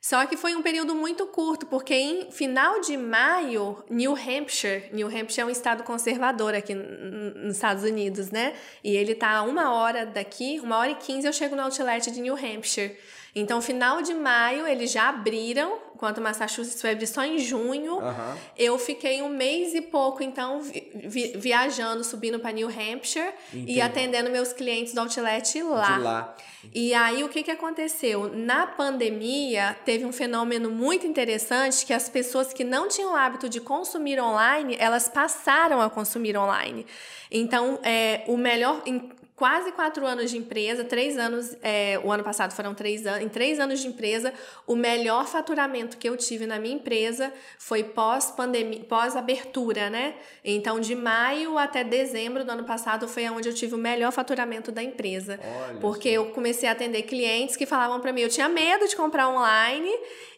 Só 0.01 0.25
que 0.25 0.37
foi 0.37 0.55
um 0.55 0.63
período 0.63 0.95
muito 0.95 1.27
curto, 1.27 1.67
porque 1.67 1.93
em 1.93 2.31
final 2.31 2.81
de 2.81 2.97
maio, 2.97 3.85
New 3.91 4.15
Hampshire, 4.15 4.89
New 4.93 5.09
Hampshire 5.09 5.41
é 5.41 5.45
um 5.45 5.51
estado 5.51 5.83
conservador 5.83 6.55
aqui 6.55 6.75
nos 6.75 7.57
Estados 7.57 7.83
Unidos, 7.83 8.31
né? 8.31 8.55
E 8.85 8.95
ele 8.95 9.17
tá 9.17 9.31
a 9.31 9.43
uma 9.43 9.75
hora 9.75 10.07
daqui, 10.07 10.61
uma 10.61 10.77
hora 10.77 10.93
e 10.93 10.95
quinze 10.95 11.27
eu 11.27 11.33
chego 11.33 11.57
no 11.57 11.63
outlet 11.63 12.09
de 12.13 12.21
New 12.21 12.35
Hampshire. 12.37 12.97
Então, 13.39 13.61
final 13.61 14.01
de 14.01 14.15
maio, 14.15 14.67
eles 14.67 14.91
já 14.91 15.11
abriram, 15.11 15.77
enquanto 15.95 16.23
Massachusetts 16.23 16.81
foi 16.81 16.93
abrir 16.93 17.07
só 17.07 17.23
em 17.23 17.39
junho. 17.39 18.01
Aham. 18.01 18.35
Eu 18.57 18.79
fiquei 18.79 19.21
um 19.21 19.29
mês 19.29 19.75
e 19.75 19.83
pouco, 19.83 20.23
então, 20.23 20.63
vi- 20.63 20.91
vi- 20.95 21.33
viajando, 21.37 22.03
subindo 22.03 22.39
para 22.41 22.51
New 22.53 22.67
Hampshire 22.69 23.29
Entendi. 23.53 23.73
e 23.73 23.81
atendendo 23.83 24.31
meus 24.31 24.55
clientes 24.55 24.95
do 24.95 25.01
outlet 25.03 25.63
lá. 25.63 25.97
De 25.97 26.01
lá. 26.03 26.37
E 26.75 26.95
aí, 26.95 27.23
o 27.23 27.29
que, 27.29 27.43
que 27.43 27.51
aconteceu? 27.51 28.31
Na 28.35 28.67
pandemia, 28.67 29.77
teve 29.85 30.07
um 30.07 30.13
fenômeno 30.13 30.71
muito 30.71 31.07
interessante 31.07 31.85
que 31.85 31.93
as 31.93 32.09
pessoas 32.09 32.55
que 32.55 32.65
não 32.65 32.89
tinham 32.89 33.13
o 33.13 33.17
hábito 33.17 33.51
de 33.51 33.61
consumir 33.61 34.19
online, 34.19 34.77
elas 34.81 35.09
passaram 35.09 35.81
a 35.83 35.91
consumir 35.91 36.39
online. 36.39 36.87
Então, 37.31 37.79
é, 37.83 38.23
o 38.27 38.37
melhor... 38.39 38.81
Em 38.87 39.11
quase 39.37 39.71
quatro 39.73 40.07
anos 40.07 40.31
de 40.31 40.39
empresa, 40.39 40.83
três 40.83 41.19
anos... 41.19 41.55
é, 41.63 42.01
o 42.03 42.11
ano 42.11 42.25
passado 42.25 42.53
foram 42.53 42.75
três 42.75 43.07
anos. 43.07 43.23
Em 43.23 43.29
três 43.29 43.61
anos 43.61 43.81
de 43.81 43.87
empresa, 43.87 44.33
o 44.67 44.75
melhor 44.75 45.27
faturamento 45.27 45.99
que 45.99 46.09
eu 46.09 46.17
tive 46.17 46.47
na 46.47 46.59
minha 46.59 46.75
empresa 46.75 47.31
foi 47.59 47.85
pós-pandemia, 47.85 48.83
pós-abertura, 48.85 49.91
né? 49.91 50.15
Então, 50.43 50.81
de 50.81 50.95
maio 50.95 51.59
até 51.59 51.85
dezembro 51.85 52.45
do 52.45 52.51
ano 52.51 52.65
passado 52.65 53.07
foi 53.07 53.29
onde 53.29 53.49
eu 53.49 53.55
tive 53.55 53.75
o 53.75 53.79
melhor 53.79 54.11
faturamento 54.11 54.73
da 54.73 54.83
empresa. 54.83 55.39
Olha 55.69 55.81
Porque 55.81 56.09
só. 56.09 56.15
eu 56.15 56.27
comecei 56.31 56.67
a 56.67 56.73
atender 56.73 57.03
clientes 57.03 57.57
que 57.57 57.67
falavam 57.67 58.01
pra 58.01 58.13
mim, 58.13 58.23
eu 58.23 58.31
tinha 58.31 58.49
medo 58.49 58.89
de 58.89 58.97
comprar 58.97 59.29
online 59.29 59.93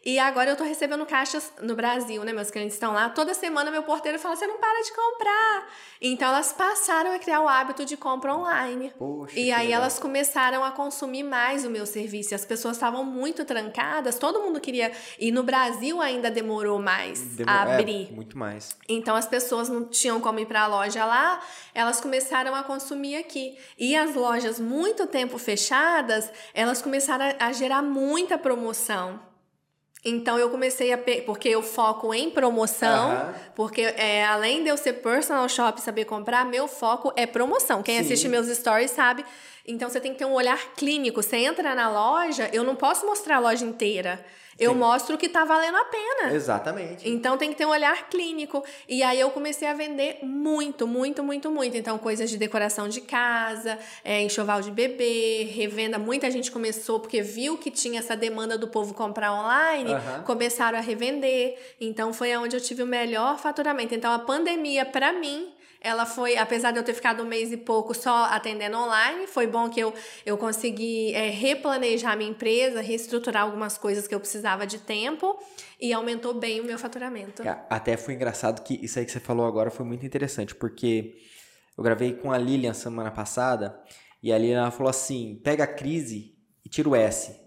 e 0.08 0.18
agora 0.18 0.48
eu 0.48 0.56
tô 0.56 0.64
recebendo 0.64 1.04
caixas 1.04 1.52
no 1.60 1.74
Brasil, 1.76 2.24
né? 2.24 2.32
Meus 2.32 2.50
clientes 2.50 2.72
estão 2.72 2.94
lá. 2.94 3.10
Toda 3.10 3.34
semana 3.34 3.70
meu 3.70 3.82
porteiro 3.82 4.18
fala, 4.18 4.34
você 4.36 4.46
não 4.46 4.56
para 4.56 4.82
de 4.82 4.90
comprar. 4.90 5.68
Então 6.00 6.28
elas 6.28 6.50
passaram 6.50 7.12
a 7.14 7.18
criar 7.18 7.42
o 7.42 7.48
hábito 7.48 7.84
de 7.84 7.94
compra 7.94 8.34
online. 8.34 8.90
Poxa, 8.96 9.38
E 9.38 9.52
aí 9.52 9.66
legal. 9.66 9.82
elas 9.82 9.98
começaram 9.98 10.64
a 10.64 10.70
consumir 10.70 11.24
mais 11.24 11.66
o 11.66 11.68
meu 11.68 11.84
serviço. 11.84 12.34
As 12.34 12.46
pessoas 12.46 12.78
estavam 12.78 13.04
muito 13.04 13.44
trancadas, 13.44 14.18
todo 14.18 14.40
mundo 14.40 14.58
queria. 14.62 14.92
E 15.18 15.30
no 15.30 15.42
Brasil 15.42 16.00
ainda 16.00 16.30
demorou 16.30 16.80
mais 16.80 17.38
a 17.46 17.68
é, 17.68 17.74
abrir. 17.74 18.10
muito 18.10 18.38
mais. 18.38 18.78
Então 18.88 19.14
as 19.14 19.26
pessoas 19.26 19.68
não 19.68 19.84
tinham 19.84 20.22
como 20.22 20.38
ir 20.40 20.46
para 20.46 20.62
a 20.62 20.66
loja 20.68 21.04
lá, 21.04 21.38
elas 21.74 22.00
começaram 22.00 22.54
a 22.54 22.62
consumir 22.62 23.16
aqui. 23.16 23.58
E 23.78 23.94
as 23.94 24.14
lojas 24.14 24.58
muito 24.58 25.06
tempo 25.06 25.36
fechadas, 25.36 26.32
elas 26.54 26.80
começaram 26.80 27.26
a, 27.38 27.48
a 27.48 27.52
gerar 27.52 27.82
muita 27.82 28.38
promoção. 28.38 29.27
Então 30.08 30.38
eu 30.38 30.48
comecei 30.50 30.92
a 30.92 30.98
pe- 30.98 31.22
porque 31.22 31.48
eu 31.48 31.62
foco 31.62 32.12
em 32.14 32.30
promoção, 32.30 33.32
porque 33.54 33.82
é, 33.82 34.24
além 34.24 34.62
de 34.62 34.68
eu 34.70 34.76
ser 34.76 34.94
personal 34.94 35.48
shop 35.48 35.80
e 35.80 35.82
saber 35.82 36.04
comprar, 36.04 36.44
meu 36.44 36.66
foco 36.66 37.12
é 37.16 37.26
promoção. 37.26 37.82
Quem 37.82 37.96
Sim. 37.96 38.00
assiste 38.04 38.28
meus 38.28 38.46
stories 38.48 38.90
sabe. 38.90 39.24
Então 39.66 39.88
você 39.90 40.00
tem 40.00 40.12
que 40.12 40.18
ter 40.18 40.24
um 40.24 40.32
olhar 40.32 40.58
clínico. 40.76 41.22
Você 41.22 41.36
entra 41.36 41.74
na 41.74 41.90
loja, 41.90 42.48
eu 42.52 42.64
não 42.64 42.74
posso 42.74 43.04
mostrar 43.06 43.36
a 43.36 43.40
loja 43.40 43.64
inteira. 43.64 44.24
Eu 44.58 44.72
Sim. 44.72 44.78
mostro 44.78 45.14
o 45.14 45.18
que 45.18 45.28
tá 45.28 45.44
valendo 45.44 45.76
a 45.76 45.84
pena. 45.84 46.34
Exatamente. 46.34 47.08
Então 47.08 47.38
tem 47.38 47.50
que 47.50 47.56
ter 47.56 47.64
um 47.64 47.70
olhar 47.70 48.08
clínico. 48.08 48.64
E 48.88 49.02
aí 49.02 49.20
eu 49.20 49.30
comecei 49.30 49.68
a 49.68 49.74
vender 49.74 50.18
muito, 50.22 50.86
muito, 50.86 51.22
muito, 51.22 51.50
muito. 51.50 51.76
Então, 51.76 51.96
coisas 51.96 52.28
de 52.28 52.36
decoração 52.36 52.88
de 52.88 53.00
casa, 53.00 53.78
é, 54.04 54.20
enxoval 54.20 54.60
de 54.60 54.70
bebê, 54.70 55.44
revenda. 55.54 55.98
Muita 55.98 56.30
gente 56.30 56.50
começou 56.50 56.98
porque 56.98 57.22
viu 57.22 57.56
que 57.56 57.70
tinha 57.70 58.00
essa 58.00 58.16
demanda 58.16 58.58
do 58.58 58.66
povo 58.66 58.94
comprar 58.94 59.32
online, 59.32 59.92
começaram 60.24 60.78
a 60.78 60.80
revender. 60.80 61.56
Então 61.80 62.12
foi 62.12 62.36
onde 62.36 62.56
eu 62.56 62.60
tive 62.60 62.82
o 62.82 62.86
melhor 62.86 63.38
faturamento. 63.38 63.94
Então 63.94 64.12
a 64.12 64.18
pandemia, 64.18 64.84
para 64.84 65.12
mim, 65.12 65.52
ela 65.80 66.04
foi, 66.04 66.36
apesar 66.36 66.72
de 66.72 66.78
eu 66.78 66.82
ter 66.82 66.94
ficado 66.94 67.22
um 67.22 67.26
mês 67.26 67.52
e 67.52 67.56
pouco 67.56 67.94
só 67.94 68.24
atendendo 68.24 68.76
online, 68.76 69.26
foi 69.26 69.46
bom 69.46 69.68
que 69.68 69.78
eu, 69.78 69.94
eu 70.26 70.36
consegui 70.36 71.14
é, 71.14 71.30
replanejar 71.30 72.16
minha 72.16 72.30
empresa, 72.30 72.80
reestruturar 72.80 73.44
algumas 73.44 73.78
coisas 73.78 74.08
que 74.08 74.14
eu 74.14 74.20
precisava 74.20 74.66
de 74.66 74.78
tempo 74.78 75.38
e 75.80 75.92
aumentou 75.92 76.34
bem 76.34 76.60
o 76.60 76.64
meu 76.64 76.78
faturamento. 76.78 77.46
É, 77.46 77.64
Até 77.70 77.96
foi 77.96 78.14
engraçado 78.14 78.62
que 78.62 78.74
isso 78.84 78.98
aí 78.98 79.04
que 79.04 79.12
você 79.12 79.20
falou 79.20 79.46
agora 79.46 79.70
foi 79.70 79.86
muito 79.86 80.04
interessante, 80.04 80.54
porque 80.54 81.14
eu 81.76 81.84
gravei 81.84 82.14
com 82.14 82.32
a 82.32 82.38
Lilian 82.38 82.74
semana 82.74 83.10
passada 83.10 83.80
e 84.20 84.32
a 84.32 84.38
Lilian 84.38 84.70
falou 84.72 84.90
assim: 84.90 85.40
pega 85.44 85.64
a 85.64 85.66
crise 85.66 86.34
e 86.64 86.68
tira 86.68 86.88
o 86.88 86.96
S. 86.96 87.38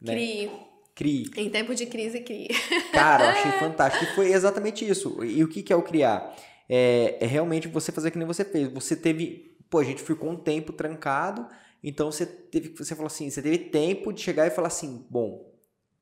Né? 0.00 0.12
Crie. 0.12 0.50
Crie. 0.94 1.30
Em 1.36 1.48
tempo 1.48 1.74
de 1.74 1.86
crise, 1.86 2.20
crie. 2.20 2.48
Cara, 2.92 3.24
eu 3.24 3.28
achei 3.30 3.52
fantástico. 3.60 4.04
E 4.04 4.14
foi 4.14 4.32
exatamente 4.32 4.86
isso. 4.86 5.24
E 5.24 5.42
o 5.44 5.48
que, 5.48 5.62
que 5.62 5.72
é 5.72 5.76
o 5.76 5.82
criar? 5.82 6.34
É, 6.68 7.16
é 7.20 7.26
realmente 7.26 7.68
você 7.68 7.90
fazer 7.90 8.10
que 8.10 8.18
nem 8.18 8.26
você 8.26 8.44
fez. 8.44 8.72
Você 8.72 8.94
teve. 8.94 9.56
Pô, 9.70 9.78
a 9.78 9.84
gente 9.84 10.02
ficou 10.02 10.30
um 10.30 10.36
tempo 10.36 10.72
trancado. 10.72 11.46
Então 11.82 12.10
você 12.10 12.26
teve. 12.26 12.74
Você 12.76 12.94
falou 12.94 13.06
assim, 13.06 13.30
você 13.30 13.40
teve 13.40 13.58
tempo 13.58 14.12
de 14.12 14.20
chegar 14.20 14.46
e 14.46 14.50
falar 14.50 14.68
assim, 14.68 15.06
bom, 15.08 15.52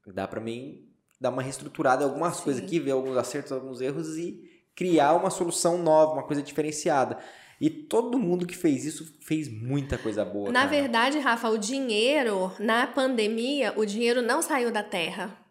dá 0.07 0.27
para 0.27 0.41
mim 0.41 0.87
dar 1.21 1.31
uma 1.31 1.43
reestruturada 1.43 2.03
em 2.03 2.07
algumas 2.07 2.37
Sim. 2.37 2.45
coisas 2.45 2.63
aqui, 2.63 2.79
ver 2.79 2.91
alguns 2.91 3.17
acertos, 3.17 3.53
alguns 3.53 3.81
erros 3.81 4.17
e 4.17 4.45
criar 4.75 5.15
uma 5.15 5.31
solução 5.31 5.79
nova, 5.79 6.13
uma 6.13 6.23
coisa 6.23 6.43
diferenciada. 6.43 7.19
E 7.59 7.71
todo 7.71 8.19
mundo 8.19 8.47
que 8.47 8.55
fez 8.57 8.85
isso 8.85 9.17
fez 9.23 9.49
muita 9.49 9.97
coisa 9.97 10.25
boa. 10.25 10.53
Na 10.53 10.61
cara. 10.61 10.71
verdade, 10.71 11.19
Rafa, 11.19 11.49
o 11.49 11.57
dinheiro, 11.57 12.53
na 12.59 12.87
pandemia, 12.87 13.73
o 13.77 13.87
dinheiro 13.87 14.21
não 14.21 14.43
saiu 14.43 14.71
da 14.71 14.83
terra. 14.83 15.46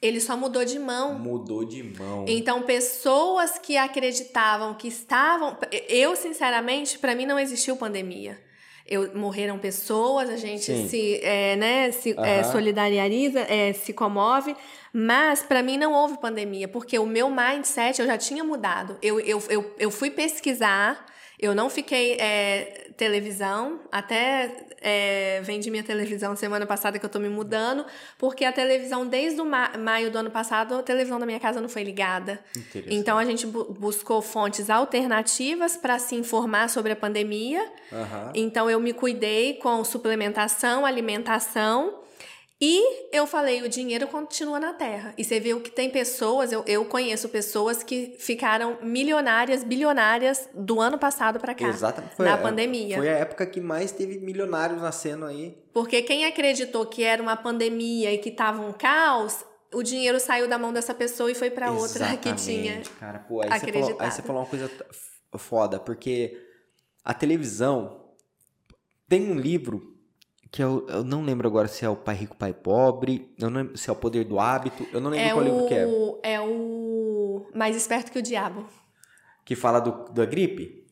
Ele 0.00 0.20
só 0.20 0.36
mudou 0.36 0.64
de 0.64 0.78
mão. 0.78 1.18
Mudou 1.18 1.64
de 1.64 1.82
mão. 1.82 2.24
Então, 2.28 2.62
pessoas 2.62 3.58
que 3.58 3.76
acreditavam 3.76 4.74
que 4.74 4.88
estavam. 4.88 5.56
Eu, 5.88 6.14
sinceramente, 6.14 6.98
para 6.98 7.14
mim 7.14 7.26
não 7.26 7.38
existiu 7.38 7.76
pandemia. 7.76 8.40
Eu, 8.86 9.14
morreram 9.14 9.58
pessoas, 9.58 10.30
a 10.30 10.36
gente 10.36 10.64
Sim. 10.64 10.88
se, 10.88 11.20
é, 11.22 11.56
né, 11.56 11.90
se 11.90 12.12
uhum. 12.12 12.24
é, 12.24 12.42
solidariza, 12.44 13.40
é, 13.40 13.72
se 13.74 13.92
comove, 13.92 14.56
mas 14.94 15.42
para 15.42 15.62
mim 15.62 15.76
não 15.76 15.92
houve 15.92 16.18
pandemia, 16.18 16.66
porque 16.66 16.98
o 16.98 17.04
meu 17.04 17.28
mindset 17.28 18.00
eu 18.00 18.06
já 18.06 18.16
tinha 18.16 18.42
mudado. 18.42 18.96
Eu, 19.02 19.20
eu, 19.20 19.42
eu, 19.50 19.74
eu 19.78 19.90
fui 19.90 20.10
pesquisar 20.10 21.04
eu 21.38 21.54
não 21.54 21.70
fiquei 21.70 22.14
é, 22.14 22.90
televisão, 22.96 23.80
até 23.92 24.52
é, 24.80 25.40
vendi 25.42 25.70
minha 25.70 25.82
televisão 25.82 26.34
semana 26.36 26.66
passada 26.66 26.98
que 26.98 27.04
eu 27.04 27.10
tô 27.10 27.18
me 27.18 27.28
mudando, 27.28 27.84
porque 28.16 28.44
a 28.44 28.52
televisão, 28.52 29.06
desde 29.06 29.40
o 29.40 29.44
ma 29.44 29.72
maio 29.78 30.10
do 30.10 30.18
ano 30.18 30.30
passado, 30.30 30.74
a 30.74 30.82
televisão 30.82 31.18
da 31.18 31.26
minha 31.26 31.40
casa 31.40 31.60
não 31.60 31.68
foi 31.68 31.82
ligada. 31.82 32.38
Então 32.86 33.18
a 33.18 33.24
gente 33.24 33.46
bu 33.46 33.64
buscou 33.64 34.22
fontes 34.22 34.70
alternativas 34.70 35.76
para 35.76 35.98
se 35.98 36.14
informar 36.14 36.68
sobre 36.68 36.92
a 36.92 36.96
pandemia. 36.96 37.62
Uhum. 37.92 38.32
Então 38.34 38.70
eu 38.70 38.80
me 38.80 38.92
cuidei 38.92 39.54
com 39.54 39.82
suplementação, 39.84 40.84
alimentação 40.84 41.97
e 42.60 43.08
eu 43.12 43.24
falei, 43.24 43.62
o 43.62 43.68
dinheiro 43.68 44.08
continua 44.08 44.58
na 44.58 44.72
Terra. 44.72 45.14
E 45.16 45.22
você 45.24 45.38
viu 45.38 45.60
que 45.60 45.70
tem 45.70 45.88
pessoas, 45.90 46.50
eu, 46.50 46.64
eu 46.66 46.84
conheço 46.84 47.28
pessoas 47.28 47.84
que 47.84 48.16
ficaram 48.18 48.78
milionárias, 48.82 49.62
bilionárias 49.62 50.48
do 50.52 50.80
ano 50.80 50.98
passado 50.98 51.38
para 51.38 51.54
cá. 51.54 51.68
Exatamente. 51.68 52.16
Foi 52.16 52.26
na 52.26 52.34
a, 52.34 52.38
pandemia. 52.38 52.96
Foi 52.96 53.08
a 53.08 53.18
época 53.18 53.46
que 53.46 53.60
mais 53.60 53.92
teve 53.92 54.18
milionários 54.18 54.82
nascendo 54.82 55.26
aí. 55.26 55.56
Porque 55.72 56.02
quem 56.02 56.24
acreditou 56.24 56.84
que 56.84 57.04
era 57.04 57.22
uma 57.22 57.36
pandemia 57.36 58.12
e 58.12 58.18
que 58.18 58.32
tava 58.32 58.60
um 58.60 58.72
caos, 58.72 59.44
o 59.72 59.80
dinheiro 59.84 60.18
saiu 60.18 60.48
da 60.48 60.58
mão 60.58 60.72
dessa 60.72 60.92
pessoa 60.92 61.30
e 61.30 61.36
foi 61.36 61.50
para 61.50 61.70
outra 61.70 62.16
que 62.16 62.32
tinha. 62.34 62.82
Cara, 62.98 63.20
pô, 63.20 63.40
aí 63.40 63.60
você, 63.60 63.72
falou, 63.72 63.96
aí 64.00 64.10
você 64.10 64.22
falou 64.22 64.42
uma 64.42 64.48
coisa 64.48 64.68
foda, 65.36 65.78
porque 65.78 66.36
a 67.04 67.14
televisão 67.14 68.14
tem 69.08 69.30
um 69.30 69.38
livro 69.38 69.97
que 70.50 70.62
eu, 70.62 70.86
eu, 70.88 71.04
não 71.04 71.22
lembro 71.22 71.46
agora 71.46 71.68
se 71.68 71.84
é 71.84 71.88
o 71.88 71.96
Pai 71.96 72.14
Rico, 72.14 72.36
Pai 72.36 72.52
Pobre, 72.52 73.34
eu 73.38 73.50
não 73.50 73.60
lembro 73.60 73.76
se 73.76 73.90
é 73.90 73.92
o 73.92 73.96
Poder 73.96 74.24
do 74.24 74.40
Hábito, 74.40 74.86
eu 74.92 75.00
não 75.00 75.10
lembro 75.10 75.26
é 75.26 75.32
qual 75.32 75.40
o, 75.40 75.44
livro 75.44 75.68
que 75.68 75.74
é. 75.74 76.34
É 76.34 76.40
o 76.40 77.46
Mais 77.54 77.76
Esperto 77.76 78.10
que 78.10 78.18
o 78.18 78.22
Diabo. 78.22 78.66
Que 79.44 79.54
fala 79.54 79.80
do, 79.80 80.10
da 80.12 80.24
gripe? 80.24 80.86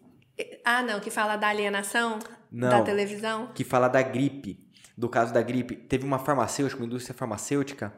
Ah, 0.64 0.82
não, 0.82 1.00
que 1.00 1.10
fala 1.10 1.36
da 1.36 1.48
alienação 1.48 2.18
não, 2.50 2.68
da 2.68 2.82
televisão? 2.82 3.48
Que 3.54 3.64
fala 3.64 3.88
da 3.88 4.02
gripe, 4.02 4.66
do 4.96 5.08
caso 5.08 5.32
da 5.32 5.40
gripe. 5.40 5.74
Teve 5.74 6.04
uma 6.04 6.18
farmacêutica, 6.18 6.80
uma 6.80 6.86
indústria 6.86 7.14
farmacêutica, 7.14 7.94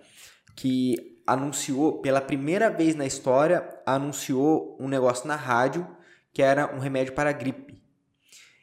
que 0.55 1.19
anunciou, 1.27 2.01
pela 2.01 2.21
primeira 2.21 2.71
vez 2.71 2.95
na 2.95 3.05
história, 3.05 3.69
anunciou 3.85 4.77
um 4.81 4.89
negócio 4.89 5.27
na 5.27 5.37
rádio 5.37 5.87
que 6.33 6.43
era 6.43 6.75
um 6.75 6.79
remédio 6.79 7.15
para 7.15 7.31
a 7.31 7.33
gripe. 7.33 7.78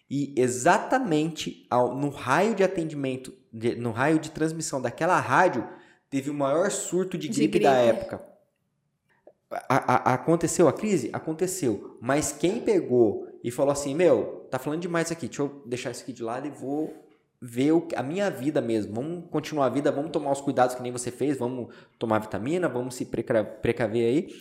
E 0.10 0.34
exatamente 0.38 1.66
ao, 1.70 1.96
no 1.96 2.10
raio 2.10 2.54
de 2.54 2.64
atendimento, 2.64 3.34
de, 3.52 3.76
no 3.76 3.92
raio 3.92 4.20
de 4.20 4.30
transmissão 4.30 4.82
daquela 4.82 5.20
rádio, 5.20 5.68
teve 6.10 6.30
o 6.30 6.34
maior 6.34 6.70
surto 6.70 7.18
de 7.18 7.28
gripe, 7.28 7.42
de 7.42 7.48
gripe. 7.48 7.64
da 7.64 7.74
época. 7.74 8.22
A, 9.50 10.12
a, 10.12 10.14
aconteceu 10.14 10.68
a 10.68 10.74
crise? 10.74 11.10
Aconteceu. 11.12 11.98
Mas 12.02 12.32
quem 12.32 12.62
pegou 12.62 13.28
e 13.44 13.50
falou 13.50 13.72
assim: 13.72 13.96
Meu, 13.96 14.48
tá 14.52 14.60
falando 14.60 14.82
demais 14.82 15.12
aqui, 15.12 15.28
deixa 15.28 15.42
eu 15.42 15.64
deixar 15.66 15.92
isso 15.92 16.04
aqui 16.04 16.14
de 16.14 16.24
lado 16.24 16.48
e 16.48 16.52
vou 16.52 16.94
ver 17.42 17.72
o, 17.72 17.88
a 17.96 18.04
minha 18.04 18.30
vida 18.30 18.62
mesmo. 18.62 18.94
Vamos 18.94 19.30
continuar 19.30 19.68
a 19.68 19.70
vida, 19.70 19.92
vamos 19.92 20.12
tomar 20.12 20.32
os 20.32 20.42
cuidados 20.42 20.76
que 20.76 20.82
nem 20.82 20.92
você 20.92 21.12
fez, 21.12 21.38
vamos 21.38 21.74
tomar 21.98 22.20
vitamina, 22.20 22.68
vamos 22.68 22.96
se 22.96 23.06
precaver 23.06 24.08
aí. 24.08 24.36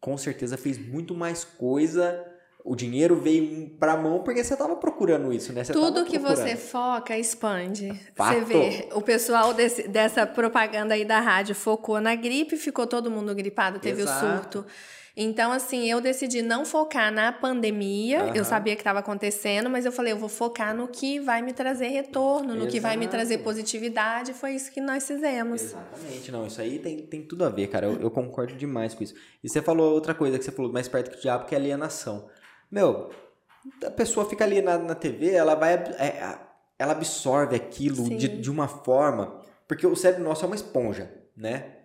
Com 0.00 0.16
certeza 0.16 0.56
fez 0.56 0.78
muito 0.78 1.14
mais 1.14 1.44
coisa 1.44 2.33
o 2.64 2.74
dinheiro 2.74 3.14
veio 3.14 3.68
para 3.78 3.94
mão 3.94 4.20
porque 4.20 4.42
você 4.42 4.54
estava 4.54 4.74
procurando 4.74 5.30
isso, 5.30 5.52
né? 5.52 5.62
Você 5.62 5.74
Tudo 5.74 6.06
que 6.06 6.18
você 6.18 6.56
foca 6.56 7.16
expande. 7.16 7.92
Fato. 8.14 8.38
Você 8.38 8.40
vê, 8.40 8.88
o 8.94 9.02
pessoal 9.02 9.52
desse, 9.52 9.86
dessa 9.86 10.26
propaganda 10.26 10.94
aí 10.94 11.04
da 11.04 11.20
rádio 11.20 11.54
focou 11.54 12.00
na 12.00 12.14
gripe, 12.14 12.56
ficou 12.56 12.86
todo 12.86 13.10
mundo 13.10 13.34
gripado, 13.34 13.78
teve 13.78 14.00
Exato. 14.00 14.24
o 14.24 14.30
surto. 14.30 14.66
Então, 15.16 15.52
assim, 15.52 15.88
eu 15.88 16.00
decidi 16.00 16.42
não 16.42 16.64
focar 16.64 17.12
na 17.12 17.30
pandemia. 17.30 18.24
Uhum. 18.24 18.34
Eu 18.34 18.44
sabia 18.44 18.74
que 18.74 18.80
estava 18.80 18.98
acontecendo, 18.98 19.68
mas 19.68 19.84
eu 19.84 19.92
falei, 19.92 20.12
eu 20.12 20.18
vou 20.18 20.28
focar 20.28 20.74
no 20.74 20.88
que 20.88 21.20
vai 21.20 21.42
me 21.42 21.52
trazer 21.52 21.88
retorno, 21.88 22.48
no 22.48 22.60
Exato. 22.62 22.72
que 22.72 22.80
vai 22.80 22.96
me 22.96 23.06
trazer 23.06 23.38
positividade. 23.38 24.32
Foi 24.32 24.54
isso 24.54 24.72
que 24.72 24.80
nós 24.80 25.06
fizemos. 25.06 25.62
Exatamente, 25.62 26.32
não. 26.32 26.46
Isso 26.46 26.60
aí 26.60 26.78
tem, 26.78 26.96
tem 27.02 27.22
tudo 27.22 27.44
a 27.44 27.50
ver, 27.50 27.68
cara. 27.68 27.86
Eu, 27.86 28.00
eu 28.00 28.10
concordo 28.10 28.56
demais 28.56 28.94
com 28.94 29.04
isso. 29.04 29.14
E 29.42 29.48
você 29.48 29.60
falou 29.60 29.92
outra 29.92 30.14
coisa 30.14 30.38
que 30.38 30.44
você 30.44 30.50
falou 30.50 30.72
mais 30.72 30.88
perto 30.88 31.10
que 31.10 31.18
o 31.18 31.20
diabo, 31.20 31.44
que 31.44 31.54
é 31.54 31.58
alienação. 31.58 32.26
Meu, 32.70 33.10
a 33.84 33.90
pessoa 33.90 34.28
fica 34.28 34.44
ali 34.44 34.60
na, 34.60 34.78
na 34.78 34.94
TV, 34.94 35.30
ela 35.30 35.54
vai. 35.54 35.74
É, 35.74 36.38
ela 36.78 36.92
absorve 36.92 37.56
aquilo 37.56 38.08
de, 38.08 38.28
de 38.28 38.50
uma 38.50 38.68
forma. 38.68 39.40
Porque 39.66 39.86
o 39.86 39.96
cérebro 39.96 40.24
nosso 40.24 40.44
é 40.44 40.46
uma 40.46 40.56
esponja, 40.56 41.10
né? 41.36 41.78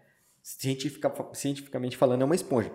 Cientifica, 0.44 1.14
cientificamente 1.34 1.96
falando, 1.96 2.22
é 2.22 2.26
uma 2.26 2.36
esponja. 2.36 2.72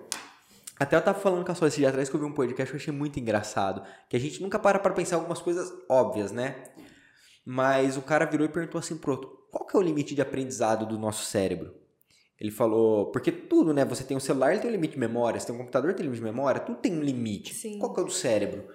Até 0.79 0.97
eu 0.97 1.03
tava 1.03 1.21
falando 1.21 1.45
com 1.45 1.53
a 1.53 1.55
sua 1.55 1.69
esse 1.69 1.79
dia 1.79 1.89
atrás 1.89 2.09
que 2.09 2.17
eu 2.17 2.21
vi 2.21 2.27
um 2.27 2.33
podcast 2.33 2.71
que 2.71 2.77
eu 2.77 2.81
achei 2.81 2.93
muito 2.93 3.21
engraçado. 3.21 3.83
Que 4.09 4.17
a 4.17 4.21
gente 4.21 4.43
nunca 4.43 4.59
para 4.59 4.79
pra 4.79 4.93
pensar 4.93 5.17
algumas 5.17 5.41
coisas 5.41 5.73
óbvias, 5.89 6.33
né? 6.33 6.65
Mas 7.45 7.97
o 7.97 8.03
cara 8.03 8.25
virou 8.25 8.47
e 8.47 8.51
perguntou 8.51 8.79
assim 8.79 8.97
pro 8.97 9.13
outro: 9.13 9.31
qual 9.51 9.67
que 9.67 9.77
é 9.77 9.79
o 9.79 9.83
limite 9.83 10.15
de 10.15 10.23
aprendizado 10.23 10.87
do 10.87 10.99
nosso 10.99 11.25
cérebro? 11.25 11.75
Ele 12.41 12.51
falou, 12.51 13.11
porque 13.13 13.31
tudo, 13.31 13.73
né? 13.73 13.85
Você 13.85 14.03
tem 14.05 14.17
um 14.17 14.21
celular, 14.21 14.53
ele 14.53 14.61
tem 14.61 14.71
um 14.71 14.73
limite 14.73 14.95
de 14.95 14.99
memória, 14.99 15.39
você 15.39 15.47
tem 15.47 15.55
um 15.55 15.59
computador, 15.59 15.95
tem 15.95 16.03
um 16.03 16.11
limite 16.11 16.25
de 16.25 16.31
memória, 16.31 16.61
tudo 16.61 16.79
tem 16.79 16.93
um 16.93 17.03
limite. 17.03 17.55
Sim. 17.55 17.79
Qual 17.79 17.93
que 17.93 18.01
é 18.01 18.03
o 18.03 18.07
do 18.07 18.13
cérebro? 18.13 18.69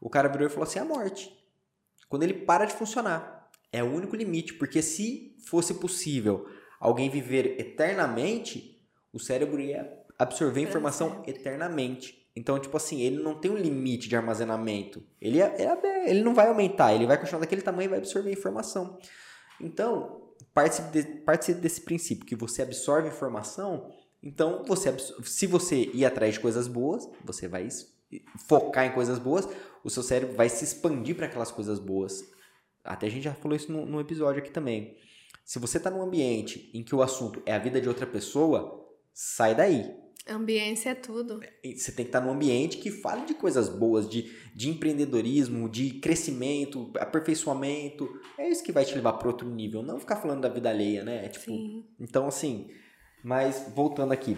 O 0.00 0.10
cara 0.10 0.28
virou 0.28 0.46
e 0.46 0.50
falou 0.50 0.64
assim: 0.64 0.78
a 0.78 0.84
morte. 0.84 1.32
Quando 2.08 2.22
ele 2.22 2.34
para 2.34 2.64
de 2.64 2.74
funcionar. 2.74 3.34
É 3.72 3.82
o 3.82 3.92
único 3.92 4.16
limite, 4.16 4.54
porque 4.54 4.80
se 4.80 5.36
fosse 5.44 5.74
possível 5.74 6.46
alguém 6.80 7.10
viver 7.10 7.60
eternamente, 7.60 8.80
o 9.12 9.18
cérebro 9.18 9.60
ia 9.60 9.92
absorver 10.18 10.60
informação 10.60 11.22
eternamente. 11.26 12.26
Então, 12.34 12.58
tipo 12.58 12.76
assim, 12.76 13.00
ele 13.00 13.22
não 13.22 13.34
tem 13.34 13.50
um 13.50 13.56
limite 13.56 14.08
de 14.08 14.16
armazenamento. 14.16 15.02
Ele, 15.20 15.40
é, 15.40 15.56
é, 15.58 16.10
ele 16.10 16.22
não 16.22 16.34
vai 16.34 16.48
aumentar, 16.48 16.94
ele 16.94 17.06
vai 17.06 17.18
continuar 17.18 17.40
daquele 17.40 17.62
tamanho 17.62 17.86
e 17.86 17.90
vai 17.90 17.98
absorver 17.98 18.30
informação. 18.30 18.98
Então, 19.60 20.25
participe, 20.56 20.88
de, 20.90 21.02
participe 21.20 21.60
desse 21.60 21.82
princípio, 21.82 22.24
que 22.24 22.34
você 22.34 22.62
absorve 22.62 23.08
informação, 23.08 23.92
então 24.22 24.64
você 24.64 24.90
se 25.22 25.46
você 25.46 25.90
ir 25.92 26.06
atrás 26.06 26.32
de 26.32 26.40
coisas 26.40 26.66
boas, 26.66 27.06
você 27.22 27.46
vai 27.46 27.68
focar 28.48 28.86
em 28.86 28.92
coisas 28.92 29.18
boas, 29.18 29.46
o 29.84 29.90
seu 29.90 30.02
cérebro 30.02 30.34
vai 30.34 30.48
se 30.48 30.64
expandir 30.64 31.14
para 31.14 31.26
aquelas 31.26 31.50
coisas 31.50 31.78
boas. 31.78 32.24
Até 32.82 33.06
a 33.06 33.10
gente 33.10 33.24
já 33.24 33.34
falou 33.34 33.54
isso 33.54 33.70
no, 33.70 33.84
no 33.84 34.00
episódio 34.00 34.40
aqui 34.40 34.50
também. 34.50 34.96
Se 35.44 35.58
você 35.58 35.76
está 35.76 35.90
num 35.90 36.00
ambiente 36.00 36.70
em 36.72 36.82
que 36.82 36.94
o 36.94 37.02
assunto 37.02 37.42
é 37.44 37.52
a 37.52 37.58
vida 37.58 37.78
de 37.78 37.88
outra 37.88 38.06
pessoa, 38.06 38.82
sai 39.12 39.54
daí. 39.54 39.94
Ambiência 40.28 40.90
é 40.90 40.94
tudo. 40.94 41.40
Você 41.62 41.92
tem 41.92 42.04
que 42.04 42.08
estar 42.08 42.20
num 42.20 42.32
ambiente 42.32 42.78
que 42.78 42.90
fale 42.90 43.24
de 43.26 43.34
coisas 43.34 43.68
boas, 43.68 44.08
de, 44.08 44.30
de 44.54 44.68
empreendedorismo, 44.68 45.68
de 45.68 45.90
crescimento, 46.00 46.90
aperfeiçoamento. 46.98 48.08
É 48.36 48.48
isso 48.48 48.64
que 48.64 48.72
vai 48.72 48.84
te 48.84 48.94
levar 48.94 49.12
para 49.14 49.28
outro 49.28 49.48
nível, 49.48 49.82
não 49.82 50.00
ficar 50.00 50.16
falando 50.16 50.40
da 50.40 50.48
vida 50.48 50.68
alheia, 50.68 51.04
né? 51.04 51.26
É 51.26 51.28
tipo, 51.28 51.44
Sim. 51.46 51.84
Então, 52.00 52.26
assim, 52.26 52.68
mas 53.22 53.70
voltando 53.74 54.12
aqui. 54.12 54.36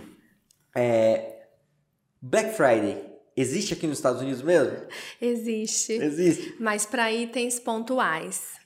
É, 0.76 1.46
Black 2.20 2.54
Friday 2.54 3.08
existe 3.34 3.72
aqui 3.72 3.86
nos 3.86 3.98
Estados 3.98 4.20
Unidos 4.20 4.42
mesmo? 4.42 4.76
Existe. 5.20 5.92
Existe. 5.92 6.56
Mas 6.60 6.84
para 6.84 7.10
itens 7.10 7.58
pontuais. 7.58 8.58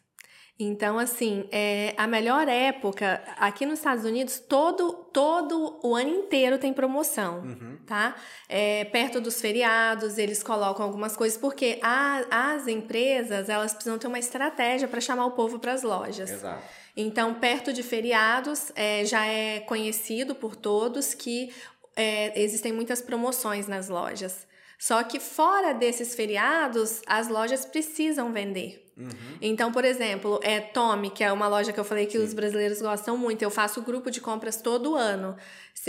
Então, 0.64 0.98
assim, 0.98 1.48
é, 1.50 1.94
a 1.96 2.06
melhor 2.06 2.46
época, 2.48 3.22
aqui 3.36 3.66
nos 3.66 3.78
Estados 3.78 4.04
Unidos, 4.04 4.38
todo, 4.38 4.92
todo 5.12 5.78
o 5.82 5.94
ano 5.94 6.10
inteiro 6.10 6.58
tem 6.58 6.72
promoção, 6.72 7.40
uhum. 7.40 7.78
tá? 7.86 8.14
É, 8.48 8.84
perto 8.84 9.20
dos 9.20 9.40
feriados, 9.40 10.18
eles 10.18 10.42
colocam 10.42 10.84
algumas 10.84 11.16
coisas, 11.16 11.36
porque 11.38 11.78
a, 11.82 12.52
as 12.54 12.68
empresas, 12.68 13.48
elas 13.48 13.72
precisam 13.72 13.98
ter 13.98 14.06
uma 14.06 14.18
estratégia 14.18 14.86
para 14.86 15.00
chamar 15.00 15.26
o 15.26 15.32
povo 15.32 15.58
para 15.58 15.72
as 15.72 15.82
lojas. 15.82 16.30
Exato. 16.30 16.62
Então, 16.96 17.34
perto 17.34 17.72
de 17.72 17.82
feriados, 17.82 18.70
é, 18.76 19.04
já 19.04 19.26
é 19.26 19.60
conhecido 19.60 20.34
por 20.34 20.54
todos 20.54 21.14
que 21.14 21.52
é, 21.96 22.40
existem 22.40 22.72
muitas 22.72 23.00
promoções 23.00 23.66
nas 23.66 23.88
lojas. 23.88 24.46
Só 24.78 25.02
que 25.02 25.20
fora 25.20 25.72
desses 25.72 26.14
feriados, 26.14 27.02
as 27.06 27.28
lojas 27.28 27.64
precisam 27.64 28.32
vender. 28.32 28.91
Uhum. 28.96 29.08
Então, 29.40 29.72
por 29.72 29.84
exemplo, 29.84 30.38
é 30.42 30.60
Tommy, 30.60 31.10
que 31.10 31.24
é 31.24 31.32
uma 31.32 31.48
loja 31.48 31.72
que 31.72 31.80
eu 31.80 31.84
falei 31.84 32.06
que 32.06 32.18
Sim. 32.18 32.24
os 32.24 32.34
brasileiros 32.34 32.80
gostam 32.82 33.16
muito. 33.16 33.42
Eu 33.42 33.50
faço 33.50 33.80
grupo 33.80 34.10
de 34.10 34.20
compras 34.20 34.60
todo 34.60 34.94
ano. 34.94 35.36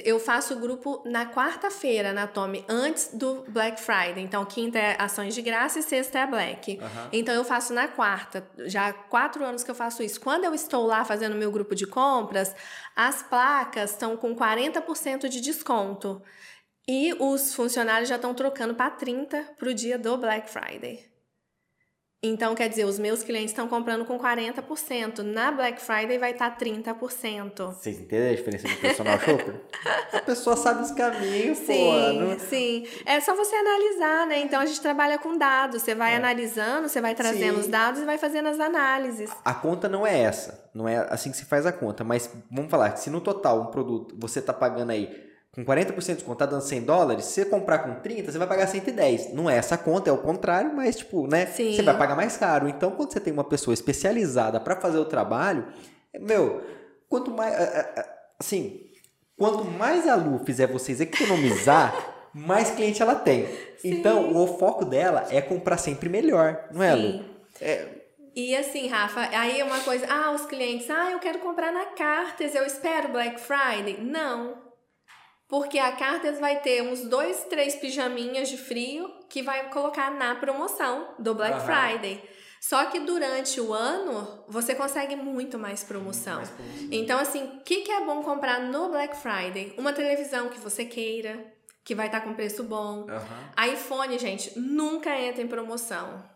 Eu 0.03 0.19
faço 0.19 0.55
grupo 0.57 1.03
na 1.05 1.25
quarta-feira 1.25 2.13
na 2.13 2.25
Tommy, 2.25 2.63
antes 2.69 3.09
do 3.13 3.43
Black 3.49 3.79
Friday. 3.79 4.23
Então, 4.23 4.45
quinta 4.45 4.79
é 4.79 4.95
ações 4.97 5.35
de 5.35 5.41
graça 5.41 5.79
e 5.79 5.83
sexta 5.83 6.19
é 6.19 6.27
Black. 6.27 6.79
Uhum. 6.81 7.07
Então, 7.11 7.35
eu 7.35 7.43
faço 7.43 7.73
na 7.73 7.87
quarta. 7.87 8.47
Já 8.65 8.87
há 8.87 8.93
quatro 8.93 9.43
anos 9.43 9.63
que 9.63 9.71
eu 9.71 9.75
faço 9.75 10.01
isso. 10.01 10.21
Quando 10.21 10.45
eu 10.45 10.53
estou 10.53 10.85
lá 10.85 11.03
fazendo 11.03 11.35
meu 11.35 11.51
grupo 11.51 11.75
de 11.75 11.85
compras, 11.85 12.55
as 12.95 13.21
placas 13.21 13.91
estão 13.91 14.15
com 14.15 14.33
40% 14.33 15.27
de 15.27 15.41
desconto. 15.41 16.21
E 16.87 17.13
os 17.19 17.53
funcionários 17.53 18.09
já 18.09 18.15
estão 18.15 18.33
trocando 18.33 18.75
para 18.75 18.91
30 18.91 19.55
para 19.57 19.69
o 19.69 19.73
dia 19.73 19.97
do 19.97 20.17
Black 20.17 20.49
Friday. 20.49 21.12
Então, 22.25 22.55
quer 22.55 22.69
dizer, 22.69 22.85
os 22.85 22.97
meus 22.97 23.21
clientes 23.21 23.51
estão 23.51 23.67
comprando 23.67 24.05
com 24.05 24.17
40%. 24.17 25.19
Na 25.19 25.51
Black 25.51 25.81
Friday 25.81 26.17
vai 26.17 26.31
estar 26.31 26.51
tá 26.51 26.57
30%. 26.57 27.73
Vocês 27.73 27.99
entendem 27.99 28.29
a 28.29 28.35
diferença 28.35 28.65
de 28.65 28.75
personal 28.77 29.19
shopper? 29.19 29.55
a 30.13 30.21
pessoa 30.21 30.55
sabe 30.55 30.83
os 30.83 30.91
caminhos, 30.91 31.57
sim, 31.57 31.73
pô. 31.73 32.13
Não... 32.13 32.39
Sim, 32.39 32.87
é 33.05 33.19
só 33.19 33.35
você 33.35 33.53
analisar, 33.53 34.25
né? 34.27 34.39
Então, 34.39 34.61
a 34.61 34.65
gente 34.65 34.79
trabalha 34.79 35.17
com 35.17 35.37
dados. 35.37 35.81
Você 35.81 35.93
vai 35.93 36.13
é. 36.13 36.15
analisando, 36.15 36.87
você 36.87 37.01
vai 37.01 37.13
trazendo 37.13 37.55
sim. 37.55 37.59
os 37.59 37.67
dados 37.67 38.01
e 38.01 38.05
vai 38.05 38.17
fazendo 38.17 38.47
as 38.47 38.57
análises. 38.57 39.29
A 39.43 39.53
conta 39.53 39.89
não 39.89 40.07
é 40.07 40.17
essa. 40.21 40.69
Não 40.73 40.87
é 40.87 41.05
assim 41.09 41.29
que 41.29 41.35
se 41.35 41.43
faz 41.43 41.65
a 41.65 41.73
conta. 41.73 42.05
Mas 42.05 42.29
vamos 42.49 42.71
falar 42.71 42.91
que 42.91 43.01
se 43.01 43.09
no 43.09 43.19
total 43.19 43.63
um 43.63 43.65
produto 43.65 44.15
você 44.17 44.39
está 44.39 44.53
pagando 44.53 44.91
aí 44.91 45.32
com 45.53 45.63
40% 45.63 45.95
de 45.95 46.13
desconto, 46.15 46.39
tá 46.39 46.47
dando 46.47 46.63
100 46.63 46.81
dólares, 46.81 47.25
se 47.25 47.33
você 47.33 47.45
comprar 47.45 47.79
com 47.79 48.01
30, 48.01 48.31
você 48.31 48.37
vai 48.39 48.47
pagar 48.47 48.65
110. 48.65 49.33
Não 49.33 49.47
é 49.47 49.55
essa 49.55 49.77
conta, 49.77 50.09
é 50.09 50.13
o 50.13 50.17
contrário, 50.17 50.73
mas 50.75 50.97
tipo, 50.97 51.27
né? 51.27 51.45
Sim. 51.45 51.75
Você 51.75 51.83
vai 51.83 51.95
pagar 51.95 52.15
mais 52.15 52.35
caro. 52.35 52.67
Então, 52.67 52.91
quando 52.91 53.13
você 53.13 53.19
tem 53.19 53.31
uma 53.31 53.43
pessoa 53.43 53.73
especializada 53.73 54.59
para 54.59 54.75
fazer 54.75 54.97
o 54.97 55.05
trabalho, 55.05 55.67
meu, 56.19 56.63
quanto 57.07 57.29
mais 57.29 57.53
assim, 58.39 58.81
quanto 59.37 59.63
mais 59.63 60.07
a 60.07 60.15
Lu 60.15 60.39
fizer 60.43 60.65
vocês 60.65 60.99
economizar, 60.99 61.93
mais 62.33 62.71
cliente 62.71 63.03
ela 63.03 63.13
tem. 63.13 63.45
Sim. 63.77 63.91
Então, 63.91 64.35
o 64.35 64.57
foco 64.57 64.83
dela 64.83 65.27
é 65.29 65.39
comprar 65.39 65.77
sempre 65.77 66.09
melhor, 66.09 66.67
não 66.71 66.81
é, 66.81 66.95
Sim. 66.95 67.01
Lu? 67.01 67.25
É, 67.61 67.87
e 68.35 68.55
assim, 68.55 68.87
Rafa, 68.87 69.19
aí 69.19 69.59
é 69.59 69.63
uma 69.63 69.79
coisa, 69.81 70.07
ah, 70.09 70.31
os 70.31 70.47
clientes, 70.47 70.89
ah, 70.89 71.11
eu 71.11 71.19
quero 71.19 71.37
comprar 71.37 71.71
na 71.71 71.85
Cartes, 71.85 72.55
eu 72.55 72.65
espero 72.65 73.09
Black 73.09 73.39
Friday. 73.39 73.99
Não, 74.01 74.62
porque 75.53 75.77
a 75.77 75.91
Cartas 75.91 76.39
vai 76.39 76.61
ter 76.61 76.81
uns 76.81 77.01
dois, 77.01 77.43
três 77.43 77.75
pijaminhas 77.75 78.49
de 78.49 78.57
frio 78.57 79.07
que 79.29 79.43
vai 79.43 79.69
colocar 79.69 80.09
na 80.09 80.33
promoção 80.33 81.09
do 81.19 81.35
Black 81.35 81.59
uhum. 81.59 81.63
Friday. 81.63 82.23
Só 82.59 82.85
que 82.85 82.99
durante 83.01 83.61
o 83.61 83.71
ano 83.71 84.43
você 84.47 84.73
consegue 84.73 85.15
muito 85.15 85.59
mais 85.59 85.83
promoção. 85.83 86.37
mais 86.37 86.49
promoção. 86.49 86.87
Então, 86.91 87.19
assim, 87.19 87.43
o 87.43 87.59
que, 87.59 87.81
que 87.81 87.91
é 87.91 88.03
bom 88.03 88.23
comprar 88.23 88.61
no 88.61 88.89
Black 88.89 89.15
Friday? 89.15 89.75
Uma 89.77 89.93
televisão 89.93 90.49
que 90.49 90.59
você 90.59 90.85
queira, 90.85 91.53
que 91.83 91.93
vai 91.93 92.07
estar 92.07 92.21
tá 92.21 92.25
com 92.25 92.33
preço 92.33 92.63
bom. 92.63 93.01
Uhum. 93.01 93.73
iPhone, 93.73 94.17
gente, 94.17 94.57
nunca 94.57 95.15
entra 95.19 95.43
em 95.43 95.47
promoção. 95.47 96.32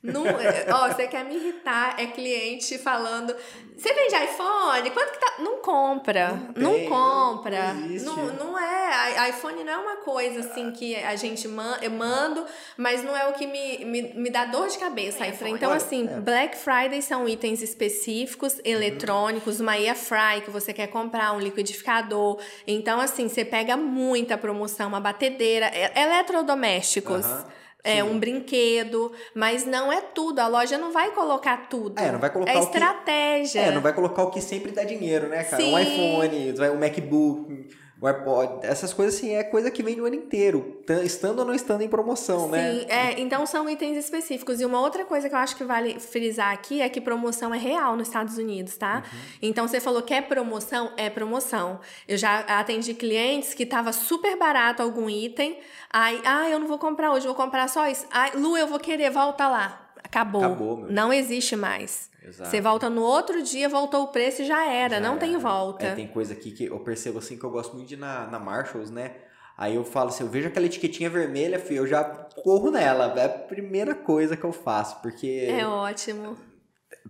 Não, 0.00 0.22
ó, 0.24 0.88
você 0.88 1.08
quer 1.08 1.24
me 1.24 1.34
irritar, 1.34 1.96
é 1.98 2.06
cliente 2.06 2.78
falando. 2.78 3.34
Você 3.76 3.92
vende 3.92 4.14
iPhone? 4.14 4.90
Quanto 4.90 5.12
que 5.12 5.18
tá? 5.18 5.34
Não 5.40 5.58
compra. 5.58 6.40
Não, 6.54 6.72
não 6.72 6.84
compra. 6.88 7.74
Não, 7.74 8.16
não, 8.16 8.34
não 8.34 8.58
é. 8.58 9.28
iPhone 9.30 9.64
não 9.64 9.72
é 9.72 9.76
uma 9.76 9.96
coisa 9.96 10.40
assim 10.40 10.70
que 10.70 10.94
a 10.94 11.16
gente 11.16 11.48
man, 11.48 11.78
eu 11.82 11.90
mando, 11.90 12.46
mas 12.76 13.02
não 13.02 13.16
é 13.16 13.28
o 13.28 13.32
que 13.32 13.46
me, 13.46 13.84
me, 13.84 14.02
me 14.14 14.30
dá 14.30 14.44
dor 14.44 14.68
de 14.68 14.78
cabeça. 14.78 15.26
É, 15.26 15.34
então, 15.48 15.72
assim, 15.72 16.08
é. 16.08 16.20
Black 16.20 16.56
Friday 16.56 17.02
são 17.02 17.28
itens 17.28 17.60
específicos, 17.60 18.54
uhum. 18.54 18.60
eletrônicos, 18.64 19.58
uma 19.58 19.72
air 19.72 19.96
fry 19.96 20.42
que 20.44 20.50
você 20.50 20.72
quer 20.72 20.86
comprar, 20.86 21.32
um 21.32 21.40
liquidificador. 21.40 22.40
Então, 22.68 23.00
assim, 23.00 23.28
você 23.28 23.44
pega 23.44 23.76
muita 23.76 24.38
promoção, 24.38 24.88
uma 24.88 25.00
batedeira, 25.00 25.72
eletrodomésticos. 25.96 27.26
Uhum 27.26 27.57
é 27.84 28.02
um 28.02 28.18
brinquedo, 28.18 29.12
mas 29.34 29.64
não 29.64 29.92
é 29.92 30.00
tudo. 30.00 30.40
A 30.40 30.46
loja 30.46 30.76
não 30.76 30.92
vai 30.92 31.10
colocar 31.12 31.68
tudo. 31.68 31.98
É, 31.98 32.10
não 32.10 32.18
vai 32.18 32.30
colocar 32.30 32.52
é 32.52 32.58
estratégia. 32.58 33.62
Que, 33.62 33.68
é, 33.68 33.72
não 33.72 33.80
vai 33.80 33.92
colocar 33.92 34.22
o 34.24 34.30
que 34.30 34.40
sempre 34.40 34.72
dá 34.72 34.84
dinheiro, 34.84 35.28
né, 35.28 35.44
cara? 35.44 35.62
Sim. 35.62 35.74
Um 35.74 35.78
iPhone, 35.78 36.54
um 36.70 36.78
MacBook, 36.78 37.68
o 38.00 38.06
AirPod, 38.06 38.64
essas 38.64 38.92
coisas 38.92 39.16
assim, 39.16 39.34
é 39.34 39.42
coisa 39.42 39.72
que 39.72 39.82
vem 39.82 39.96
no 39.96 40.04
ano 40.04 40.14
inteiro, 40.14 40.82
estando 41.02 41.40
ou 41.40 41.44
não 41.44 41.52
estando 41.52 41.82
em 41.82 41.88
promoção, 41.88 42.44
Sim, 42.44 42.50
né? 42.52 42.72
Sim, 42.72 42.86
é, 42.88 43.20
então 43.20 43.44
são 43.44 43.68
itens 43.68 43.96
específicos. 43.96 44.60
E 44.60 44.64
uma 44.64 44.80
outra 44.80 45.04
coisa 45.04 45.28
que 45.28 45.34
eu 45.34 45.38
acho 45.38 45.56
que 45.56 45.64
vale 45.64 45.98
frisar 45.98 46.52
aqui 46.52 46.80
é 46.80 46.88
que 46.88 47.00
promoção 47.00 47.52
é 47.52 47.58
real 47.58 47.96
nos 47.96 48.06
Estados 48.06 48.38
Unidos, 48.38 48.76
tá? 48.76 48.98
Uhum. 48.98 49.18
Então 49.42 49.66
você 49.66 49.80
falou 49.80 50.00
que 50.02 50.14
é 50.14 50.22
promoção, 50.22 50.92
é 50.96 51.10
promoção. 51.10 51.80
Eu 52.06 52.16
já 52.16 52.38
atendi 52.40 52.94
clientes 52.94 53.52
que 53.52 53.66
tava 53.66 53.92
super 53.92 54.36
barato 54.38 54.80
algum 54.80 55.10
item, 55.10 55.58
aí, 55.92 56.20
ah, 56.24 56.48
eu 56.48 56.60
não 56.60 56.68
vou 56.68 56.78
comprar 56.78 57.12
hoje, 57.12 57.26
vou 57.26 57.34
comprar 57.34 57.68
só 57.68 57.88
isso. 57.88 58.06
Ai, 58.12 58.30
Lu, 58.36 58.56
eu 58.56 58.68
vou 58.68 58.78
querer, 58.78 59.10
volta 59.10 59.48
lá. 59.48 59.88
Acabou. 60.04 60.44
Acabou 60.44 60.86
não 60.88 61.12
existe 61.12 61.56
mais. 61.56 62.08
Exato. 62.28 62.50
Você 62.50 62.60
volta 62.60 62.90
no 62.90 63.02
outro 63.02 63.42
dia, 63.42 63.68
voltou 63.68 64.04
o 64.04 64.08
preço 64.08 64.42
e 64.42 64.44
já 64.44 64.70
era, 64.70 64.96
já 64.96 65.00
não 65.00 65.12
era. 65.12 65.20
tem 65.20 65.36
volta. 65.38 65.86
É, 65.86 65.94
tem 65.94 66.06
coisa 66.06 66.34
aqui 66.34 66.50
que 66.50 66.66
eu 66.66 66.78
percebo 66.80 67.18
assim 67.18 67.38
que 67.38 67.44
eu 67.44 67.50
gosto 67.50 67.74
muito 67.74 67.88
de 67.88 67.94
ir 67.94 67.98
na, 67.98 68.26
na 68.26 68.38
Marshalls, 68.38 68.92
né? 68.92 69.16
Aí 69.56 69.74
eu 69.74 69.84
falo 69.84 70.10
assim, 70.10 70.22
eu 70.22 70.30
vejo 70.30 70.46
aquela 70.46 70.66
etiquetinha 70.66 71.10
vermelha, 71.10 71.58
filho, 71.58 71.78
eu 71.78 71.86
já 71.86 72.04
corro 72.04 72.70
nela. 72.70 73.12
É 73.16 73.24
a 73.24 73.28
primeira 73.28 73.94
coisa 73.94 74.36
que 74.36 74.44
eu 74.44 74.52
faço, 74.52 75.00
porque. 75.02 75.48
É 75.50 75.66
ótimo. 75.66 76.36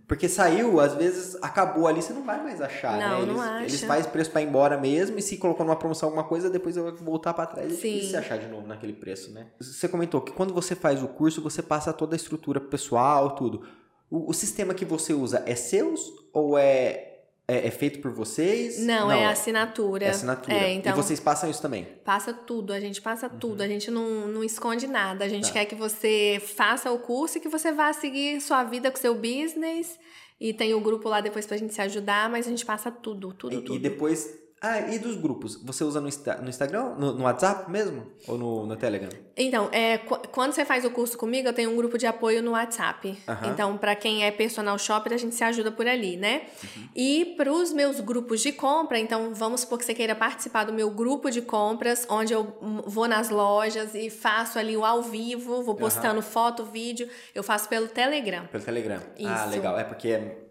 Porque 0.07 0.27
saiu, 0.27 0.79
às 0.79 0.95
vezes 0.95 1.37
acabou 1.39 1.87
ali, 1.87 2.01
você 2.01 2.13
não 2.13 2.23
vai 2.23 2.41
mais 2.41 2.59
achar, 2.59 2.93
não, 2.93 3.17
né? 3.17 3.21
Eles, 3.21 3.35
não 3.35 3.41
acha. 3.41 3.63
eles 3.65 3.83
fazem 3.83 4.11
preço 4.11 4.31
para 4.31 4.41
ir 4.41 4.47
embora 4.47 4.75
mesmo, 4.75 5.19
e 5.19 5.21
se 5.21 5.37
colocou 5.37 5.63
numa 5.63 5.75
promoção 5.75 6.07
alguma 6.07 6.23
coisa, 6.23 6.49
depois 6.49 6.75
eu 6.75 6.85
vou 6.85 7.05
voltar 7.05 7.33
para 7.33 7.45
trás 7.45 7.73
Sim. 7.73 7.97
e 7.99 8.03
se 8.03 8.17
achar 8.17 8.39
de 8.39 8.47
novo 8.47 8.65
naquele 8.65 8.93
preço, 8.93 9.31
né? 9.31 9.51
Você 9.59 9.87
comentou 9.87 10.19
que 10.21 10.31
quando 10.31 10.51
você 10.51 10.73
faz 10.73 11.03
o 11.03 11.07
curso, 11.07 11.43
você 11.43 11.61
passa 11.61 11.93
toda 11.93 12.15
a 12.15 12.17
estrutura 12.17 12.59
pessoal, 12.59 13.35
tudo. 13.35 13.63
O, 14.09 14.31
o 14.31 14.33
sistema 14.33 14.73
que 14.73 14.85
você 14.85 15.13
usa 15.13 15.43
é 15.45 15.55
seus 15.55 16.11
ou 16.33 16.57
é 16.57 17.09
é, 17.49 17.65
é, 17.65 17.71
feito 17.71 17.99
por 17.99 18.11
vocês? 18.11 18.77
Não, 18.77 19.07
não, 19.07 19.11
é 19.11 19.25
assinatura. 19.25 20.05
É 20.05 20.09
assinatura. 20.09 20.55
É, 20.55 20.73
então, 20.73 20.93
e 20.93 20.95
vocês 20.95 21.19
passam 21.19 21.49
isso 21.49 21.59
também? 21.59 21.83
Passa 22.05 22.31
tudo, 22.31 22.71
a 22.71 22.79
gente 22.79 23.01
passa 23.01 23.27
uhum. 23.27 23.39
tudo. 23.39 23.61
A 23.63 23.67
gente 23.67 23.89
não, 23.89 24.27
não 24.27 24.43
esconde 24.43 24.85
nada. 24.85 25.25
A 25.25 25.27
gente 25.27 25.47
tá. 25.47 25.53
quer 25.53 25.65
que 25.65 25.73
você 25.73 26.39
faça 26.55 26.91
o 26.91 26.99
curso 26.99 27.39
e 27.39 27.41
que 27.41 27.49
você 27.49 27.71
vá 27.71 27.91
seguir 27.91 28.39
sua 28.39 28.63
vida 28.63 28.91
com 28.91 28.97
seu 28.97 29.15
business. 29.15 29.97
E 30.39 30.53
tem 30.53 30.75
o 30.75 30.79
grupo 30.79 31.09
lá 31.09 31.21
depois 31.21 31.47
pra 31.47 31.57
gente 31.57 31.73
se 31.73 31.81
ajudar, 31.81 32.29
mas 32.29 32.45
a 32.45 32.51
gente 32.51 32.63
passa 32.63 32.91
tudo, 32.91 33.33
tudo, 33.33 33.55
e, 33.55 33.61
tudo. 33.61 33.75
E 33.75 33.79
depois 33.79 34.29
ah, 34.61 34.79
e 34.93 34.99
dos 34.99 35.15
grupos? 35.15 35.55
Você 35.63 35.85
usa 35.85 36.01
no, 36.01 36.09
no 36.41 36.49
Instagram, 36.49 36.95
no, 36.97 37.13
no, 37.13 37.23
WhatsApp 37.23 37.71
mesmo? 37.71 38.05
Ou 38.27 38.37
no, 38.37 38.65
no 38.65 38.75
Telegram? 38.75 39.09
Então, 39.37 39.69
é, 39.71 39.97
quando 39.97 40.51
você 40.51 40.65
faz 40.65 40.83
o 40.83 40.91
curso 40.91 41.17
comigo, 41.17 41.47
eu 41.47 41.53
tenho 41.53 41.71
um 41.71 41.77
grupo 41.77 41.97
de 41.97 42.05
apoio 42.05 42.43
no 42.43 42.51
WhatsApp. 42.51 43.07
Uhum. 43.07 43.51
Então, 43.51 43.77
para 43.77 43.95
quem 43.95 44.25
é 44.25 44.31
personal 44.31 44.77
shopper, 44.77 45.13
a 45.13 45.17
gente 45.17 45.33
se 45.33 45.43
ajuda 45.45 45.71
por 45.71 45.87
ali, 45.87 46.17
né? 46.17 46.41
Uhum. 46.61 46.89
E 46.93 47.35
para 47.37 47.51
os 47.51 47.71
meus 47.71 48.01
grupos 48.01 48.41
de 48.41 48.51
compra, 48.51 48.99
então 48.99 49.33
vamos 49.33 49.61
supor 49.61 49.79
que 49.79 49.85
você 49.85 49.93
queira 49.93 50.13
participar 50.13 50.65
do 50.65 50.73
meu 50.73 50.91
grupo 50.91 51.31
de 51.31 51.41
compras, 51.41 52.05
onde 52.09 52.33
eu 52.33 52.57
vou 52.85 53.07
nas 53.07 53.29
lojas 53.29 53.95
e 53.95 54.09
faço 54.09 54.59
ali 54.59 54.75
o 54.75 54.83
ao 54.83 55.01
vivo, 55.01 55.63
vou 55.63 55.75
postando 55.75 56.17
uhum. 56.17 56.21
foto, 56.21 56.65
vídeo, 56.65 57.07
eu 57.33 57.43
faço 57.43 57.69
pelo 57.69 57.87
Telegram. 57.87 58.45
Pelo 58.47 58.63
Telegram. 58.63 58.99
Ah, 58.99 59.13
Isso. 59.17 59.29
Ah, 59.29 59.45
legal. 59.45 59.79
É 59.79 59.85
porque 59.85 60.48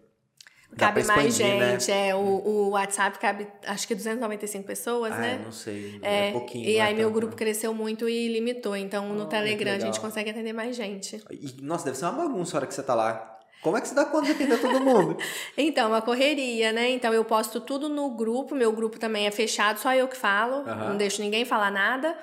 cabe 0.77 1.05
mais 1.05 1.35
gente. 1.35 1.91
Né? 1.91 2.09
É, 2.09 2.15
o, 2.15 2.19
o 2.19 2.69
WhatsApp 2.71 3.19
cabe 3.19 3.47
acho 3.67 3.87
que 3.87 3.95
295 3.95 4.65
pessoas, 4.67 5.13
ah, 5.13 5.19
né? 5.19 5.41
não 5.45 5.53
sei. 5.53 5.99
É, 6.03 6.29
é 6.29 6.33
pouquinho. 6.33 6.69
E 6.69 6.81
aí 6.81 6.93
é 6.93 6.97
meu 6.97 7.11
grupo 7.11 7.35
cresceu 7.35 7.73
muito 7.73 8.09
e 8.09 8.29
limitou. 8.29 8.77
Então 8.77 9.09
no 9.13 9.25
oh, 9.25 9.27
Telegram 9.27 9.75
a 9.75 9.79
gente 9.79 10.01
consegue 10.01 10.31
atender 10.31 10.53
mais 10.53 10.77
gente. 10.77 11.23
E, 11.31 11.57
nossa, 11.63 11.87
deve 11.87 11.97
ser 11.97 12.05
uma 12.07 12.13
bagunça 12.13 12.57
a 12.57 12.59
hora 12.59 12.67
que 12.67 12.75
você 12.75 12.83
tá 12.83 12.95
lá. 12.95 13.37
Como 13.63 13.77
é 13.77 13.81
que 13.81 13.89
você 13.89 13.95
dá 13.95 14.05
conta 14.05 14.27
de 14.27 14.33
atender 14.33 14.61
todo 14.61 14.81
mundo? 14.81 15.17
então, 15.59 15.89
uma 15.89 16.01
correria, 16.01 16.73
né? 16.73 16.91
Então 16.91 17.13
eu 17.13 17.25
posto 17.25 17.61
tudo 17.61 17.89
no 17.89 18.11
grupo, 18.11 18.55
meu 18.55 18.71
grupo 18.71 19.01
também 19.01 19.27
é 19.27 19.33
fechado, 19.33 19.81
só 19.81 19.93
eu 19.93 20.07
que 20.07 20.17
falo, 20.17 20.63
não 20.65 20.97
deixo 20.97 21.21
ninguém 21.21 21.45
falar 21.45 21.71
nada. 21.71 22.17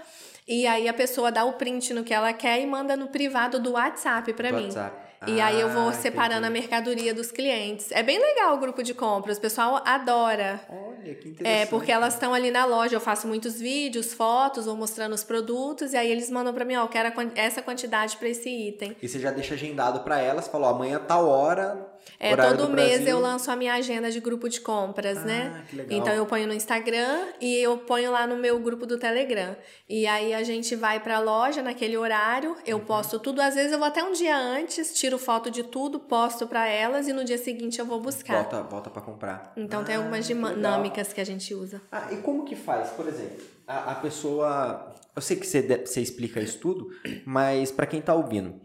E 0.48 0.68
aí 0.68 0.88
a 0.88 0.94
pessoa 0.94 1.32
dá 1.32 1.44
o 1.44 1.54
print 1.54 1.94
no 1.94 2.04
que 2.04 2.14
ela 2.14 2.32
quer 2.32 2.62
e 2.62 2.66
manda 2.68 2.96
no 2.96 3.08
privado 3.08 3.60
do 3.60 3.72
WhatsApp 3.72 4.32
para 4.34 4.52
mim. 4.52 4.66
WhatsApp. 4.66 5.05
E 5.28 5.42
ah, 5.42 5.48
aí 5.48 5.60
eu 5.60 5.70
vou 5.70 5.90
ah, 5.90 5.94
separando 5.94 6.46
entendi. 6.46 6.58
a 6.58 6.62
mercadoria 6.62 7.14
dos 7.14 7.32
clientes. 7.32 7.92
É 7.92 8.04
bem 8.04 8.20
legal 8.20 8.56
o 8.56 8.60
grupo 8.60 8.84
de 8.84 8.94
compras, 8.94 9.38
o 9.38 9.42
pessoal 9.42 9.82
adora. 9.86 10.62
Olha 10.70 11.16
que 11.16 11.30
interessante. 11.30 11.64
É, 11.64 11.66
porque 11.66 11.92
elas 11.92 12.14
estão 12.14 12.34
ali 12.34 12.52
na 12.52 12.66
loja, 12.66 12.96
eu 12.96 13.02
faço 13.02 13.28
muitos 13.28 13.60
vídeos, 13.60 14.14
fotos, 14.14 14.66
vou 14.66 14.76
mostrando 14.76 15.14
os 15.14 15.24
produtos, 15.24 15.94
e 15.94 15.98
aí 15.98 16.12
eles 16.12 16.30
mandam 16.30 16.54
pra 16.54 16.66
mim, 16.66 16.76
ó, 16.76 16.84
eu 16.84 16.88
quero 16.88 17.12
essa 17.36 17.62
quantidade 17.62 18.18
pra 18.18 18.30
esse 18.30 18.50
item. 18.50 18.96
E 19.02 19.08
você 19.08 19.20
já 19.20 19.32
deixa 19.32 19.54
agendado 19.54 20.02
pra 20.02 20.20
elas, 20.20 20.48
falou, 20.48 20.70
amanhã 20.70 21.00
tal 21.00 21.28
hora. 21.28 21.95
É, 22.20 22.36
todo 22.36 22.70
mês 22.70 23.06
eu 23.08 23.20
lanço 23.20 23.52
a 23.52 23.56
minha 23.56 23.74
agenda 23.74 24.10
de 24.10 24.20
grupo 24.20 24.48
de 24.48 24.62
compras, 24.62 25.18
ah, 25.18 25.26
né? 25.26 25.66
Que 25.70 25.76
legal. 25.76 26.00
Então 26.00 26.14
eu 26.14 26.26
ponho 26.26 26.48
no 26.48 26.54
Instagram 26.54 27.28
e 27.42 27.58
eu 27.58 27.78
ponho 27.78 28.12
lá 28.12 28.26
no 28.26 28.38
meu 28.38 28.60
grupo 28.60 28.86
do 28.86 28.98
Telegram. 28.98 29.56
E 29.88 30.08
aí 30.08 30.34
a 30.34 30.44
gente 30.44 30.76
vai 30.76 31.00
pra 31.00 31.20
loja 31.20 31.62
naquele 31.62 31.98
horário, 31.98 32.56
eu 32.66 32.78
uhum. 32.78 32.86
posto 32.86 33.20
tudo, 33.20 33.42
às 33.42 33.56
vezes 33.56 33.72
eu 33.72 33.78
vou 33.78 33.88
até 33.88 34.04
um 34.04 34.12
dia 34.12 34.38
antes, 34.38 34.94
tiro 34.94 35.18
foto 35.18 35.52
de 35.52 35.64
tudo, 35.64 36.00
posto 36.00 36.48
pra 36.48 36.68
elas 36.68 37.08
e 37.08 37.14
no 37.14 37.24
dia 37.24 37.38
seguinte 37.38 37.80
eu 37.80 37.86
vou 37.86 38.00
buscar. 38.00 38.42
Volta, 38.42 38.62
volta 38.64 38.90
pra 38.90 39.02
comprar. 39.02 39.54
Então 39.56 39.82
ah, 39.82 39.84
tem 39.84 39.96
algumas 39.96 40.26
dinâmicas 40.26 41.14
que 41.14 41.22
a 41.22 41.26
gente 41.26 41.54
usa. 41.54 41.82
Ah, 41.92 42.12
e 42.12 42.18
como 42.18 42.46
que 42.46 42.56
faz? 42.56 42.90
Por 42.92 43.08
exemplo, 43.08 43.44
a, 43.68 43.92
a 43.92 43.96
pessoa. 43.96 44.94
Eu 45.16 45.22
sei 45.22 45.38
que 45.38 45.48
você, 45.48 45.62
você 45.86 46.02
explica 46.02 46.40
isso 46.42 46.60
tudo, 46.60 46.90
mas 47.26 47.72
para 47.72 47.86
quem 47.86 48.02
tá 48.02 48.14
ouvindo, 48.14 48.60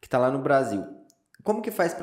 que 0.00 0.08
tá 0.08 0.18
lá 0.18 0.30
no 0.30 0.40
Brasil, 0.40 0.84
como 1.42 1.62
que 1.62 1.70
faz 1.70 1.94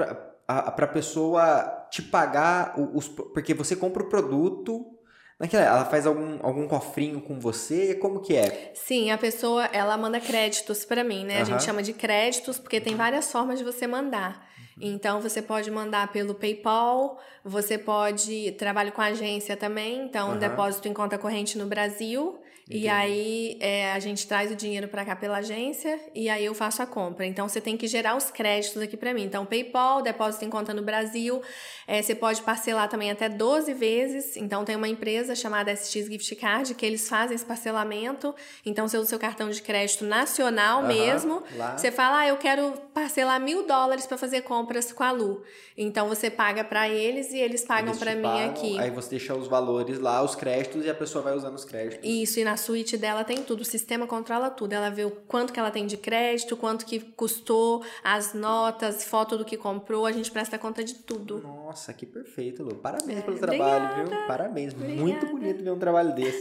pra 0.75 0.85
a, 0.85 0.87
pessoa 0.87 1.87
te 1.91 2.01
pagar 2.01 2.73
os. 2.77 3.07
Porque 3.07 3.53
você 3.53 3.75
compra 3.75 4.03
o 4.03 4.09
produto. 4.09 4.95
Naquela, 5.39 5.63
ela 5.63 5.85
faz 5.85 6.05
algum, 6.05 6.37
algum 6.41 6.67
cofrinho 6.67 7.21
com 7.21 7.39
você? 7.39 7.95
Como 7.95 8.19
que 8.19 8.35
é? 8.35 8.71
Sim, 8.73 9.09
a 9.09 9.17
pessoa 9.17 9.65
ela 9.71 9.95
manda 9.95 10.19
créditos 10.19 10.83
para 10.83 11.01
mim, 11.01 11.23
né? 11.23 11.39
A 11.39 11.45
gente 11.45 11.63
chama 11.63 11.81
de 11.81 11.93
créditos 11.93 12.59
porque 12.59 12.81
tem 12.81 12.95
várias 12.95 13.31
formas 13.31 13.57
de 13.57 13.63
você 13.63 13.87
mandar. 13.87 14.49
Então 14.81 15.21
você 15.21 15.41
pode 15.41 15.69
mandar 15.71 16.11
pelo 16.11 16.35
PayPal, 16.35 17.19
você 17.43 17.77
pode 17.77 18.51
trabalho 18.53 18.91
com 18.91 19.01
agência 19.01 19.55
também, 19.55 20.05
então 20.05 20.31
uhum. 20.31 20.37
depósito 20.37 20.87
em 20.87 20.93
conta 20.93 21.17
corrente 21.17 21.57
no 21.57 21.65
Brasil 21.65 22.39
Entendi. 22.69 22.85
E 22.85 22.87
aí 22.87 23.57
é, 23.59 23.91
a 23.93 23.99
gente 23.99 24.27
traz 24.27 24.51
o 24.51 24.55
dinheiro 24.55 24.87
para 24.87 25.03
cá 25.03 25.15
pela 25.15 25.37
agência 25.37 25.99
e 26.13 26.29
aí 26.29 26.45
eu 26.45 26.53
faço 26.53 26.83
a 26.83 26.85
compra. 26.85 27.25
Então 27.25 27.49
você 27.49 27.59
tem 27.59 27.75
que 27.75 27.87
gerar 27.87 28.15
os 28.15 28.29
créditos 28.29 28.79
aqui 28.79 28.95
para 28.95 29.11
mim. 29.11 29.23
Então 29.23 29.43
PayPal, 29.43 30.03
depósito 30.03 30.45
em 30.45 30.51
conta 30.51 30.71
no 30.71 30.83
Brasil, 30.83 31.41
é, 31.87 31.99
você 31.99 32.13
pode 32.13 32.43
parcelar 32.43 32.87
também 32.87 33.09
até 33.09 33.27
12 33.27 33.73
vezes. 33.73 34.37
Então 34.37 34.63
tem 34.63 34.75
uma 34.75 34.87
empresa 34.87 35.33
chamada 35.33 35.75
SX 35.75 36.05
Gift 36.05 36.35
Card 36.35 36.75
que 36.75 36.85
eles 36.85 37.09
fazem 37.09 37.33
esse 37.33 37.45
parcelamento. 37.45 38.35
Então 38.63 38.87
você 38.87 38.97
usa 38.97 39.05
o 39.05 39.09
seu 39.09 39.19
cartão 39.19 39.49
de 39.49 39.63
crédito 39.63 40.05
nacional 40.05 40.81
uhum, 40.81 40.87
mesmo. 40.87 41.43
Lá. 41.55 41.75
Você 41.75 41.91
fala, 41.91 42.19
ah, 42.19 42.27
eu 42.27 42.37
quero 42.37 42.73
parcelar 42.93 43.41
mil 43.41 43.65
dólares 43.65 44.05
para 44.05 44.17
fazer 44.17 44.41
compras 44.41 44.91
com 44.91 45.03
a 45.03 45.09
Lu. 45.09 45.41
Então 45.75 46.07
você 46.07 46.29
paga 46.29 46.63
para 46.63 46.87
eles 46.87 47.31
e 47.31 47.39
eles 47.39 47.65
pagam 47.65 47.97
para 47.97 48.13
mim 48.13 48.43
aqui. 48.43 48.77
Aí 48.77 48.91
você 48.91 49.11
deixa 49.11 49.33
os 49.33 49.47
valores 49.47 49.97
lá, 49.99 50.21
os 50.21 50.35
créditos 50.35 50.85
e 50.85 50.89
a 50.89 50.93
pessoa 50.93 51.23
vai 51.23 51.33
usando 51.35 51.55
os 51.55 51.65
créditos. 51.65 52.07
Isso 52.07 52.39
e 52.39 52.43
na 52.43 52.58
suíte 52.59 52.95
dela 52.97 53.23
tem 53.23 53.41
tudo, 53.41 53.61
o 53.61 53.65
sistema 53.65 54.05
controla 54.05 54.49
tudo. 54.49 54.73
Ela 54.73 54.89
vê 54.89 55.03
o 55.03 55.11
quanto 55.11 55.51
que 55.51 55.59
ela 55.59 55.71
tem 55.71 55.87
de 55.87 55.97
crédito, 55.97 56.55
quanto 56.55 56.85
que 56.85 56.99
custou, 56.99 57.83
as 58.03 58.33
notas, 58.33 59.03
foto 59.03 59.37
do 59.37 59.43
que 59.43 59.57
comprou, 59.57 60.05
a 60.05 60.11
gente 60.11 60.29
presta 60.29 60.59
conta 60.59 60.83
de 60.83 60.95
tudo. 60.95 61.39
Nossa, 61.39 61.93
que 61.93 62.05
perfeito, 62.05 62.61
Lu. 62.61 62.75
Parabéns 62.75 63.19
é, 63.19 63.21
pelo 63.21 63.39
trabalho, 63.39 63.85
obrigada. 63.85 64.15
viu? 64.15 64.27
Parabéns. 64.27 64.73
Obrigada. 64.73 65.01
Muito 65.01 65.25
bonito 65.25 65.63
ver 65.63 65.71
um 65.71 65.79
trabalho 65.79 66.13
desse. 66.13 66.39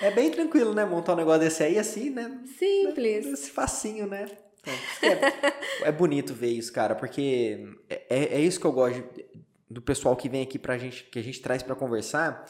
é 0.00 0.10
bem 0.10 0.30
tranquilo, 0.30 0.74
né? 0.74 0.84
Montar 0.84 1.12
um 1.12 1.16
negócio 1.16 1.40
desse 1.40 1.62
aí 1.62 1.78
assim, 1.78 2.10
né? 2.10 2.40
Simples. 2.58 3.26
Esse 3.26 3.50
facinho, 3.50 4.06
né? 4.06 4.26
É, 5.02 5.88
é, 5.88 5.92
bonito 5.92 6.32
ver 6.32 6.48
isso, 6.48 6.72
cara, 6.72 6.94
porque 6.94 7.68
é, 7.88 8.06
é, 8.08 8.24
é 8.36 8.40
isso 8.40 8.58
que 8.58 8.66
eu 8.66 8.72
gosto 8.72 9.04
do 9.68 9.82
pessoal 9.82 10.16
que 10.16 10.28
vem 10.28 10.42
aqui 10.42 10.58
pra 10.58 10.78
gente, 10.78 11.04
que 11.04 11.18
a 11.18 11.22
gente 11.22 11.40
traz 11.40 11.62
para 11.62 11.74
conversar. 11.74 12.44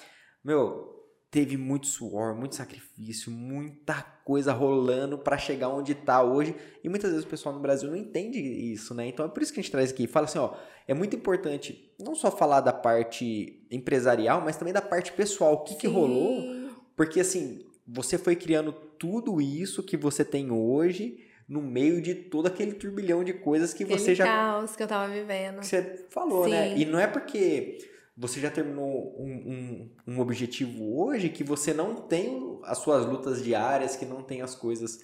Meu, 0.44 0.93
teve 1.34 1.56
muito 1.56 1.88
suor, 1.88 2.32
muito 2.32 2.54
sacrifício, 2.54 3.28
muita 3.28 4.00
coisa 4.24 4.52
rolando 4.52 5.18
para 5.18 5.36
chegar 5.36 5.68
onde 5.68 5.90
está 5.90 6.22
hoje. 6.22 6.54
E 6.84 6.88
muitas 6.88 7.10
vezes 7.10 7.26
o 7.26 7.28
pessoal 7.28 7.52
no 7.52 7.60
Brasil 7.60 7.90
não 7.90 7.96
entende 7.96 8.38
isso, 8.38 8.94
né? 8.94 9.08
Então 9.08 9.26
é 9.26 9.28
por 9.28 9.42
isso 9.42 9.52
que 9.52 9.58
a 9.58 9.62
gente 9.64 9.72
traz 9.72 9.90
aqui. 9.90 10.06
Fala 10.06 10.26
assim, 10.26 10.38
ó, 10.38 10.54
é 10.86 10.94
muito 10.94 11.16
importante 11.16 11.92
não 11.98 12.14
só 12.14 12.30
falar 12.30 12.60
da 12.60 12.72
parte 12.72 13.66
empresarial, 13.68 14.42
mas 14.42 14.56
também 14.56 14.72
da 14.72 14.80
parte 14.80 15.10
pessoal. 15.10 15.54
O 15.54 15.64
que, 15.64 15.74
que 15.74 15.88
rolou? 15.88 16.70
Porque 16.94 17.18
assim, 17.18 17.66
você 17.84 18.16
foi 18.16 18.36
criando 18.36 18.72
tudo 18.72 19.40
isso 19.40 19.82
que 19.82 19.96
você 19.96 20.24
tem 20.24 20.52
hoje 20.52 21.18
no 21.48 21.60
meio 21.60 22.00
de 22.00 22.14
todo 22.14 22.46
aquele 22.46 22.74
turbilhão 22.74 23.24
de 23.24 23.32
coisas 23.32 23.74
que 23.74 23.82
aquele 23.82 23.98
você 23.98 24.14
já. 24.14 24.24
caos 24.24 24.76
que 24.76 24.84
eu 24.84 24.86
tava 24.86 25.12
vivendo. 25.12 25.58
Que 25.58 25.66
você 25.66 26.06
falou, 26.10 26.48
né? 26.48 26.68
Sim. 26.68 26.74
né? 26.74 26.78
E 26.78 26.84
não 26.84 27.00
é 27.00 27.08
porque 27.08 27.92
você 28.16 28.40
já 28.40 28.50
terminou 28.50 29.16
um, 29.18 29.90
um, 30.06 30.14
um, 30.14 30.20
objetivo 30.20 30.98
hoje 31.00 31.28
que 31.28 31.42
você 31.42 31.74
não 31.74 31.96
tem 31.96 32.58
as 32.62 32.78
suas 32.78 33.04
lutas 33.04 33.42
diárias, 33.42 33.96
que 33.96 34.06
não 34.06 34.22
tem 34.22 34.40
as 34.40 34.54
coisas. 34.54 35.00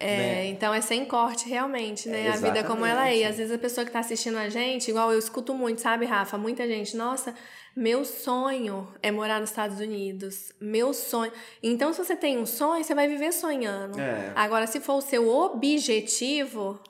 É, 0.00 0.16
né? 0.16 0.46
então 0.46 0.72
é 0.72 0.80
sem 0.80 1.04
corte 1.04 1.48
realmente, 1.48 2.08
né? 2.08 2.26
É, 2.26 2.30
a 2.30 2.36
vida 2.36 2.62
como 2.64 2.84
ela 2.84 3.08
é. 3.08 3.18
E 3.18 3.24
às 3.24 3.36
vezes 3.36 3.52
a 3.52 3.58
pessoa 3.58 3.84
que 3.84 3.90
tá 3.90 4.00
assistindo 4.00 4.38
a 4.38 4.48
gente, 4.48 4.88
igual 4.90 5.12
eu 5.12 5.18
escuto 5.18 5.54
muito, 5.54 5.80
sabe, 5.80 6.04
Rafa? 6.04 6.38
Muita 6.38 6.66
gente, 6.66 6.96
nossa, 6.96 7.34
meu 7.74 8.04
sonho 8.04 8.88
é 9.02 9.10
morar 9.10 9.40
nos 9.40 9.50
Estados 9.50 9.78
Unidos. 9.78 10.52
Meu 10.60 10.92
sonho. 10.92 11.32
Então, 11.62 11.92
se 11.92 12.04
você 12.04 12.16
tem 12.16 12.38
um 12.38 12.46
sonho, 12.46 12.82
você 12.82 12.94
vai 12.94 13.06
viver 13.06 13.32
sonhando. 13.32 14.00
É. 14.00 14.32
Agora, 14.34 14.66
se 14.66 14.80
for 14.80 14.94
o 14.94 15.00
seu 15.00 15.28
objetivo, 15.28 16.80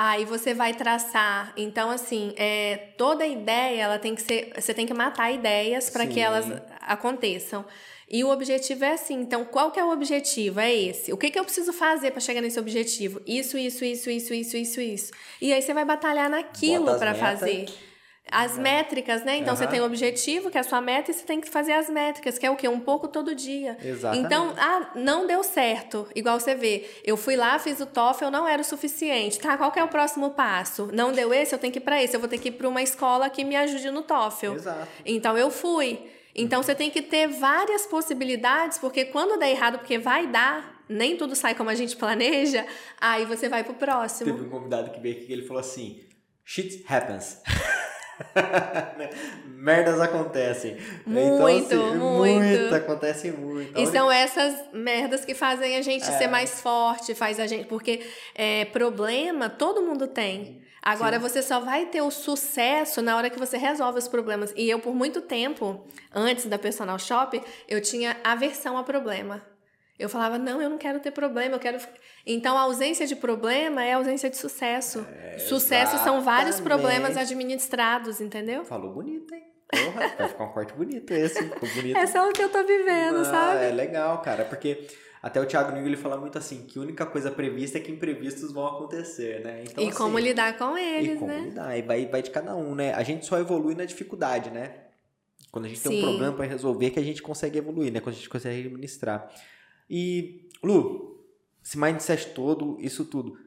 Aí 0.00 0.24
você 0.24 0.54
vai 0.54 0.72
traçar. 0.72 1.52
Então, 1.56 1.90
assim, 1.90 2.32
é, 2.36 2.76
toda 2.96 3.26
ideia, 3.26 3.82
ela 3.82 3.98
tem 3.98 4.14
que 4.14 4.22
ser. 4.22 4.52
Você 4.54 4.72
tem 4.72 4.86
que 4.86 4.94
matar 4.94 5.32
ideias 5.32 5.90
para 5.90 6.06
que 6.06 6.20
elas 6.20 6.46
aconteçam. 6.80 7.64
E 8.08 8.22
o 8.22 8.30
objetivo 8.30 8.84
é 8.84 8.92
assim. 8.92 9.20
Então, 9.20 9.44
qual 9.44 9.72
que 9.72 9.80
é 9.80 9.84
o 9.84 9.90
objetivo? 9.90 10.60
É 10.60 10.72
esse. 10.72 11.12
O 11.12 11.16
que, 11.16 11.32
que 11.32 11.38
eu 11.38 11.42
preciso 11.42 11.72
fazer 11.72 12.12
para 12.12 12.20
chegar 12.20 12.40
nesse 12.40 12.60
objetivo? 12.60 13.20
Isso, 13.26 13.58
isso, 13.58 13.84
isso, 13.84 14.08
isso, 14.08 14.32
isso, 14.32 14.56
isso, 14.56 14.80
isso. 14.80 15.12
E 15.42 15.52
aí 15.52 15.60
você 15.60 15.74
vai 15.74 15.84
batalhar 15.84 16.30
naquilo 16.30 16.96
para 16.96 17.12
fazer. 17.12 17.66
As 18.30 18.56
uhum. 18.56 18.62
métricas, 18.62 19.24
né? 19.24 19.36
Então 19.36 19.54
uhum. 19.54 19.58
você 19.58 19.66
tem 19.66 19.80
o 19.80 19.84
objetivo, 19.84 20.50
que 20.50 20.58
é 20.58 20.60
a 20.60 20.64
sua 20.64 20.80
meta, 20.80 21.10
e 21.10 21.14
você 21.14 21.24
tem 21.24 21.40
que 21.40 21.48
fazer 21.48 21.72
as 21.72 21.88
métricas, 21.88 22.38
que 22.38 22.46
é 22.46 22.50
o 22.50 22.56
quê? 22.56 22.68
Um 22.68 22.80
pouco 22.80 23.08
todo 23.08 23.34
dia. 23.34 23.76
Exatamente. 23.82 24.26
Então, 24.26 24.54
ah, 24.56 24.90
não 24.94 25.26
deu 25.26 25.42
certo. 25.42 26.06
Igual 26.14 26.38
você 26.38 26.54
vê, 26.54 26.88
eu 27.04 27.16
fui 27.16 27.36
lá, 27.36 27.58
fiz 27.58 27.80
o 27.80 27.86
TOEFL, 27.86 28.30
não 28.30 28.46
era 28.46 28.60
o 28.60 28.64
suficiente. 28.64 29.38
Tá, 29.38 29.56
qual 29.56 29.72
que 29.72 29.78
é 29.78 29.84
o 29.84 29.88
próximo 29.88 30.30
passo? 30.30 30.88
Não 30.92 31.12
deu 31.12 31.32
esse, 31.32 31.54
eu 31.54 31.58
tenho 31.58 31.72
que 31.72 31.78
ir 31.78 31.82
para 31.82 32.02
esse. 32.02 32.14
Eu 32.14 32.20
vou 32.20 32.28
ter 32.28 32.38
que 32.38 32.48
ir 32.48 32.52
para 32.52 32.68
uma 32.68 32.82
escola 32.82 33.30
que 33.30 33.44
me 33.44 33.56
ajude 33.56 33.90
no 33.90 34.02
TOEFL. 34.02 34.54
Exato. 34.54 34.88
Então 35.04 35.36
eu 35.36 35.50
fui. 35.50 35.98
Então 36.34 36.62
você 36.62 36.74
tem 36.74 36.88
que 36.90 37.02
ter 37.02 37.26
várias 37.26 37.84
possibilidades, 37.86 38.78
porque 38.78 39.04
quando 39.06 39.38
der 39.38 39.50
errado, 39.50 39.78
porque 39.78 39.98
vai 39.98 40.26
dar, 40.26 40.84
nem 40.88 41.16
tudo 41.16 41.34
sai 41.34 41.54
como 41.54 41.68
a 41.68 41.74
gente 41.74 41.96
planeja, 41.96 42.64
aí 43.00 43.24
você 43.24 43.48
vai 43.48 43.64
pro 43.64 43.74
próximo. 43.74 44.32
Teve 44.32 44.46
um 44.46 44.50
convidado 44.50 44.90
que 44.90 45.00
veio 45.00 45.16
aqui 45.16 45.26
que 45.26 45.32
ele 45.32 45.46
falou 45.46 45.60
assim: 45.60 46.00
shit 46.44 46.84
happens. 46.88 47.42
Merdas 49.46 50.00
acontecem. 50.00 50.76
Muito, 51.06 51.48
então, 51.48 51.86
assim, 51.86 51.98
muito. 51.98 52.40
muito. 52.40 52.74
Acontece 52.74 53.30
muito. 53.30 53.78
E 53.78 53.86
são 53.86 54.10
essas 54.10 54.54
merdas 54.72 55.24
que 55.24 55.34
fazem 55.34 55.76
a 55.76 55.82
gente 55.82 56.04
é. 56.08 56.18
ser 56.18 56.28
mais 56.28 56.60
forte, 56.60 57.14
faz 57.14 57.40
a 57.40 57.46
gente. 57.46 57.66
Porque 57.66 58.06
é, 58.34 58.64
problema 58.66 59.50
todo 59.50 59.82
mundo 59.82 60.06
tem. 60.06 60.62
Agora 60.80 61.16
Sim. 61.16 61.22
você 61.22 61.42
só 61.42 61.60
vai 61.60 61.86
ter 61.86 62.00
o 62.00 62.10
sucesso 62.10 63.02
na 63.02 63.16
hora 63.16 63.28
que 63.28 63.38
você 63.38 63.58
resolve 63.58 63.98
os 63.98 64.08
problemas. 64.08 64.54
E 64.56 64.70
eu, 64.70 64.78
por 64.78 64.94
muito 64.94 65.20
tempo, 65.20 65.84
antes 66.14 66.46
da 66.46 66.58
personal 66.58 66.98
shop, 66.98 67.42
eu 67.68 67.80
tinha 67.82 68.16
aversão 68.22 68.78
a 68.78 68.84
problema. 68.84 69.42
Eu 69.98 70.08
falava, 70.08 70.38
não, 70.38 70.62
eu 70.62 70.70
não 70.70 70.78
quero 70.78 71.00
ter 71.00 71.10
problema, 71.10 71.56
eu 71.56 71.58
quero. 71.58 71.78
Então, 72.24 72.56
a 72.56 72.60
ausência 72.60 73.06
de 73.06 73.16
problema 73.16 73.84
é 73.84 73.94
ausência 73.94 74.30
de 74.30 74.36
sucesso. 74.36 75.04
É, 75.10 75.38
sucesso 75.38 75.96
exatamente. 75.96 76.04
são 76.04 76.20
vários 76.22 76.60
problemas 76.60 77.16
administrados, 77.16 78.20
entendeu? 78.20 78.64
Falou 78.64 78.92
bonito, 78.92 79.34
hein? 79.34 79.42
Porra, 79.70 80.08
vai 80.16 80.28
ficar 80.28 80.44
um 80.44 80.52
corte 80.52 80.72
bonito 80.72 81.10
esse, 81.12 81.42
ficou 81.42 81.68
bonito. 81.68 81.96
É 81.96 82.06
só 82.06 82.28
o 82.28 82.32
que 82.32 82.42
eu 82.42 82.48
tô 82.48 82.64
vivendo, 82.64 83.24
sabe? 83.24 83.64
É 83.64 83.70
legal, 83.70 84.22
cara, 84.22 84.44
porque 84.44 84.86
até 85.20 85.40
o 85.40 85.46
Thiago 85.46 85.72
Nigo 85.72 85.86
ele 85.86 85.96
fala 85.96 86.16
muito 86.16 86.38
assim, 86.38 86.62
que 86.62 86.78
a 86.78 86.82
única 86.82 87.04
coisa 87.04 87.30
prevista 87.30 87.76
é 87.76 87.80
que 87.80 87.90
imprevistos 87.90 88.52
vão 88.52 88.66
acontecer, 88.66 89.44
né? 89.44 89.64
Então, 89.64 89.84
e 89.84 89.88
assim, 89.88 89.98
como 89.98 90.18
lidar 90.18 90.56
com 90.56 90.78
eles, 90.78 91.16
e 91.16 91.16
como 91.16 91.32
né? 91.32 91.40
lidar, 91.40 91.76
e 91.76 91.82
vai, 91.82 92.06
vai 92.06 92.22
de 92.22 92.30
cada 92.30 92.54
um, 92.54 92.74
né? 92.74 92.94
A 92.94 93.02
gente 93.02 93.26
só 93.26 93.38
evolui 93.38 93.74
na 93.74 93.84
dificuldade, 93.84 94.50
né? 94.50 94.74
Quando 95.50 95.64
a 95.64 95.68
gente 95.68 95.80
Sim. 95.80 95.88
tem 95.90 95.98
um 95.98 96.02
problema 96.02 96.32
para 96.34 96.46
resolver, 96.46 96.90
que 96.90 96.98
a 96.98 97.02
gente 97.02 97.20
consegue 97.20 97.58
evoluir, 97.58 97.92
né? 97.92 98.00
Quando 98.00 98.14
a 98.14 98.18
gente 98.18 98.28
consegue 98.28 98.60
administrar. 98.60 99.28
E, 99.88 100.48
Lu, 100.62 101.24
esse 101.64 101.78
mindset 101.78 102.34
todo, 102.34 102.76
isso 102.80 103.04
tudo, 103.04 103.38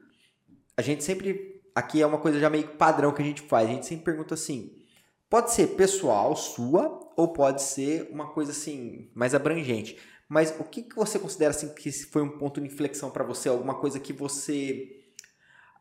a 0.76 0.82
gente 0.82 1.04
sempre, 1.04 1.62
aqui 1.74 2.00
é 2.00 2.06
uma 2.06 2.18
coisa 2.18 2.38
já 2.38 2.48
meio 2.48 2.68
padrão 2.76 3.12
que 3.12 3.22
a 3.22 3.24
gente 3.24 3.42
faz, 3.42 3.68
a 3.68 3.72
gente 3.72 3.86
sempre 3.86 4.04
pergunta 4.04 4.34
assim, 4.34 4.82
pode 5.28 5.52
ser 5.52 5.68
pessoal, 5.68 6.34
sua, 6.36 7.00
ou 7.16 7.32
pode 7.32 7.62
ser 7.62 8.08
uma 8.10 8.28
coisa 8.32 8.52
assim, 8.52 9.10
mais 9.14 9.34
abrangente. 9.34 9.98
Mas 10.28 10.54
o 10.58 10.64
que, 10.64 10.82
que 10.82 10.96
você 10.96 11.18
considera 11.18 11.50
assim 11.50 11.74
que 11.74 11.92
foi 11.92 12.22
um 12.22 12.38
ponto 12.38 12.60
de 12.60 12.66
inflexão 12.66 13.10
para 13.10 13.24
você? 13.24 13.48
Alguma 13.48 13.74
coisa 13.74 14.00
que 14.00 14.12
você 14.12 15.02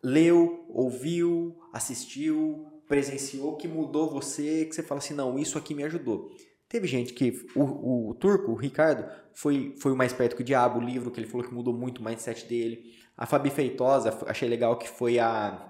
leu, 0.04 0.66
ouviu, 0.70 1.58
assistiu, 1.72 2.66
presenciou, 2.88 3.56
que 3.56 3.68
mudou 3.68 4.10
você, 4.10 4.66
que 4.66 4.76
você 4.76 4.84
fala 4.84 5.00
assim, 5.00 5.14
não, 5.14 5.40
isso 5.40 5.58
aqui 5.58 5.74
me 5.74 5.84
ajudou. 5.84 6.32
Teve 6.72 6.88
gente 6.88 7.14
que. 7.14 7.46
O, 7.54 8.12
o 8.12 8.14
turco, 8.16 8.54
o 8.54 8.56
Ricardo, 8.56 9.06
foi, 9.34 9.76
foi 9.78 9.92
o 9.92 9.96
mais 9.96 10.14
perto 10.14 10.38
que 10.38 10.42
o 10.42 10.46
diabo, 10.46 10.80
o 10.80 10.82
livro 10.82 11.12
que 11.12 11.20
ele 11.20 11.28
falou 11.28 11.46
que 11.46 11.54
mudou 11.54 11.74
muito 11.74 12.00
o 12.00 12.06
mindset 12.06 12.46
dele. 12.46 12.96
A 13.18 13.26
Fabi 13.26 13.50
Feitosa, 13.50 14.18
achei 14.26 14.48
legal 14.48 14.78
que 14.78 14.88
foi 14.88 15.20
a. 15.20 15.68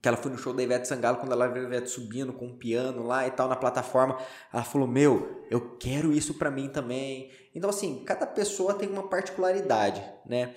Que 0.00 0.08
ela 0.08 0.16
foi 0.16 0.30
no 0.30 0.38
show 0.38 0.52
da 0.52 0.62
Ivete 0.62 0.86
Sangalo, 0.86 1.16
quando 1.16 1.32
ela 1.32 1.48
viu 1.48 1.62
a 1.62 1.66
Ivete 1.66 1.90
subindo 1.90 2.34
com 2.34 2.46
um 2.46 2.56
piano 2.56 3.02
lá 3.02 3.26
e 3.26 3.30
tal 3.30 3.48
na 3.48 3.56
plataforma. 3.56 4.16
Ela 4.52 4.62
falou: 4.62 4.86
Meu, 4.86 5.44
eu 5.50 5.76
quero 5.78 6.12
isso 6.12 6.34
para 6.34 6.50
mim 6.50 6.68
também. 6.68 7.30
Então, 7.52 7.68
assim, 7.68 8.04
cada 8.04 8.26
pessoa 8.26 8.74
tem 8.74 8.88
uma 8.88 9.08
particularidade, 9.08 10.00
né? 10.24 10.54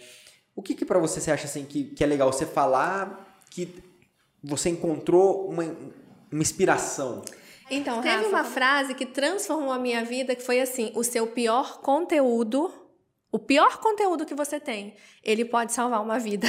O 0.56 0.62
que 0.62 0.76
que 0.76 0.86
para 0.86 1.00
você 1.00 1.20
você 1.20 1.32
acha 1.32 1.46
assim 1.46 1.66
que, 1.66 1.86
que 1.86 2.04
é 2.04 2.08
legal 2.08 2.32
você 2.32 2.46
falar 2.46 3.42
que 3.50 3.84
você 4.44 4.70
encontrou 4.70 5.50
uma, 5.50 5.64
uma 6.32 6.42
inspiração? 6.42 7.24
Então, 7.70 8.02
teve 8.02 8.16
Rafa, 8.16 8.30
uma 8.30 8.44
frase 8.44 8.94
que 8.94 9.06
transformou 9.06 9.72
a 9.72 9.80
minha 9.80 10.04
vida 10.04 10.36
que 10.36 10.44
foi 10.44 10.60
assim: 10.60 10.92
o 10.96 11.04
seu 11.04 11.28
pior 11.28 11.80
conteúdo, 11.82 12.72
o 13.32 13.40
pior 13.40 13.80
conteúdo 13.80 14.26
que 14.26 14.36
você 14.36 14.60
tem, 14.60 14.96
ele 15.24 15.46
pode 15.46 15.74
salvar 15.74 16.02
uma 16.02 16.20
vida. 16.20 16.48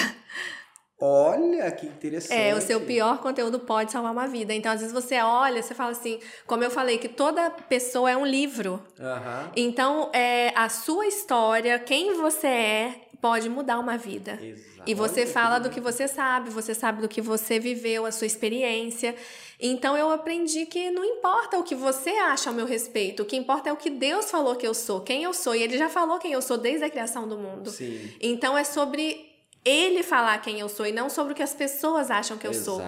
Olha, 1.00 1.70
que 1.72 1.86
interessante. 1.86 2.40
É, 2.40 2.54
o 2.54 2.60
seu 2.60 2.80
pior 2.80 3.18
conteúdo 3.18 3.58
pode 3.58 3.90
salvar 3.90 4.12
uma 4.12 4.26
vida. 4.26 4.54
Então, 4.54 4.72
às 4.72 4.80
vezes 4.80 4.94
você 4.94 5.20
olha, 5.20 5.62
você 5.62 5.74
fala 5.74 5.90
assim, 5.90 6.20
como 6.46 6.62
eu 6.62 6.70
falei, 6.70 6.98
que 6.98 7.08
toda 7.08 7.50
pessoa 7.50 8.10
é 8.10 8.16
um 8.16 8.24
livro. 8.24 8.82
Uhum. 8.98 9.50
Então, 9.56 10.10
é, 10.14 10.52
a 10.54 10.68
sua 10.68 11.06
história, 11.06 11.78
quem 11.78 12.14
você 12.14 12.46
é, 12.46 13.03
pode 13.24 13.48
mudar 13.48 13.78
uma 13.78 13.96
vida. 13.96 14.38
E 14.86 14.92
você 14.92 15.24
fala 15.24 15.58
do 15.58 15.70
que 15.70 15.80
você 15.80 16.06
sabe, 16.06 16.50
você 16.50 16.74
sabe 16.74 17.00
do 17.00 17.08
que 17.08 17.22
você 17.22 17.58
viveu, 17.58 18.04
a 18.04 18.12
sua 18.12 18.26
experiência. 18.26 19.16
Então 19.58 19.96
eu 19.96 20.10
aprendi 20.10 20.66
que 20.66 20.90
não 20.90 21.02
importa 21.02 21.58
o 21.58 21.62
que 21.62 21.74
você 21.74 22.10
acha 22.10 22.50
ao 22.50 22.54
meu 22.54 22.66
respeito, 22.66 23.22
o 23.22 23.24
que 23.24 23.34
importa 23.34 23.70
é 23.70 23.72
o 23.72 23.78
que 23.78 23.88
Deus 23.88 24.30
falou 24.30 24.56
que 24.56 24.66
eu 24.66 24.74
sou, 24.74 25.00
quem 25.00 25.22
eu 25.22 25.32
sou. 25.32 25.54
E 25.54 25.62
ele 25.62 25.78
já 25.78 25.88
falou 25.88 26.18
quem 26.18 26.32
eu 26.32 26.42
sou 26.42 26.58
desde 26.58 26.84
a 26.84 26.90
criação 26.90 27.26
do 27.26 27.38
mundo. 27.38 27.70
Sim. 27.70 28.12
Então 28.20 28.58
é 28.58 28.62
sobre 28.62 29.33
ele 29.64 30.02
falar 30.02 30.38
quem 30.38 30.60
eu 30.60 30.68
sou 30.68 30.86
e 30.86 30.92
não 30.92 31.08
sobre 31.08 31.32
o 31.32 31.36
que 31.36 31.42
as 31.42 31.54
pessoas 31.54 32.10
acham 32.10 32.36
que 32.36 32.46
eu 32.46 32.50
Exato. 32.50 32.64
sou. 32.64 32.82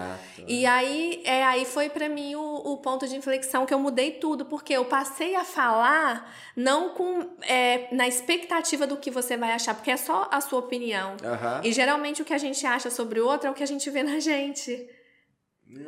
E 0.47 0.65
aí, 0.65 1.21
é, 1.25 1.43
aí 1.43 1.65
foi 1.65 1.89
para 1.89 2.07
mim 2.07 2.35
o, 2.35 2.41
o, 2.41 2.77
ponto 2.77 3.07
de 3.07 3.15
inflexão 3.15 3.65
que 3.65 3.73
eu 3.73 3.79
mudei 3.79 4.11
tudo, 4.11 4.45
porque 4.45 4.73
eu 4.73 4.85
passei 4.85 5.35
a 5.35 5.43
falar 5.43 6.31
não 6.55 6.89
com 6.89 7.27
é, 7.41 7.87
na 7.91 8.07
expectativa 8.07 8.85
do 8.85 8.97
que 8.97 9.09
você 9.09 9.35
vai 9.35 9.53
achar, 9.53 9.73
porque 9.73 9.89
é 9.89 9.97
só 9.97 10.27
a 10.31 10.39
sua 10.39 10.59
opinião. 10.59 11.11
Uhum. 11.23 11.61
E 11.63 11.71
geralmente 11.73 12.21
o 12.21 12.25
que 12.25 12.33
a 12.33 12.37
gente 12.37 12.65
acha 12.67 12.91
sobre 12.91 13.19
o 13.19 13.27
outro 13.27 13.47
é 13.47 13.51
o 13.51 13.55
que 13.55 13.63
a 13.63 13.67
gente 13.67 13.89
vê 13.89 14.03
na 14.03 14.19
gente. 14.19 14.87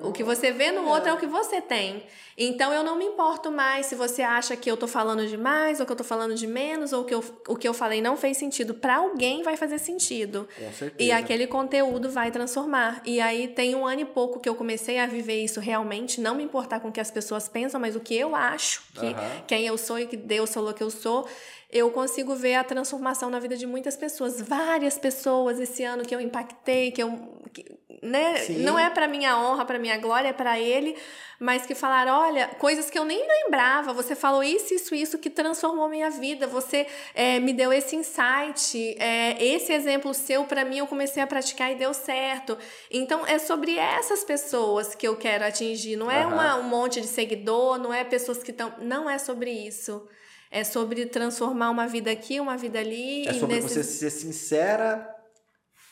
O 0.02 0.12
que 0.12 0.24
você 0.24 0.52
vê 0.52 0.72
no 0.72 0.86
outro 0.88 1.10
é 1.10 1.14
o 1.14 1.18
que 1.18 1.26
você 1.26 1.62
tem. 1.62 2.04
Então 2.38 2.72
eu 2.74 2.84
não 2.84 2.98
me 2.98 3.06
importo 3.06 3.50
mais 3.52 3.86
se 3.86 3.96
você 3.96 4.22
acha 4.22 4.56
que 4.56 4.70
eu 4.70 4.76
tô 4.76 4.88
falando 4.88 5.26
demais, 5.26 5.80
ou 5.80 5.86
que 5.86 5.92
eu 5.92 5.96
tô 5.96 6.04
falando 6.04 6.36
de 6.36 6.48
menos, 6.48 6.92
ou 6.94 7.04
que 7.06 7.14
eu, 7.14 7.24
o 7.48 7.56
que 7.56 7.68
eu 7.68 7.74
falei 7.74 8.02
não 8.02 8.18
fez 8.18 8.38
sentido. 8.38 8.74
Para 8.74 8.98
alguém 8.98 9.42
vai 9.42 9.56
fazer 9.58 9.78
sentido. 9.78 10.48
Com 10.58 10.72
certeza. 10.74 10.96
E 10.98 11.12
aquele 11.12 11.48
conteúdo 11.48 12.10
vai 12.10 12.30
transformar. 12.30 13.02
E 13.06 13.22
aí 13.22 13.48
tem 13.48 13.74
um 13.74 13.86
ano 13.86 14.02
e 14.02 14.06
pouco 14.06 14.40
que 14.40 14.50
eu 14.50 14.56
comecei 14.56 15.00
a 15.00 15.06
viver 15.06 15.44
isso 15.44 15.60
realmente, 15.60 16.20
não 16.20 16.36
me 16.36 16.44
importar 16.44 16.80
com 16.82 16.90
o 16.90 16.92
que 16.92 17.00
as 17.00 17.12
pessoas 17.12 17.48
pensam, 17.48 17.80
mas 17.80 17.96
o 17.96 18.00
que 18.00 18.16
eu 18.16 18.36
acho, 18.36 18.84
que 18.94 19.06
Uhum. 19.06 19.44
quem 19.48 19.66
eu 19.66 19.78
sou 19.78 19.98
e 20.00 20.06
que 20.06 20.18
Deus 20.18 20.54
falou 20.54 20.74
que 20.74 20.84
eu 20.84 20.92
sou 20.92 21.28
eu 21.72 21.92
consigo 21.92 22.36
ver 22.36 22.56
a 22.56 22.64
transformação 22.64 23.30
na 23.30 23.40
vida 23.40 23.56
de 23.56 23.68
muitas 23.68 23.96
pessoas, 23.96 24.42
várias 24.42 24.98
pessoas 24.98 25.60
esse 25.60 25.84
ano 25.84 26.04
que 26.04 26.16
eu 26.16 26.20
impactei, 26.20 26.92
que 26.92 27.04
eu, 27.04 27.12
que, 27.54 27.64
né, 28.02 28.38
Sim. 28.38 28.64
não 28.64 28.78
é 28.78 28.90
para 28.90 29.08
minha 29.08 29.38
honra, 29.38 29.64
para 29.66 29.78
minha 29.78 29.96
glória, 29.98 30.30
é 30.30 30.34
para 30.34 30.60
ele, 30.60 30.98
mas 31.40 31.68
que 31.68 31.76
falaram, 31.76 32.14
olha, 32.14 32.48
coisas 32.58 32.90
que 32.90 32.98
eu 32.98 33.06
nem 33.06 33.24
lembrava, 33.26 33.94
você 33.94 34.16
falou 34.16 34.44
isso, 34.44 34.74
isso, 34.74 34.96
isso 34.96 35.20
que 35.20 35.30
transformou 35.30 35.88
minha 35.88 36.10
vida, 36.10 36.48
você 36.48 36.88
é, 37.14 37.40
me 37.40 37.54
deu 37.54 37.72
esse 37.72 37.96
insight, 37.96 38.96
é, 39.00 39.38
esse 39.44 39.72
exemplo 39.72 40.12
seu 40.14 40.46
para 40.46 40.66
mim 40.66 40.80
eu 40.80 40.88
comecei 40.88 41.22
a 41.22 41.28
praticar 41.28 41.72
e 41.72 41.76
deu 41.76 41.94
certo. 41.94 42.58
Então 42.90 43.28
é 43.28 43.38
sobre 43.38 43.78
essas 43.78 44.24
pessoas 44.24 44.96
que 44.96 45.08
eu 45.08 45.16
quero 45.16 45.46
atingir, 45.46 45.96
não 45.96 46.10
é 46.10 46.24
Aham. 46.24 46.34
uma, 46.34 46.56
um 46.56 46.64
monte 46.64 47.00
de 47.00 47.08
seguidor, 47.08 47.78
não 47.78 47.94
é 47.94 48.04
pessoas 48.04 48.42
que 48.42 48.50
estão, 48.50 48.74
não 48.80 49.08
é 49.08 49.20
sobre 49.20 49.52
isso. 49.52 50.08
É 50.52 50.64
sobre 50.64 51.06
transformar 51.06 51.70
uma 51.70 51.88
vida 51.88 52.12
aqui, 52.12 52.40
uma 52.40 52.58
vida 52.58 52.80
ali. 52.80 53.28
É 53.28 53.34
sobre 53.34 53.56
nesses... 53.56 53.72
você 53.72 53.84
ser 53.84 54.10
sincera 54.10 55.16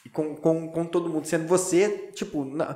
com, 0.10 0.36
com, 0.36 0.70
com 0.70 0.86
todo 0.86 1.10
mundo, 1.10 1.28
sendo 1.28 1.48
você, 1.48 2.12
tipo, 2.14 2.44
não 2.46 2.76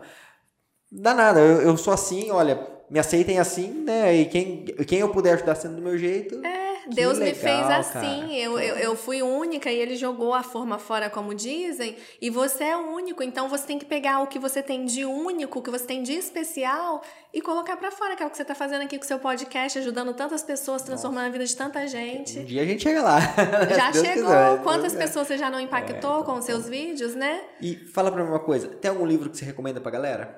dá 0.91 1.13
nada, 1.13 1.39
eu, 1.39 1.61
eu 1.61 1.77
sou 1.77 1.93
assim, 1.93 2.29
olha, 2.31 2.67
me 2.89 2.99
aceitem 2.99 3.39
assim, 3.39 3.69
né? 3.83 4.13
E 4.13 4.25
quem, 4.25 4.65
quem 4.65 4.99
eu 4.99 5.09
puder 5.09 5.33
ajudar 5.33 5.55
sendo 5.55 5.77
do 5.77 5.81
meu 5.81 5.97
jeito. 5.97 6.45
É, 6.45 6.60
Deus 6.87 7.17
me 7.19 7.25
legal, 7.25 7.39
fez 7.41 7.67
cara. 7.67 7.77
assim. 7.77 8.35
Eu, 8.35 8.59
eu, 8.59 8.75
eu 8.77 8.95
fui 8.95 9.21
única 9.21 9.71
e 9.71 9.77
ele 9.77 9.95
jogou 9.95 10.33
a 10.33 10.43
forma 10.43 10.77
fora, 10.77 11.09
como 11.09 11.33
dizem. 11.33 11.95
E 12.21 12.29
você 12.29 12.63
é 12.65 12.77
único. 12.77 13.21
Então 13.23 13.47
você 13.49 13.65
tem 13.65 13.77
que 13.79 13.85
pegar 13.85 14.19
o 14.21 14.27
que 14.27 14.39
você 14.39 14.61
tem 14.63 14.85
de 14.85 15.05
único, 15.05 15.59
o 15.59 15.61
que 15.61 15.69
você 15.69 15.85
tem 15.85 16.03
de 16.03 16.13
especial 16.13 17.01
e 17.33 17.41
colocar 17.41 17.77
pra 17.77 17.91
fora, 17.91 18.15
que 18.15 18.23
é 18.23 18.25
o 18.25 18.29
que 18.29 18.35
você 18.37 18.43
tá 18.45 18.53
fazendo 18.55 18.81
aqui 18.83 18.97
com 18.97 19.03
o 19.05 19.07
seu 19.07 19.19
podcast, 19.19 19.79
ajudando 19.79 20.13
tantas 20.13 20.43
pessoas, 20.43 20.81
transformando 20.81 21.27
a 21.27 21.29
vida 21.29 21.45
de 21.45 21.55
tanta 21.55 21.79
Um 21.79 21.87
gente. 21.87 22.39
dia 22.43 22.61
a 22.61 22.65
gente 22.65 22.83
chega 22.83 23.01
lá. 23.01 23.19
Já 23.75 23.91
Deus 23.91 24.05
chegou? 24.05 24.25
quiser. 24.25 24.63
Quantas 24.63 24.93
É. 24.95 24.97
pessoas 24.97 25.27
você 25.27 25.37
já 25.37 25.49
não 25.49 25.59
impactou 25.59 26.23
com 26.23 26.33
os 26.33 26.45
seus 26.45 26.67
vídeos, 26.67 27.15
né? 27.15 27.41
E 27.61 27.75
fala 27.75 28.11
pra 28.11 28.23
mim 28.23 28.29
uma 28.29 28.39
coisa, 28.39 28.67
tem 28.67 28.89
algum 28.91 29.05
livro 29.05 29.29
que 29.29 29.37
você 29.37 29.45
recomenda 29.45 29.79
pra 29.79 29.91
galera? 29.91 30.37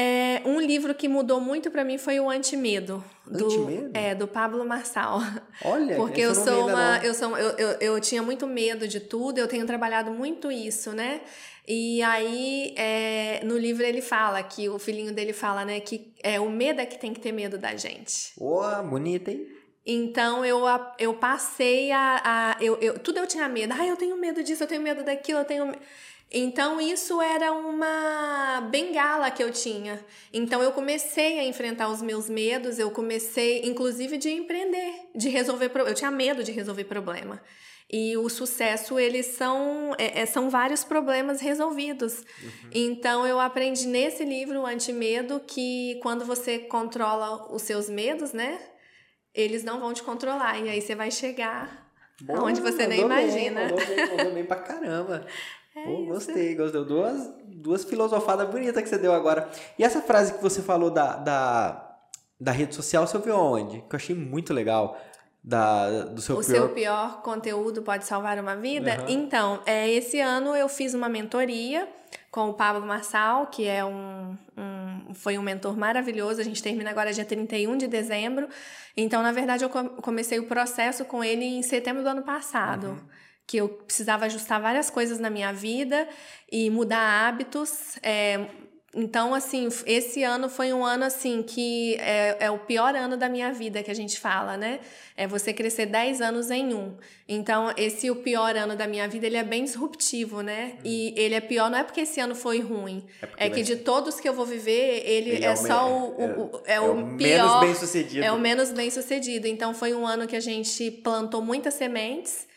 É, 0.00 0.40
um 0.44 0.60
livro 0.60 0.94
que 0.94 1.08
mudou 1.08 1.40
muito 1.40 1.72
pra 1.72 1.82
mim 1.82 1.98
foi 1.98 2.20
o 2.20 2.30
Antimedo. 2.30 3.02
Do, 3.26 3.46
Antimedo? 3.46 3.90
É, 3.92 4.14
do 4.14 4.28
Pablo 4.28 4.64
Marçal. 4.64 5.18
Olha, 5.64 5.96
Porque 5.98 6.20
eu 6.20 6.36
sou 6.36 6.68
uma. 6.68 6.98
não. 6.98 7.04
Eu, 7.04 7.12
sou, 7.14 7.36
eu, 7.36 7.50
eu, 7.58 7.68
eu 7.80 8.00
tinha 8.00 8.22
muito 8.22 8.46
medo 8.46 8.86
de 8.86 9.00
tudo, 9.00 9.38
eu 9.38 9.48
tenho 9.48 9.66
trabalhado 9.66 10.12
muito 10.12 10.52
isso, 10.52 10.92
né? 10.92 11.20
E 11.66 12.00
aí, 12.02 12.74
é, 12.76 13.40
no 13.44 13.58
livro 13.58 13.84
ele 13.84 14.00
fala 14.00 14.40
que 14.40 14.68
o 14.68 14.78
filhinho 14.78 15.12
dele 15.12 15.32
fala, 15.32 15.64
né, 15.64 15.80
que 15.80 16.14
é 16.22 16.38
o 16.38 16.48
medo 16.48 16.80
é 16.80 16.86
que 16.86 16.96
tem 16.96 17.12
que 17.12 17.20
ter 17.20 17.32
medo 17.32 17.58
da 17.58 17.74
gente. 17.74 18.32
Ô, 18.38 18.62
bonita, 18.84 19.32
hein? 19.32 19.48
Então 19.84 20.44
eu, 20.44 20.60
eu 20.98 21.14
passei 21.14 21.90
a. 21.90 22.22
a 22.24 22.62
eu, 22.62 22.76
eu, 22.80 22.98
tudo 23.00 23.18
eu 23.18 23.26
tinha 23.26 23.48
medo. 23.48 23.74
Ah, 23.76 23.84
eu 23.84 23.96
tenho 23.96 24.16
medo 24.16 24.44
disso, 24.44 24.62
eu 24.62 24.68
tenho 24.68 24.80
medo 24.80 25.02
daquilo, 25.02 25.40
eu 25.40 25.44
tenho. 25.44 25.74
Então 26.30 26.78
isso 26.80 27.22
era 27.22 27.52
uma 27.52 28.60
bengala 28.70 29.30
que 29.30 29.42
eu 29.42 29.50
tinha. 29.50 30.04
Então 30.32 30.62
eu 30.62 30.72
comecei 30.72 31.38
a 31.38 31.44
enfrentar 31.44 31.88
os 31.88 32.02
meus 32.02 32.28
medos, 32.28 32.78
eu 32.78 32.90
comecei, 32.90 33.62
inclusive, 33.64 34.18
de 34.18 34.30
empreender, 34.30 34.92
de 35.14 35.28
resolver. 35.28 35.70
Eu 35.74 35.94
tinha 35.94 36.10
medo 36.10 36.44
de 36.44 36.52
resolver 36.52 36.84
problema. 36.84 37.40
E 37.90 38.14
o 38.18 38.28
sucesso, 38.28 38.98
eles 38.98 39.24
são, 39.28 39.94
é, 39.96 40.20
é, 40.20 40.26
são 40.26 40.50
vários 40.50 40.84
problemas 40.84 41.40
resolvidos. 41.40 42.22
Então, 42.70 43.26
eu 43.26 43.40
aprendi 43.40 43.86
nesse 43.86 44.26
livro, 44.26 44.66
Antimedo, 44.66 45.40
que 45.40 45.98
quando 46.02 46.22
você 46.26 46.58
controla 46.58 47.50
os 47.50 47.62
seus 47.62 47.88
medos, 47.88 48.34
né? 48.34 48.60
Eles 49.34 49.64
não 49.64 49.80
vão 49.80 49.94
te 49.94 50.02
controlar. 50.02 50.58
E 50.58 50.68
aí 50.68 50.82
você 50.82 50.94
vai 50.94 51.10
chegar 51.10 51.90
Boa, 52.20 52.40
aonde 52.40 52.60
você 52.60 52.86
nem 52.86 52.98
bem, 52.98 53.06
imagina. 53.06 53.62
mandou 53.62 53.78
bem, 53.78 54.16
mandou 54.16 54.32
bem 54.34 54.44
pra 54.44 54.56
caramba. 54.56 55.26
É 55.82 55.84
Pô, 55.84 56.04
gostei, 56.06 56.54
gostei. 56.54 56.84
Duas, 56.84 57.30
duas 57.46 57.84
filosofadas 57.84 58.48
bonitas 58.48 58.82
que 58.82 58.88
você 58.88 58.98
deu 58.98 59.12
agora. 59.12 59.48
E 59.78 59.84
essa 59.84 60.00
frase 60.00 60.34
que 60.34 60.42
você 60.42 60.62
falou 60.62 60.90
da, 60.90 61.16
da, 61.16 61.96
da 62.40 62.52
rede 62.52 62.74
social, 62.74 63.06
você 63.06 63.16
ouviu 63.16 63.36
onde? 63.36 63.78
Que 63.88 63.94
eu 63.94 63.96
achei 63.96 64.14
muito 64.16 64.52
legal. 64.52 64.98
Da, 65.42 66.02
do 66.02 66.20
seu 66.20 66.36
o 66.36 66.40
pior. 66.44 66.50
seu 66.50 66.68
pior 66.70 67.22
conteúdo 67.22 67.80
pode 67.82 68.04
salvar 68.04 68.38
uma 68.38 68.56
vida? 68.56 68.98
Uhum. 69.02 69.06
Então, 69.08 69.60
é, 69.64 69.88
esse 69.88 70.20
ano 70.20 70.54
eu 70.54 70.68
fiz 70.68 70.92
uma 70.94 71.08
mentoria 71.08 71.88
com 72.30 72.50
o 72.50 72.54
Pablo 72.54 72.86
Marçal, 72.86 73.46
que 73.46 73.66
é 73.66 73.82
um, 73.84 74.36
um- 74.56 75.14
foi 75.14 75.38
um 75.38 75.42
mentor 75.42 75.74
maravilhoso. 75.78 76.40
A 76.40 76.44
gente 76.44 76.62
termina 76.62 76.90
agora 76.90 77.12
dia 77.14 77.24
31 77.24 77.78
de 77.78 77.86
dezembro. 77.86 78.46
Então, 78.96 79.22
na 79.22 79.32
verdade, 79.32 79.64
eu 79.64 79.70
co- 79.70 79.90
comecei 80.02 80.38
o 80.38 80.46
processo 80.46 81.04
com 81.06 81.24
ele 81.24 81.44
em 81.44 81.62
setembro 81.62 82.02
do 82.02 82.08
ano 82.10 82.22
passado. 82.22 82.88
Uhum. 82.88 82.98
Que 83.48 83.56
eu 83.56 83.68
precisava 83.68 84.26
ajustar 84.26 84.60
várias 84.60 84.88
coisas 84.90 85.18
na 85.18 85.28
minha 85.30 85.52
vida 85.52 86.06
e 86.52 86.70
mudar 86.70 87.00
hábitos. 87.26 87.96
é, 88.02 88.46
então, 88.94 89.34
assim, 89.34 89.68
esse 89.86 90.22
ano 90.24 90.48
foi 90.48 90.72
um 90.72 90.82
ano, 90.84 91.04
assim, 91.04 91.42
que 91.42 91.94
é, 91.96 92.36
é 92.40 92.50
o 92.50 92.58
pior 92.58 92.94
ano 92.96 93.16
da 93.18 93.28
minha 93.28 93.52
vida, 93.52 93.82
que 93.82 93.90
a 93.90 93.94
gente 93.94 94.18
fala, 94.18 94.56
né? 94.56 94.80
É 95.14 95.26
você 95.26 95.52
crescer 95.52 95.84
10 95.86 96.22
anos 96.22 96.50
em 96.50 96.72
um. 96.74 96.96
Então, 97.28 97.72
esse 97.76 98.10
o 98.10 98.16
pior 98.16 98.56
ano 98.56 98.74
da 98.74 98.86
minha 98.88 99.06
vida, 99.06 99.26
ele 99.26 99.36
é 99.36 99.44
bem 99.44 99.62
disruptivo, 99.62 100.40
né? 100.40 100.78
E 100.84 101.12
ele 101.16 101.34
é 101.34 101.40
pior, 101.40 101.70
não 101.70 101.78
é 101.78 101.84
porque 101.84 102.00
esse 102.00 102.18
ano 102.18 102.34
foi 102.34 102.60
ruim. 102.60 103.04
porque 103.20 103.34
É 103.44 103.48
vai 103.50 103.58
que 103.58 103.62
de 103.62 103.76
todos 103.76 104.18
que 104.20 104.28
eu 104.28 104.32
vou 104.32 104.46
viver, 104.46 105.02
ele, 105.04 105.30
Ele 105.32 105.44
é, 105.44 105.48
é 105.48 105.56
só 105.56 105.86
o, 105.86 106.04
o- 106.22 106.44
o- 106.56 106.62
é, 106.64 106.74
é 106.76 106.80
o, 106.80 106.92
o 106.92 106.96
menos 107.06 107.46
pior. 107.46 107.60
bem-sucedido. 107.60 108.24
É 108.24 108.32
o 108.32 108.38
menos 108.38 108.72
bem 108.72 108.90
sucedido. 108.90 109.46
Então, 109.46 109.74
foi 109.74 109.92
um 109.94 110.06
ano 110.06 110.26
que 110.26 110.34
a 110.36 110.40
gente 110.40 110.90
plantou 110.90 111.42
muitas 111.42 111.74
sementes. 111.74 112.48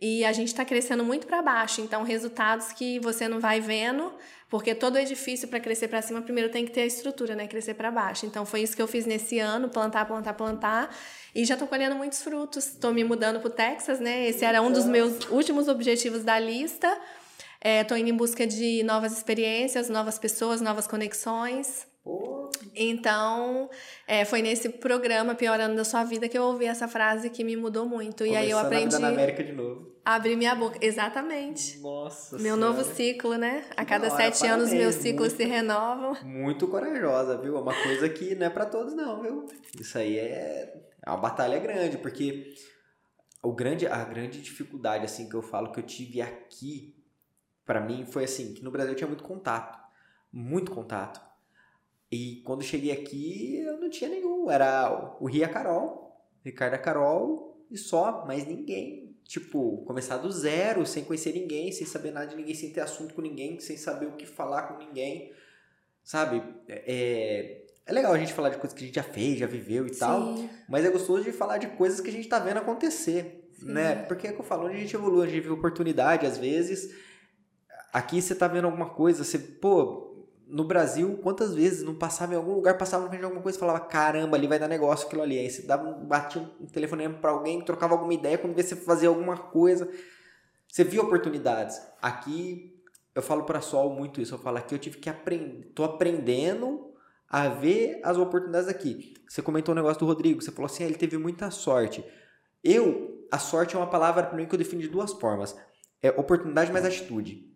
E 0.00 0.24
a 0.24 0.32
gente 0.32 0.48
está 0.48 0.64
crescendo 0.64 1.04
muito 1.04 1.26
para 1.26 1.42
baixo. 1.42 1.80
Então, 1.82 2.02
resultados 2.02 2.72
que 2.72 2.98
você 3.00 3.28
não 3.28 3.38
vai 3.38 3.60
vendo, 3.60 4.12
porque 4.48 4.74
todo 4.74 4.98
edifício 4.98 5.46
para 5.46 5.60
crescer 5.60 5.88
para 5.88 6.00
cima 6.00 6.22
primeiro 6.22 6.50
tem 6.50 6.64
que 6.64 6.72
ter 6.72 6.82
a 6.82 6.86
estrutura, 6.86 7.34
né? 7.34 7.46
Crescer 7.46 7.74
para 7.74 7.90
baixo. 7.90 8.24
Então, 8.24 8.46
foi 8.46 8.62
isso 8.62 8.74
que 8.74 8.80
eu 8.80 8.88
fiz 8.88 9.04
nesse 9.04 9.38
ano, 9.38 9.68
plantar, 9.68 10.06
plantar, 10.06 10.32
plantar, 10.32 10.96
e 11.34 11.44
já 11.44 11.54
estou 11.54 11.68
colhendo 11.68 11.94
muitos 11.94 12.22
frutos. 12.22 12.66
Estou 12.66 12.94
me 12.94 13.04
mudando 13.04 13.40
para 13.40 13.48
o 13.48 13.50
Texas, 13.50 14.00
né? 14.00 14.26
Esse 14.26 14.44
era 14.44 14.62
um 14.62 14.72
dos 14.72 14.86
meus 14.86 15.28
últimos 15.28 15.68
objetivos 15.68 16.24
da 16.24 16.38
lista. 16.38 16.98
Estou 17.62 17.94
é, 17.94 18.00
indo 18.00 18.08
em 18.08 18.16
busca 18.16 18.46
de 18.46 18.82
novas 18.84 19.12
experiências, 19.12 19.90
novas 19.90 20.18
pessoas, 20.18 20.62
novas 20.62 20.86
conexões. 20.86 21.89
Então, 22.74 23.68
é, 24.06 24.24
foi 24.24 24.42
nesse 24.42 24.68
programa 24.68 25.34
Piorando 25.34 25.76
da 25.76 25.84
Sua 25.84 26.04
Vida 26.04 26.28
que 26.28 26.38
eu 26.38 26.42
ouvi 26.44 26.64
essa 26.66 26.88
frase 26.88 27.30
que 27.30 27.44
me 27.44 27.56
mudou 27.56 27.86
muito. 27.86 28.18
Começando 28.18 28.34
e 28.34 28.36
aí 28.36 28.50
eu 28.50 28.58
aprendi. 28.58 28.94
A 28.96 28.98
na 28.98 29.08
América 29.08 29.44
de 29.44 29.52
novo. 29.52 29.94
Abrir 30.04 30.36
minha 30.36 30.54
boca. 30.54 30.78
Exatamente. 30.80 31.78
Nossa 31.80 32.36
Meu 32.36 32.54
senhora. 32.54 32.60
novo 32.60 32.84
ciclo, 32.94 33.36
né? 33.36 33.64
A 33.76 33.84
cada 33.84 34.10
sete 34.10 34.46
anos, 34.46 34.72
meus 34.72 34.94
ciclos 34.94 35.28
muito, 35.28 35.36
se 35.36 35.44
renovam. 35.44 36.16
Muito 36.24 36.66
corajosa, 36.68 37.36
viu? 37.36 37.56
É 37.56 37.60
uma 37.60 37.82
coisa 37.82 38.08
que 38.08 38.34
não 38.34 38.46
é 38.46 38.50
para 38.50 38.66
todos, 38.66 38.94
não, 38.94 39.20
viu? 39.20 39.46
Isso 39.78 39.98
aí 39.98 40.18
é, 40.18 40.74
é 41.04 41.10
uma 41.10 41.18
batalha 41.18 41.58
grande, 41.58 41.98
porque 41.98 42.54
o 43.42 43.52
grande, 43.52 43.86
a 43.86 44.04
grande 44.04 44.40
dificuldade, 44.40 45.04
assim, 45.04 45.28
que 45.28 45.34
eu 45.34 45.42
falo 45.42 45.70
que 45.70 45.80
eu 45.80 45.84
tive 45.84 46.22
aqui, 46.22 46.94
para 47.66 47.80
mim, 47.80 48.06
foi 48.06 48.24
assim, 48.24 48.54
que 48.54 48.64
no 48.64 48.70
Brasil 48.70 48.92
eu 48.92 48.96
tinha 48.96 49.08
muito 49.08 49.24
contato. 49.24 49.78
Muito 50.32 50.70
contato 50.70 51.29
e 52.10 52.42
quando 52.44 52.62
cheguei 52.62 52.90
aqui, 52.90 53.58
eu 53.58 53.78
não 53.78 53.88
tinha 53.88 54.10
nenhum. 54.10 54.50
Era 54.50 55.16
o 55.20 55.26
Ria 55.26 55.48
Carol, 55.48 56.20
Ricardo 56.44 56.80
Carol 56.82 57.64
e 57.70 57.78
só, 57.78 58.24
mais 58.26 58.46
ninguém. 58.46 59.16
Tipo, 59.24 59.84
começar 59.84 60.16
do 60.16 60.30
zero, 60.30 60.84
sem 60.84 61.04
conhecer 61.04 61.32
ninguém, 61.32 61.70
sem 61.70 61.86
saber 61.86 62.10
nada 62.10 62.26
de 62.26 62.34
ninguém, 62.34 62.54
sem 62.54 62.72
ter 62.72 62.80
assunto 62.80 63.14
com 63.14 63.22
ninguém, 63.22 63.60
sem 63.60 63.76
saber 63.76 64.06
o 64.06 64.16
que 64.16 64.26
falar 64.26 64.62
com 64.62 64.78
ninguém. 64.84 65.32
Sabe? 66.02 66.42
É, 66.66 67.62
é 67.86 67.92
legal 67.92 68.12
a 68.12 68.18
gente 68.18 68.32
falar 68.32 68.48
de 68.48 68.58
coisas 68.58 68.76
que 68.76 68.82
a 68.82 68.86
gente 68.86 68.96
já 68.96 69.04
fez, 69.04 69.38
já 69.38 69.46
viveu 69.46 69.86
e 69.86 69.94
Sim. 69.94 70.00
tal. 70.00 70.34
Mas 70.68 70.84
é 70.84 70.90
gostoso 70.90 71.22
de 71.22 71.30
falar 71.30 71.58
de 71.58 71.68
coisas 71.68 72.00
que 72.00 72.08
a 72.08 72.12
gente 72.12 72.28
tá 72.28 72.40
vendo 72.40 72.56
acontecer. 72.56 73.48
Sim. 73.52 73.66
Né? 73.66 74.02
Porque 74.02 74.26
é 74.26 74.32
que 74.32 74.40
eu 74.40 74.44
falo, 74.44 74.66
onde 74.66 74.74
a 74.74 74.80
gente 74.80 74.96
evolui, 74.96 75.26
a 75.26 75.30
gente 75.30 75.44
vê 75.44 75.50
oportunidade, 75.50 76.26
às 76.26 76.36
vezes. 76.36 76.92
Aqui 77.92 78.20
você 78.20 78.34
tá 78.34 78.48
vendo 78.48 78.64
alguma 78.64 78.90
coisa, 78.90 79.22
você, 79.22 79.38
pô, 79.38 80.09
no 80.50 80.64
Brasil, 80.64 81.18
quantas 81.22 81.54
vezes 81.54 81.82
não 81.82 81.94
passava 81.94 82.34
em 82.34 82.36
algum 82.36 82.54
lugar, 82.54 82.76
passava 82.76 83.04
no 83.04 83.08
frente 83.08 83.20
de 83.20 83.24
alguma 83.24 83.42
coisa 83.42 83.56
e 83.56 83.60
falava, 83.60 83.80
caramba, 83.80 84.36
ali 84.36 84.46
vai 84.46 84.58
dar 84.58 84.68
negócio 84.68 85.06
aquilo 85.06 85.22
ali. 85.22 85.38
Aí 85.38 85.48
você 85.48 85.62
dava, 85.62 85.92
batia 85.92 86.42
um 86.60 86.66
telefonema 86.66 87.14
para 87.14 87.30
alguém, 87.30 87.60
trocava 87.60 87.94
alguma 87.94 88.12
ideia, 88.12 88.36
quando 88.36 88.54
você 88.54 88.74
fazia 88.74 89.08
alguma 89.08 89.36
coisa, 89.36 89.88
você 90.68 90.82
via 90.82 91.00
oportunidades. 91.00 91.80
Aqui, 92.02 92.76
eu 93.14 93.22
falo 93.22 93.44
para 93.44 93.60
Sol 93.60 93.94
muito 93.94 94.20
isso, 94.20 94.34
eu 94.34 94.38
falo 94.38 94.58
aqui 94.58 94.74
eu 94.74 94.78
tive 94.78 94.98
que 94.98 95.08
aprender, 95.08 95.72
tô 95.74 95.84
aprendendo 95.84 96.90
a 97.28 97.48
ver 97.48 98.00
as 98.02 98.16
oportunidades 98.16 98.68
aqui. 98.68 99.14
Você 99.28 99.40
comentou 99.40 99.72
o 99.72 99.76
um 99.78 99.80
negócio 99.80 100.00
do 100.00 100.06
Rodrigo, 100.06 100.42
você 100.42 100.50
falou 100.50 100.66
assim, 100.66 100.82
ah, 100.82 100.86
ele 100.86 100.96
teve 100.96 101.16
muita 101.16 101.50
sorte. 101.50 102.04
Eu, 102.62 103.26
a 103.30 103.38
sorte 103.38 103.76
é 103.76 103.78
uma 103.78 103.88
palavra 103.88 104.24
para 104.24 104.36
mim 104.36 104.46
que 104.46 104.54
eu 104.54 104.58
defino 104.58 104.82
de 104.82 104.88
duas 104.88 105.12
formas. 105.12 105.56
É 106.02 106.10
oportunidade 106.10 106.72
mais 106.72 106.84
atitude. 106.84 107.49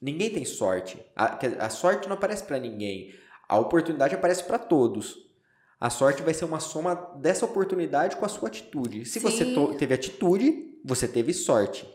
Ninguém 0.00 0.30
tem 0.30 0.44
sorte. 0.44 1.04
A, 1.16 1.38
a 1.66 1.70
sorte 1.70 2.08
não 2.08 2.14
aparece 2.14 2.44
para 2.44 2.58
ninguém. 2.58 3.14
A 3.48 3.58
oportunidade 3.58 4.14
aparece 4.14 4.44
para 4.44 4.58
todos. 4.58 5.16
A 5.80 5.90
sorte 5.90 6.22
vai 6.22 6.32
ser 6.32 6.44
uma 6.44 6.60
soma 6.60 6.94
dessa 7.16 7.44
oportunidade 7.44 8.16
com 8.16 8.24
a 8.24 8.28
sua 8.28 8.48
atitude. 8.48 9.04
Se 9.04 9.20
Sim. 9.20 9.20
você 9.20 9.76
teve 9.78 9.94
atitude, 9.94 10.78
você 10.84 11.06
teve 11.06 11.32
sorte. 11.32 11.86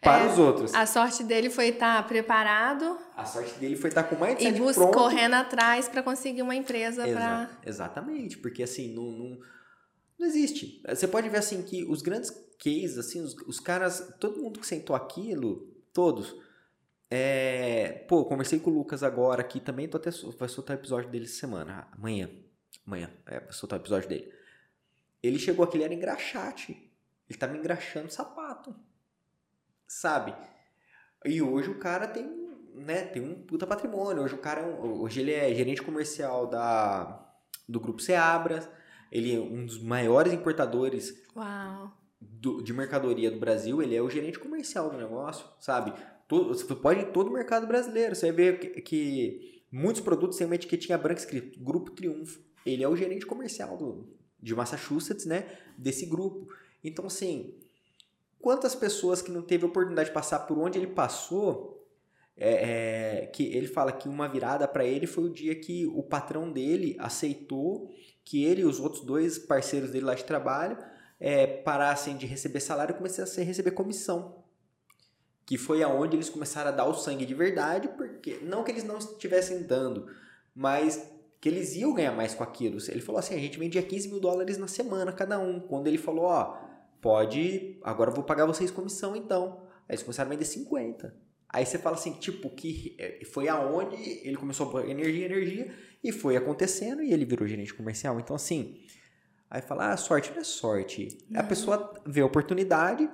Para 0.00 0.24
é, 0.24 0.30
os 0.30 0.38
outros. 0.38 0.74
A 0.74 0.86
sorte 0.86 1.24
dele 1.24 1.50
foi 1.50 1.68
estar 1.68 2.02
tá 2.02 2.08
preparado. 2.08 2.98
A 3.16 3.24
sorte 3.24 3.58
dele 3.58 3.76
foi 3.76 3.88
estar 3.88 4.04
tá 4.04 4.08
com 4.08 4.16
mais 4.16 4.40
E 4.40 4.52
pronto. 4.52 4.92
correndo 4.92 5.34
atrás 5.34 5.88
para 5.88 6.02
conseguir 6.02 6.42
uma 6.42 6.54
empresa 6.54 7.06
Exa 7.06 7.16
para. 7.16 7.50
Exatamente, 7.66 8.38
porque 8.38 8.62
assim, 8.62 8.94
não, 8.94 9.04
não, 9.04 9.38
não 10.18 10.26
existe. 10.26 10.82
Você 10.88 11.08
pode 11.08 11.28
ver 11.28 11.38
assim 11.38 11.62
que 11.62 11.84
os 11.84 12.00
grandes 12.00 12.30
cases, 12.58 12.98
assim, 12.98 13.20
os, 13.20 13.34
os 13.46 13.58
caras, 13.58 14.14
todo 14.20 14.40
mundo 14.40 14.60
que 14.60 14.66
sentou 14.66 14.94
aquilo, 14.94 15.68
todos, 15.92 16.34
é, 17.10 18.04
pô, 18.08 18.24
conversei 18.24 18.60
com 18.60 18.70
o 18.70 18.74
Lucas 18.74 19.02
agora 19.02 19.40
aqui 19.40 19.60
também, 19.60 19.88
tô 19.88 19.96
até 19.96 20.10
vai 20.38 20.48
soltar 20.48 20.76
o 20.76 20.80
episódio 20.80 21.10
dele 21.10 21.26
semana, 21.26 21.88
amanhã. 21.92 22.30
Amanhã, 22.86 23.10
é, 23.26 23.40
vai 23.40 23.52
soltar 23.52 23.78
o 23.78 23.82
episódio 23.82 24.08
dele. 24.08 24.32
Ele 25.22 25.38
chegou 25.38 25.64
aqui, 25.64 25.76
ele 25.76 25.84
era 25.84 25.94
engraxate. 25.94 26.90
Ele 27.28 27.38
tava 27.38 27.56
engraxando 27.56 28.10
sapato. 28.10 28.74
Sabe? 29.86 30.34
E 31.24 31.42
hoje 31.42 31.70
o 31.70 31.78
cara 31.78 32.06
tem, 32.06 32.24
né, 32.74 33.04
tem 33.04 33.22
um 33.22 33.42
puta 33.42 33.66
patrimônio. 33.66 34.22
Hoje 34.22 34.34
o 34.34 34.38
cara, 34.38 34.66
hoje 34.66 35.20
ele 35.20 35.32
é 35.32 35.54
gerente 35.54 35.82
comercial 35.82 36.46
da 36.46 37.24
do 37.68 37.80
grupo 37.80 38.00
Seabras. 38.00 38.68
Ele 39.10 39.34
é 39.34 39.38
um 39.38 39.66
dos 39.66 39.82
maiores 39.82 40.32
importadores 40.32 41.22
do, 42.20 42.62
de 42.62 42.72
mercadoria 42.72 43.30
do 43.30 43.38
Brasil. 43.38 43.82
Ele 43.82 43.96
é 43.96 44.02
o 44.02 44.10
gerente 44.10 44.38
comercial 44.38 44.90
do 44.90 44.96
negócio, 44.96 45.46
sabe? 45.58 45.92
Você 46.28 46.74
pode 46.74 47.00
ir 47.00 47.08
em 47.08 47.12
todo 47.12 47.28
o 47.28 47.32
mercado 47.32 47.66
brasileiro. 47.66 48.14
Você 48.14 48.30
ver 48.30 48.60
que, 48.60 48.82
que 48.82 49.62
muitos 49.72 50.02
produtos 50.02 50.36
têm 50.36 50.46
uma 50.46 50.56
etiquetinha 50.56 50.98
branca 50.98 51.20
escrito 51.20 51.58
Grupo 51.58 51.90
Triunfo. 51.92 52.40
Ele 52.66 52.84
é 52.84 52.88
o 52.88 52.96
gerente 52.96 53.24
comercial 53.24 53.76
do, 53.76 54.08
de 54.40 54.54
Massachusetts, 54.54 55.24
né? 55.24 55.46
Desse 55.76 56.04
grupo. 56.04 56.52
Então, 56.84 57.06
assim, 57.06 57.54
quantas 58.38 58.74
pessoas 58.74 59.22
que 59.22 59.30
não 59.30 59.42
teve 59.42 59.64
oportunidade 59.64 60.10
de 60.10 60.14
passar 60.14 60.40
por 60.40 60.58
onde 60.58 60.78
ele 60.78 60.88
passou, 60.88 61.86
é, 62.36 63.22
é, 63.22 63.26
que 63.26 63.44
ele 63.44 63.66
fala 63.66 63.90
que 63.90 64.08
uma 64.08 64.28
virada 64.28 64.68
para 64.68 64.84
ele 64.84 65.06
foi 65.06 65.24
o 65.24 65.32
dia 65.32 65.54
que 65.54 65.86
o 65.86 66.02
patrão 66.02 66.52
dele 66.52 66.94
aceitou 67.00 67.90
que 68.24 68.44
ele 68.44 68.60
e 68.60 68.64
os 68.64 68.78
outros 68.78 69.04
dois 69.04 69.38
parceiros 69.38 69.90
dele 69.90 70.04
lá 70.04 70.14
de 70.14 70.24
trabalho 70.24 70.78
é, 71.18 71.46
parassem 71.46 72.16
de 72.16 72.26
receber 72.26 72.60
salário 72.60 72.92
e 72.92 72.96
começassem 72.96 73.42
a 73.42 73.46
receber 73.46 73.72
comissão 73.72 74.44
que 75.48 75.56
foi 75.56 75.82
aonde 75.82 76.14
eles 76.14 76.28
começaram 76.28 76.68
a 76.68 76.72
dar 76.72 76.84
o 76.84 76.92
sangue 76.92 77.24
de 77.24 77.32
verdade, 77.32 77.88
porque 77.96 78.38
não 78.42 78.62
que 78.62 78.70
eles 78.70 78.84
não 78.84 78.98
estivessem 78.98 79.62
dando, 79.62 80.06
mas 80.54 81.10
que 81.40 81.48
eles 81.48 81.74
iam 81.74 81.94
ganhar 81.94 82.12
mais 82.12 82.34
com 82.34 82.44
aquilo. 82.44 82.76
Ele 82.86 83.00
falou 83.00 83.18
assim, 83.18 83.34
a 83.34 83.38
gente 83.38 83.58
vendia 83.58 83.82
15 83.82 84.08
mil 84.08 84.20
dólares 84.20 84.58
na 84.58 84.68
semana 84.68 85.10
cada 85.10 85.38
um. 85.38 85.58
Quando 85.58 85.86
ele 85.86 85.96
falou, 85.96 86.26
ó, 86.26 86.54
pode, 87.00 87.78
agora 87.82 88.10
eu 88.10 88.14
vou 88.14 88.24
pagar 88.24 88.44
vocês 88.44 88.70
comissão 88.70 89.16
então. 89.16 89.62
Aí 89.88 89.94
eles 89.94 90.02
começaram 90.02 90.28
a 90.28 90.34
vender 90.34 90.44
50. 90.44 91.16
Aí 91.48 91.64
você 91.64 91.78
fala 91.78 91.96
assim, 91.96 92.12
tipo, 92.12 92.50
que 92.50 92.94
é, 92.98 93.24
foi 93.24 93.48
aonde 93.48 93.96
ele 93.96 94.36
começou 94.36 94.66
a 94.68 94.70
pôr 94.70 94.86
energia, 94.86 95.24
energia, 95.24 95.74
e 96.04 96.12
foi 96.12 96.36
acontecendo 96.36 97.02
e 97.02 97.10
ele 97.10 97.24
virou 97.24 97.48
gerente 97.48 97.72
comercial. 97.72 98.20
Então, 98.20 98.36
assim, 98.36 98.82
aí 99.48 99.62
fala, 99.62 99.94
ah, 99.94 99.96
sorte 99.96 100.30
não 100.30 100.42
é 100.42 100.44
sorte. 100.44 101.16
Não. 101.30 101.40
A 101.40 101.44
pessoa 101.44 101.94
vê 102.04 102.20
a 102.20 102.26
oportunidade, 102.26 103.08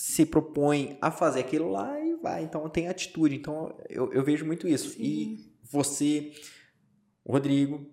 se 0.00 0.24
propõe 0.24 0.96
a 1.02 1.10
fazer 1.10 1.40
aquilo 1.40 1.70
lá 1.70 2.00
e 2.00 2.16
vai. 2.16 2.42
Então 2.42 2.66
tem 2.70 2.88
atitude. 2.88 3.36
Então 3.36 3.76
eu, 3.86 4.10
eu 4.14 4.24
vejo 4.24 4.46
muito 4.46 4.66
isso. 4.66 4.94
Sim. 4.94 5.02
E 5.02 5.54
você, 5.62 6.32
o 7.22 7.32
Rodrigo, 7.32 7.86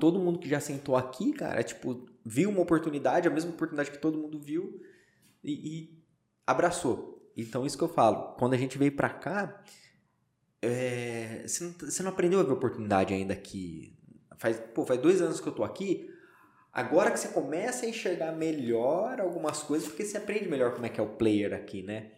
todo 0.00 0.18
mundo 0.18 0.38
que 0.38 0.48
já 0.48 0.58
sentou 0.58 0.96
aqui, 0.96 1.34
cara, 1.34 1.62
tipo, 1.62 2.08
viu 2.24 2.48
uma 2.48 2.62
oportunidade, 2.62 3.28
a 3.28 3.30
mesma 3.30 3.50
oportunidade 3.50 3.90
que 3.90 3.98
todo 3.98 4.16
mundo 4.16 4.40
viu 4.40 4.80
e, 5.44 5.52
e 5.52 6.02
abraçou. 6.46 7.30
Então 7.36 7.66
isso 7.66 7.76
que 7.76 7.84
eu 7.84 7.90
falo. 7.90 8.34
Quando 8.38 8.54
a 8.54 8.58
gente 8.58 8.78
veio 8.78 8.92
pra 8.92 9.10
cá, 9.10 9.62
é, 10.62 11.42
você, 11.46 11.62
não, 11.62 11.72
você 11.72 12.02
não 12.02 12.10
aprendeu 12.10 12.40
a 12.40 12.42
ver 12.42 12.52
oportunidade 12.52 13.12
ainda 13.12 13.34
aqui. 13.34 13.94
Faz, 14.38 14.58
pô, 14.74 14.82
faz 14.86 14.98
dois 14.98 15.20
anos 15.20 15.42
que 15.42 15.46
eu 15.46 15.54
tô 15.54 15.62
aqui 15.62 16.08
Agora 16.78 17.10
que 17.10 17.18
você 17.18 17.26
começa 17.26 17.84
a 17.84 17.88
enxergar 17.88 18.30
melhor 18.30 19.20
algumas 19.20 19.64
coisas, 19.64 19.88
porque 19.88 20.04
você 20.04 20.16
aprende 20.16 20.48
melhor 20.48 20.72
como 20.72 20.86
é 20.86 20.88
que 20.88 21.00
é 21.00 21.02
o 21.02 21.08
player 21.08 21.52
aqui, 21.52 21.82
né? 21.82 22.12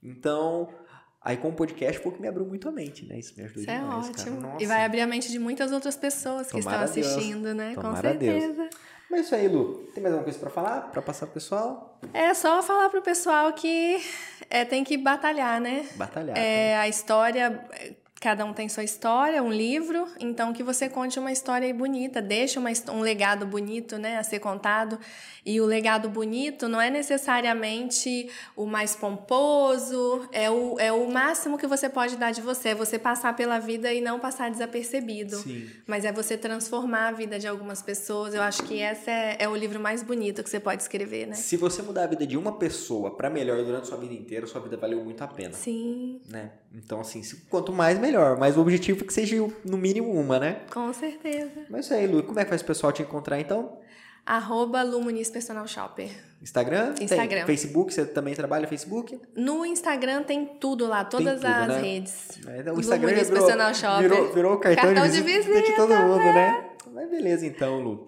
Então, 0.00 0.72
aí 1.20 1.36
com 1.36 1.48
o 1.48 1.52
podcast 1.52 2.00
foi 2.00 2.12
que 2.12 2.20
me 2.20 2.28
abriu 2.28 2.46
muito 2.46 2.68
a 2.68 2.70
mente, 2.70 3.04
né? 3.04 3.18
Isso 3.18 3.34
me 3.36 3.42
ajudou 3.42 3.62
Isso 3.62 3.70
é 3.72 3.78
demais, 3.80 4.06
é 4.06 4.10
ótimo. 4.10 4.56
E 4.60 4.64
vai 4.64 4.84
abrir 4.84 5.00
a 5.00 5.08
mente 5.08 5.28
de 5.28 5.40
muitas 5.40 5.72
outras 5.72 5.96
pessoas 5.96 6.48
que 6.48 6.56
estão 6.60 6.80
assistindo, 6.80 7.52
né? 7.52 7.74
Tomara 7.74 7.96
com 7.96 8.00
certeza. 8.00 8.54
Deus. 8.54 8.70
Mas 9.10 9.18
é 9.18 9.22
isso 9.24 9.34
aí, 9.34 9.48
Lu. 9.48 9.88
Tem 9.92 10.00
mais 10.00 10.14
alguma 10.14 10.22
coisa 10.22 10.38
para 10.38 10.50
falar, 10.50 10.80
para 10.92 11.02
passar 11.02 11.26
pro 11.26 11.34
pessoal? 11.34 11.98
É 12.14 12.32
só 12.32 12.62
falar 12.62 12.88
pro 12.90 13.02
pessoal 13.02 13.52
que 13.54 14.00
é, 14.48 14.64
tem 14.64 14.84
que 14.84 14.96
batalhar, 14.96 15.60
né? 15.60 15.84
Batalhar. 15.96 16.38
É, 16.38 16.76
tá. 16.76 16.80
A 16.82 16.88
história 16.88 17.68
Cada 18.18 18.46
um 18.46 18.54
tem 18.54 18.66
sua 18.66 18.82
história, 18.82 19.42
um 19.42 19.52
livro, 19.52 20.08
então 20.18 20.50
que 20.52 20.62
você 20.62 20.88
conte 20.88 21.18
uma 21.18 21.30
história 21.30 21.72
bonita, 21.74 22.22
deixe 22.22 22.58
uma, 22.58 22.70
um 22.90 23.00
legado 23.00 23.44
bonito 23.44 23.98
né, 23.98 24.16
a 24.16 24.22
ser 24.22 24.38
contado. 24.38 24.98
E 25.44 25.60
o 25.60 25.66
legado 25.66 26.08
bonito 26.08 26.66
não 26.66 26.80
é 26.80 26.88
necessariamente 26.88 28.28
o 28.56 28.64
mais 28.64 28.96
pomposo, 28.96 30.26
é 30.32 30.50
o, 30.50 30.80
é 30.80 30.90
o 30.90 31.08
máximo 31.10 31.58
que 31.58 31.66
você 31.66 31.90
pode 31.90 32.16
dar 32.16 32.32
de 32.32 32.40
você, 32.40 32.70
é 32.70 32.74
você 32.74 32.98
passar 32.98 33.36
pela 33.36 33.58
vida 33.58 33.92
e 33.92 34.00
não 34.00 34.18
passar 34.18 34.50
desapercebido. 34.50 35.36
Sim. 35.36 35.68
Mas 35.86 36.06
é 36.06 36.10
você 36.10 36.38
transformar 36.38 37.08
a 37.08 37.12
vida 37.12 37.38
de 37.38 37.46
algumas 37.46 37.82
pessoas. 37.82 38.34
Eu 38.34 38.42
acho 38.42 38.62
que 38.62 38.80
esse 38.80 39.10
é, 39.10 39.36
é 39.38 39.48
o 39.48 39.54
livro 39.54 39.78
mais 39.78 40.02
bonito 40.02 40.42
que 40.42 40.48
você 40.48 40.58
pode 40.58 40.80
escrever, 40.80 41.26
né? 41.26 41.34
Se 41.34 41.56
você 41.56 41.82
mudar 41.82 42.04
a 42.04 42.06
vida 42.06 42.26
de 42.26 42.36
uma 42.36 42.52
pessoa 42.52 43.14
para 43.14 43.28
melhor 43.28 43.62
durante 43.62 43.86
sua 43.86 43.98
vida 43.98 44.14
inteira, 44.14 44.46
sua 44.46 44.60
vida 44.62 44.76
valeu 44.78 45.04
muito 45.04 45.22
a 45.22 45.28
pena. 45.28 45.52
Sim. 45.52 46.20
Né? 46.28 46.50
Então, 46.76 47.00
assim, 47.00 47.22
quanto 47.48 47.72
mais, 47.72 47.98
melhor. 47.98 48.38
Mas 48.38 48.56
o 48.56 48.60
objetivo 48.60 49.02
é 49.02 49.06
que 49.06 49.12
seja 49.12 49.36
no 49.64 49.78
mínimo 49.78 50.12
uma, 50.12 50.38
né? 50.38 50.60
Com 50.70 50.92
certeza. 50.92 51.64
Mas 51.70 51.86
isso 51.86 51.94
aí, 51.94 52.06
Lu, 52.06 52.22
como 52.22 52.38
é 52.38 52.44
que 52.44 52.50
faz 52.50 52.60
o 52.60 52.64
pessoal 52.66 52.92
te 52.92 53.02
encontrar 53.02 53.40
então? 53.40 53.78
Arroba 54.26 54.82
Lu 54.82 55.00
Muniz 55.00 55.30
Personal 55.30 55.66
Shopper. 55.66 56.10
Instagram? 56.42 56.94
Instagram. 57.00 57.38
Tem 57.38 57.46
Facebook, 57.46 57.94
você 57.94 58.04
também 58.04 58.34
trabalha 58.34 58.62
no 58.62 58.68
Facebook? 58.68 59.18
No 59.34 59.64
Instagram 59.64 60.24
tem 60.24 60.44
tudo 60.44 60.86
lá, 60.86 61.04
todas 61.04 61.36
tudo, 61.36 61.46
as 61.46 61.68
né? 61.68 61.80
redes. 61.80 62.38
É, 62.46 62.72
o 62.72 62.80
Instagram 62.80 63.12
Muniz 63.12 63.28
virou, 63.28 63.44
Personal 63.46 63.74
Shopper. 63.74 64.10
virou, 64.10 64.32
virou 64.34 64.54
o 64.54 64.58
cartão, 64.58 64.84
Cartão 64.84 65.06
de, 65.06 65.12
de 65.12 65.22
visita, 65.22 65.54
visita, 65.54 65.70
de 65.70 65.76
todo 65.76 65.94
mundo, 65.94 66.24
né? 66.24 66.70
Mas 66.92 67.08
beleza 67.08 67.46
então, 67.46 67.80
Lu. 67.80 68.04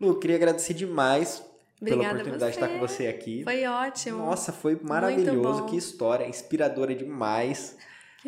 Lu, 0.00 0.18
queria 0.18 0.36
agradecer 0.36 0.72
demais 0.72 1.42
pela 1.80 1.96
Obrigada 1.96 2.06
a 2.06 2.12
oportunidade 2.12 2.52
de 2.52 2.58
estar 2.58 2.68
com 2.68 2.78
você. 2.78 3.08
aqui. 3.08 3.42
Foi 3.44 3.66
ótimo. 3.66 4.18
Nossa, 4.18 4.52
foi 4.52 4.78
maravilhoso, 4.82 5.66
que 5.66 5.76
história, 5.76 6.26
inspiradora 6.26 6.94
demais. 6.94 7.76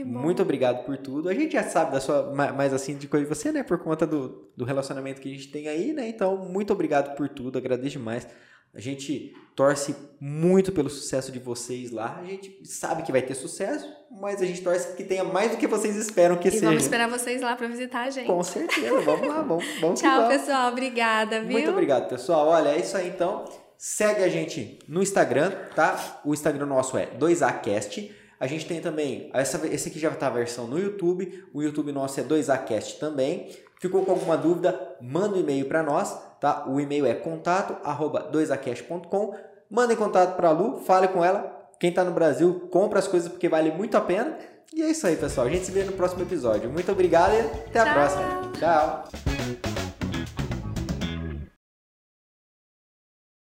Muito 0.04 0.42
obrigado 0.42 0.84
por 0.84 0.96
tudo. 0.96 1.28
A 1.28 1.34
gente 1.34 1.52
já 1.52 1.62
sabe 1.64 1.92
da 1.92 2.00
sua, 2.00 2.32
ma- 2.34 2.52
mais 2.52 2.72
assim, 2.74 2.96
de 2.96 3.06
coisa 3.08 3.24
de 3.26 3.34
você, 3.34 3.50
né? 3.52 3.62
Por 3.62 3.78
conta 3.78 4.06
do, 4.06 4.50
do 4.56 4.64
relacionamento 4.64 5.20
que 5.20 5.28
a 5.28 5.34
gente 5.34 5.48
tem 5.48 5.68
aí, 5.68 5.92
né? 5.92 6.08
Então, 6.08 6.36
muito 6.36 6.72
obrigado 6.72 7.14
por 7.16 7.28
tudo, 7.28 7.58
agradeço 7.58 7.98
demais. 7.98 8.26
A 8.74 8.80
gente 8.80 9.32
torce 9.56 9.96
muito 10.20 10.70
pelo 10.70 10.90
sucesso 10.90 11.32
de 11.32 11.38
vocês 11.38 11.90
lá. 11.90 12.18
A 12.20 12.24
gente 12.26 12.60
sabe 12.64 13.02
que 13.02 13.10
vai 13.10 13.22
ter 13.22 13.34
sucesso, 13.34 13.88
mas 14.10 14.42
a 14.42 14.44
gente 14.46 14.60
torce 14.60 14.94
que 14.94 15.02
tenha 15.04 15.24
mais 15.24 15.50
do 15.50 15.56
que 15.56 15.66
vocês 15.66 15.96
esperam 15.96 16.36
que 16.36 16.48
E 16.48 16.50
seja. 16.52 16.66
vamos 16.66 16.82
esperar 16.82 17.08
vocês 17.08 17.40
lá 17.40 17.56
pra 17.56 17.66
visitar 17.66 18.02
a 18.02 18.10
gente. 18.10 18.26
Com 18.26 18.42
certeza, 18.42 19.00
vamos 19.00 19.26
lá, 19.26 19.40
vamos, 19.42 19.64
vamos 19.80 19.98
Tchau, 20.00 20.28
pessoal. 20.28 20.70
Obrigada, 20.70 21.40
viu? 21.40 21.52
Muito 21.52 21.70
obrigado, 21.70 22.08
pessoal. 22.10 22.46
Olha, 22.48 22.68
é 22.68 22.78
isso 22.78 22.94
aí 22.96 23.08
então. 23.08 23.44
Segue 23.78 24.22
a 24.22 24.28
gente 24.28 24.78
no 24.86 25.02
Instagram, 25.02 25.50
tá? 25.74 26.20
O 26.24 26.34
Instagram 26.34 26.66
nosso 26.66 26.96
é 26.98 27.06
2acast. 27.18 28.10
A 28.40 28.46
gente 28.46 28.66
tem 28.66 28.80
também, 28.80 29.30
essa, 29.34 29.66
esse 29.66 29.88
aqui 29.88 29.98
já 29.98 30.10
tá 30.10 30.28
a 30.28 30.30
versão 30.30 30.66
no 30.66 30.78
YouTube. 30.78 31.44
O 31.52 31.62
YouTube 31.62 31.92
nosso 31.92 32.18
é 32.20 32.22
2acast 32.22 32.98
também. 32.98 33.50
Ficou 33.80 34.04
com 34.04 34.12
alguma 34.12 34.36
dúvida? 34.36 34.96
Manda 35.00 35.36
um 35.36 35.40
e-mail 35.40 35.66
para 35.66 35.82
nós, 35.82 36.16
tá? 36.40 36.64
O 36.68 36.80
e-mail 36.80 37.06
é 37.06 37.14
contato@2acast.com. 37.14 39.34
Manda 39.70 39.92
em 39.92 39.96
contato 39.96 40.36
para 40.36 40.48
a 40.48 40.52
Lu, 40.52 40.78
fale 40.78 41.08
com 41.08 41.22
ela. 41.24 41.56
Quem 41.78 41.92
tá 41.92 42.02
no 42.02 42.12
Brasil, 42.12 42.68
compra 42.70 42.98
as 42.98 43.06
coisas 43.06 43.30
porque 43.30 43.48
vale 43.48 43.70
muito 43.70 43.96
a 43.96 44.00
pena. 44.00 44.36
E 44.74 44.82
é 44.82 44.90
isso 44.90 45.06
aí, 45.06 45.14
pessoal. 45.16 45.46
A 45.46 45.50
gente 45.50 45.66
se 45.66 45.72
vê 45.72 45.84
no 45.84 45.92
próximo 45.92 46.22
episódio. 46.22 46.70
Muito 46.70 46.90
obrigado 46.90 47.34
e 47.34 47.40
até 47.40 47.80
a 47.80 47.84
Tchau. 47.84 47.94
próxima. 47.94 48.52
Tchau. 48.58 49.04